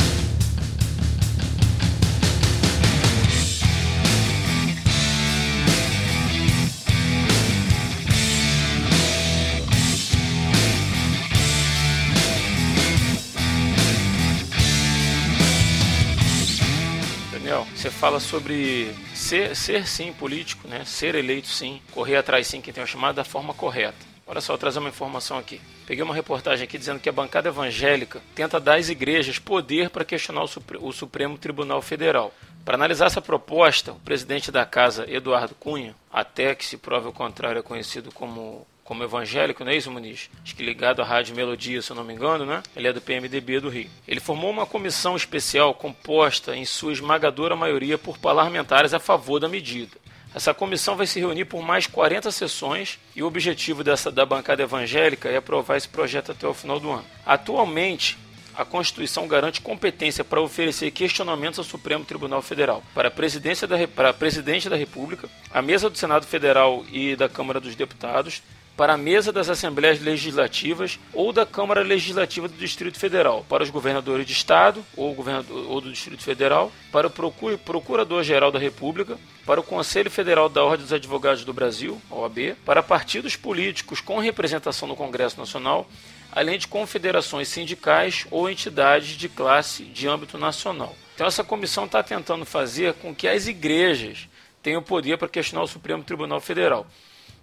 Você 17.74 17.90
fala 17.90 18.20
sobre 18.20 18.92
ser, 19.14 19.56
ser 19.56 19.86
sim 19.86 20.12
político, 20.12 20.68
né? 20.68 20.84
ser 20.84 21.14
eleito 21.14 21.48
sim, 21.48 21.80
correr 21.92 22.16
atrás 22.16 22.46
sim, 22.46 22.60
quem 22.60 22.74
tem 22.74 22.82
o 22.82 22.86
chamado 22.86 23.16
da 23.16 23.24
forma 23.24 23.54
correta. 23.54 24.17
Olha 24.28 24.42
só, 24.42 24.58
trazer 24.58 24.78
uma 24.78 24.90
informação 24.90 25.38
aqui. 25.38 25.58
Peguei 25.86 26.04
uma 26.04 26.14
reportagem 26.14 26.64
aqui 26.64 26.76
dizendo 26.76 27.00
que 27.00 27.08
a 27.08 27.12
bancada 27.12 27.48
evangélica 27.48 28.20
tenta 28.34 28.60
dar 28.60 28.76
às 28.76 28.90
igrejas 28.90 29.38
poder 29.38 29.88
para 29.88 30.04
questionar 30.04 30.44
o 30.44 30.92
Supremo 30.92 31.38
Tribunal 31.38 31.80
Federal. 31.80 32.32
Para 32.62 32.74
analisar 32.74 33.06
essa 33.06 33.22
proposta, 33.22 33.92
o 33.92 34.00
presidente 34.00 34.52
da 34.52 34.66
casa, 34.66 35.10
Eduardo 35.10 35.54
Cunha, 35.54 35.96
até 36.12 36.54
que 36.54 36.66
se 36.66 36.76
prove 36.76 37.08
o 37.08 37.12
contrário, 37.12 37.58
é 37.58 37.62
conhecido 37.62 38.12
como 38.12 38.66
como 38.84 39.04
evangélico, 39.04 39.62
não 39.62 39.70
é 39.70 39.76
isso, 39.76 39.90
Muniz? 39.90 40.30
Acho 40.42 40.56
que 40.56 40.62
ligado 40.62 41.02
à 41.02 41.04
Rádio 41.04 41.36
Melodia, 41.36 41.82
se 41.82 41.90
eu 41.90 41.96
não 41.96 42.02
me 42.02 42.14
engano, 42.14 42.46
né? 42.46 42.62
Ele 42.74 42.88
é 42.88 42.92
do 42.92 43.02
PMDB 43.02 43.60
do 43.60 43.68
Rio. 43.68 43.90
Ele 44.08 44.18
formou 44.18 44.50
uma 44.50 44.64
comissão 44.64 45.14
especial 45.14 45.74
composta, 45.74 46.56
em 46.56 46.64
sua 46.64 46.92
esmagadora 46.92 47.54
maioria, 47.54 47.98
por 47.98 48.16
parlamentares 48.16 48.94
a 48.94 48.98
favor 48.98 49.38
da 49.38 49.46
medida. 49.46 49.94
Essa 50.34 50.52
comissão 50.52 50.96
vai 50.96 51.06
se 51.06 51.18
reunir 51.18 51.46
por 51.46 51.62
mais 51.62 51.86
40 51.86 52.30
sessões 52.30 52.98
e 53.16 53.22
o 53.22 53.26
objetivo 53.26 53.82
dessa, 53.82 54.10
da 54.10 54.26
bancada 54.26 54.62
evangélica 54.62 55.28
é 55.28 55.36
aprovar 55.36 55.76
esse 55.76 55.88
projeto 55.88 56.32
até 56.32 56.46
o 56.46 56.54
final 56.54 56.78
do 56.78 56.90
ano. 56.90 57.04
Atualmente, 57.24 58.18
a 58.58 58.64
Constituição 58.64 59.28
garante 59.28 59.60
competência 59.60 60.24
para 60.24 60.40
oferecer 60.40 60.90
questionamentos 60.90 61.60
ao 61.60 61.64
Supremo 61.64 62.04
Tribunal 62.04 62.42
Federal, 62.42 62.82
para 62.92 63.06
a, 63.06 63.10
presidência 63.10 63.68
da, 63.68 63.86
para 63.86 64.10
a 64.10 64.12
Presidente 64.12 64.68
da 64.68 64.74
República, 64.74 65.28
a 65.50 65.62
mesa 65.62 65.88
do 65.88 65.96
Senado 65.96 66.26
Federal 66.26 66.84
e 66.90 67.14
da 67.14 67.28
Câmara 67.28 67.60
dos 67.60 67.76
Deputados, 67.76 68.42
para 68.78 68.92
a 68.92 68.96
mesa 68.96 69.32
das 69.32 69.48
Assembleias 69.48 70.00
Legislativas 70.00 71.00
ou 71.12 71.32
da 71.32 71.44
Câmara 71.44 71.82
Legislativa 71.82 72.46
do 72.46 72.54
Distrito 72.54 72.96
Federal, 72.96 73.44
para 73.48 73.64
os 73.64 73.70
governadores 73.70 74.24
de 74.24 74.32
Estado 74.32 74.84
ou, 74.96 75.12
governador, 75.14 75.68
ou 75.68 75.80
do 75.80 75.90
Distrito 75.90 76.22
Federal, 76.22 76.70
para 76.92 77.08
o 77.08 77.58
Procurador-Geral 77.58 78.52
da 78.52 78.58
República, 78.60 79.18
para 79.44 79.58
o 79.58 79.64
Conselho 79.64 80.08
Federal 80.08 80.48
da 80.48 80.62
Ordem 80.62 80.84
dos 80.84 80.92
Advogados 80.92 81.44
do 81.44 81.52
Brasil, 81.52 82.00
OAB, 82.08 82.54
para 82.64 82.80
partidos 82.80 83.34
políticos 83.34 84.00
com 84.00 84.20
representação 84.20 84.86
no 84.86 84.94
Congresso 84.94 85.40
Nacional, 85.40 85.90
além 86.30 86.56
de 86.56 86.68
confederações 86.68 87.48
sindicais 87.48 88.28
ou 88.30 88.48
entidades 88.48 89.16
de 89.16 89.28
classe 89.28 89.82
de 89.86 90.06
âmbito 90.06 90.38
nacional. 90.38 90.94
Então, 91.16 91.26
essa 91.26 91.42
comissão 91.42 91.86
está 91.86 92.00
tentando 92.00 92.46
fazer 92.46 92.94
com 92.94 93.12
que 93.12 93.26
as 93.26 93.48
igrejas 93.48 94.28
tenham 94.62 94.84
poder 94.84 95.18
para 95.18 95.28
questionar 95.28 95.64
o 95.64 95.68
Supremo 95.68 96.04
Tribunal 96.04 96.40
Federal. 96.40 96.86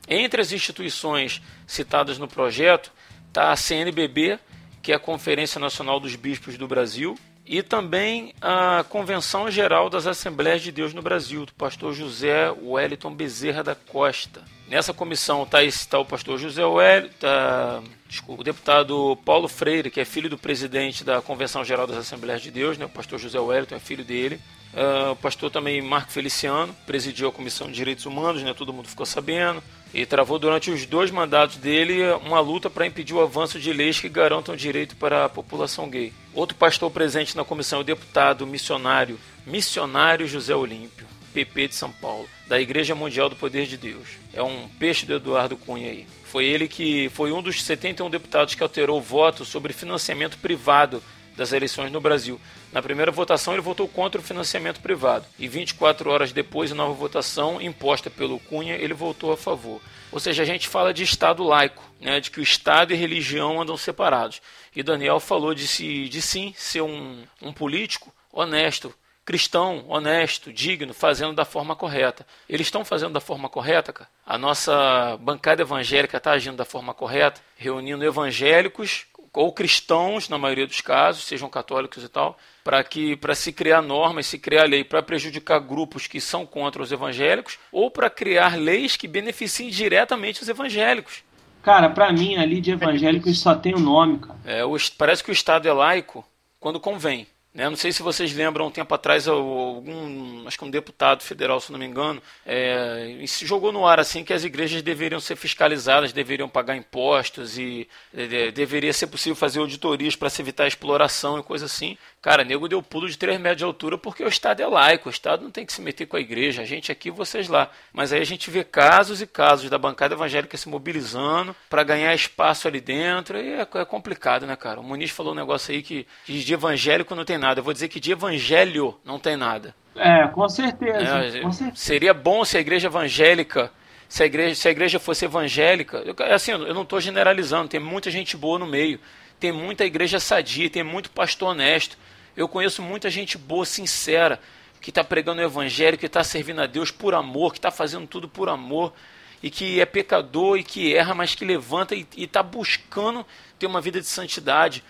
Entre 0.07 0.41
as 0.41 0.51
instituições 0.51 1.41
citadas 1.65 2.17
no 2.17 2.27
projeto 2.27 2.91
está 3.27 3.51
a 3.51 3.55
CNBB, 3.55 4.39
que 4.81 4.91
é 4.91 4.95
a 4.95 4.99
Conferência 4.99 5.59
Nacional 5.59 5.99
dos 5.99 6.15
Bispos 6.15 6.57
do 6.57 6.67
Brasil, 6.67 7.17
e 7.45 7.61
também 7.61 8.33
a 8.41 8.83
Convenção 8.89 9.49
Geral 9.51 9.89
das 9.89 10.07
Assembleias 10.07 10.61
de 10.61 10.71
Deus 10.71 10.93
no 10.93 11.01
Brasil, 11.01 11.45
do 11.45 11.53
pastor 11.53 11.93
José 11.93 12.49
Wellington 12.51 13.13
Bezerra 13.13 13.63
da 13.63 13.75
Costa. 13.75 14.43
Nessa 14.67 14.93
comissão 14.93 15.43
está 15.43 15.59
tá 15.89 15.99
o 15.99 16.05
pastor 16.05 16.39
José 16.39 16.65
Wellington, 16.65 17.13
tá, 17.19 17.83
o 18.27 18.43
deputado 18.43 19.17
Paulo 19.23 19.47
Freire, 19.47 19.91
que 19.91 19.99
é 19.99 20.05
filho 20.05 20.29
do 20.29 20.39
presidente 20.39 21.03
da 21.03 21.21
Convenção 21.21 21.63
Geral 21.63 21.85
das 21.85 21.97
Assembleias 21.97 22.41
de 22.41 22.49
Deus, 22.49 22.77
né, 22.77 22.85
o 22.85 22.89
pastor 22.89 23.19
José 23.19 23.39
Wellington 23.39 23.75
é 23.75 23.79
filho 23.79 24.03
dele. 24.03 24.39
Uh, 24.73 25.11
o 25.11 25.15
pastor 25.15 25.51
também 25.51 25.81
Marco 25.81 26.11
Feliciano 26.11 26.75
presidiu 26.85 27.29
a 27.29 27.31
Comissão 27.31 27.67
de 27.67 27.73
Direitos 27.73 28.05
Humanos, 28.05 28.41
né, 28.41 28.53
todo 28.53 28.73
mundo 28.73 28.87
ficou 28.89 29.05
sabendo 29.05 29.63
e 29.95 30.05
travou 30.05 30.37
durante 30.37 30.69
os 30.69 30.85
dois 30.85 31.09
mandatos 31.09 31.55
dele 31.55 32.01
uma 32.25 32.41
luta 32.41 32.69
para 32.69 32.85
impedir 32.85 33.13
o 33.13 33.21
avanço 33.21 33.57
de 33.57 33.71
leis 33.71 33.97
que 33.97 34.09
garantam 34.09 34.53
direito 34.53 34.93
para 34.97 35.23
a 35.23 35.29
população 35.29 35.89
gay. 35.89 36.11
Outro 36.33 36.57
pastor 36.57 36.91
presente 36.91 37.35
na 37.37 37.45
comissão 37.45 37.79
é 37.79 37.81
o 37.81 37.85
deputado 37.85 38.45
missionário, 38.45 39.17
missionário 39.47 40.27
José 40.27 40.53
Olímpio, 40.53 41.07
PP 41.33 41.69
de 41.69 41.75
São 41.75 41.93
Paulo, 41.93 42.27
da 42.45 42.59
Igreja 42.59 42.93
Mundial 42.93 43.29
do 43.29 43.37
Poder 43.37 43.65
de 43.67 43.77
Deus. 43.77 44.09
É 44.33 44.43
um 44.43 44.67
peixe 44.77 45.05
do 45.05 45.13
Eduardo 45.13 45.55
Cunha 45.55 45.89
aí. 45.89 46.05
Foi 46.25 46.43
ele 46.43 46.67
que 46.67 47.07
foi 47.13 47.31
um 47.31 47.41
dos 47.41 47.63
71 47.63 48.09
deputados 48.09 48.53
que 48.53 48.63
alterou 48.63 48.97
o 48.97 49.01
voto 49.01 49.45
sobre 49.45 49.71
financiamento 49.71 50.37
privado 50.39 51.01
das 51.35 51.51
eleições 51.51 51.91
no 51.91 52.01
Brasil. 52.01 52.39
Na 52.71 52.81
primeira 52.81 53.11
votação, 53.11 53.53
ele 53.53 53.61
votou 53.61 53.87
contra 53.87 54.19
o 54.19 54.23
financiamento 54.23 54.79
privado. 54.79 55.25
E 55.37 55.47
24 55.47 56.09
horas 56.09 56.31
depois, 56.31 56.71
em 56.71 56.75
nova 56.75 56.93
votação 56.93 57.61
imposta 57.61 58.09
pelo 58.09 58.39
Cunha, 58.39 58.75
ele 58.75 58.93
votou 58.93 59.31
a 59.31 59.37
favor. 59.37 59.81
Ou 60.11 60.19
seja, 60.19 60.43
a 60.43 60.45
gente 60.45 60.67
fala 60.67 60.93
de 60.93 61.03
Estado 61.03 61.43
laico, 61.43 61.83
né, 61.99 62.19
de 62.19 62.31
que 62.31 62.39
o 62.39 62.43
Estado 62.43 62.93
e 62.93 62.95
religião 62.95 63.61
andam 63.61 63.75
separados. 63.75 64.41
E 64.75 64.81
Daniel 64.81 65.19
falou 65.19 65.53
de, 65.53 65.67
se, 65.67 66.07
de 66.07 66.21
sim 66.21 66.53
ser 66.57 66.81
um, 66.81 67.23
um 67.41 67.51
político 67.51 68.13
honesto, 68.31 68.93
cristão, 69.25 69.83
honesto, 69.87 70.53
digno, 70.53 70.93
fazendo 70.93 71.33
da 71.33 71.43
forma 71.43 71.75
correta. 71.75 72.25
Eles 72.47 72.67
estão 72.67 72.85
fazendo 72.85 73.13
da 73.13 73.19
forma 73.19 73.49
correta, 73.49 73.91
cara? 73.91 74.09
A 74.25 74.37
nossa 74.37 75.17
bancada 75.19 75.63
evangélica 75.63 76.17
está 76.17 76.31
agindo 76.31 76.57
da 76.57 76.65
forma 76.65 76.93
correta, 76.93 77.41
reunindo 77.57 78.05
evangélicos 78.05 79.05
ou 79.39 79.51
cristãos, 79.51 80.29
na 80.29 80.37
maioria 80.37 80.67
dos 80.67 80.81
casos, 80.81 81.23
sejam 81.23 81.49
católicos 81.49 82.03
e 82.03 82.09
tal, 82.09 82.37
para 82.63 82.83
que 82.83 83.15
para 83.15 83.35
se 83.35 83.51
criar 83.51 83.81
normas, 83.81 84.27
se 84.27 84.39
criar 84.39 84.63
lei 84.63 84.83
para 84.83 85.03
prejudicar 85.03 85.59
grupos 85.59 86.07
que 86.07 86.19
são 86.19 86.45
contra 86.45 86.81
os 86.81 86.91
evangélicos 86.91 87.59
ou 87.71 87.91
para 87.91 88.09
criar 88.09 88.57
leis 88.57 88.95
que 88.95 89.07
beneficiem 89.07 89.69
diretamente 89.69 90.41
os 90.41 90.49
evangélicos. 90.49 91.23
Cara, 91.61 91.89
para 91.89 92.11
mim 92.13 92.37
ali 92.37 92.61
de 92.61 92.71
evangélicos 92.71 93.39
só 93.39 93.55
tem 93.55 93.73
o 93.73 93.79
nome, 93.79 94.19
cara. 94.19 94.39
É, 94.45 94.63
o, 94.63 94.75
parece 94.97 95.23
que 95.23 95.31
o 95.31 95.33
Estado 95.33 95.67
é 95.67 95.73
laico 95.73 96.23
quando 96.59 96.79
convém. 96.79 97.27
Né? 97.55 97.69
Não 97.69 97.77
sei 97.77 97.93
se 97.93 98.03
vocês 98.03 98.33
lembram, 98.33 98.67
um 98.67 98.71
tempo 98.71 98.93
atrás, 98.93 99.29
algum, 99.29 100.45
acho 100.45 100.57
que 100.57 100.65
um 100.65 100.69
deputado 100.69 101.23
federal, 101.23 101.61
se 101.61 101.71
não 101.71 101.79
me 101.79 101.85
engano, 101.85 102.21
é, 102.45 103.23
se 103.25 103.45
jogou 103.45 103.71
no 103.71 103.87
ar 103.87 103.97
assim 103.97 104.25
que 104.25 104.33
as 104.33 104.43
igrejas 104.43 104.81
deveriam 104.81 105.21
ser 105.21 105.37
fiscalizadas, 105.37 106.11
deveriam 106.11 106.49
pagar 106.49 106.75
impostos 106.75 107.57
e 107.57 107.87
de, 108.13 108.51
deveria 108.51 108.91
ser 108.91 109.07
possível 109.07 109.37
fazer 109.37 109.59
auditorias 109.59 110.17
para 110.17 110.29
se 110.29 110.41
evitar 110.41 110.67
exploração 110.67 111.39
e 111.39 111.43
coisa 111.43 111.63
assim. 111.63 111.97
Cara, 112.25 112.43
nego 112.43 112.67
deu 112.67 112.81
pulo 112.81 113.07
de 113.07 113.19
3 113.19 113.39
metros 113.39 113.59
de 113.59 113.63
altura 113.63 113.99
porque 113.99 114.23
o 114.23 114.27
Estado 114.27 114.59
é 114.59 114.65
laico, 114.65 115.09
o 115.09 115.11
Estado 115.11 115.43
não 115.43 115.51
tem 115.51 115.63
que 115.63 115.71
se 115.71 115.79
meter 115.79 116.07
com 116.07 116.17
a 116.17 116.19
igreja, 116.19 116.63
a 116.63 116.65
gente 116.65 116.91
aqui, 116.91 117.11
vocês 117.11 117.47
lá. 117.47 117.69
Mas 117.93 118.11
aí 118.11 118.19
a 118.19 118.25
gente 118.25 118.49
vê 118.49 118.63
casos 118.63 119.21
e 119.21 119.27
casos 119.27 119.69
da 119.69 119.77
bancada 119.77 120.15
evangélica 120.15 120.57
se 120.57 120.67
mobilizando 120.67 121.55
para 121.69 121.83
ganhar 121.83 122.15
espaço 122.15 122.67
ali 122.67 122.81
dentro, 122.81 123.37
e 123.37 123.53
é, 123.53 123.61
é, 123.61 123.85
complicado, 123.85 124.47
né, 124.47 124.55
cara? 124.55 124.79
O 124.79 124.83
Muniz 124.83 125.11
falou 125.11 125.33
um 125.33 125.35
negócio 125.35 125.71
aí 125.71 125.83
que 125.83 126.07
de 126.25 126.51
evangélico 126.51 127.13
não 127.13 127.23
tem 127.23 127.37
nada. 127.37 127.59
Eu 127.59 127.63
vou 127.63 127.73
dizer 127.73 127.89
que 127.89 127.99
de 127.99 128.13
evangelho 128.13 128.99
não 129.05 129.19
tem 129.19 129.37
nada. 129.37 129.75
É, 129.95 130.27
com 130.27 130.49
certeza. 130.49 130.97
É, 130.97 131.41
com 131.41 131.51
certeza. 131.51 131.75
Seria 131.75 132.11
bom 132.11 132.43
se 132.43 132.57
a 132.57 132.59
igreja 132.59 132.87
evangélica 132.87 133.71
se 134.09 134.23
a 134.23 134.25
igreja, 134.25 134.55
se 134.55 134.67
a 134.67 134.71
igreja 134.71 134.99
fosse 134.99 135.25
evangélica, 135.25 135.97
eu, 135.97 136.15
assim, 136.33 136.53
eu 136.53 136.73
não 136.73 136.81
estou 136.81 136.99
generalizando, 136.99 137.67
tem 137.67 137.79
muita 137.79 138.09
gente 138.09 138.35
boa 138.35 138.57
no 138.57 138.65
meio, 138.65 138.99
tem 139.39 139.51
muita 139.51 139.85
igreja 139.85 140.19
sadia, 140.19 140.69
tem 140.71 140.83
muito 140.83 141.11
pastor 141.11 141.49
honesto, 141.49 141.97
eu 142.35 142.47
conheço 142.47 142.81
muita 142.81 143.09
gente 143.09 143.37
boa, 143.37 143.65
sincera, 143.65 144.39
que 144.81 144.89
está 144.91 145.03
pregando 145.03 145.41
o 145.41 145.45
evangelho, 145.45 145.97
que 145.97 146.05
está 146.05 146.23
servindo 146.23 146.61
a 146.61 146.67
Deus 146.67 146.91
por 146.91 147.13
amor, 147.13 147.51
que 147.51 147.59
está 147.59 147.71
fazendo 147.71 148.05
tudo 148.07 148.27
por 148.27 148.49
amor, 148.49 148.93
e 149.41 149.49
que 149.49 149.79
é 149.79 149.85
pecador 149.85 150.57
e 150.57 150.63
que 150.63 150.95
erra, 150.95 151.13
mas 151.13 151.35
que 151.35 151.45
levanta 151.45 151.95
e 151.95 152.05
está 152.17 152.41
buscando 152.41 153.25
ter 153.59 153.67
uma 153.67 153.79
vida 153.79 154.01
de 154.01 154.07
santidade, 154.07 154.83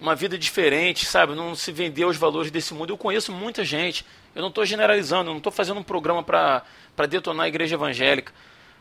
uma 0.00 0.14
vida 0.14 0.36
diferente, 0.36 1.06
sabe? 1.06 1.34
Não 1.34 1.54
se 1.54 1.70
vender 1.70 2.02
aos 2.02 2.16
valores 2.16 2.50
desse 2.50 2.74
mundo. 2.74 2.92
Eu 2.92 2.98
conheço 2.98 3.30
muita 3.32 3.64
gente. 3.64 4.04
Eu 4.34 4.42
não 4.42 4.48
estou 4.48 4.64
generalizando, 4.66 5.30
eu 5.30 5.34
não 5.34 5.38
estou 5.38 5.52
fazendo 5.52 5.78
um 5.78 5.84
programa 5.84 6.22
para 6.22 6.64
detonar 7.08 7.44
a 7.46 7.48
igreja 7.48 7.76
evangélica. 7.76 8.32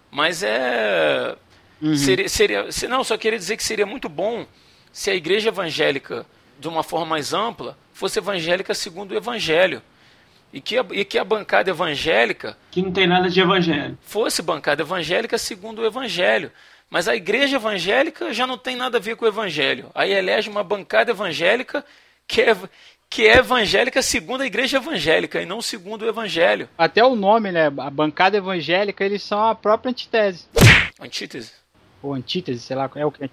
Mas 0.09 0.41
é. 0.43 1.36
Uhum. 1.82 1.95
Seria, 1.95 2.30
seria, 2.30 2.68
não, 2.89 3.03
só 3.03 3.18
queria 3.18 3.39
dizer 3.39 3.57
que 3.57 3.64
seria 3.64 3.86
muito 3.86 4.07
bom 4.07 4.45
se 4.91 5.09
a 5.09 5.16
igreja 5.16 5.49
evangélica, 5.49 6.26
de 6.62 6.68
uma 6.68 6.84
forma 6.84 7.07
mais 7.07 7.34
ampla, 7.34 7.76
fosse 7.91 8.20
evangélica 8.20 8.74
segundo 8.74 9.12
o 9.12 9.18
evangelho. 9.18 9.82
E 10.53 10.62
que, 10.62 10.78
a, 10.78 10.86
e 10.91 11.03
que 11.03 11.18
a 11.18 11.24
bancada 11.24 11.72
evangélica. 11.72 12.57
Que 12.70 12.81
não 12.81 12.91
tem 12.91 13.07
nada 13.07 13.30
de 13.30 13.41
evangelho. 13.41 13.98
Fosse 14.02 14.41
bancada 14.41 14.84
evangélica 14.84 15.38
segundo 15.38 15.80
o 15.80 15.85
evangelho. 15.85 16.52
Mas 16.90 17.07
a 17.07 17.15
igreja 17.15 17.56
evangélica 17.56 18.34
já 18.34 18.45
não 18.45 18.57
tem 18.57 18.76
nada 18.76 18.98
a 18.98 19.02
ver 19.02 19.15
com 19.15 19.26
o 19.26 19.27
evangelho. 19.27 19.90
Aí 19.95 20.11
elege 20.11 20.49
uma 20.49 20.64
bancada 20.64 21.11
evangélica 21.11 21.84
que 22.27 22.41
é, 22.41 22.56
que 23.10 23.26
é 23.26 23.38
evangélica 23.38 24.02
segundo 24.02 24.41
a 24.41 24.45
igreja 24.45 24.77
evangélica 24.77 25.41
e 25.41 25.45
não 25.45 25.61
segundo 25.61 26.03
o 26.03 26.07
evangelho. 26.07 26.69
Até 26.77 27.03
o 27.03 27.15
nome, 27.15 27.52
né? 27.52 27.68
A 27.68 27.90
bancada 27.90 28.38
evangélica, 28.38 29.03
eles 29.03 29.23
são 29.23 29.44
a 29.44 29.56
própria 29.56 29.90
antítese. 29.90 30.45
Antítese? 30.99 31.53
Ou 32.03 32.14
antítese, 32.14 32.60
sei 32.60 32.76
lá, 32.76 32.91
é 32.95 33.06
o 33.06 33.11
que 33.11 33.30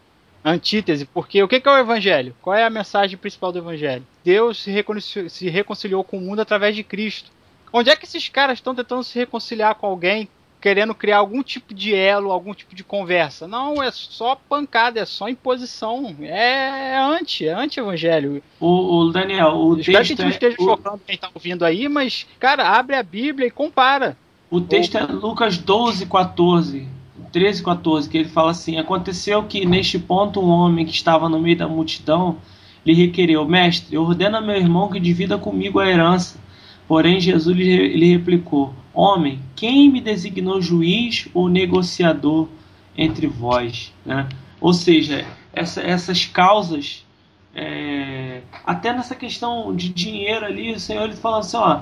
antítese, 0.48 1.04
porque 1.04 1.42
o 1.42 1.48
que 1.48 1.62
é 1.64 1.70
o 1.70 1.78
evangelho? 1.78 2.34
Qual 2.40 2.56
é 2.56 2.64
a 2.64 2.70
mensagem 2.70 3.16
principal 3.16 3.52
do 3.52 3.58
evangelho? 3.58 4.06
Deus 4.24 4.62
se 4.62 4.70
reconciliou, 4.70 5.30
se 5.30 5.48
reconciliou 5.48 6.04
com 6.04 6.18
o 6.18 6.20
mundo 6.20 6.40
através 6.40 6.74
de 6.74 6.82
Cristo. 6.82 7.30
Onde 7.72 7.90
é 7.90 7.96
que 7.96 8.04
esses 8.04 8.28
caras 8.28 8.58
estão 8.58 8.74
tentando 8.74 9.04
se 9.04 9.18
reconciliar 9.18 9.74
com 9.74 9.86
alguém, 9.86 10.28
querendo 10.60 10.94
criar 10.94 11.18
algum 11.18 11.42
tipo 11.42 11.74
de 11.74 11.94
elo, 11.94 12.32
algum 12.32 12.54
tipo 12.54 12.74
de 12.74 12.82
conversa? 12.82 13.46
Não, 13.46 13.82
é 13.82 13.90
só 13.90 14.34
pancada, 14.34 15.00
é 15.00 15.04
só 15.04 15.28
imposição. 15.28 16.16
É, 16.20 16.92
é 16.92 16.98
anti, 16.98 17.46
é 17.46 17.52
anti-evangelho. 17.52 18.42
O, 18.58 19.00
o, 19.00 19.12
Daniel, 19.12 19.54
o 19.54 19.78
Espero 19.78 19.98
texto 19.98 20.16
que 20.16 20.22
não 20.22 20.30
esteja 20.30 20.56
é, 20.58 20.64
chocando 20.64 21.00
quem 21.06 21.14
está 21.14 21.30
ouvindo 21.34 21.64
aí, 21.64 21.88
mas, 21.88 22.26
cara, 22.40 22.68
abre 22.70 22.96
a 22.96 23.02
Bíblia 23.02 23.48
e 23.48 23.50
compara. 23.50 24.16
O 24.50 24.62
texto 24.62 24.96
é 24.96 25.02
Lucas 25.02 25.58
12, 25.58 26.06
14 26.06 26.97
13, 27.32 27.62
14, 27.62 28.08
que 28.08 28.18
ele 28.18 28.28
fala 28.28 28.50
assim: 28.50 28.78
Aconteceu 28.78 29.42
que 29.44 29.64
neste 29.66 29.98
ponto 29.98 30.40
um 30.40 30.48
homem 30.48 30.84
que 30.84 30.92
estava 30.92 31.28
no 31.28 31.40
meio 31.40 31.56
da 31.56 31.68
multidão 31.68 32.36
lhe 32.84 32.94
requereu: 32.94 33.46
Mestre, 33.46 33.96
ordena 33.96 34.40
meu 34.40 34.56
irmão 34.56 34.88
que 34.88 34.98
divida 34.98 35.38
comigo 35.38 35.78
a 35.78 35.88
herança. 35.88 36.38
Porém, 36.86 37.20
Jesus 37.20 37.56
lhe, 37.56 37.96
lhe 37.96 38.12
replicou: 38.12 38.74
Homem, 38.94 39.40
quem 39.54 39.90
me 39.90 40.00
designou 40.00 40.60
juiz 40.60 41.28
ou 41.34 41.48
negociador 41.48 42.48
entre 42.96 43.26
vós? 43.26 43.92
Né? 44.04 44.28
Ou 44.60 44.72
seja, 44.72 45.26
essa, 45.52 45.82
essas 45.82 46.24
causas, 46.24 47.06
é, 47.54 48.40
até 48.64 48.92
nessa 48.92 49.14
questão 49.14 49.74
de 49.74 49.88
dinheiro 49.90 50.46
ali, 50.46 50.72
o 50.72 50.80
Senhor 50.80 51.04
ele 51.04 51.16
fala 51.16 51.40
assim: 51.40 51.56
Ó, 51.58 51.80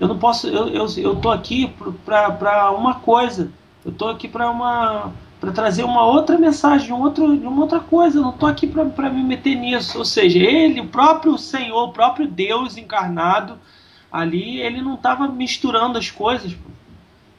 eu 0.00 0.08
não 0.08 0.18
posso, 0.18 0.46
eu, 0.46 0.68
eu, 0.68 0.86
eu 0.96 1.30
aqui 1.30 1.72
para 2.04 2.70
uma 2.70 2.94
coisa, 2.94 3.52
eu 3.88 3.92
tô 3.94 4.08
aqui 4.08 4.28
para 4.28 4.50
uma 4.50 5.12
para 5.40 5.52
trazer 5.52 5.84
uma 5.84 6.04
outra 6.04 6.36
mensagem, 6.36 6.92
um 6.92 7.00
outro, 7.00 7.24
uma 7.24 7.62
outra 7.62 7.78
coisa. 7.78 8.18
Eu 8.18 8.22
não 8.22 8.30
estou 8.30 8.48
aqui 8.48 8.66
para 8.66 9.08
me 9.08 9.22
meter 9.22 9.54
nisso. 9.54 9.96
Ou 9.98 10.04
seja, 10.04 10.38
ele, 10.38 10.80
o 10.80 10.88
próprio 10.88 11.38
Senhor, 11.38 11.84
o 11.84 11.92
próprio 11.92 12.26
Deus 12.26 12.76
encarnado, 12.76 13.56
ali 14.10 14.60
ele 14.60 14.82
não 14.82 14.94
estava 14.94 15.28
misturando 15.28 15.96
as 15.96 16.10
coisas. 16.10 16.56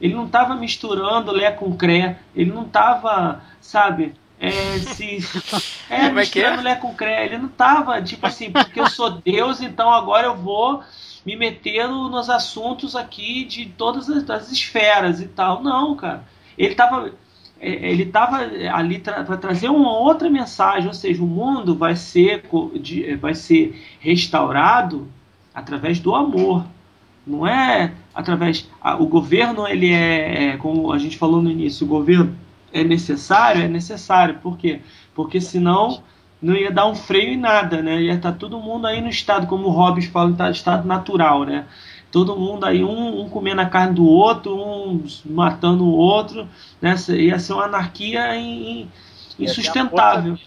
Ele 0.00 0.14
não 0.14 0.24
estava 0.24 0.54
misturando 0.54 1.30
Lé 1.30 1.50
com 1.50 1.76
Cré. 1.76 2.18
Ele 2.34 2.50
não 2.50 2.62
estava, 2.62 3.42
sabe, 3.60 4.14
é, 4.38 4.78
se. 4.78 5.18
É, 5.90 6.06
Como 6.06 6.06
é 6.06 6.06
é? 6.06 6.12
misturando 6.12 6.62
Lé 6.62 6.74
com 6.76 6.94
Cré. 6.94 7.26
Ele 7.26 7.36
não 7.38 7.48
estava, 7.48 8.00
tipo 8.00 8.26
assim, 8.26 8.50
porque 8.50 8.80
eu 8.80 8.88
sou 8.88 9.10
Deus, 9.10 9.60
então 9.60 9.90
agora 9.90 10.28
eu 10.28 10.36
vou 10.36 10.82
me 11.26 11.36
meter 11.36 11.86
no- 11.86 12.08
nos 12.08 12.30
assuntos 12.30 12.96
aqui 12.96 13.44
de 13.44 13.66
todas 13.66 14.08
as, 14.08 14.30
as 14.30 14.50
esferas 14.50 15.20
e 15.20 15.26
tal. 15.28 15.62
Não, 15.62 15.94
cara. 15.96 16.24
Ele 16.58 16.72
estava 16.72 17.12
ele 17.62 18.04
estava 18.04 18.38
ali 18.72 18.98
para 18.98 19.36
trazer 19.36 19.68
uma 19.68 19.92
outra 19.92 20.30
mensagem, 20.30 20.88
ou 20.88 20.94
seja, 20.94 21.22
o 21.22 21.26
mundo 21.26 21.76
vai 21.76 21.94
ser, 21.94 22.42
de- 22.80 23.14
vai 23.16 23.34
ser 23.34 23.78
restaurado 24.00 25.06
através 25.54 26.00
do 26.00 26.14
amor, 26.14 26.64
não 27.26 27.46
é 27.46 27.92
através 28.14 28.68
o 28.98 29.06
governo 29.06 29.66
ele 29.66 29.92
é, 29.92 30.52
é, 30.52 30.56
como 30.56 30.90
a 30.92 30.98
gente 30.98 31.18
falou 31.18 31.42
no 31.42 31.50
início, 31.50 31.84
o 31.86 31.88
governo 31.88 32.34
é 32.72 32.82
necessário, 32.82 33.62
é 33.62 33.68
necessário, 33.68 34.38
por 34.42 34.56
quê? 34.56 34.80
Porque 35.14 35.40
senão 35.40 36.02
não 36.40 36.54
ia 36.56 36.70
dar 36.70 36.86
um 36.86 36.94
freio 36.94 37.34
em 37.34 37.36
nada, 37.36 37.82
né? 37.82 38.00
Ia 38.02 38.14
estar 38.14 38.32
todo 38.32 38.58
mundo 38.58 38.86
aí 38.86 39.00
no 39.02 39.08
estado, 39.10 39.46
como 39.46 39.66
o 39.68 39.70
Hobbes 39.70 40.06
fala, 40.06 40.32
tá- 40.32 40.50
estado 40.50 40.86
natural, 40.88 41.44
né? 41.44 41.66
Todo 42.10 42.36
mundo 42.36 42.64
aí, 42.66 42.82
um, 42.84 43.20
um 43.22 43.28
comendo 43.28 43.60
a 43.60 43.66
carne 43.66 43.94
do 43.94 44.04
outro, 44.06 44.56
um 44.56 45.04
matando 45.26 45.84
o 45.84 45.92
outro, 45.92 46.48
né? 46.80 46.94
Ia 47.10 47.38
ser 47.38 47.52
uma 47.54 47.64
anarquia 47.66 48.36
in- 48.36 48.80
in- 48.82 48.92
insustentável. 49.38 50.38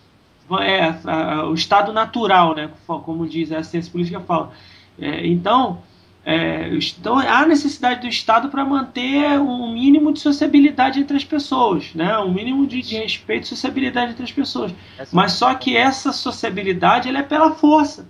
É, 0.60 0.84
a- 0.84 1.00
a- 1.42 1.50
o 1.50 1.54
estado 1.54 1.94
natural, 1.94 2.56
né? 2.56 2.70
Como 2.86 3.28
diz 3.28 3.52
a 3.52 3.64
ciência 3.64 3.92
política 3.92 4.20
fala. 4.20 4.52
É, 5.00 5.26
então, 5.28 5.84
é, 6.26 6.70
então, 6.98 7.18
há 7.20 7.46
necessidade 7.46 8.02
do 8.02 8.08
Estado 8.08 8.50
para 8.50 8.64
manter 8.64 9.40
um 9.40 9.72
mínimo 9.74 10.14
de 10.14 10.20
sociabilidade 10.20 11.00
entre 11.00 11.18
as 11.18 11.24
pessoas, 11.26 11.94
né? 11.96 12.18
um 12.20 12.32
mínimo 12.32 12.66
de, 12.68 12.82
de 12.82 12.96
respeito 12.98 13.44
e 13.46 13.48
sociabilidade 13.48 14.12
entre 14.12 14.24
as 14.24 14.32
pessoas. 14.32 14.74
Mas 15.12 15.34
só 15.34 15.54
que 15.56 15.76
essa 15.76 16.14
sociabilidade 16.14 17.10
ela 17.10 17.20
é 17.20 17.24
pela 17.24 17.52
força. 17.56 18.08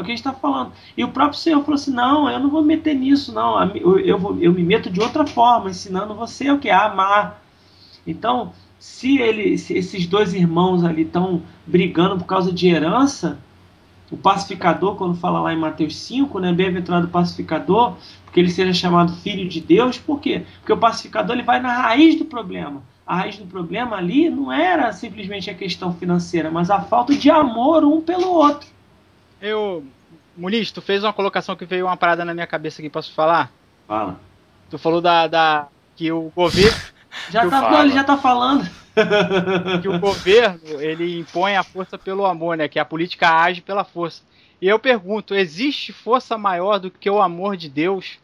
É 0.00 0.02
o 0.02 0.04
que 0.06 0.12
a 0.12 0.16
gente 0.16 0.26
está 0.26 0.32
falando. 0.32 0.72
E 0.96 1.04
o 1.04 1.08
próprio 1.12 1.38
Senhor 1.38 1.60
falou 1.62 1.74
assim: 1.74 1.92
não, 1.92 2.28
eu 2.30 2.40
não 2.40 2.50
vou 2.50 2.62
meter 2.62 2.94
nisso, 2.94 3.32
não. 3.32 3.62
Eu, 3.74 3.98
eu, 4.00 4.18
vou- 4.18 4.38
eu 4.40 4.52
me 4.52 4.62
meto 4.62 4.90
de 4.90 5.00
outra 5.00 5.26
forma, 5.26 5.70
ensinando 5.70 6.14
você 6.14 6.50
o 6.50 6.58
que? 6.58 6.70
A 6.70 6.86
amar. 6.86 7.42
Então, 8.06 8.52
se, 8.78 9.18
ele, 9.18 9.58
se 9.58 9.74
esses 9.74 10.06
dois 10.06 10.34
irmãos 10.34 10.84
ali 10.84 11.02
estão 11.02 11.42
brigando 11.66 12.18
por 12.18 12.24
causa 12.26 12.52
de 12.52 12.68
herança, 12.68 13.38
o 14.10 14.16
pacificador, 14.16 14.96
quando 14.96 15.14
fala 15.16 15.40
lá 15.40 15.52
em 15.52 15.58
Mateus 15.58 15.96
5, 15.96 16.38
né, 16.40 16.52
bem-aventurado 16.52 17.06
o 17.06 17.10
pacificador, 17.10 17.94
porque 18.24 18.40
ele 18.40 18.50
seja 18.50 18.72
chamado 18.72 19.14
filho 19.16 19.48
de 19.48 19.60
Deus, 19.60 19.98
por 19.98 20.20
quê? 20.20 20.44
Porque 20.60 20.72
o 20.72 20.78
pacificador 20.78 21.36
ele 21.36 21.44
vai 21.44 21.60
na 21.60 21.72
raiz 21.82 22.16
do 22.18 22.24
problema. 22.24 22.82
A 23.06 23.16
raiz 23.16 23.36
do 23.38 23.46
problema 23.46 23.96
ali 23.96 24.28
não 24.30 24.50
era 24.52 24.92
simplesmente 24.92 25.50
a 25.50 25.54
questão 25.54 25.92
financeira, 25.94 26.50
mas 26.50 26.70
a 26.70 26.80
falta 26.80 27.14
de 27.14 27.30
amor 27.30 27.84
um 27.84 28.00
pelo 28.00 28.28
outro. 28.30 28.68
Eu. 29.40 29.84
Muniz, 30.36 30.70
tu 30.70 30.80
fez 30.80 31.02
uma 31.02 31.12
colocação 31.12 31.56
que 31.56 31.64
veio 31.64 31.86
uma 31.86 31.96
parada 31.96 32.24
na 32.24 32.32
minha 32.32 32.46
cabeça 32.46 32.80
aqui, 32.80 32.88
posso 32.88 33.12
falar? 33.12 33.50
Fala. 33.86 34.18
Tu 34.70 34.78
falou 34.78 35.00
da. 35.00 35.26
da 35.26 35.68
que 35.96 36.10
o 36.10 36.32
governo. 36.34 36.78
Já 37.28 37.42
tá, 37.42 37.60
fala. 37.60 37.70
não, 37.70 37.80
ele 37.82 37.92
já 37.92 38.04
tá 38.04 38.16
falando. 38.16 38.70
que 39.82 39.88
o 39.88 39.98
governo 39.98 40.80
ele 40.80 41.18
impõe 41.18 41.56
a 41.56 41.64
força 41.64 41.98
pelo 41.98 42.24
amor, 42.24 42.56
né? 42.56 42.68
Que 42.68 42.78
a 42.78 42.84
política 42.84 43.28
age 43.28 43.60
pela 43.60 43.82
força. 43.82 44.22
E 44.62 44.68
eu 44.68 44.78
pergunto, 44.78 45.34
existe 45.34 45.92
força 45.92 46.38
maior 46.38 46.78
do 46.78 46.88
que 46.88 47.10
o 47.10 47.20
amor 47.20 47.56
de 47.56 47.68
Deus? 47.68 48.20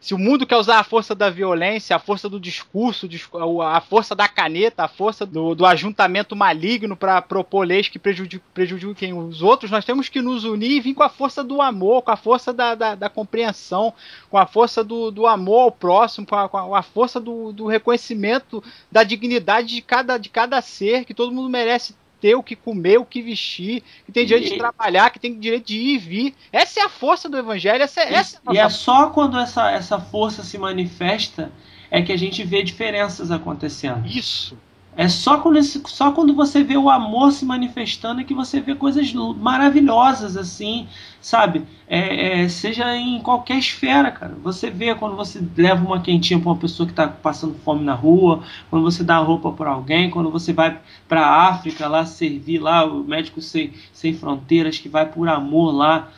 Se 0.00 0.14
o 0.14 0.18
mundo 0.18 0.46
quer 0.46 0.56
usar 0.56 0.78
a 0.78 0.82
força 0.84 1.14
da 1.14 1.28
violência, 1.28 1.94
a 1.94 1.98
força 1.98 2.26
do 2.26 2.40
discurso, 2.40 3.06
discu- 3.06 3.60
a 3.60 3.82
força 3.82 4.14
da 4.14 4.26
caneta, 4.26 4.84
a 4.84 4.88
força 4.88 5.26
do, 5.26 5.54
do 5.54 5.66
ajuntamento 5.66 6.34
maligno 6.34 6.96
para 6.96 7.20
propor 7.20 7.66
leis 7.66 7.86
que 7.86 7.98
prejudiquem 7.98 9.12
os 9.12 9.42
outros, 9.42 9.70
nós 9.70 9.84
temos 9.84 10.08
que 10.08 10.22
nos 10.22 10.44
unir 10.44 10.70
e 10.70 10.80
vir 10.80 10.94
com 10.94 11.02
a 11.02 11.10
força 11.10 11.44
do 11.44 11.60
amor, 11.60 12.00
com 12.00 12.10
a 12.10 12.16
força 12.16 12.50
da, 12.50 12.74
da, 12.74 12.94
da 12.94 13.10
compreensão, 13.10 13.92
com 14.30 14.38
a 14.38 14.46
força 14.46 14.82
do, 14.82 15.10
do 15.10 15.26
amor 15.26 15.64
ao 15.64 15.70
próximo, 15.72 16.26
com 16.26 16.34
a, 16.34 16.48
com 16.48 16.74
a 16.74 16.82
força 16.82 17.20
do, 17.20 17.52
do 17.52 17.66
reconhecimento 17.66 18.64
da 18.90 19.02
dignidade 19.04 19.68
de 19.68 19.82
cada, 19.82 20.16
de 20.16 20.30
cada 20.30 20.62
ser, 20.62 21.04
que 21.04 21.12
todo 21.12 21.30
mundo 21.30 21.50
merece 21.50 21.94
ter 22.20 22.34
o 22.34 22.42
que 22.42 22.54
comer, 22.54 22.98
o 22.98 23.04
que 23.04 23.22
vestir, 23.22 23.82
que 24.04 24.12
tem 24.12 24.26
direito 24.26 24.48
de 24.48 24.54
E- 24.54 24.58
trabalhar, 24.58 25.10
que 25.10 25.18
tem 25.18 25.38
direito 25.38 25.66
de 25.66 25.76
ir 25.78 25.94
e 25.94 25.98
vir. 25.98 26.34
Essa 26.52 26.80
é 26.80 26.82
a 26.84 26.88
força 26.88 27.28
do 27.28 27.38
evangelho, 27.38 27.82
essa, 27.82 28.00
é- 28.02 28.14
essa 28.14 28.36
é 28.48 28.52
E 28.54 28.58
é 28.58 28.68
só 28.68 29.10
quando 29.10 29.38
essa, 29.38 29.70
essa 29.70 29.98
força 29.98 30.42
se 30.42 30.58
manifesta 30.58 31.50
é 31.90 32.02
que 32.02 32.12
a 32.12 32.16
gente 32.16 32.44
vê 32.44 32.62
diferenças 32.62 33.30
acontecendo. 33.30 34.06
isso. 34.06 34.56
É 34.96 35.08
só 35.08 35.38
quando, 35.38 35.62
só 35.62 36.10
quando 36.10 36.34
você 36.34 36.64
vê 36.64 36.76
o 36.76 36.90
amor 36.90 37.30
se 37.30 37.44
manifestando 37.44 38.24
que 38.24 38.34
você 38.34 38.60
vê 38.60 38.74
coisas 38.74 39.12
maravilhosas, 39.12 40.36
assim, 40.36 40.88
sabe? 41.20 41.64
É, 41.88 42.42
é, 42.42 42.48
seja 42.48 42.94
em 42.96 43.20
qualquer 43.20 43.56
esfera, 43.58 44.10
cara. 44.10 44.36
Você 44.42 44.68
vê 44.68 44.94
quando 44.94 45.16
você 45.16 45.40
leva 45.56 45.84
uma 45.86 46.00
quentinha 46.00 46.40
para 46.40 46.50
uma 46.50 46.56
pessoa 46.56 46.86
que 46.86 46.92
está 46.92 47.06
passando 47.06 47.54
fome 47.64 47.84
na 47.84 47.94
rua, 47.94 48.42
quando 48.68 48.82
você 48.82 49.04
dá 49.04 49.18
roupa 49.18 49.52
para 49.52 49.70
alguém, 49.70 50.10
quando 50.10 50.30
você 50.30 50.52
vai 50.52 50.78
para 51.08 51.24
a 51.24 51.48
África 51.48 51.86
lá 51.86 52.04
servir 52.04 52.58
lá, 52.58 52.84
o 52.84 53.04
médico 53.04 53.40
sem, 53.40 53.72
sem 53.92 54.12
fronteiras 54.12 54.78
que 54.78 54.88
vai 54.88 55.06
por 55.06 55.28
amor 55.28 55.70
lá, 55.72 56.08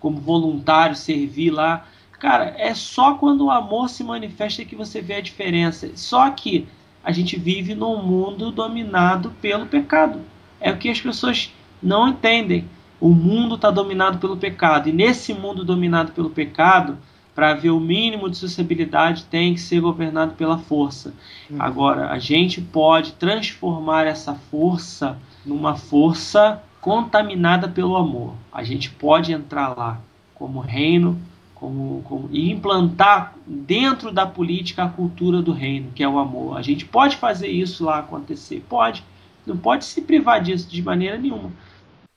como 0.00 0.18
voluntário, 0.18 0.96
servir 0.96 1.50
lá. 1.50 1.86
Cara, 2.18 2.54
é 2.56 2.74
só 2.74 3.14
quando 3.14 3.44
o 3.44 3.50
amor 3.50 3.90
se 3.90 4.02
manifesta 4.02 4.64
que 4.64 4.74
você 4.74 5.02
vê 5.02 5.14
a 5.14 5.20
diferença. 5.20 5.90
Só 5.94 6.30
que 6.30 6.66
a 7.04 7.10
gente 7.10 7.38
vive 7.38 7.74
num 7.74 8.02
mundo 8.02 8.50
dominado 8.50 9.30
pelo 9.40 9.66
pecado. 9.66 10.20
É 10.60 10.70
o 10.70 10.76
que 10.76 10.88
as 10.88 11.00
pessoas 11.00 11.52
não 11.82 12.08
entendem. 12.08 12.64
O 13.00 13.08
mundo 13.08 13.56
está 13.56 13.70
dominado 13.70 14.18
pelo 14.18 14.36
pecado. 14.36 14.88
E 14.88 14.92
nesse 14.92 15.34
mundo 15.34 15.64
dominado 15.64 16.12
pelo 16.12 16.30
pecado, 16.30 16.96
para 17.34 17.50
haver 17.50 17.70
o 17.70 17.80
mínimo 17.80 18.30
de 18.30 18.36
sociabilidade, 18.36 19.24
tem 19.24 19.54
que 19.54 19.60
ser 19.60 19.80
governado 19.80 20.34
pela 20.34 20.58
força. 20.58 21.14
Agora, 21.58 22.10
a 22.10 22.18
gente 22.18 22.60
pode 22.60 23.12
transformar 23.12 24.06
essa 24.06 24.34
força 24.34 25.18
numa 25.44 25.74
força 25.74 26.62
contaminada 26.80 27.68
pelo 27.68 27.96
amor. 27.96 28.34
A 28.52 28.62
gente 28.62 28.90
pode 28.90 29.32
entrar 29.32 29.76
lá 29.76 30.00
como 30.34 30.60
reino 30.60 31.20
como, 31.62 32.02
como- 32.02 32.28
e 32.32 32.50
implantar 32.50 33.36
dentro 33.46 34.10
da 34.10 34.26
política 34.26 34.82
a 34.82 34.88
cultura 34.88 35.40
do 35.40 35.52
reino, 35.52 35.92
que 35.94 36.02
é 36.02 36.08
o 36.08 36.18
amor. 36.18 36.58
A 36.58 36.62
gente 36.62 36.84
pode 36.84 37.16
fazer 37.16 37.46
isso 37.46 37.84
lá 37.84 38.00
acontecer? 38.00 38.64
Pode. 38.68 39.04
Não 39.46 39.56
pode 39.56 39.84
se 39.84 40.02
privar 40.02 40.42
disso 40.42 40.68
de 40.68 40.82
maneira 40.82 41.16
nenhuma. 41.16 41.52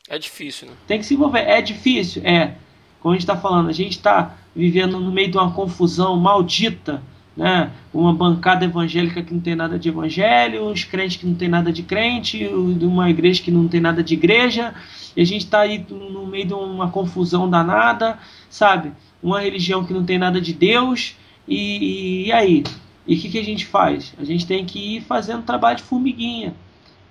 É 0.09 0.17
difícil, 0.17 0.67
né? 0.67 0.73
Tem 0.87 0.97
que 0.97 1.05
se 1.05 1.13
envolver. 1.13 1.41
É 1.41 1.61
difícil? 1.61 2.23
É. 2.25 2.55
Como 2.99 3.13
a 3.13 3.15
gente 3.15 3.21
está 3.21 3.37
falando, 3.37 3.69
a 3.69 3.71
gente 3.71 3.91
está 3.91 4.35
vivendo 4.55 4.99
no 4.99 5.11
meio 5.11 5.29
de 5.29 5.37
uma 5.37 5.51
confusão 5.51 6.17
maldita, 6.17 7.03
né? 7.37 7.69
Uma 7.93 8.15
bancada 8.15 8.65
evangélica 8.65 9.21
que 9.21 9.31
não 9.31 9.41
tem 9.41 9.53
nada 9.53 9.77
de 9.77 9.89
evangelho, 9.89 10.65
os 10.71 10.83
crentes 10.83 11.17
que 11.17 11.27
não 11.27 11.35
tem 11.35 11.47
nada 11.47 11.71
de 11.71 11.83
crente, 11.83 12.47
uma 12.47 13.11
igreja 13.11 13.43
que 13.43 13.51
não 13.51 13.67
tem 13.67 13.79
nada 13.79 14.03
de 14.03 14.15
igreja, 14.15 14.73
e 15.15 15.21
a 15.21 15.25
gente 15.25 15.43
está 15.45 15.59
aí 15.59 15.85
no 15.87 16.25
meio 16.25 16.47
de 16.47 16.53
uma 16.55 16.89
confusão 16.89 17.47
danada, 17.47 18.17
sabe? 18.49 18.91
Uma 19.21 19.41
religião 19.41 19.83
que 19.83 19.93
não 19.93 20.05
tem 20.05 20.17
nada 20.17 20.39
de 20.39 20.53
Deus, 20.53 21.15
e, 21.47 22.27
e 22.27 22.31
aí? 22.31 22.63
E 23.07 23.15
o 23.15 23.19
que, 23.19 23.29
que 23.29 23.39
a 23.39 23.43
gente 23.43 23.65
faz? 23.65 24.13
A 24.17 24.23
gente 24.23 24.47
tem 24.47 24.65
que 24.65 24.97
ir 24.97 25.01
fazendo 25.01 25.43
trabalho 25.43 25.77
de 25.77 25.83
formiguinha. 25.83 26.55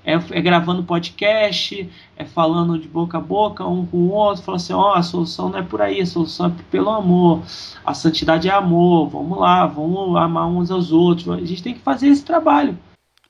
É, 0.05 0.15
é 0.15 0.41
gravando 0.43 0.83
podcast, 0.85 1.89
é 2.15 2.25
falando 2.27 2.79
de 2.79 2.87
boca 2.87 3.17
a 3.17 3.21
boca, 3.21 3.65
um 3.65 3.87
com 3.87 3.97
o 3.97 4.11
outro, 4.11 4.43
falando 4.43 4.61
assim, 4.61 4.75
ó, 4.75 4.95
a 4.95 5.03
solução 5.03 5.49
não 5.49 5.59
é 5.59 5.63
por 5.63 5.81
aí, 5.81 6.01
a 6.01 6.07
solução 6.07 6.47
é 6.47 6.63
pelo 6.71 6.91
amor, 6.91 7.43
a 7.83 7.95
santidade 7.95 8.47
é 8.47 8.53
amor, 8.53 9.09
vamos 9.09 9.39
lá, 9.39 9.67
vamos 9.67 10.15
amar 10.17 10.47
uns 10.47 10.71
aos 10.71 10.93
outros. 10.93 11.27
A 11.31 11.45
gente 11.47 11.63
tem 11.63 11.75
que 11.75 11.81
fazer 11.81 12.09
esse 12.09 12.23
trabalho. 12.23 12.79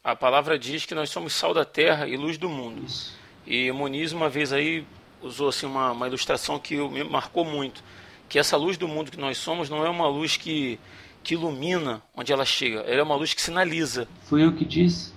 A 0.03 0.17
palavra 0.17 0.59
diz 0.59 0.85
que 0.85 0.95
nós 0.95 1.11
somos 1.11 1.33
sal 1.33 1.55
da 1.55 1.65
terra 1.65 2.09
e 2.09 2.17
luz 2.17 2.37
do 2.37 2.49
mundo. 2.49 2.83
Isso. 2.85 3.15
E 3.47 3.71
Muniz 3.71 4.13
uma 4.13 4.29
vez 4.29 4.53
aí 4.53 4.85
usou 5.23 5.49
assim 5.49 5.67
uma, 5.67 5.93
uma 5.93 6.07
ilustração 6.07 6.59
que 6.59 6.77
me 6.77 7.05
marcou 7.05 7.45
muito, 7.45 7.83
que 8.29 8.39
essa 8.39 8.57
luz 8.57 8.77
do 8.77 8.89
mundo 8.89 9.11
que 9.11 9.19
nós 9.19 9.39
somos 9.39 9.69
não 9.71 9.85
é 9.85 9.89
uma 9.91 10.09
luz 10.09 10.37
que, 10.37 10.79
que 11.23 11.35
ilumina 11.35 12.03
onde 12.17 12.33
ela 12.33 12.45
chega, 12.45 12.81
ela 12.81 13.01
é 13.01 13.03
uma 13.03 13.15
luz 13.17 13.33
que 13.35 13.41
sinaliza. 13.43 14.09
Foi 14.25 14.43
eu 14.45 14.53
que 14.53 14.65
disse? 14.65 15.13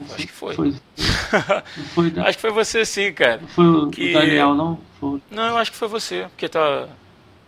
Acho 0.00 0.16
que 0.26 0.32
foi. 0.32 0.54
Foi. 0.54 0.74
Foi, 1.94 2.10
da- 2.10 2.24
Acho 2.26 2.36
que 2.38 2.42
foi 2.42 2.50
você 2.50 2.84
sim, 2.84 3.12
cara. 3.12 3.38
não 3.40 3.48
foi 3.48 3.64
o 3.66 3.90
que- 3.90 4.12
Daniel, 4.12 4.54
não? 4.54 4.78
Foi. 5.00 5.20
Não, 5.30 5.44
eu 5.48 5.56
acho 5.56 5.70
que 5.72 5.76
foi 5.76 5.88
você, 5.88 6.26
porque 6.30 6.48
tá 6.48 6.86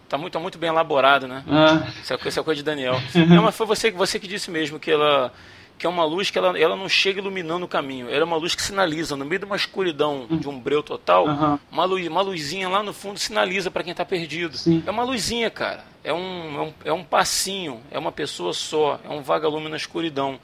tá 0.09 0.17
muito, 0.17 0.33
tá 0.33 0.41
muito 0.41 0.57
bem 0.59 0.71
elaborado, 0.71 1.29
né? 1.29 1.45
Ah, 1.47 1.87
Essa, 2.01 2.17
co- 2.17 2.27
essa 2.29 2.43
coisa 2.43 2.57
de 2.61 2.65
Daniel. 2.65 2.95
Não, 3.29 3.43
mas 3.43 3.55
foi 3.55 3.67
você, 3.67 3.91
você 3.91 4.19
que 4.19 4.27
disse 4.27 4.51
mesmo 4.51 4.79
que 4.81 4.91
ela 4.91 5.31
que 5.79 5.87
é 5.87 5.89
uma 5.89 6.05
luz 6.05 6.29
que 6.29 6.37
ela, 6.37 6.59
ela 6.59 6.75
não 6.75 6.89
chega 6.89 7.21
iluminando 7.21 7.65
o 7.65 7.69
caminho. 7.69 8.09
Ela 8.11 8.23
é 8.23 8.25
uma 8.25 8.37
luz 8.37 8.55
que 8.55 8.61
sinaliza, 8.63 9.17
no 9.17 9.25
meio 9.25 9.39
de 9.39 9.45
uma 9.45 9.55
escuridão, 9.55 10.27
de 10.29 10.49
um 10.49 10.59
breu 10.59 10.83
total, 10.83 11.29
Aham. 11.29 11.61
uma, 11.71 11.85
luz, 11.85 12.07
uma 12.09 12.21
luzinha 12.21 12.69
lá 12.69 12.83
no 12.83 12.93
fundo 12.93 13.19
sinaliza 13.19 13.71
para 13.71 13.85
quem 13.85 13.93
está 13.93 14.05
perdido. 14.05 14.59
Sim. 14.59 14.83
É 14.85 14.91
uma 14.91 15.05
luzinha, 15.05 15.49
cara. 15.51 15.85
É 16.03 16.13
um, 16.13 16.57
é, 16.57 16.63
um, 16.63 16.75
é 16.87 16.93
um 16.93 17.05
passinho, 17.05 17.81
é 17.91 17.99
uma 17.99 18.11
pessoa 18.11 18.53
só, 18.53 19.01
é 19.05 19.09
um 19.09 19.23
vagalume 19.23 19.69
na 19.69 19.77
escuridão. 19.77 20.41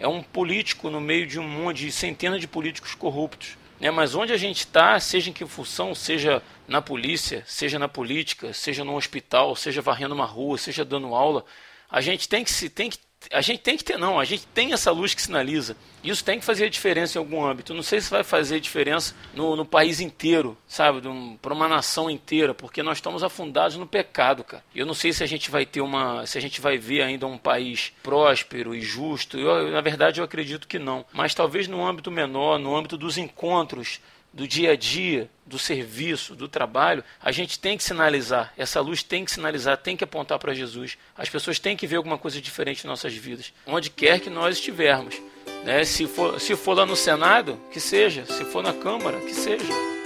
É 0.00 0.08
um 0.08 0.20
político 0.20 0.90
no 0.90 1.00
meio 1.00 1.28
de 1.28 1.38
um 1.38 1.48
monte 1.48 1.84
de 1.84 1.92
centenas 1.92 2.40
de 2.40 2.48
políticos 2.48 2.92
corruptos. 2.94 3.56
Né? 3.78 3.88
Mas 3.90 4.16
onde 4.16 4.32
a 4.32 4.36
gente 4.36 4.58
está, 4.58 4.98
seja 4.98 5.30
em 5.30 5.32
que 5.32 5.46
função, 5.46 5.94
seja 5.94 6.42
na 6.66 6.82
polícia, 6.82 7.44
seja 7.46 7.78
na 7.78 7.86
política, 7.88 8.52
seja 8.52 8.84
no 8.84 8.96
hospital, 8.96 9.54
seja 9.54 9.80
varrendo 9.80 10.14
uma 10.14 10.26
rua, 10.26 10.58
seja 10.58 10.84
dando 10.84 11.14
aula, 11.14 11.44
a 11.88 12.00
gente 12.00 12.28
tem 12.28 12.42
que 12.42 12.50
se 12.50 12.68
tem 12.68 12.90
que 12.90 12.98
a 13.30 13.40
gente 13.40 13.60
tem 13.60 13.76
que 13.76 13.84
ter 13.84 13.98
não, 13.98 14.18
a 14.18 14.24
gente 14.24 14.46
tem 14.48 14.72
essa 14.72 14.90
luz 14.90 15.14
que 15.14 15.22
sinaliza. 15.22 15.76
Isso 16.02 16.24
tem 16.24 16.38
que 16.38 16.44
fazer 16.44 16.68
diferença 16.68 17.16
em 17.16 17.20
algum 17.20 17.44
âmbito. 17.44 17.74
Não 17.74 17.82
sei 17.82 18.00
se 18.00 18.10
vai 18.10 18.24
fazer 18.24 18.58
diferença 18.58 19.14
no, 19.34 19.54
no 19.54 19.64
país 19.64 20.00
inteiro, 20.00 20.56
sabe, 20.66 21.00
para 21.40 21.54
uma 21.54 21.68
nação 21.68 22.10
inteira, 22.10 22.52
porque 22.52 22.82
nós 22.82 22.98
estamos 22.98 23.22
afundados 23.22 23.76
no 23.76 23.86
pecado, 23.86 24.42
cara. 24.42 24.64
Eu 24.74 24.84
não 24.84 24.94
sei 24.94 25.12
se 25.12 25.22
a 25.22 25.26
gente 25.26 25.50
vai 25.50 25.64
ter 25.64 25.80
uma, 25.80 26.26
se 26.26 26.36
a 26.36 26.40
gente 26.40 26.60
vai 26.60 26.76
ver 26.76 27.02
ainda 27.02 27.26
um 27.26 27.38
país 27.38 27.92
próspero 28.02 28.74
e 28.74 28.80
justo. 28.80 29.38
Eu, 29.38 29.70
na 29.70 29.80
verdade, 29.80 30.20
eu 30.20 30.24
acredito 30.24 30.66
que 30.66 30.78
não. 30.78 31.04
Mas 31.12 31.34
talvez 31.34 31.68
no 31.68 31.86
âmbito 31.86 32.10
menor, 32.10 32.58
no 32.58 32.74
âmbito 32.74 32.96
dos 32.96 33.16
encontros 33.16 34.00
do 34.32 34.48
dia 34.48 34.72
a 34.72 34.76
dia, 34.76 35.30
do 35.52 35.58
serviço, 35.58 36.34
do 36.34 36.48
trabalho, 36.48 37.04
a 37.20 37.30
gente 37.30 37.58
tem 37.58 37.76
que 37.76 37.84
sinalizar. 37.84 38.54
Essa 38.56 38.80
luz 38.80 39.02
tem 39.02 39.22
que 39.22 39.30
sinalizar, 39.30 39.76
tem 39.76 39.94
que 39.94 40.02
apontar 40.02 40.38
para 40.38 40.54
Jesus. 40.54 40.96
As 41.14 41.28
pessoas 41.28 41.58
têm 41.58 41.76
que 41.76 41.86
ver 41.86 41.96
alguma 41.96 42.16
coisa 42.16 42.40
diferente 42.40 42.84
em 42.84 42.88
nossas 42.88 43.12
vidas, 43.12 43.52
onde 43.66 43.90
quer 43.90 44.18
que 44.18 44.30
nós 44.30 44.56
estivermos. 44.56 45.14
Né? 45.62 45.84
Se, 45.84 46.06
for, 46.06 46.40
se 46.40 46.56
for 46.56 46.72
lá 46.72 46.86
no 46.86 46.96
Senado, 46.96 47.60
que 47.70 47.78
seja. 47.78 48.24
Se 48.24 48.44
for 48.46 48.62
na 48.62 48.72
Câmara, 48.72 49.20
que 49.20 49.34
seja. 49.34 50.01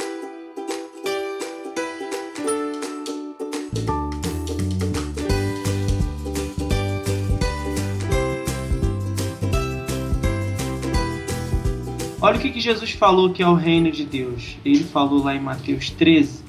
Olha 12.20 12.36
o 12.36 12.40
que, 12.40 12.51
que 12.51 12.60
Jesus 12.60 12.93
falou 12.93 13.30
que 13.30 13.43
é 13.43 13.47
o 13.47 13.55
reino 13.55 13.90
de 13.93 14.05
Deus. 14.05 14.56
Ele 14.64 14.82
falou 14.82 15.22
lá 15.22 15.34
em 15.34 15.40
Mateus 15.40 15.90
13. 15.90 16.44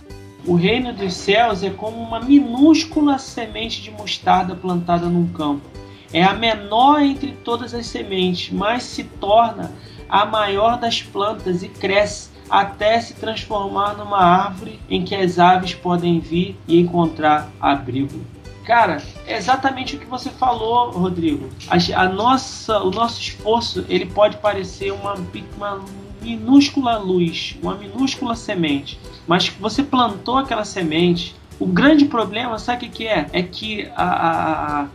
O 0.45 0.55
reino 0.55 0.93
dos 0.93 1.13
céus 1.13 1.61
é 1.61 1.69
como 1.69 1.97
uma 1.97 2.21
minúscula 2.21 3.17
semente 3.17 3.81
de 3.81 3.91
mostarda 3.91 4.55
plantada 4.55 5.09
num 5.09 5.27
campo. 5.27 5.67
É 6.13 6.23
a 6.23 6.33
menor 6.33 7.01
entre 7.01 7.33
todas 7.43 7.73
as 7.73 7.85
sementes, 7.85 8.49
mas 8.49 8.83
se 8.83 9.03
torna 9.03 9.73
a 10.07 10.25
maior 10.25 10.79
das 10.79 11.01
plantas 11.01 11.61
e 11.63 11.67
cresce 11.67 12.29
até 12.49 13.01
se 13.01 13.13
transformar 13.15 13.97
numa 13.97 14.19
árvore 14.19 14.79
em 14.89 15.03
que 15.03 15.13
as 15.13 15.37
aves 15.37 15.73
podem 15.73 16.21
vir 16.21 16.55
e 16.65 16.79
encontrar 16.79 17.51
abrigo. 17.59 18.21
Cara, 18.67 19.01
é 19.25 19.37
exatamente 19.37 19.95
o 19.95 19.99
que 19.99 20.05
você 20.05 20.29
falou, 20.29 20.91
Rodrigo. 20.91 21.47
A, 21.69 22.01
a 22.01 22.09
nossa, 22.09 22.83
o 22.83 22.91
nosso 22.91 23.21
esforço 23.21 23.85
ele 23.87 24.05
pode 24.05 24.35
parecer 24.37 24.91
uma, 24.91 25.15
uma 25.55 25.85
minúscula 26.21 26.97
luz, 26.97 27.55
uma 27.63 27.75
minúscula 27.75 28.35
semente, 28.35 28.99
mas 29.25 29.47
você 29.47 29.81
plantou 29.81 30.37
aquela 30.37 30.65
semente. 30.65 31.33
O 31.59 31.65
grande 31.65 32.05
problema, 32.05 32.59
sabe 32.59 32.85
o 32.85 32.89
que, 32.89 33.07
é? 33.07 33.27
É 33.31 33.41
que 33.41 33.89
a, 33.95 34.81
a, 34.81 34.87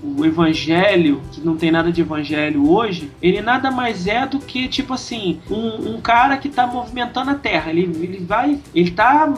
o, 0.00 0.20
o 0.20 0.24
evangelho, 0.24 1.20
que 1.32 1.40
não 1.42 1.56
tem 1.56 1.70
nada 1.70 1.92
de 1.92 2.00
evangelho 2.00 2.70
hoje, 2.70 3.10
ele 3.20 3.42
nada 3.42 3.70
mais 3.70 4.06
é 4.06 4.24
do 4.24 4.38
que, 4.38 4.66
tipo 4.66 4.94
assim, 4.94 5.40
um, 5.50 5.96
um 5.96 6.00
cara 6.00 6.38
que 6.38 6.48
está 6.48 6.66
movimentando 6.66 7.32
a 7.32 7.34
terra. 7.34 7.70
Ele, 7.70 7.82
ele 7.82 8.24
vai. 8.24 8.58
Ele 8.74 8.90
tá 8.92 9.30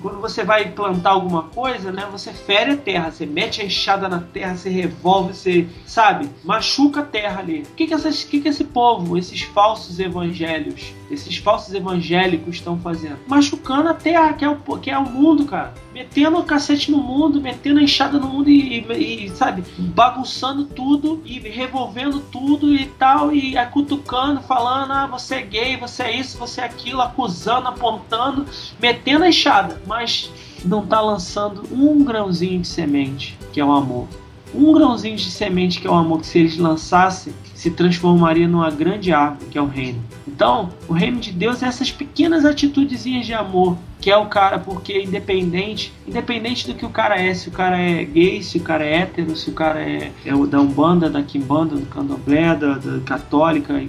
quando 0.00 0.20
você 0.20 0.44
vai 0.44 0.70
plantar 0.70 1.10
alguma 1.10 1.44
coisa, 1.44 1.92
né? 1.92 2.08
Você 2.10 2.32
fere 2.32 2.72
a 2.72 2.76
terra, 2.76 3.10
você 3.10 3.26
mete 3.26 3.60
a 3.60 3.64
enxada 3.64 4.08
na 4.08 4.20
terra, 4.20 4.56
você 4.56 4.70
revolve, 4.70 5.34
você, 5.34 5.68
sabe, 5.86 6.28
machuca 6.42 7.00
a 7.00 7.04
terra 7.04 7.40
ali. 7.40 7.62
O 7.62 7.74
que 7.74 7.86
que, 7.86 7.94
essas, 7.94 8.24
que 8.24 8.40
que 8.40 8.48
esse 8.48 8.64
povo, 8.64 9.18
esses 9.18 9.42
falsos 9.42 9.98
evangelhos, 9.98 10.94
esses 11.10 11.36
falsos 11.36 11.74
evangélicos 11.74 12.56
estão 12.56 12.78
fazendo? 12.78 13.18
Machucando 13.26 13.88
a 13.88 13.94
terra, 13.94 14.32
que 14.32 14.44
é 14.44 14.48
o, 14.48 14.56
que 14.78 14.90
é 14.90 14.98
o 14.98 15.04
mundo, 15.04 15.44
cara. 15.44 15.74
Metendo 15.92 16.38
o 16.38 16.44
cacete 16.44 16.90
no 16.90 16.98
mundo, 16.98 17.40
metendo 17.40 17.78
a 17.78 17.82
enxada 17.82 18.18
no 18.18 18.26
mundo 18.26 18.48
e, 18.48 18.80
e, 18.80 19.26
e 19.26 19.30
sabe, 19.30 19.62
bagunçando 19.78 20.64
tudo 20.64 21.20
e 21.24 21.38
revolvendo 21.38 22.20
tudo 22.20 22.74
e 22.74 22.86
tal, 22.86 23.34
e 23.34 23.54
cutucando, 23.66 24.40
falando, 24.40 24.92
ah, 24.92 25.06
você 25.06 25.36
é 25.36 25.42
gay, 25.42 25.76
você 25.76 26.04
é 26.04 26.16
isso, 26.16 26.38
você 26.38 26.62
é 26.62 26.64
aquilo, 26.64 27.02
acusando, 27.02 27.68
apontando, 27.68 28.46
metendo 28.80 29.24
a 29.24 29.28
enxada, 29.28 29.82
mas 29.86 30.30
não 30.64 30.86
tá 30.86 31.00
lançando 31.00 31.62
um 31.70 32.02
grãozinho 32.04 32.60
de 32.60 32.68
semente, 32.68 33.36
que 33.52 33.60
é 33.60 33.64
o 33.64 33.72
amor. 33.72 34.08
Um 34.54 34.72
grãozinho 34.72 35.16
de 35.16 35.30
semente, 35.30 35.80
que 35.80 35.86
é 35.86 35.90
o 35.90 35.94
amor, 35.94 36.20
que 36.20 36.26
se 36.26 36.38
eles 36.38 36.58
lançassem, 36.58 37.32
se 37.54 37.70
transformaria 37.70 38.48
numa 38.48 38.70
grande 38.70 39.12
árvore, 39.12 39.50
que 39.50 39.58
é 39.58 39.62
o 39.62 39.66
reino. 39.66 40.02
Então, 40.26 40.70
o 40.88 40.92
reino 40.92 41.20
de 41.20 41.32
Deus 41.32 41.62
é 41.62 41.66
essas 41.66 41.90
pequenas 41.90 42.44
atitudezinhas 42.44 43.24
de 43.24 43.32
amor, 43.32 43.78
que 44.02 44.10
é 44.10 44.16
o 44.16 44.26
cara, 44.26 44.58
porque 44.58 45.00
independente, 45.00 45.94
independente 46.06 46.66
do 46.66 46.74
que 46.74 46.84
o 46.84 46.90
cara 46.90 47.22
é, 47.22 47.32
se 47.32 47.48
o 47.48 47.52
cara 47.52 47.78
é 47.78 48.02
gay, 48.02 48.42
se 48.42 48.58
o 48.58 48.60
cara 48.60 48.84
é 48.84 48.96
hétero, 48.96 49.36
se 49.36 49.48
o 49.48 49.52
cara 49.52 49.80
é, 49.80 50.10
é 50.26 50.46
da 50.46 50.60
Umbanda, 50.60 51.08
da 51.08 51.22
Quimbanda, 51.22 51.76
do 51.76 51.86
Candomblé, 51.86 52.56
da, 52.56 52.74
da 52.78 53.00
Católica, 53.06 53.80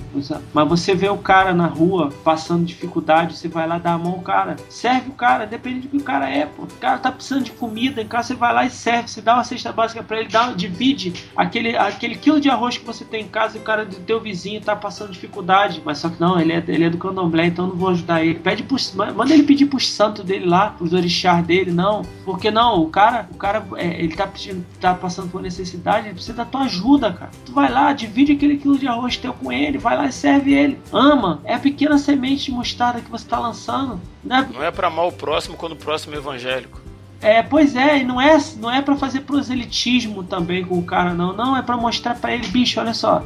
mas 0.54 0.70
você 0.70 0.94
vê 0.94 1.10
o 1.10 1.18
cara 1.18 1.52
na 1.52 1.66
rua 1.66 2.14
passando 2.24 2.64
dificuldade, 2.64 3.36
você 3.36 3.48
vai 3.48 3.68
lá 3.68 3.80
dar 3.80 3.94
a 3.94 3.98
mão 3.98 4.14
ao 4.14 4.22
cara, 4.22 4.56
serve 4.70 5.10
o 5.10 5.14
cara, 5.14 5.46
independente 5.46 5.88
do 5.88 5.90
que 5.90 5.98
o 5.98 6.04
cara 6.04 6.30
é, 6.30 6.46
pô. 6.46 6.62
O 6.62 6.68
cara 6.80 7.00
tá 7.00 7.12
precisando 7.12 7.46
de 7.46 7.52
comida, 7.52 8.00
em 8.00 8.08
casa 8.08 8.28
você 8.28 8.36
vai 8.36 8.54
lá 8.54 8.66
e 8.66 8.70
serve, 8.70 9.10
você 9.10 9.20
dá 9.20 9.34
uma 9.34 9.44
cesta 9.44 9.72
básica 9.72 10.04
para 10.04 10.20
ele, 10.20 10.30
dá, 10.30 10.52
divide 10.52 11.12
aquele, 11.36 11.76
aquele 11.76 12.14
quilo 12.14 12.40
de 12.40 12.52
arroz 12.52 12.78
que 12.78 12.86
você 12.86 13.04
tem 13.04 13.24
em 13.24 13.28
casa 13.28 13.58
e 13.58 13.62
o 13.62 13.64
cara 13.64 13.84
do 13.84 13.96
teu 13.96 14.22
vizinho 14.22 14.62
tá 14.62 14.76
passando 14.76 15.12
dificuldade, 15.12 15.82
mas 15.84 15.98
só 15.98 16.08
que 16.08 16.22
não, 16.22 16.40
ele 16.40 16.54
é, 16.54 16.64
ele 16.68 16.84
é 16.84 16.90
do 16.92 17.00
Candomblé, 17.00 17.48
então 17.48 17.66
não 17.66 17.76
vou 17.76 17.90
ajudar 17.90 18.24
ele. 18.24 18.36
Pede 18.36 18.62
pro, 18.62 18.78
manda 19.16 19.34
ele 19.34 19.42
pedir 19.42 19.66
pro 19.66 19.80
santo 20.04 20.22
dele 20.24 20.46
lá, 20.46 20.72
pros 20.72 20.92
orixás 20.92 21.46
dele, 21.46 21.72
não. 21.72 22.02
Porque 22.26 22.52
não, 22.52 22.82
o 22.82 22.90
cara, 22.90 23.28
o 23.32 23.38
cara, 23.38 23.66
é, 23.78 24.02
ele 24.02 24.16
tá, 24.16 24.28
pedindo, 24.28 24.66
tá 24.80 24.94
passando 24.94 25.30
por 25.30 25.42
necessidade, 25.42 26.08
ele 26.08 26.16
precisa 26.16 26.34
da 26.34 26.46
tua 26.46 26.64
ajuda, 26.64 27.14
cara. 27.14 27.32
Tu 27.46 27.54
vai 27.54 27.72
lá, 27.72 27.94
divide 27.94 28.34
aquele 28.34 28.58
quilo 28.58 28.78
de 28.78 28.88
arroz 28.88 29.16
teu 29.16 29.34
com 29.34 29.52
ele, 29.52 29.78
vai 29.78 29.96
lá 29.96 30.06
e 30.06 30.12
serve 30.12 30.54
ele. 30.54 30.78
Ama, 30.92 31.40
é 31.46 31.54
a 31.54 31.60
pequena 31.60 31.98
semente 31.98 32.46
de 32.46 32.52
mostarda 32.52 33.00
que 33.00 33.10
você 33.10 33.26
tá 33.26 33.40
lançando. 33.40 34.00
Né? 34.24 34.50
Não 34.54 34.64
é 34.64 34.72
para 34.72 34.88
amar 34.88 35.08
o 35.08 35.12
próximo 35.12 35.56
quando 35.56 35.74
o 35.74 35.78
próximo 35.78 36.16
é 36.16 36.18
evangélico. 36.18 36.82
É, 37.22 37.42
pois 37.42 37.74
é, 37.78 38.00
e 38.00 38.04
não 38.04 38.20
é, 38.20 38.38
não 38.58 38.70
é 38.70 38.82
para 38.82 38.98
fazer 38.98 39.22
proselitismo 39.22 40.24
também 40.24 40.66
com 40.66 40.78
o 40.78 40.84
cara, 40.84 41.14
não. 41.14 41.32
Não, 41.32 41.56
é 41.56 41.62
para 41.62 41.78
mostrar 41.78 42.16
para 42.16 42.34
ele, 42.34 42.48
bicho, 42.48 42.80
olha 42.80 42.94
só. 42.94 43.24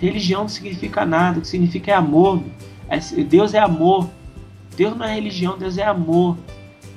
Religião 0.00 0.42
não 0.42 0.48
significa 0.48 1.04
nada, 1.04 1.38
o 1.38 1.42
que 1.42 1.48
significa 1.48 1.92
é 1.92 1.94
amor. 1.94 2.42
É, 2.88 2.98
Deus 2.98 3.52
é 3.52 3.58
amor. 3.58 4.08
Deus 4.76 4.96
não 4.96 5.04
é 5.04 5.14
religião, 5.14 5.56
Deus 5.56 5.78
é 5.78 5.84
amor. 5.84 6.36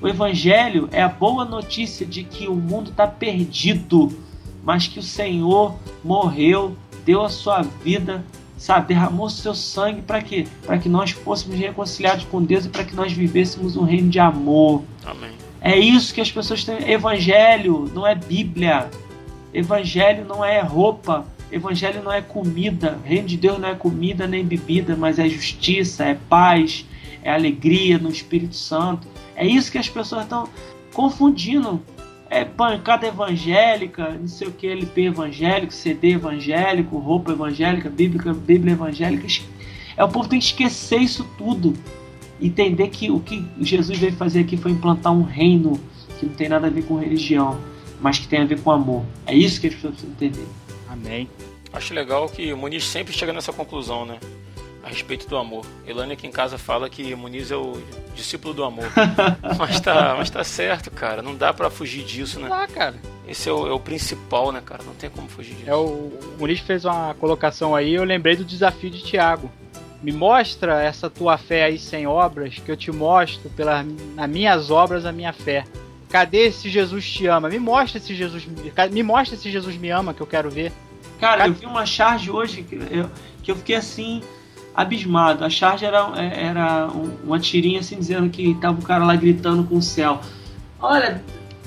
O 0.01 0.07
Evangelho 0.07 0.87
é 0.91 1.01
a 1.01 1.07
boa 1.07 1.43
notícia 1.43 2.05
de 2.05 2.23
que 2.23 2.47
o 2.47 2.55
mundo 2.55 2.91
está 2.91 3.07
perdido, 3.07 4.11
mas 4.63 4.87
que 4.87 4.99
o 4.99 5.03
Senhor 5.03 5.75
morreu, 6.03 6.75
deu 7.05 7.23
a 7.23 7.29
sua 7.29 7.61
vida, 7.61 8.23
sabe, 8.57 8.89
derramou 8.89 9.29
seu 9.29 9.55
sangue 9.55 10.01
para 10.01 10.21
quê? 10.21 10.45
Para 10.65 10.77
que 10.77 10.89
nós 10.89 11.11
fôssemos 11.11 11.57
reconciliados 11.57 12.25
com 12.25 12.43
Deus 12.43 12.65
e 12.65 12.69
para 12.69 12.83
que 12.83 12.95
nós 12.95 13.11
vivêssemos 13.11 13.75
um 13.75 13.83
reino 13.83 14.09
de 14.09 14.19
amor. 14.19 14.83
Amém. 15.05 15.31
É 15.61 15.77
isso 15.77 16.13
que 16.13 16.21
as 16.21 16.31
pessoas 16.31 16.63
têm. 16.63 16.89
Evangelho 16.89 17.89
não 17.93 18.05
é 18.05 18.13
Bíblia. 18.13 18.89
Evangelho 19.53 20.25
não 20.25 20.45
é 20.45 20.61
roupa. 20.61 21.25
Evangelho 21.51 22.03
não 22.03 22.11
é 22.11 22.21
comida. 22.21 22.99
Reino 23.03 23.27
de 23.27 23.37
Deus 23.37 23.57
não 23.57 23.69
é 23.69 23.75
comida 23.75 24.27
nem 24.27 24.45
bebida, 24.45 24.95
mas 24.95 25.17
é 25.17 25.27
justiça, 25.27 26.05
é 26.05 26.17
paz, 26.29 26.85
é 27.27 27.33
alegria 27.33 27.97
no 27.97 28.09
Espírito 28.09 28.55
Santo. 28.55 29.05
É 29.35 29.45
isso 29.45 29.69
que 29.69 29.77
as 29.77 29.89
pessoas 29.89 30.23
estão 30.23 30.47
confundindo 30.93 31.83
é 32.29 32.43
pancada 32.43 33.07
evangélica, 33.07 34.09
não 34.09 34.27
sei 34.27 34.47
o 34.47 34.51
que, 34.51 34.67
LP 34.67 35.05
evangélico, 35.05 35.73
CD 35.73 36.11
evangélico, 36.11 36.97
roupa 36.97 37.31
evangélica, 37.31 37.89
bíblia, 37.89 38.33
bíblia 38.33 38.73
evangélica. 38.73 39.27
É 39.95 40.03
o 40.03 40.09
povo 40.09 40.27
tem 40.27 40.39
que 40.39 40.45
esquecer 40.45 40.99
isso 40.99 41.25
tudo. 41.37 41.73
Entender 42.41 42.89
que 42.89 43.09
o 43.09 43.19
que 43.19 43.45
Jesus 43.59 43.97
veio 43.97 44.13
fazer 44.13 44.41
aqui 44.41 44.57
foi 44.57 44.71
implantar 44.71 45.13
um 45.13 45.23
reino 45.23 45.79
que 46.19 46.25
não 46.25 46.33
tem 46.33 46.49
nada 46.49 46.67
a 46.67 46.69
ver 46.69 46.83
com 46.83 46.95
religião, 46.95 47.59
mas 48.01 48.19
que 48.19 48.27
tem 48.27 48.41
a 48.41 48.45
ver 48.45 48.59
com 48.61 48.71
amor. 48.71 49.03
É 49.25 49.33
isso 49.33 49.59
que 49.59 49.67
as 49.67 49.75
pessoas 49.75 49.95
precisam 49.95 50.15
entender. 50.15 50.47
Amém. 50.89 51.29
Acho 51.73 51.93
legal 51.93 52.27
que 52.29 52.53
Muniz 52.53 52.83
sempre 52.85 53.13
chega 53.13 53.33
nessa 53.33 53.51
conclusão, 53.53 54.05
né? 54.05 54.19
A 54.87 54.89
respeito 54.89 55.27
do 55.27 55.35
amor. 55.35 55.65
Elane 55.85 56.13
aqui 56.13 56.25
em 56.25 56.31
casa 56.31 56.57
fala 56.57 56.89
que 56.89 57.13
Muniz 57.13 57.51
é 57.51 57.57
o 57.57 57.73
discípulo 58.15 58.53
do 58.53 58.63
amor. 58.63 58.85
mas, 59.59 59.81
tá, 59.81 60.15
mas 60.17 60.29
tá 60.29 60.45
certo, 60.45 60.89
cara. 60.89 61.21
Não 61.21 61.35
dá 61.35 61.53
para 61.53 61.69
fugir 61.69 62.05
disso, 62.05 62.39
né? 62.39 62.47
Não 62.47 62.57
dá, 62.57 62.67
cara. 62.67 62.95
Esse 63.27 63.49
é 63.49 63.51
o, 63.51 63.67
é 63.67 63.73
o, 63.73 63.79
principal, 63.81 64.49
né, 64.53 64.61
cara? 64.65 64.83
Não 64.85 64.93
tem 64.93 65.09
como 65.09 65.27
fugir 65.27 65.55
disso. 65.55 65.69
É 65.69 65.75
o, 65.75 65.79
o 65.79 66.35
Muniz 66.39 66.61
fez 66.61 66.85
uma 66.85 67.13
colocação 67.15 67.75
aí, 67.75 67.95
eu 67.95 68.05
lembrei 68.05 68.37
do 68.37 68.45
desafio 68.45 68.89
de 68.89 69.03
Tiago. 69.03 69.51
Me 70.01 70.13
mostra 70.13 70.81
essa 70.81 71.09
tua 71.09 71.37
fé 71.37 71.65
aí 71.65 71.77
sem 71.77 72.07
obras, 72.07 72.57
que 72.57 72.71
eu 72.71 72.77
te 72.77 72.89
mostro 72.89 73.49
pelas 73.49 73.85
nas 74.15 74.29
minhas 74.29 74.71
obras 74.71 75.05
a 75.05 75.11
minha 75.11 75.33
fé. 75.33 75.65
Cadê 76.07 76.47
esse 76.47 76.69
Jesus 76.69 77.11
te 77.11 77.27
ama? 77.27 77.49
Me 77.49 77.59
mostra 77.59 77.97
esse 77.97 78.15
Jesus, 78.15 78.47
me 78.89 79.03
mostra 79.03 79.35
esse 79.35 79.51
Jesus 79.51 79.75
me 79.75 79.89
ama 79.89 80.13
que 80.13 80.21
eu 80.21 80.27
quero 80.27 80.49
ver. 80.49 80.71
Cara, 81.19 81.39
Cadê? 81.39 81.49
eu 81.49 81.53
vi 81.55 81.65
uma 81.65 81.85
charge 81.85 82.31
hoje 82.31 82.63
que 82.63 82.75
eu, 82.75 83.09
que 83.43 83.51
eu 83.51 83.55
fiquei 83.57 83.75
assim 83.75 84.23
abismado. 84.77 85.43
A 85.43 85.49
charge 85.49 85.83
era, 85.83 86.15
era 86.15 86.87
uma 87.23 87.39
tirinha 87.39 87.79
assim 87.79 87.97
dizendo 87.97 88.29
que 88.29 88.53
tava 88.61 88.79
o 88.79 88.83
cara 88.83 89.03
lá 89.03 89.15
gritando 89.15 89.63
com 89.63 89.77
o 89.77 89.81
céu. 89.81 90.21
Olha, 90.79 91.23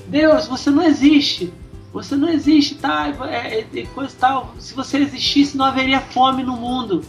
Deus, 0.06 0.46
você 0.46 0.70
não 0.70 0.84
existe. 0.84 1.52
Você 1.92 2.14
não 2.14 2.28
existe, 2.28 2.76
tá? 2.76 3.12
É, 3.28 3.66
é, 3.74 3.86
coisa 3.86 4.14
tal. 4.16 4.54
Se 4.60 4.72
você 4.74 4.98
existisse, 4.98 5.56
não 5.56 5.64
haveria 5.64 6.00
fome 6.00 6.44
no 6.44 6.56
mundo. 6.56 7.02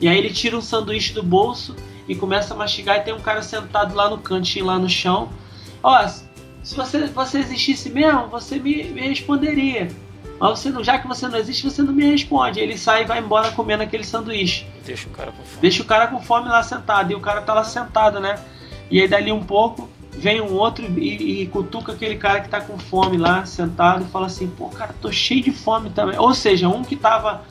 E 0.00 0.08
aí 0.08 0.18
ele 0.18 0.30
tira 0.30 0.56
um 0.56 0.60
sanduíche 0.60 1.14
do 1.14 1.22
bolso 1.22 1.76
e 2.08 2.16
começa 2.16 2.52
a 2.52 2.56
mastigar 2.56 2.98
e 2.98 3.02
tem 3.02 3.14
um 3.14 3.20
cara 3.20 3.42
sentado 3.42 3.94
lá 3.94 4.10
no 4.10 4.18
cantinho, 4.18 4.66
lá 4.66 4.76
no 4.76 4.88
chão. 4.88 5.28
Ó, 5.82 6.08
se 6.08 6.74
você, 6.74 7.06
você 7.06 7.38
existisse 7.38 7.88
mesmo, 7.90 8.26
você 8.26 8.58
me, 8.58 8.84
me 8.84 9.02
responderia. 9.02 9.88
Mas 10.38 10.58
você 10.58 10.70
não, 10.70 10.84
já 10.84 10.98
que 10.98 11.08
você 11.08 11.26
não 11.28 11.38
existe, 11.38 11.68
você 11.68 11.82
não 11.82 11.92
me 11.92 12.04
responde. 12.04 12.60
Ele 12.60 12.78
sai 12.78 13.02
e 13.02 13.06
vai 13.06 13.18
embora 13.18 13.50
comendo 13.52 13.82
aquele 13.82 14.04
sanduíche. 14.04 14.66
Deixa 14.84 15.08
o 15.08 15.10
cara 15.10 15.32
com 15.32 15.42
fome. 15.42 15.60
Deixa 15.60 15.82
o 15.82 15.86
cara 15.86 16.06
com 16.06 16.22
fome 16.22 16.48
lá 16.48 16.62
sentado. 16.62 17.12
E 17.12 17.14
o 17.14 17.20
cara 17.20 17.42
tá 17.42 17.54
lá 17.54 17.64
sentado, 17.64 18.20
né? 18.20 18.38
E 18.90 19.00
aí 19.00 19.08
dali 19.08 19.32
um 19.32 19.42
pouco 19.42 19.88
vem 20.18 20.40
um 20.40 20.52
outro 20.54 20.84
e, 20.98 21.42
e 21.42 21.46
cutuca 21.46 21.92
aquele 21.92 22.16
cara 22.16 22.40
que 22.40 22.48
tá 22.48 22.60
com 22.60 22.76
fome 22.78 23.16
lá 23.16 23.46
sentado 23.46 24.04
e 24.04 24.08
fala 24.08 24.26
assim: 24.26 24.48
pô, 24.48 24.68
cara, 24.68 24.94
tô 25.00 25.10
cheio 25.10 25.42
de 25.42 25.52
fome 25.52 25.90
também. 25.90 26.18
Ou 26.18 26.34
seja, 26.34 26.68
um 26.68 26.82
que 26.82 26.96
tava 26.96 27.42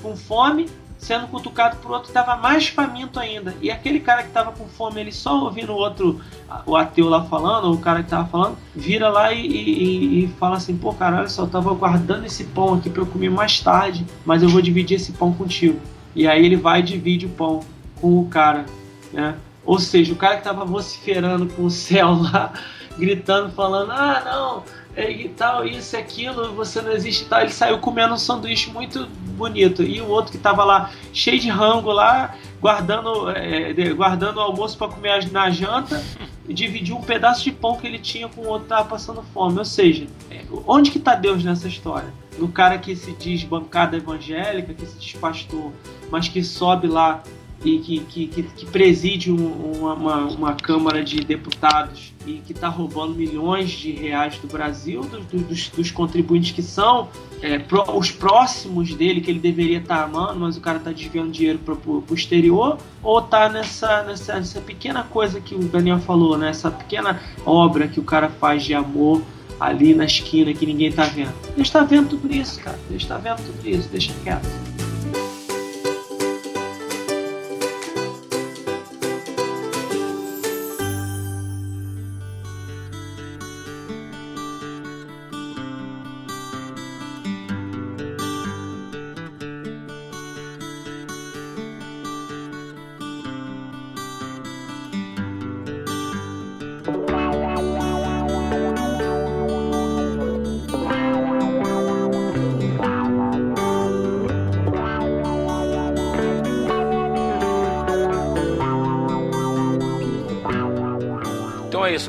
com 0.00 0.16
fome 0.16 0.68
sendo 1.00 1.26
cutucado 1.28 1.78
por 1.78 1.90
outro 1.90 2.08
estava 2.08 2.36
mais 2.36 2.68
faminto 2.68 3.18
ainda. 3.18 3.54
E 3.60 3.70
aquele 3.70 4.00
cara 4.00 4.22
que 4.22 4.28
estava 4.28 4.52
com 4.52 4.68
fome, 4.68 5.00
ele 5.00 5.10
só 5.10 5.44
ouvindo 5.44 5.72
o 5.72 5.76
outro, 5.76 6.20
o 6.66 6.76
ateu 6.76 7.08
lá 7.08 7.24
falando, 7.24 7.64
ou 7.68 7.74
o 7.74 7.78
cara 7.78 8.00
que 8.00 8.06
estava 8.06 8.28
falando, 8.28 8.58
vira 8.76 9.08
lá 9.08 9.32
e, 9.32 9.46
e, 9.46 10.24
e, 10.24 10.28
fala 10.38 10.58
assim: 10.58 10.76
pô, 10.76 10.92
cara, 10.92 11.18
olha 11.18 11.28
só, 11.28 11.42
eu 11.42 11.48
tava 11.48 11.72
guardando 11.72 12.26
esse 12.26 12.44
pão 12.44 12.74
aqui 12.74 12.90
para 12.90 13.02
eu 13.02 13.06
comer 13.06 13.30
mais 13.30 13.58
tarde, 13.60 14.06
mas 14.26 14.42
eu 14.42 14.48
vou 14.50 14.60
dividir 14.60 14.96
esse 14.96 15.12
pão 15.12 15.32
contigo. 15.32 15.80
E 16.14 16.28
aí 16.28 16.44
ele 16.44 16.56
vai 16.56 16.80
e 16.80 16.82
divide 16.82 17.26
o 17.26 17.30
pão 17.30 17.60
com 18.00 18.20
o 18.20 18.28
cara, 18.28 18.66
né? 19.12 19.36
Ou 19.64 19.78
seja, 19.78 20.12
o 20.12 20.16
cara 20.16 20.34
que 20.34 20.40
estava 20.40 20.64
vociferando 20.64 21.46
com 21.46 21.64
o 21.64 21.70
céu 21.70 22.12
lá, 22.20 22.52
gritando, 22.98 23.50
falando: 23.52 23.90
ah, 23.90 24.22
não 24.24 24.79
e 24.96 25.28
tal, 25.28 25.64
isso 25.64 25.96
e 25.96 25.98
aquilo, 25.98 26.52
você 26.52 26.82
não 26.82 26.92
existe 26.92 27.24
tal. 27.26 27.40
Ele 27.40 27.50
saiu 27.50 27.78
comendo 27.78 28.14
um 28.14 28.18
sanduíche 28.18 28.70
muito 28.70 29.06
bonito. 29.36 29.82
E 29.82 30.00
o 30.00 30.08
outro 30.08 30.32
que 30.32 30.38
tava 30.38 30.64
lá, 30.64 30.90
cheio 31.12 31.38
de 31.38 31.48
rango 31.48 31.90
lá, 31.90 32.34
guardando, 32.60 33.30
é, 33.30 33.72
guardando 33.94 34.38
o 34.38 34.40
almoço 34.40 34.76
para 34.76 34.88
comer 34.88 35.30
na 35.30 35.50
janta, 35.50 36.02
dividiu 36.48 36.96
um 36.96 37.02
pedaço 37.02 37.44
de 37.44 37.52
pão 37.52 37.76
que 37.76 37.86
ele 37.86 37.98
tinha 37.98 38.28
com 38.28 38.42
o 38.42 38.46
outro 38.46 38.64
que 38.64 38.68
tava 38.68 38.88
passando 38.88 39.22
fome. 39.32 39.58
Ou 39.58 39.64
seja, 39.64 40.06
é, 40.30 40.44
onde 40.66 40.90
que 40.90 40.98
tá 40.98 41.14
Deus 41.14 41.44
nessa 41.44 41.68
história? 41.68 42.12
No 42.38 42.48
cara 42.48 42.78
que 42.78 42.96
se 42.96 43.12
diz 43.12 43.44
bancada 43.44 43.96
evangélica, 43.96 44.74
que 44.74 44.86
se 44.86 44.98
diz 44.98 45.12
pastor, 45.14 45.72
mas 46.10 46.28
que 46.28 46.42
sobe 46.42 46.88
lá 46.88 47.22
e 47.64 47.78
que, 47.78 48.00
que, 48.00 48.26
que, 48.26 48.42
que 48.42 48.66
preside 48.66 49.30
uma, 49.30 49.92
uma, 49.94 50.16
uma, 50.26 50.54
Câmara 50.54 51.04
de 51.04 51.20
Deputados 51.20 52.14
e 52.26 52.34
que 52.34 52.52
está 52.52 52.68
roubando 52.68 53.14
milhões 53.14 53.70
de 53.70 53.92
reais 53.92 54.38
do 54.38 54.48
Brasil, 54.48 55.02
dos, 55.02 55.42
dos, 55.42 55.68
dos 55.68 55.90
contribuintes 55.90 56.52
que 56.52 56.62
são 56.62 57.08
é, 57.42 57.58
pro, 57.58 57.82
os 57.96 58.10
próximos 58.10 58.94
dele, 58.94 59.20
que 59.20 59.30
ele 59.30 59.40
deveria 59.40 59.78
estar 59.78 59.98
tá 59.98 60.04
amando, 60.04 60.40
mas 60.40 60.56
o 60.56 60.60
cara 60.60 60.78
está 60.78 60.90
desviando 60.90 61.30
dinheiro 61.30 61.58
para 61.58 61.74
o 61.74 62.04
exterior, 62.14 62.78
ou 63.02 63.18
está 63.18 63.48
nessa, 63.48 64.02
nessa, 64.04 64.34
nessa 64.36 64.60
pequena 64.60 65.02
coisa 65.02 65.40
que 65.40 65.54
o 65.54 65.60
Daniel 65.60 65.98
falou, 65.98 66.38
né? 66.38 66.50
essa 66.50 66.70
pequena 66.70 67.20
obra 67.44 67.88
que 67.88 68.00
o 68.00 68.04
cara 68.04 68.28
faz 68.28 68.64
de 68.64 68.74
amor 68.74 69.22
ali 69.58 69.94
na 69.94 70.06
esquina 70.06 70.54
que 70.54 70.64
ninguém 70.64 70.88
está 70.88 71.04
vendo. 71.04 71.34
Deus 71.54 71.68
está 71.68 71.84
vendo 71.84 72.08
tudo 72.08 72.32
isso, 72.32 72.58
cara. 72.60 72.78
Deus 72.88 73.02
está 73.02 73.18
vendo 73.18 73.44
tudo 73.44 73.68
isso, 73.68 73.88
deixa 73.90 74.14
quieto. 74.22 74.48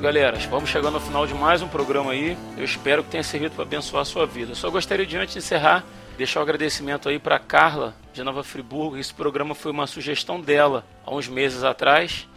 Isso, 0.02 0.04
galera. 0.04 0.38
Vamos 0.50 0.70
chegando 0.70 0.96
ao 0.96 1.02
final 1.02 1.28
de 1.28 1.34
mais 1.36 1.62
um 1.62 1.68
programa 1.68 2.12
aí. 2.12 2.36
Eu 2.58 2.64
espero 2.64 3.04
que 3.04 3.12
tenha 3.12 3.24
servido 3.24 3.54
para 3.54 3.64
abençoar 3.64 4.02
a 4.02 4.06
sua 4.06 4.26
vida. 4.26 4.56
só 4.56 4.68
gostaria 4.70 5.06
de, 5.06 5.16
antes 5.16 5.34
de 5.34 5.40
encerrar, 5.40 5.86
deixar 6.18 6.40
o 6.40 6.42
um 6.42 6.44
agradecimento 6.44 7.08
aí 7.08 7.20
para 7.20 7.38
Carla, 7.38 7.96
de 8.12 8.24
Nova 8.24 8.44
Friburgo. 8.44 8.98
Esse 8.98 9.14
programa 9.14 9.54
foi 9.54 9.72
uma 9.72 9.86
sugestão 9.86 10.42
dela 10.42 10.84
há 11.06 11.14
uns 11.14 11.28
meses 11.28 11.64
atrás. 11.64 12.28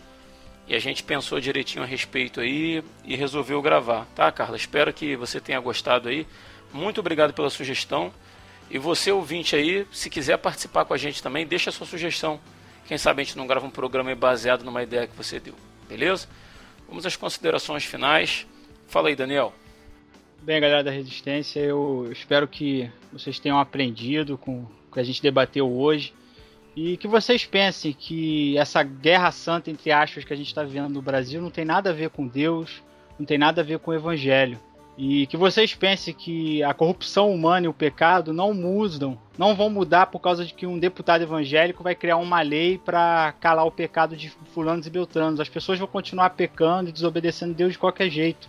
E 0.69 0.75
a 0.75 0.79
gente 0.79 1.03
pensou 1.03 1.41
direitinho 1.41 1.83
a 1.83 1.87
respeito 1.87 2.41
aí 2.41 2.85
e 3.03 3.17
resolveu 3.17 3.63
gravar, 3.63 4.07
tá, 4.15 4.31
Carla? 4.31 4.57
Espero 4.57 4.93
que 4.93 5.17
você 5.17 5.41
tenha 5.41 5.59
gostado 5.59 6.11
aí. 6.11 6.27
Muito 6.71 7.01
obrigado 7.01 7.33
pela 7.33 7.49
sugestão. 7.49 8.13
E 8.71 8.79
você, 8.79 9.11
ouvinte 9.11 9.57
aí, 9.57 9.87
se 9.91 10.11
quiser 10.11 10.37
participar 10.37 10.85
com 10.85 10.93
a 10.93 10.99
gente 10.99 11.23
também, 11.23 11.47
deixa 11.47 11.71
a 11.71 11.73
sua 11.73 11.87
sugestão. 11.87 12.39
Quem 12.87 12.99
sabe 12.99 13.23
a 13.23 13.25
gente 13.25 13.39
não 13.39 13.47
grava 13.47 13.67
um 13.67 13.71
programa 13.71 14.15
baseado 14.15 14.65
numa 14.65 14.83
ideia 14.83 15.07
que 15.07 15.17
você 15.17 15.41
deu. 15.41 15.55
Beleza? 15.89 16.29
Vamos 16.95 17.07
às 17.07 17.17
considerações 17.17 17.85
finais. 17.85 18.47
Fala 18.87 19.09
aí, 19.09 19.17
Daniel. 19.17 19.53
Bem, 20.41 20.61
galera 20.61 20.85
da 20.85 20.93
Resistência, 20.93 21.59
eu 21.59 22.09
espero 22.13 22.47
que 22.47 22.89
vocês 23.13 23.41
tenham 23.41 23.59
aprendido 23.59 24.39
com 24.39 24.61
o 24.61 24.93
que 24.93 25.01
a 25.01 25.03
gente 25.03 25.21
debateu 25.21 25.69
hoje 25.69 26.15
e 26.77 26.97
que 26.97 27.09
vocês 27.09 27.45
pensem 27.45 27.93
que 27.93 28.57
essa 28.57 28.81
guerra 28.85 29.33
santa, 29.33 29.73
entre 29.73 29.91
aspas, 29.91 30.23
que 30.23 30.33
a 30.33 30.37
gente 30.37 30.47
está 30.47 30.63
vivendo 30.63 30.89
no 30.89 31.03
Brasil 31.03 31.43
não 31.43 31.51
tem 31.51 31.65
nada 31.65 31.91
a 31.91 31.93
ver 31.93 32.11
com 32.11 32.29
Deus, 32.29 32.81
não 33.19 33.27
tem 33.27 33.39
nada 33.39 33.63
a 33.63 33.65
ver 33.65 33.81
com 33.81 33.91
o 33.91 33.95
Evangelho. 33.95 34.57
E 34.97 35.27
que 35.27 35.37
vocês 35.37 35.75
pensem 35.75 36.15
que 36.15 36.63
a 36.63 36.73
corrupção 36.73 37.33
humana 37.33 37.67
e 37.67 37.69
o 37.69 37.75
pecado 37.75 38.33
não 38.33 38.55
mudam, 38.55 39.19
não 39.37 39.55
vão 39.55 39.69
mudar 39.69 40.07
por 40.07 40.21
causa 40.21 40.45
de 40.45 40.55
que 40.55 40.67
um 40.67 40.79
deputado 40.79 41.23
evangélico 41.23 41.83
vai 41.83 41.97
criar 41.97 42.17
uma 42.17 42.41
lei 42.43 42.79
para 42.79 43.33
calar 43.41 43.67
o 43.67 43.73
pecado 43.73 44.17
de 44.17 44.31
fulanos 44.53 44.87
e 44.87 44.91
beltranos. 44.91 45.41
As 45.41 45.49
pessoas 45.49 45.81
vão 45.81 45.89
continuar 45.89 46.31
pecando 46.31 46.91
e 46.91 46.93
desobedecendo 46.93 47.55
Deus 47.55 47.73
de 47.73 47.79
qualquer 47.79 48.09
jeito. 48.09 48.49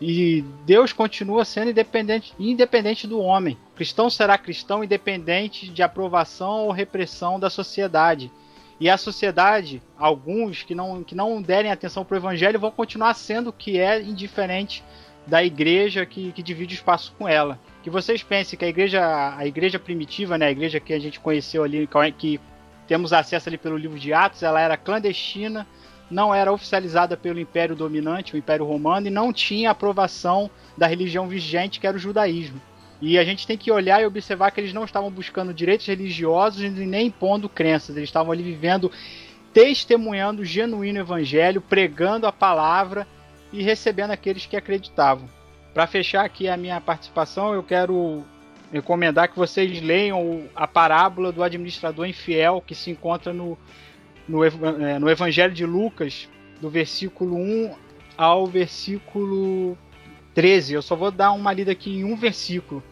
E 0.00 0.42
Deus 0.64 0.92
continua 0.92 1.44
sendo 1.44 1.70
independente, 1.70 2.34
independente 2.38 3.06
do 3.06 3.20
homem. 3.20 3.58
O 3.72 3.76
cristão 3.76 4.08
será 4.08 4.38
cristão 4.38 4.82
independente 4.82 5.68
de 5.68 5.82
aprovação 5.82 6.64
ou 6.64 6.72
repressão 6.72 7.38
da 7.38 7.50
sociedade. 7.50 8.32
E 8.80 8.90
a 8.90 8.96
sociedade, 8.96 9.80
alguns 9.96 10.64
que 10.64 10.74
não, 10.74 11.04
que 11.04 11.14
não 11.14 11.40
derem 11.40 11.70
atenção 11.70 12.04
para 12.04 12.14
o 12.14 12.18
evangelho, 12.18 12.58
vão 12.58 12.70
continuar 12.70 13.14
sendo 13.14 13.50
o 13.50 13.52
que 13.52 13.78
é 13.78 14.02
indiferente 14.02 14.82
da 15.26 15.42
igreja 15.42 16.04
que, 16.04 16.32
que 16.32 16.42
divide 16.42 16.74
o 16.74 16.76
espaço 16.76 17.14
com 17.18 17.28
ela. 17.28 17.58
Que 17.82 17.90
vocês 17.90 18.22
pensem 18.22 18.58
que 18.58 18.64
a 18.64 18.68
igreja, 18.68 19.36
a 19.36 19.46
igreja 19.46 19.78
primitiva, 19.78 20.36
né, 20.36 20.46
a 20.46 20.50
igreja 20.50 20.80
que 20.80 20.92
a 20.92 20.98
gente 20.98 21.20
conheceu 21.20 21.64
ali, 21.64 21.88
que 22.16 22.40
temos 22.86 23.12
acesso 23.12 23.48
ali 23.48 23.58
pelo 23.58 23.76
livro 23.76 23.98
de 23.98 24.12
Atos, 24.12 24.42
ela 24.42 24.60
era 24.60 24.76
clandestina, 24.76 25.66
não 26.10 26.34
era 26.34 26.52
oficializada 26.52 27.16
pelo 27.16 27.40
Império 27.40 27.74
dominante, 27.74 28.34
o 28.34 28.38
Império 28.38 28.66
Romano, 28.66 29.06
e 29.06 29.10
não 29.10 29.32
tinha 29.32 29.70
aprovação 29.70 30.50
da 30.76 30.86
religião 30.86 31.26
vigente, 31.26 31.80
que 31.80 31.86
era 31.86 31.96
o 31.96 32.00
judaísmo. 32.00 32.60
E 33.00 33.18
a 33.18 33.24
gente 33.24 33.46
tem 33.46 33.56
que 33.56 33.72
olhar 33.72 34.00
e 34.00 34.06
observar 34.06 34.50
que 34.50 34.60
eles 34.60 34.72
não 34.72 34.84
estavam 34.84 35.10
buscando 35.10 35.54
direitos 35.54 35.86
religiosos 35.86 36.62
e 36.62 36.68
nem 36.68 37.06
impondo 37.06 37.48
crenças, 37.48 37.96
eles 37.96 38.08
estavam 38.08 38.30
ali 38.30 38.42
vivendo, 38.42 38.92
testemunhando 39.52 40.42
o 40.42 40.44
genuíno 40.44 41.00
evangelho, 41.00 41.60
pregando 41.60 42.26
a 42.26 42.32
palavra 42.32 43.06
e 43.52 43.62
recebendo 43.62 44.10
aqueles 44.10 44.46
que 44.46 44.56
acreditavam. 44.56 45.28
Para 45.74 45.86
fechar 45.86 46.24
aqui 46.24 46.48
a 46.48 46.56
minha 46.56 46.80
participação, 46.80 47.54
eu 47.54 47.62
quero 47.62 48.24
recomendar 48.72 49.28
que 49.28 49.36
vocês 49.36 49.80
leiam 49.80 50.48
a 50.54 50.66
parábola 50.66 51.30
do 51.30 51.42
administrador 51.42 52.06
infiel 52.06 52.62
que 52.66 52.74
se 52.74 52.90
encontra 52.90 53.32
no, 53.32 53.58
no, 54.26 54.44
é, 54.44 54.98
no 54.98 55.10
Evangelho 55.10 55.52
de 55.52 55.66
Lucas, 55.66 56.28
do 56.60 56.70
versículo 56.70 57.36
1 57.36 57.74
ao 58.16 58.46
versículo 58.46 59.76
13. 60.34 60.74
Eu 60.74 60.82
só 60.82 60.96
vou 60.96 61.10
dar 61.10 61.32
uma 61.32 61.52
lida 61.52 61.72
aqui 61.72 61.98
em 61.98 62.04
um 62.04 62.16
versículo. 62.16 62.82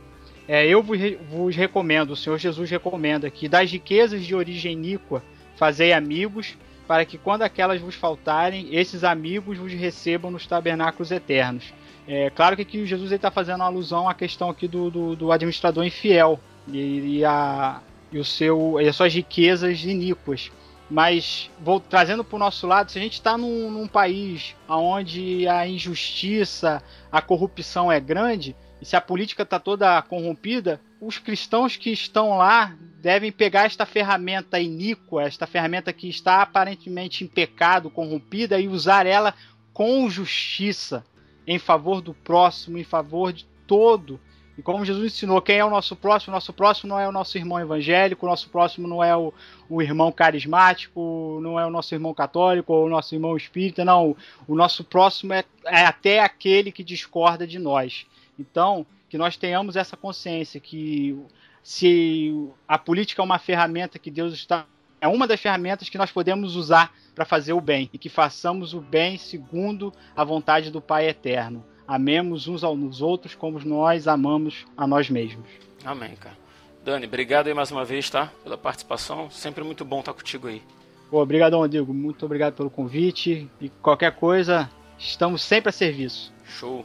É, 0.47 0.66
eu 0.66 0.82
vos, 0.82 0.99
vos 1.31 1.57
recomendo, 1.57 2.11
o 2.11 2.16
Senhor 2.16 2.39
Jesus 2.39 2.69
recomenda 2.70 3.31
que 3.31 3.49
das 3.49 3.70
riquezas 3.70 4.24
de 4.24 4.35
origem 4.35 4.73
iníqua 4.73 5.23
fazei 5.57 5.93
amigos, 5.93 6.57
para 6.90 7.04
que 7.04 7.16
quando 7.16 7.42
aquelas 7.42 7.80
vos 7.80 7.94
faltarem, 7.94 8.74
esses 8.74 9.04
amigos 9.04 9.56
vos 9.56 9.72
recebam 9.72 10.28
nos 10.28 10.44
tabernáculos 10.44 11.12
eternos. 11.12 11.72
É 12.04 12.30
claro 12.30 12.56
que 12.56 12.62
aqui 12.62 12.84
Jesus 12.84 13.12
está 13.12 13.30
fazendo 13.30 13.62
alusão 13.62 14.08
à 14.08 14.12
questão 14.12 14.50
aqui 14.50 14.66
do, 14.66 14.90
do, 14.90 15.14
do 15.14 15.30
administrador 15.30 15.84
infiel 15.84 16.40
e, 16.66 17.18
e, 17.18 17.24
a, 17.24 17.80
e, 18.10 18.18
o 18.18 18.24
seu, 18.24 18.80
e 18.80 18.88
as 18.88 18.96
suas 18.96 19.14
riquezas 19.14 19.84
iníquas. 19.84 20.50
Mas 20.90 21.48
vou 21.60 21.78
trazendo 21.78 22.24
para 22.24 22.34
o 22.34 22.40
nosso 22.40 22.66
lado, 22.66 22.90
se 22.90 22.98
a 22.98 23.02
gente 23.02 23.12
está 23.12 23.38
num, 23.38 23.70
num, 23.70 23.86
país 23.86 24.56
onde 24.68 25.46
a 25.46 25.68
injustiça, 25.68 26.82
a 27.12 27.22
corrupção 27.22 27.92
é 27.92 28.00
grande, 28.00 28.56
e 28.82 28.84
se 28.84 28.96
a 28.96 29.00
política 29.00 29.44
está 29.44 29.60
toda 29.60 30.02
corrompida, 30.02 30.80
os 31.01 31.18
cristãos 31.18 31.77
que 31.77 31.90
estão 31.90 32.36
lá 32.36 32.77
devem 33.01 33.32
pegar 33.32 33.64
esta 33.64 33.86
ferramenta 33.86 34.60
iníqua, 34.60 35.22
esta 35.22 35.47
ferramenta 35.47 35.93
que 35.93 36.09
está 36.09 36.43
aparentemente 36.43 37.24
em 37.24 37.27
pecado, 37.27 37.90
corrompida, 37.90 38.60
e 38.60 38.68
usar 38.68 39.06
ela 39.06 39.35
com 39.72 40.09
justiça, 40.10 41.05
em 41.47 41.59
favor 41.59 42.02
do 42.02 42.12
próximo, 42.12 42.77
em 42.77 42.85
favor 42.85 43.32
de 43.32 43.47
todo. 43.66 44.20
E 44.59 44.62
como 44.62 44.85
Jesus 44.85 45.14
ensinou, 45.14 45.40
quem 45.40 45.56
é 45.56 45.64
o 45.64 45.70
nosso 45.70 45.97
próximo? 45.97 46.32
O 46.32 46.36
nosso 46.36 46.52
próximo 46.52 46.90
não 46.90 47.01
é 47.01 47.09
o 47.09 47.12
nosso 47.12 47.39
irmão 47.39 47.59
evangélico, 47.59 48.27
o 48.27 48.28
nosso 48.28 48.51
próximo 48.51 48.86
não 48.86 49.02
é 49.02 49.16
o, 49.16 49.32
o 49.70 49.81
irmão 49.81 50.12
carismático, 50.12 51.40
não 51.43 51.59
é 51.59 51.64
o 51.64 51.70
nosso 51.70 51.94
irmão 51.94 52.12
católico 52.12 52.74
ou 52.74 52.85
o 52.85 52.90
nosso 52.90 53.14
irmão 53.14 53.35
espírita, 53.35 53.86
não. 53.86 54.14
O 54.47 54.55
nosso 54.55 54.85
próximo 54.85 55.32
é, 55.32 55.44
é 55.64 55.86
até 55.86 56.20
aquele 56.20 56.70
que 56.70 56.85
discorda 56.85 57.47
de 57.47 57.59
nós. 57.59 58.05
Então, 58.39 58.85
que 59.11 59.19
nós 59.19 59.37
tenhamos 59.37 59.74
essa 59.74 59.97
consciência 59.97 60.61
que 60.61 61.19
se 61.62 62.32
a 62.66 62.78
política 62.78 63.20
é 63.20 63.24
uma 63.24 63.39
ferramenta 63.39 63.99
que 63.99 64.11
Deus 64.11 64.32
está 64.32 64.65
é 65.01 65.09
uma 65.09 65.27
das 65.27 65.41
ferramentas 65.41 65.89
que 65.89 65.99
nós 65.99 66.12
podemos 66.12 66.55
usar 66.57 66.95
para 67.15 67.24
fazer 67.24 67.55
o 67.55 67.61
bem 67.61 67.89
e 67.93 67.99
que 67.99 68.09
façamos 68.11 68.74
o 68.74 68.81
bem 68.81 69.16
segundo 69.16 69.93
a 70.15 70.23
vontade 70.23 70.70
do 70.70 70.81
Pai 70.81 71.09
eterno. 71.09 71.65
Amemos 71.89 72.47
uns 72.47 72.62
aos 72.62 73.01
outros 73.01 73.35
como 73.35 73.59
nós 73.61 74.07
amamos 74.07 74.66
a 74.77 74.87
nós 74.87 75.09
mesmos. 75.09 75.49
Amém, 75.85 76.15
cara. 76.16 76.37
Dani, 76.85 77.07
obrigado 77.07 77.47
aí 77.47 77.55
mais 77.55 77.70
uma 77.73 77.85
vez, 77.85 78.11
tá? 78.11 78.31
Pela 78.45 78.59
participação. 78.59 79.31
Sempre 79.31 79.65
muito 79.65 79.87
bom 79.87 80.01
estar 80.01 80.12
contigo 80.12 80.49
aí. 80.49 80.62
obrigado, 81.11 81.57
Rodrigo. 81.57 81.95
Muito 81.95 82.27
obrigado 82.27 82.55
pelo 82.55 82.70
convite. 82.70 83.51
E 83.59 83.70
qualquer 83.70 84.15
coisa, 84.15 84.70
estamos 84.99 85.43
sempre 85.43 85.70
a 85.70 85.73
serviço. 85.73 86.31
Show. 86.45 86.85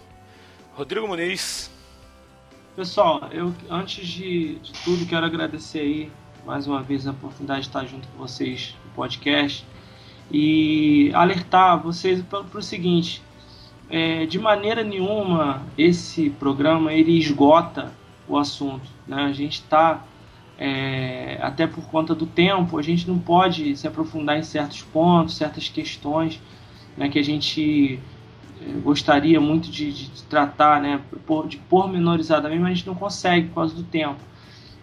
Rodrigo 0.74 1.06
Muniz. 1.06 1.75
Pessoal, 2.76 3.30
eu 3.32 3.56
antes 3.70 4.06
de, 4.06 4.56
de 4.56 4.74
tudo 4.84 5.06
quero 5.06 5.26
agradecer 5.26 5.80
aí 5.80 6.12
mais 6.46 6.68
uma 6.68 6.84
vez 6.84 7.08
a 7.08 7.12
oportunidade 7.12 7.62
de 7.62 7.68
estar 7.68 7.86
junto 7.86 8.06
com 8.10 8.18
vocês 8.18 8.76
no 8.84 8.92
podcast 8.92 9.66
e 10.30 11.10
alertar 11.14 11.82
vocês 11.82 12.22
para 12.22 12.42
o 12.42 12.62
seguinte: 12.62 13.22
é, 13.90 14.26
de 14.26 14.38
maneira 14.38 14.84
nenhuma 14.84 15.66
esse 15.78 16.30
programa 16.32 16.92
ele 16.92 17.18
esgota 17.18 17.94
o 18.28 18.38
assunto. 18.38 18.90
Né? 19.08 19.24
A 19.24 19.32
gente 19.32 19.62
está, 19.62 20.04
é, 20.60 21.40
até 21.42 21.66
por 21.66 21.86
conta 21.86 22.14
do 22.14 22.26
tempo, 22.26 22.78
a 22.78 22.82
gente 22.82 23.08
não 23.08 23.18
pode 23.18 23.78
se 23.78 23.88
aprofundar 23.88 24.38
em 24.38 24.44
certos 24.44 24.82
pontos, 24.82 25.38
certas 25.38 25.70
questões 25.70 26.42
né, 26.98 27.08
que 27.08 27.20
a 27.20 27.24
gente 27.24 28.02
gostaria 28.84 29.40
muito 29.40 29.69
de, 29.69 29.91
de 29.91 30.23
tratar, 30.23 30.82
né, 30.82 31.02
de 31.48 31.57
pormenorizadamente, 31.57 32.61
mas 32.61 32.72
a 32.72 32.76
gente 32.76 32.88
não 32.88 32.95
consegue 32.95 33.48
por 33.49 33.56
causa 33.56 33.76
do 33.76 33.84
tempo. 33.84 34.19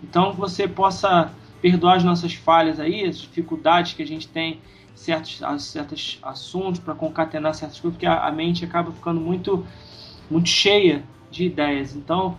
Então, 0.02 0.32
que 0.32 0.40
você 0.40 0.66
possa 0.66 1.32
perdoar 1.60 1.96
as 1.96 2.04
nossas 2.04 2.34
falhas 2.34 2.80
aí, 2.80 3.04
as 3.04 3.18
dificuldades 3.18 3.94
que 3.94 4.02
a 4.02 4.06
gente 4.06 4.26
tem 4.28 4.60
certos, 4.94 5.40
certos 5.58 6.18
assuntos 6.22 6.80
para 6.80 6.94
concatenar 6.94 7.54
certas 7.54 7.80
coisas, 7.80 7.96
porque 7.96 8.06
a, 8.06 8.26
a, 8.26 8.32
mente 8.32 8.64
acaba 8.64 8.90
ficando 8.92 9.20
muito, 9.20 9.64
muito 10.30 10.48
cheia 10.48 11.04
de 11.30 11.44
ideias. 11.44 11.94
Então, 11.94 12.36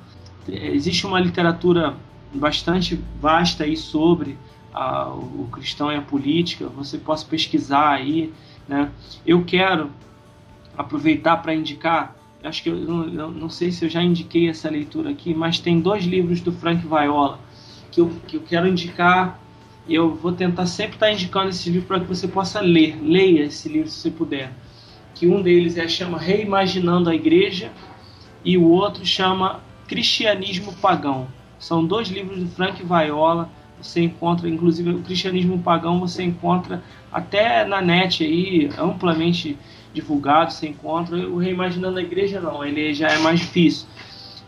existe 0.47 1.05
uma 1.05 1.19
literatura 1.19 1.95
bastante 2.33 2.99
vasta 3.19 3.63
aí 3.63 3.77
sobre 3.77 4.37
a, 4.73 5.07
o 5.09 5.47
cristão 5.51 5.91
e 5.91 5.95
a 5.95 6.01
política, 6.01 6.67
você 6.67 6.97
possa 6.97 7.25
pesquisar 7.25 7.91
aí. 7.91 8.33
Né? 8.67 8.91
Eu 9.25 9.43
quero 9.43 9.89
aproveitar 10.77 11.37
para 11.37 11.53
indicar, 11.53 12.15
acho 12.43 12.63
que 12.63 12.69
eu 12.69 12.75
não, 12.75 13.31
não 13.31 13.49
sei 13.49 13.71
se 13.71 13.85
eu 13.85 13.89
já 13.89 14.01
indiquei 14.01 14.49
essa 14.49 14.69
leitura 14.69 15.09
aqui, 15.09 15.33
mas 15.33 15.59
tem 15.59 15.79
dois 15.79 16.03
livros 16.03 16.41
do 16.41 16.51
Frank 16.51 16.85
Viola 16.85 17.39
que 17.93 18.01
eu, 18.01 18.11
que 18.27 18.37
eu 18.37 18.41
quero 18.41 18.67
indicar. 18.67 19.39
Eu 19.87 20.15
vou 20.15 20.31
tentar 20.31 20.65
sempre 20.65 20.95
estar 20.95 21.11
indicando 21.11 21.49
esse 21.49 21.69
livro 21.69 21.87
para 21.87 21.99
que 21.99 22.07
você 22.07 22.27
possa 22.27 22.59
ler. 22.59 22.97
Leia 23.01 23.43
esse 23.43 23.69
livro 23.69 23.89
se 23.89 23.99
você 23.99 24.11
puder. 24.11 24.51
Que 25.13 25.27
um 25.27 25.41
deles 25.41 25.77
é 25.77 25.87
chama 25.87 26.17
Reimaginando 26.17 27.09
a 27.09 27.15
Igreja 27.15 27.71
e 28.43 28.57
o 28.57 28.67
outro 28.67 29.05
chama 29.05 29.59
Cristianismo 29.87 30.73
Pagão. 30.73 31.27
São 31.59 31.85
dois 31.85 32.07
livros 32.07 32.39
do 32.39 32.47
Frank 32.47 32.83
Viola. 32.83 33.49
Você 33.81 34.01
encontra, 34.01 34.49
inclusive, 34.49 34.89
o 34.91 35.01
Cristianismo 35.01 35.59
Pagão 35.59 35.99
você 35.99 36.23
encontra 36.23 36.81
até 37.11 37.65
na 37.65 37.81
net 37.81 38.23
aí, 38.23 38.69
amplamente 38.77 39.57
divulgado, 39.93 40.51
você 40.51 40.67
encontra. 40.67 41.15
O 41.17 41.37
Reimaginando 41.37 41.99
a 41.99 42.01
Igreja 42.01 42.39
não, 42.39 42.63
ele 42.63 42.93
já 42.93 43.09
é 43.09 43.17
mais 43.19 43.39
difícil. 43.39 43.87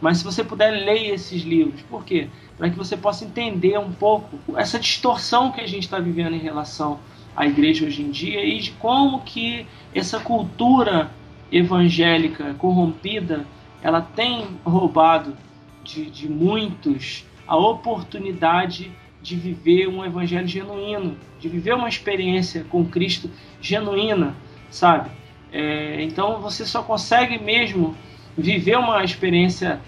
Mas 0.01 0.17
se 0.17 0.23
você 0.23 0.43
puder, 0.43 0.71
leia 0.71 1.13
esses 1.13 1.43
livros. 1.43 1.81
Por 1.83 2.03
quê? 2.03 2.27
para 2.57 2.69
que 2.69 2.77
você 2.77 2.95
possa 2.95 3.25
entender 3.25 3.77
um 3.77 3.91
pouco 3.91 4.57
essa 4.57 4.79
distorção 4.79 5.51
que 5.51 5.61
a 5.61 5.67
gente 5.67 5.83
está 5.83 5.99
vivendo 5.99 6.35
em 6.35 6.39
relação 6.39 6.99
à 7.35 7.45
igreja 7.45 7.85
hoje 7.85 8.01
em 8.01 8.11
dia 8.11 8.43
e 8.45 8.59
de 8.59 8.71
como 8.71 9.21
que 9.21 9.67
essa 9.93 10.19
cultura 10.19 11.11
evangélica 11.51 12.53
corrompida 12.55 13.45
ela 13.81 14.01
tem 14.01 14.47
roubado 14.63 15.35
de, 15.83 16.09
de 16.09 16.29
muitos 16.29 17.25
a 17.45 17.55
oportunidade 17.55 18.91
de 19.21 19.35
viver 19.35 19.87
um 19.87 20.03
evangelho 20.05 20.47
genuíno, 20.47 21.17
de 21.39 21.49
viver 21.49 21.73
uma 21.73 21.89
experiência 21.89 22.63
com 22.69 22.85
Cristo 22.85 23.29
genuína, 23.59 24.35
sabe? 24.69 25.09
É, 25.57 26.03
então 26.03 26.41
você 26.41 26.65
só 26.65 26.83
consegue 26.83 27.39
mesmo 27.39 27.95
viver 28.37 28.77
uma 28.77 29.01
experiência 29.05 29.79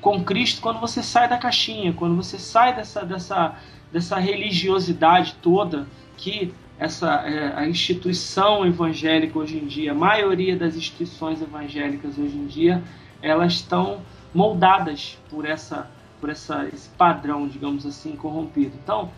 com 0.00 0.24
Cristo 0.24 0.62
quando 0.62 0.80
você 0.80 1.02
sai 1.02 1.28
da 1.28 1.36
caixinha, 1.36 1.92
quando 1.92 2.16
você 2.16 2.38
sai 2.38 2.74
dessa, 2.74 3.04
dessa, 3.04 3.54
dessa 3.92 4.18
religiosidade 4.18 5.36
toda 5.42 5.86
que 6.16 6.54
essa 6.78 7.26
é, 7.26 7.52
a 7.54 7.68
instituição 7.68 8.64
evangélica 8.64 9.38
hoje 9.38 9.58
em 9.58 9.66
dia, 9.66 9.92
a 9.92 9.94
maioria 9.94 10.56
das 10.56 10.76
instituições 10.76 11.42
evangélicas 11.42 12.16
hoje 12.16 12.34
em 12.34 12.46
dia, 12.46 12.82
elas 13.20 13.52
estão 13.52 14.00
moldadas 14.32 15.18
por 15.28 15.44
essa 15.44 15.90
por 16.22 16.30
essa 16.30 16.66
esse 16.72 16.88
padrão, 16.88 17.46
digamos 17.46 17.84
assim, 17.84 18.16
corrompido. 18.16 18.72
Então, 18.82 19.10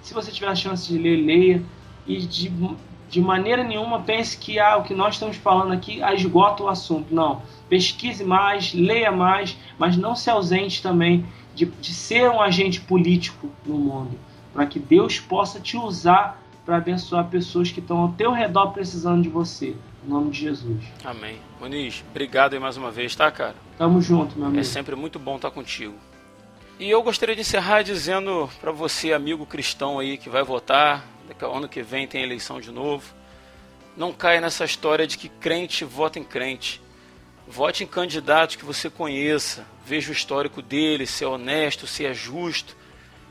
se 0.00 0.14
você 0.14 0.30
tiver 0.32 0.48
a 0.48 0.54
chance 0.54 0.88
de 0.88 0.96
ler, 0.96 1.16
leia 1.16 1.62
e 2.06 2.16
de, 2.16 2.50
de 3.14 3.20
maneira 3.20 3.62
nenhuma 3.62 4.00
pense 4.00 4.36
que 4.36 4.58
ah, 4.58 4.76
o 4.76 4.82
que 4.82 4.92
nós 4.92 5.14
estamos 5.14 5.36
falando 5.36 5.72
aqui 5.72 6.02
esgota 6.02 6.64
o 6.64 6.68
assunto. 6.68 7.14
Não 7.14 7.42
pesquise 7.68 8.24
mais, 8.24 8.74
leia 8.74 9.12
mais, 9.12 9.56
mas 9.78 9.96
não 9.96 10.16
se 10.16 10.28
ausente 10.28 10.82
também 10.82 11.24
de, 11.54 11.64
de 11.64 11.94
ser 11.94 12.28
um 12.28 12.40
agente 12.40 12.80
político 12.80 13.48
no 13.64 13.76
mundo, 13.78 14.18
para 14.52 14.66
que 14.66 14.80
Deus 14.80 15.20
possa 15.20 15.60
te 15.60 15.76
usar 15.76 16.42
para 16.66 16.78
abençoar 16.78 17.28
pessoas 17.28 17.70
que 17.70 17.78
estão 17.78 17.98
ao 17.98 18.08
teu 18.08 18.32
redor 18.32 18.72
precisando 18.72 19.22
de 19.22 19.28
você. 19.28 19.76
Em 20.04 20.08
nome 20.08 20.32
de 20.32 20.40
Jesus. 20.40 20.84
Amém. 21.04 21.38
Moniz, 21.60 22.04
obrigado 22.10 22.54
aí 22.54 22.58
mais 22.58 22.76
uma 22.76 22.90
vez, 22.90 23.14
tá, 23.14 23.30
cara? 23.30 23.54
Tamo 23.78 24.02
junto, 24.02 24.36
meu 24.36 24.48
amigo. 24.48 24.60
É 24.60 24.64
sempre 24.64 24.96
muito 24.96 25.20
bom 25.20 25.36
estar 25.36 25.52
contigo. 25.52 25.94
E 26.80 26.90
eu 26.90 27.00
gostaria 27.00 27.36
de 27.36 27.42
encerrar 27.42 27.82
dizendo 27.82 28.50
para 28.60 28.72
você, 28.72 29.12
amigo 29.12 29.46
cristão 29.46 30.00
aí 30.00 30.18
que 30.18 30.28
vai 30.28 30.42
votar, 30.42 31.04
daqui 31.28 31.44
ano 31.44 31.68
que 31.68 31.82
vem 31.82 32.06
tem 32.06 32.22
eleição 32.22 32.60
de 32.60 32.70
novo. 32.70 33.14
Não 33.96 34.12
caia 34.12 34.40
nessa 34.40 34.64
história 34.64 35.06
de 35.06 35.16
que 35.16 35.28
crente 35.28 35.84
vota 35.84 36.18
em 36.18 36.24
crente. 36.24 36.80
Vote 37.46 37.84
em 37.84 37.86
candidatos 37.86 38.56
que 38.56 38.64
você 38.64 38.88
conheça, 38.88 39.66
veja 39.84 40.10
o 40.10 40.12
histórico 40.12 40.62
dele, 40.62 41.06
se 41.06 41.24
é 41.24 41.28
honesto, 41.28 41.86
se 41.86 42.06
é 42.06 42.14
justo, 42.14 42.74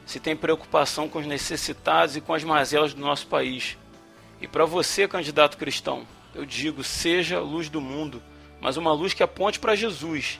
se 0.05 0.19
tem 0.19 0.35
preocupação 0.35 1.09
com 1.09 1.19
os 1.19 1.25
necessitados 1.25 2.15
e 2.15 2.21
com 2.21 2.33
as 2.33 2.43
mazelas 2.43 2.93
do 2.93 3.01
nosso 3.01 3.25
país. 3.27 3.77
E 4.39 4.47
para 4.47 4.65
você, 4.65 5.07
candidato 5.07 5.57
cristão, 5.57 6.05
eu 6.35 6.45
digo: 6.45 6.83
seja 6.83 7.39
luz 7.39 7.69
do 7.69 7.81
mundo, 7.81 8.21
mas 8.61 8.77
uma 8.77 8.93
luz 8.93 9.13
que 9.13 9.23
aponte 9.23 9.59
para 9.59 9.75
Jesus. 9.75 10.39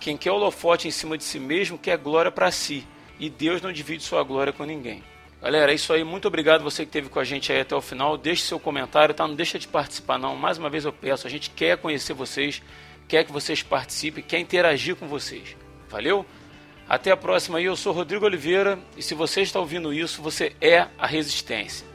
Quem 0.00 0.16
quer 0.16 0.30
holofote 0.30 0.88
em 0.88 0.90
cima 0.90 1.18
de 1.18 1.24
si 1.24 1.38
mesmo 1.38 1.76
quer 1.76 1.98
glória 1.98 2.30
para 2.30 2.50
si, 2.50 2.86
e 3.18 3.28
Deus 3.28 3.60
não 3.60 3.70
divide 3.70 4.02
sua 4.02 4.22
glória 4.22 4.52
com 4.52 4.64
ninguém. 4.64 5.04
Galera, 5.42 5.72
é 5.72 5.74
isso 5.74 5.92
aí. 5.92 6.04
Muito 6.04 6.28
obrigado 6.28 6.62
você 6.62 6.84
que 6.84 6.90
esteve 6.90 7.08
com 7.08 7.18
a 7.18 7.24
gente 7.24 7.50
aí 7.50 7.60
até 7.60 7.74
o 7.74 7.80
final. 7.80 8.18
Deixe 8.18 8.42
seu 8.42 8.60
comentário, 8.60 9.14
tá? 9.14 9.26
Não 9.26 9.34
deixa 9.34 9.58
de 9.58 9.66
participar 9.66 10.18
não. 10.18 10.36
Mais 10.36 10.58
uma 10.58 10.68
vez 10.68 10.84
eu 10.84 10.92
peço, 10.92 11.26
a 11.26 11.30
gente 11.30 11.48
quer 11.48 11.78
conhecer 11.78 12.12
vocês, 12.12 12.62
quer 13.08 13.24
que 13.24 13.32
vocês 13.32 13.62
participem, 13.62 14.22
quer 14.22 14.38
interagir 14.38 14.96
com 14.96 15.08
vocês. 15.08 15.56
Valeu? 15.88 16.26
Até 16.86 17.10
a 17.10 17.16
próxima 17.16 17.56
aí. 17.56 17.64
Eu 17.64 17.76
sou 17.76 17.92
Rodrigo 17.92 18.26
Oliveira 18.26 18.78
e 18.98 19.02
se 19.02 19.14
você 19.14 19.40
está 19.40 19.58
ouvindo 19.58 19.94
isso, 19.94 20.20
você 20.20 20.54
é 20.60 20.88
a 20.98 21.06
Resistência. 21.06 21.89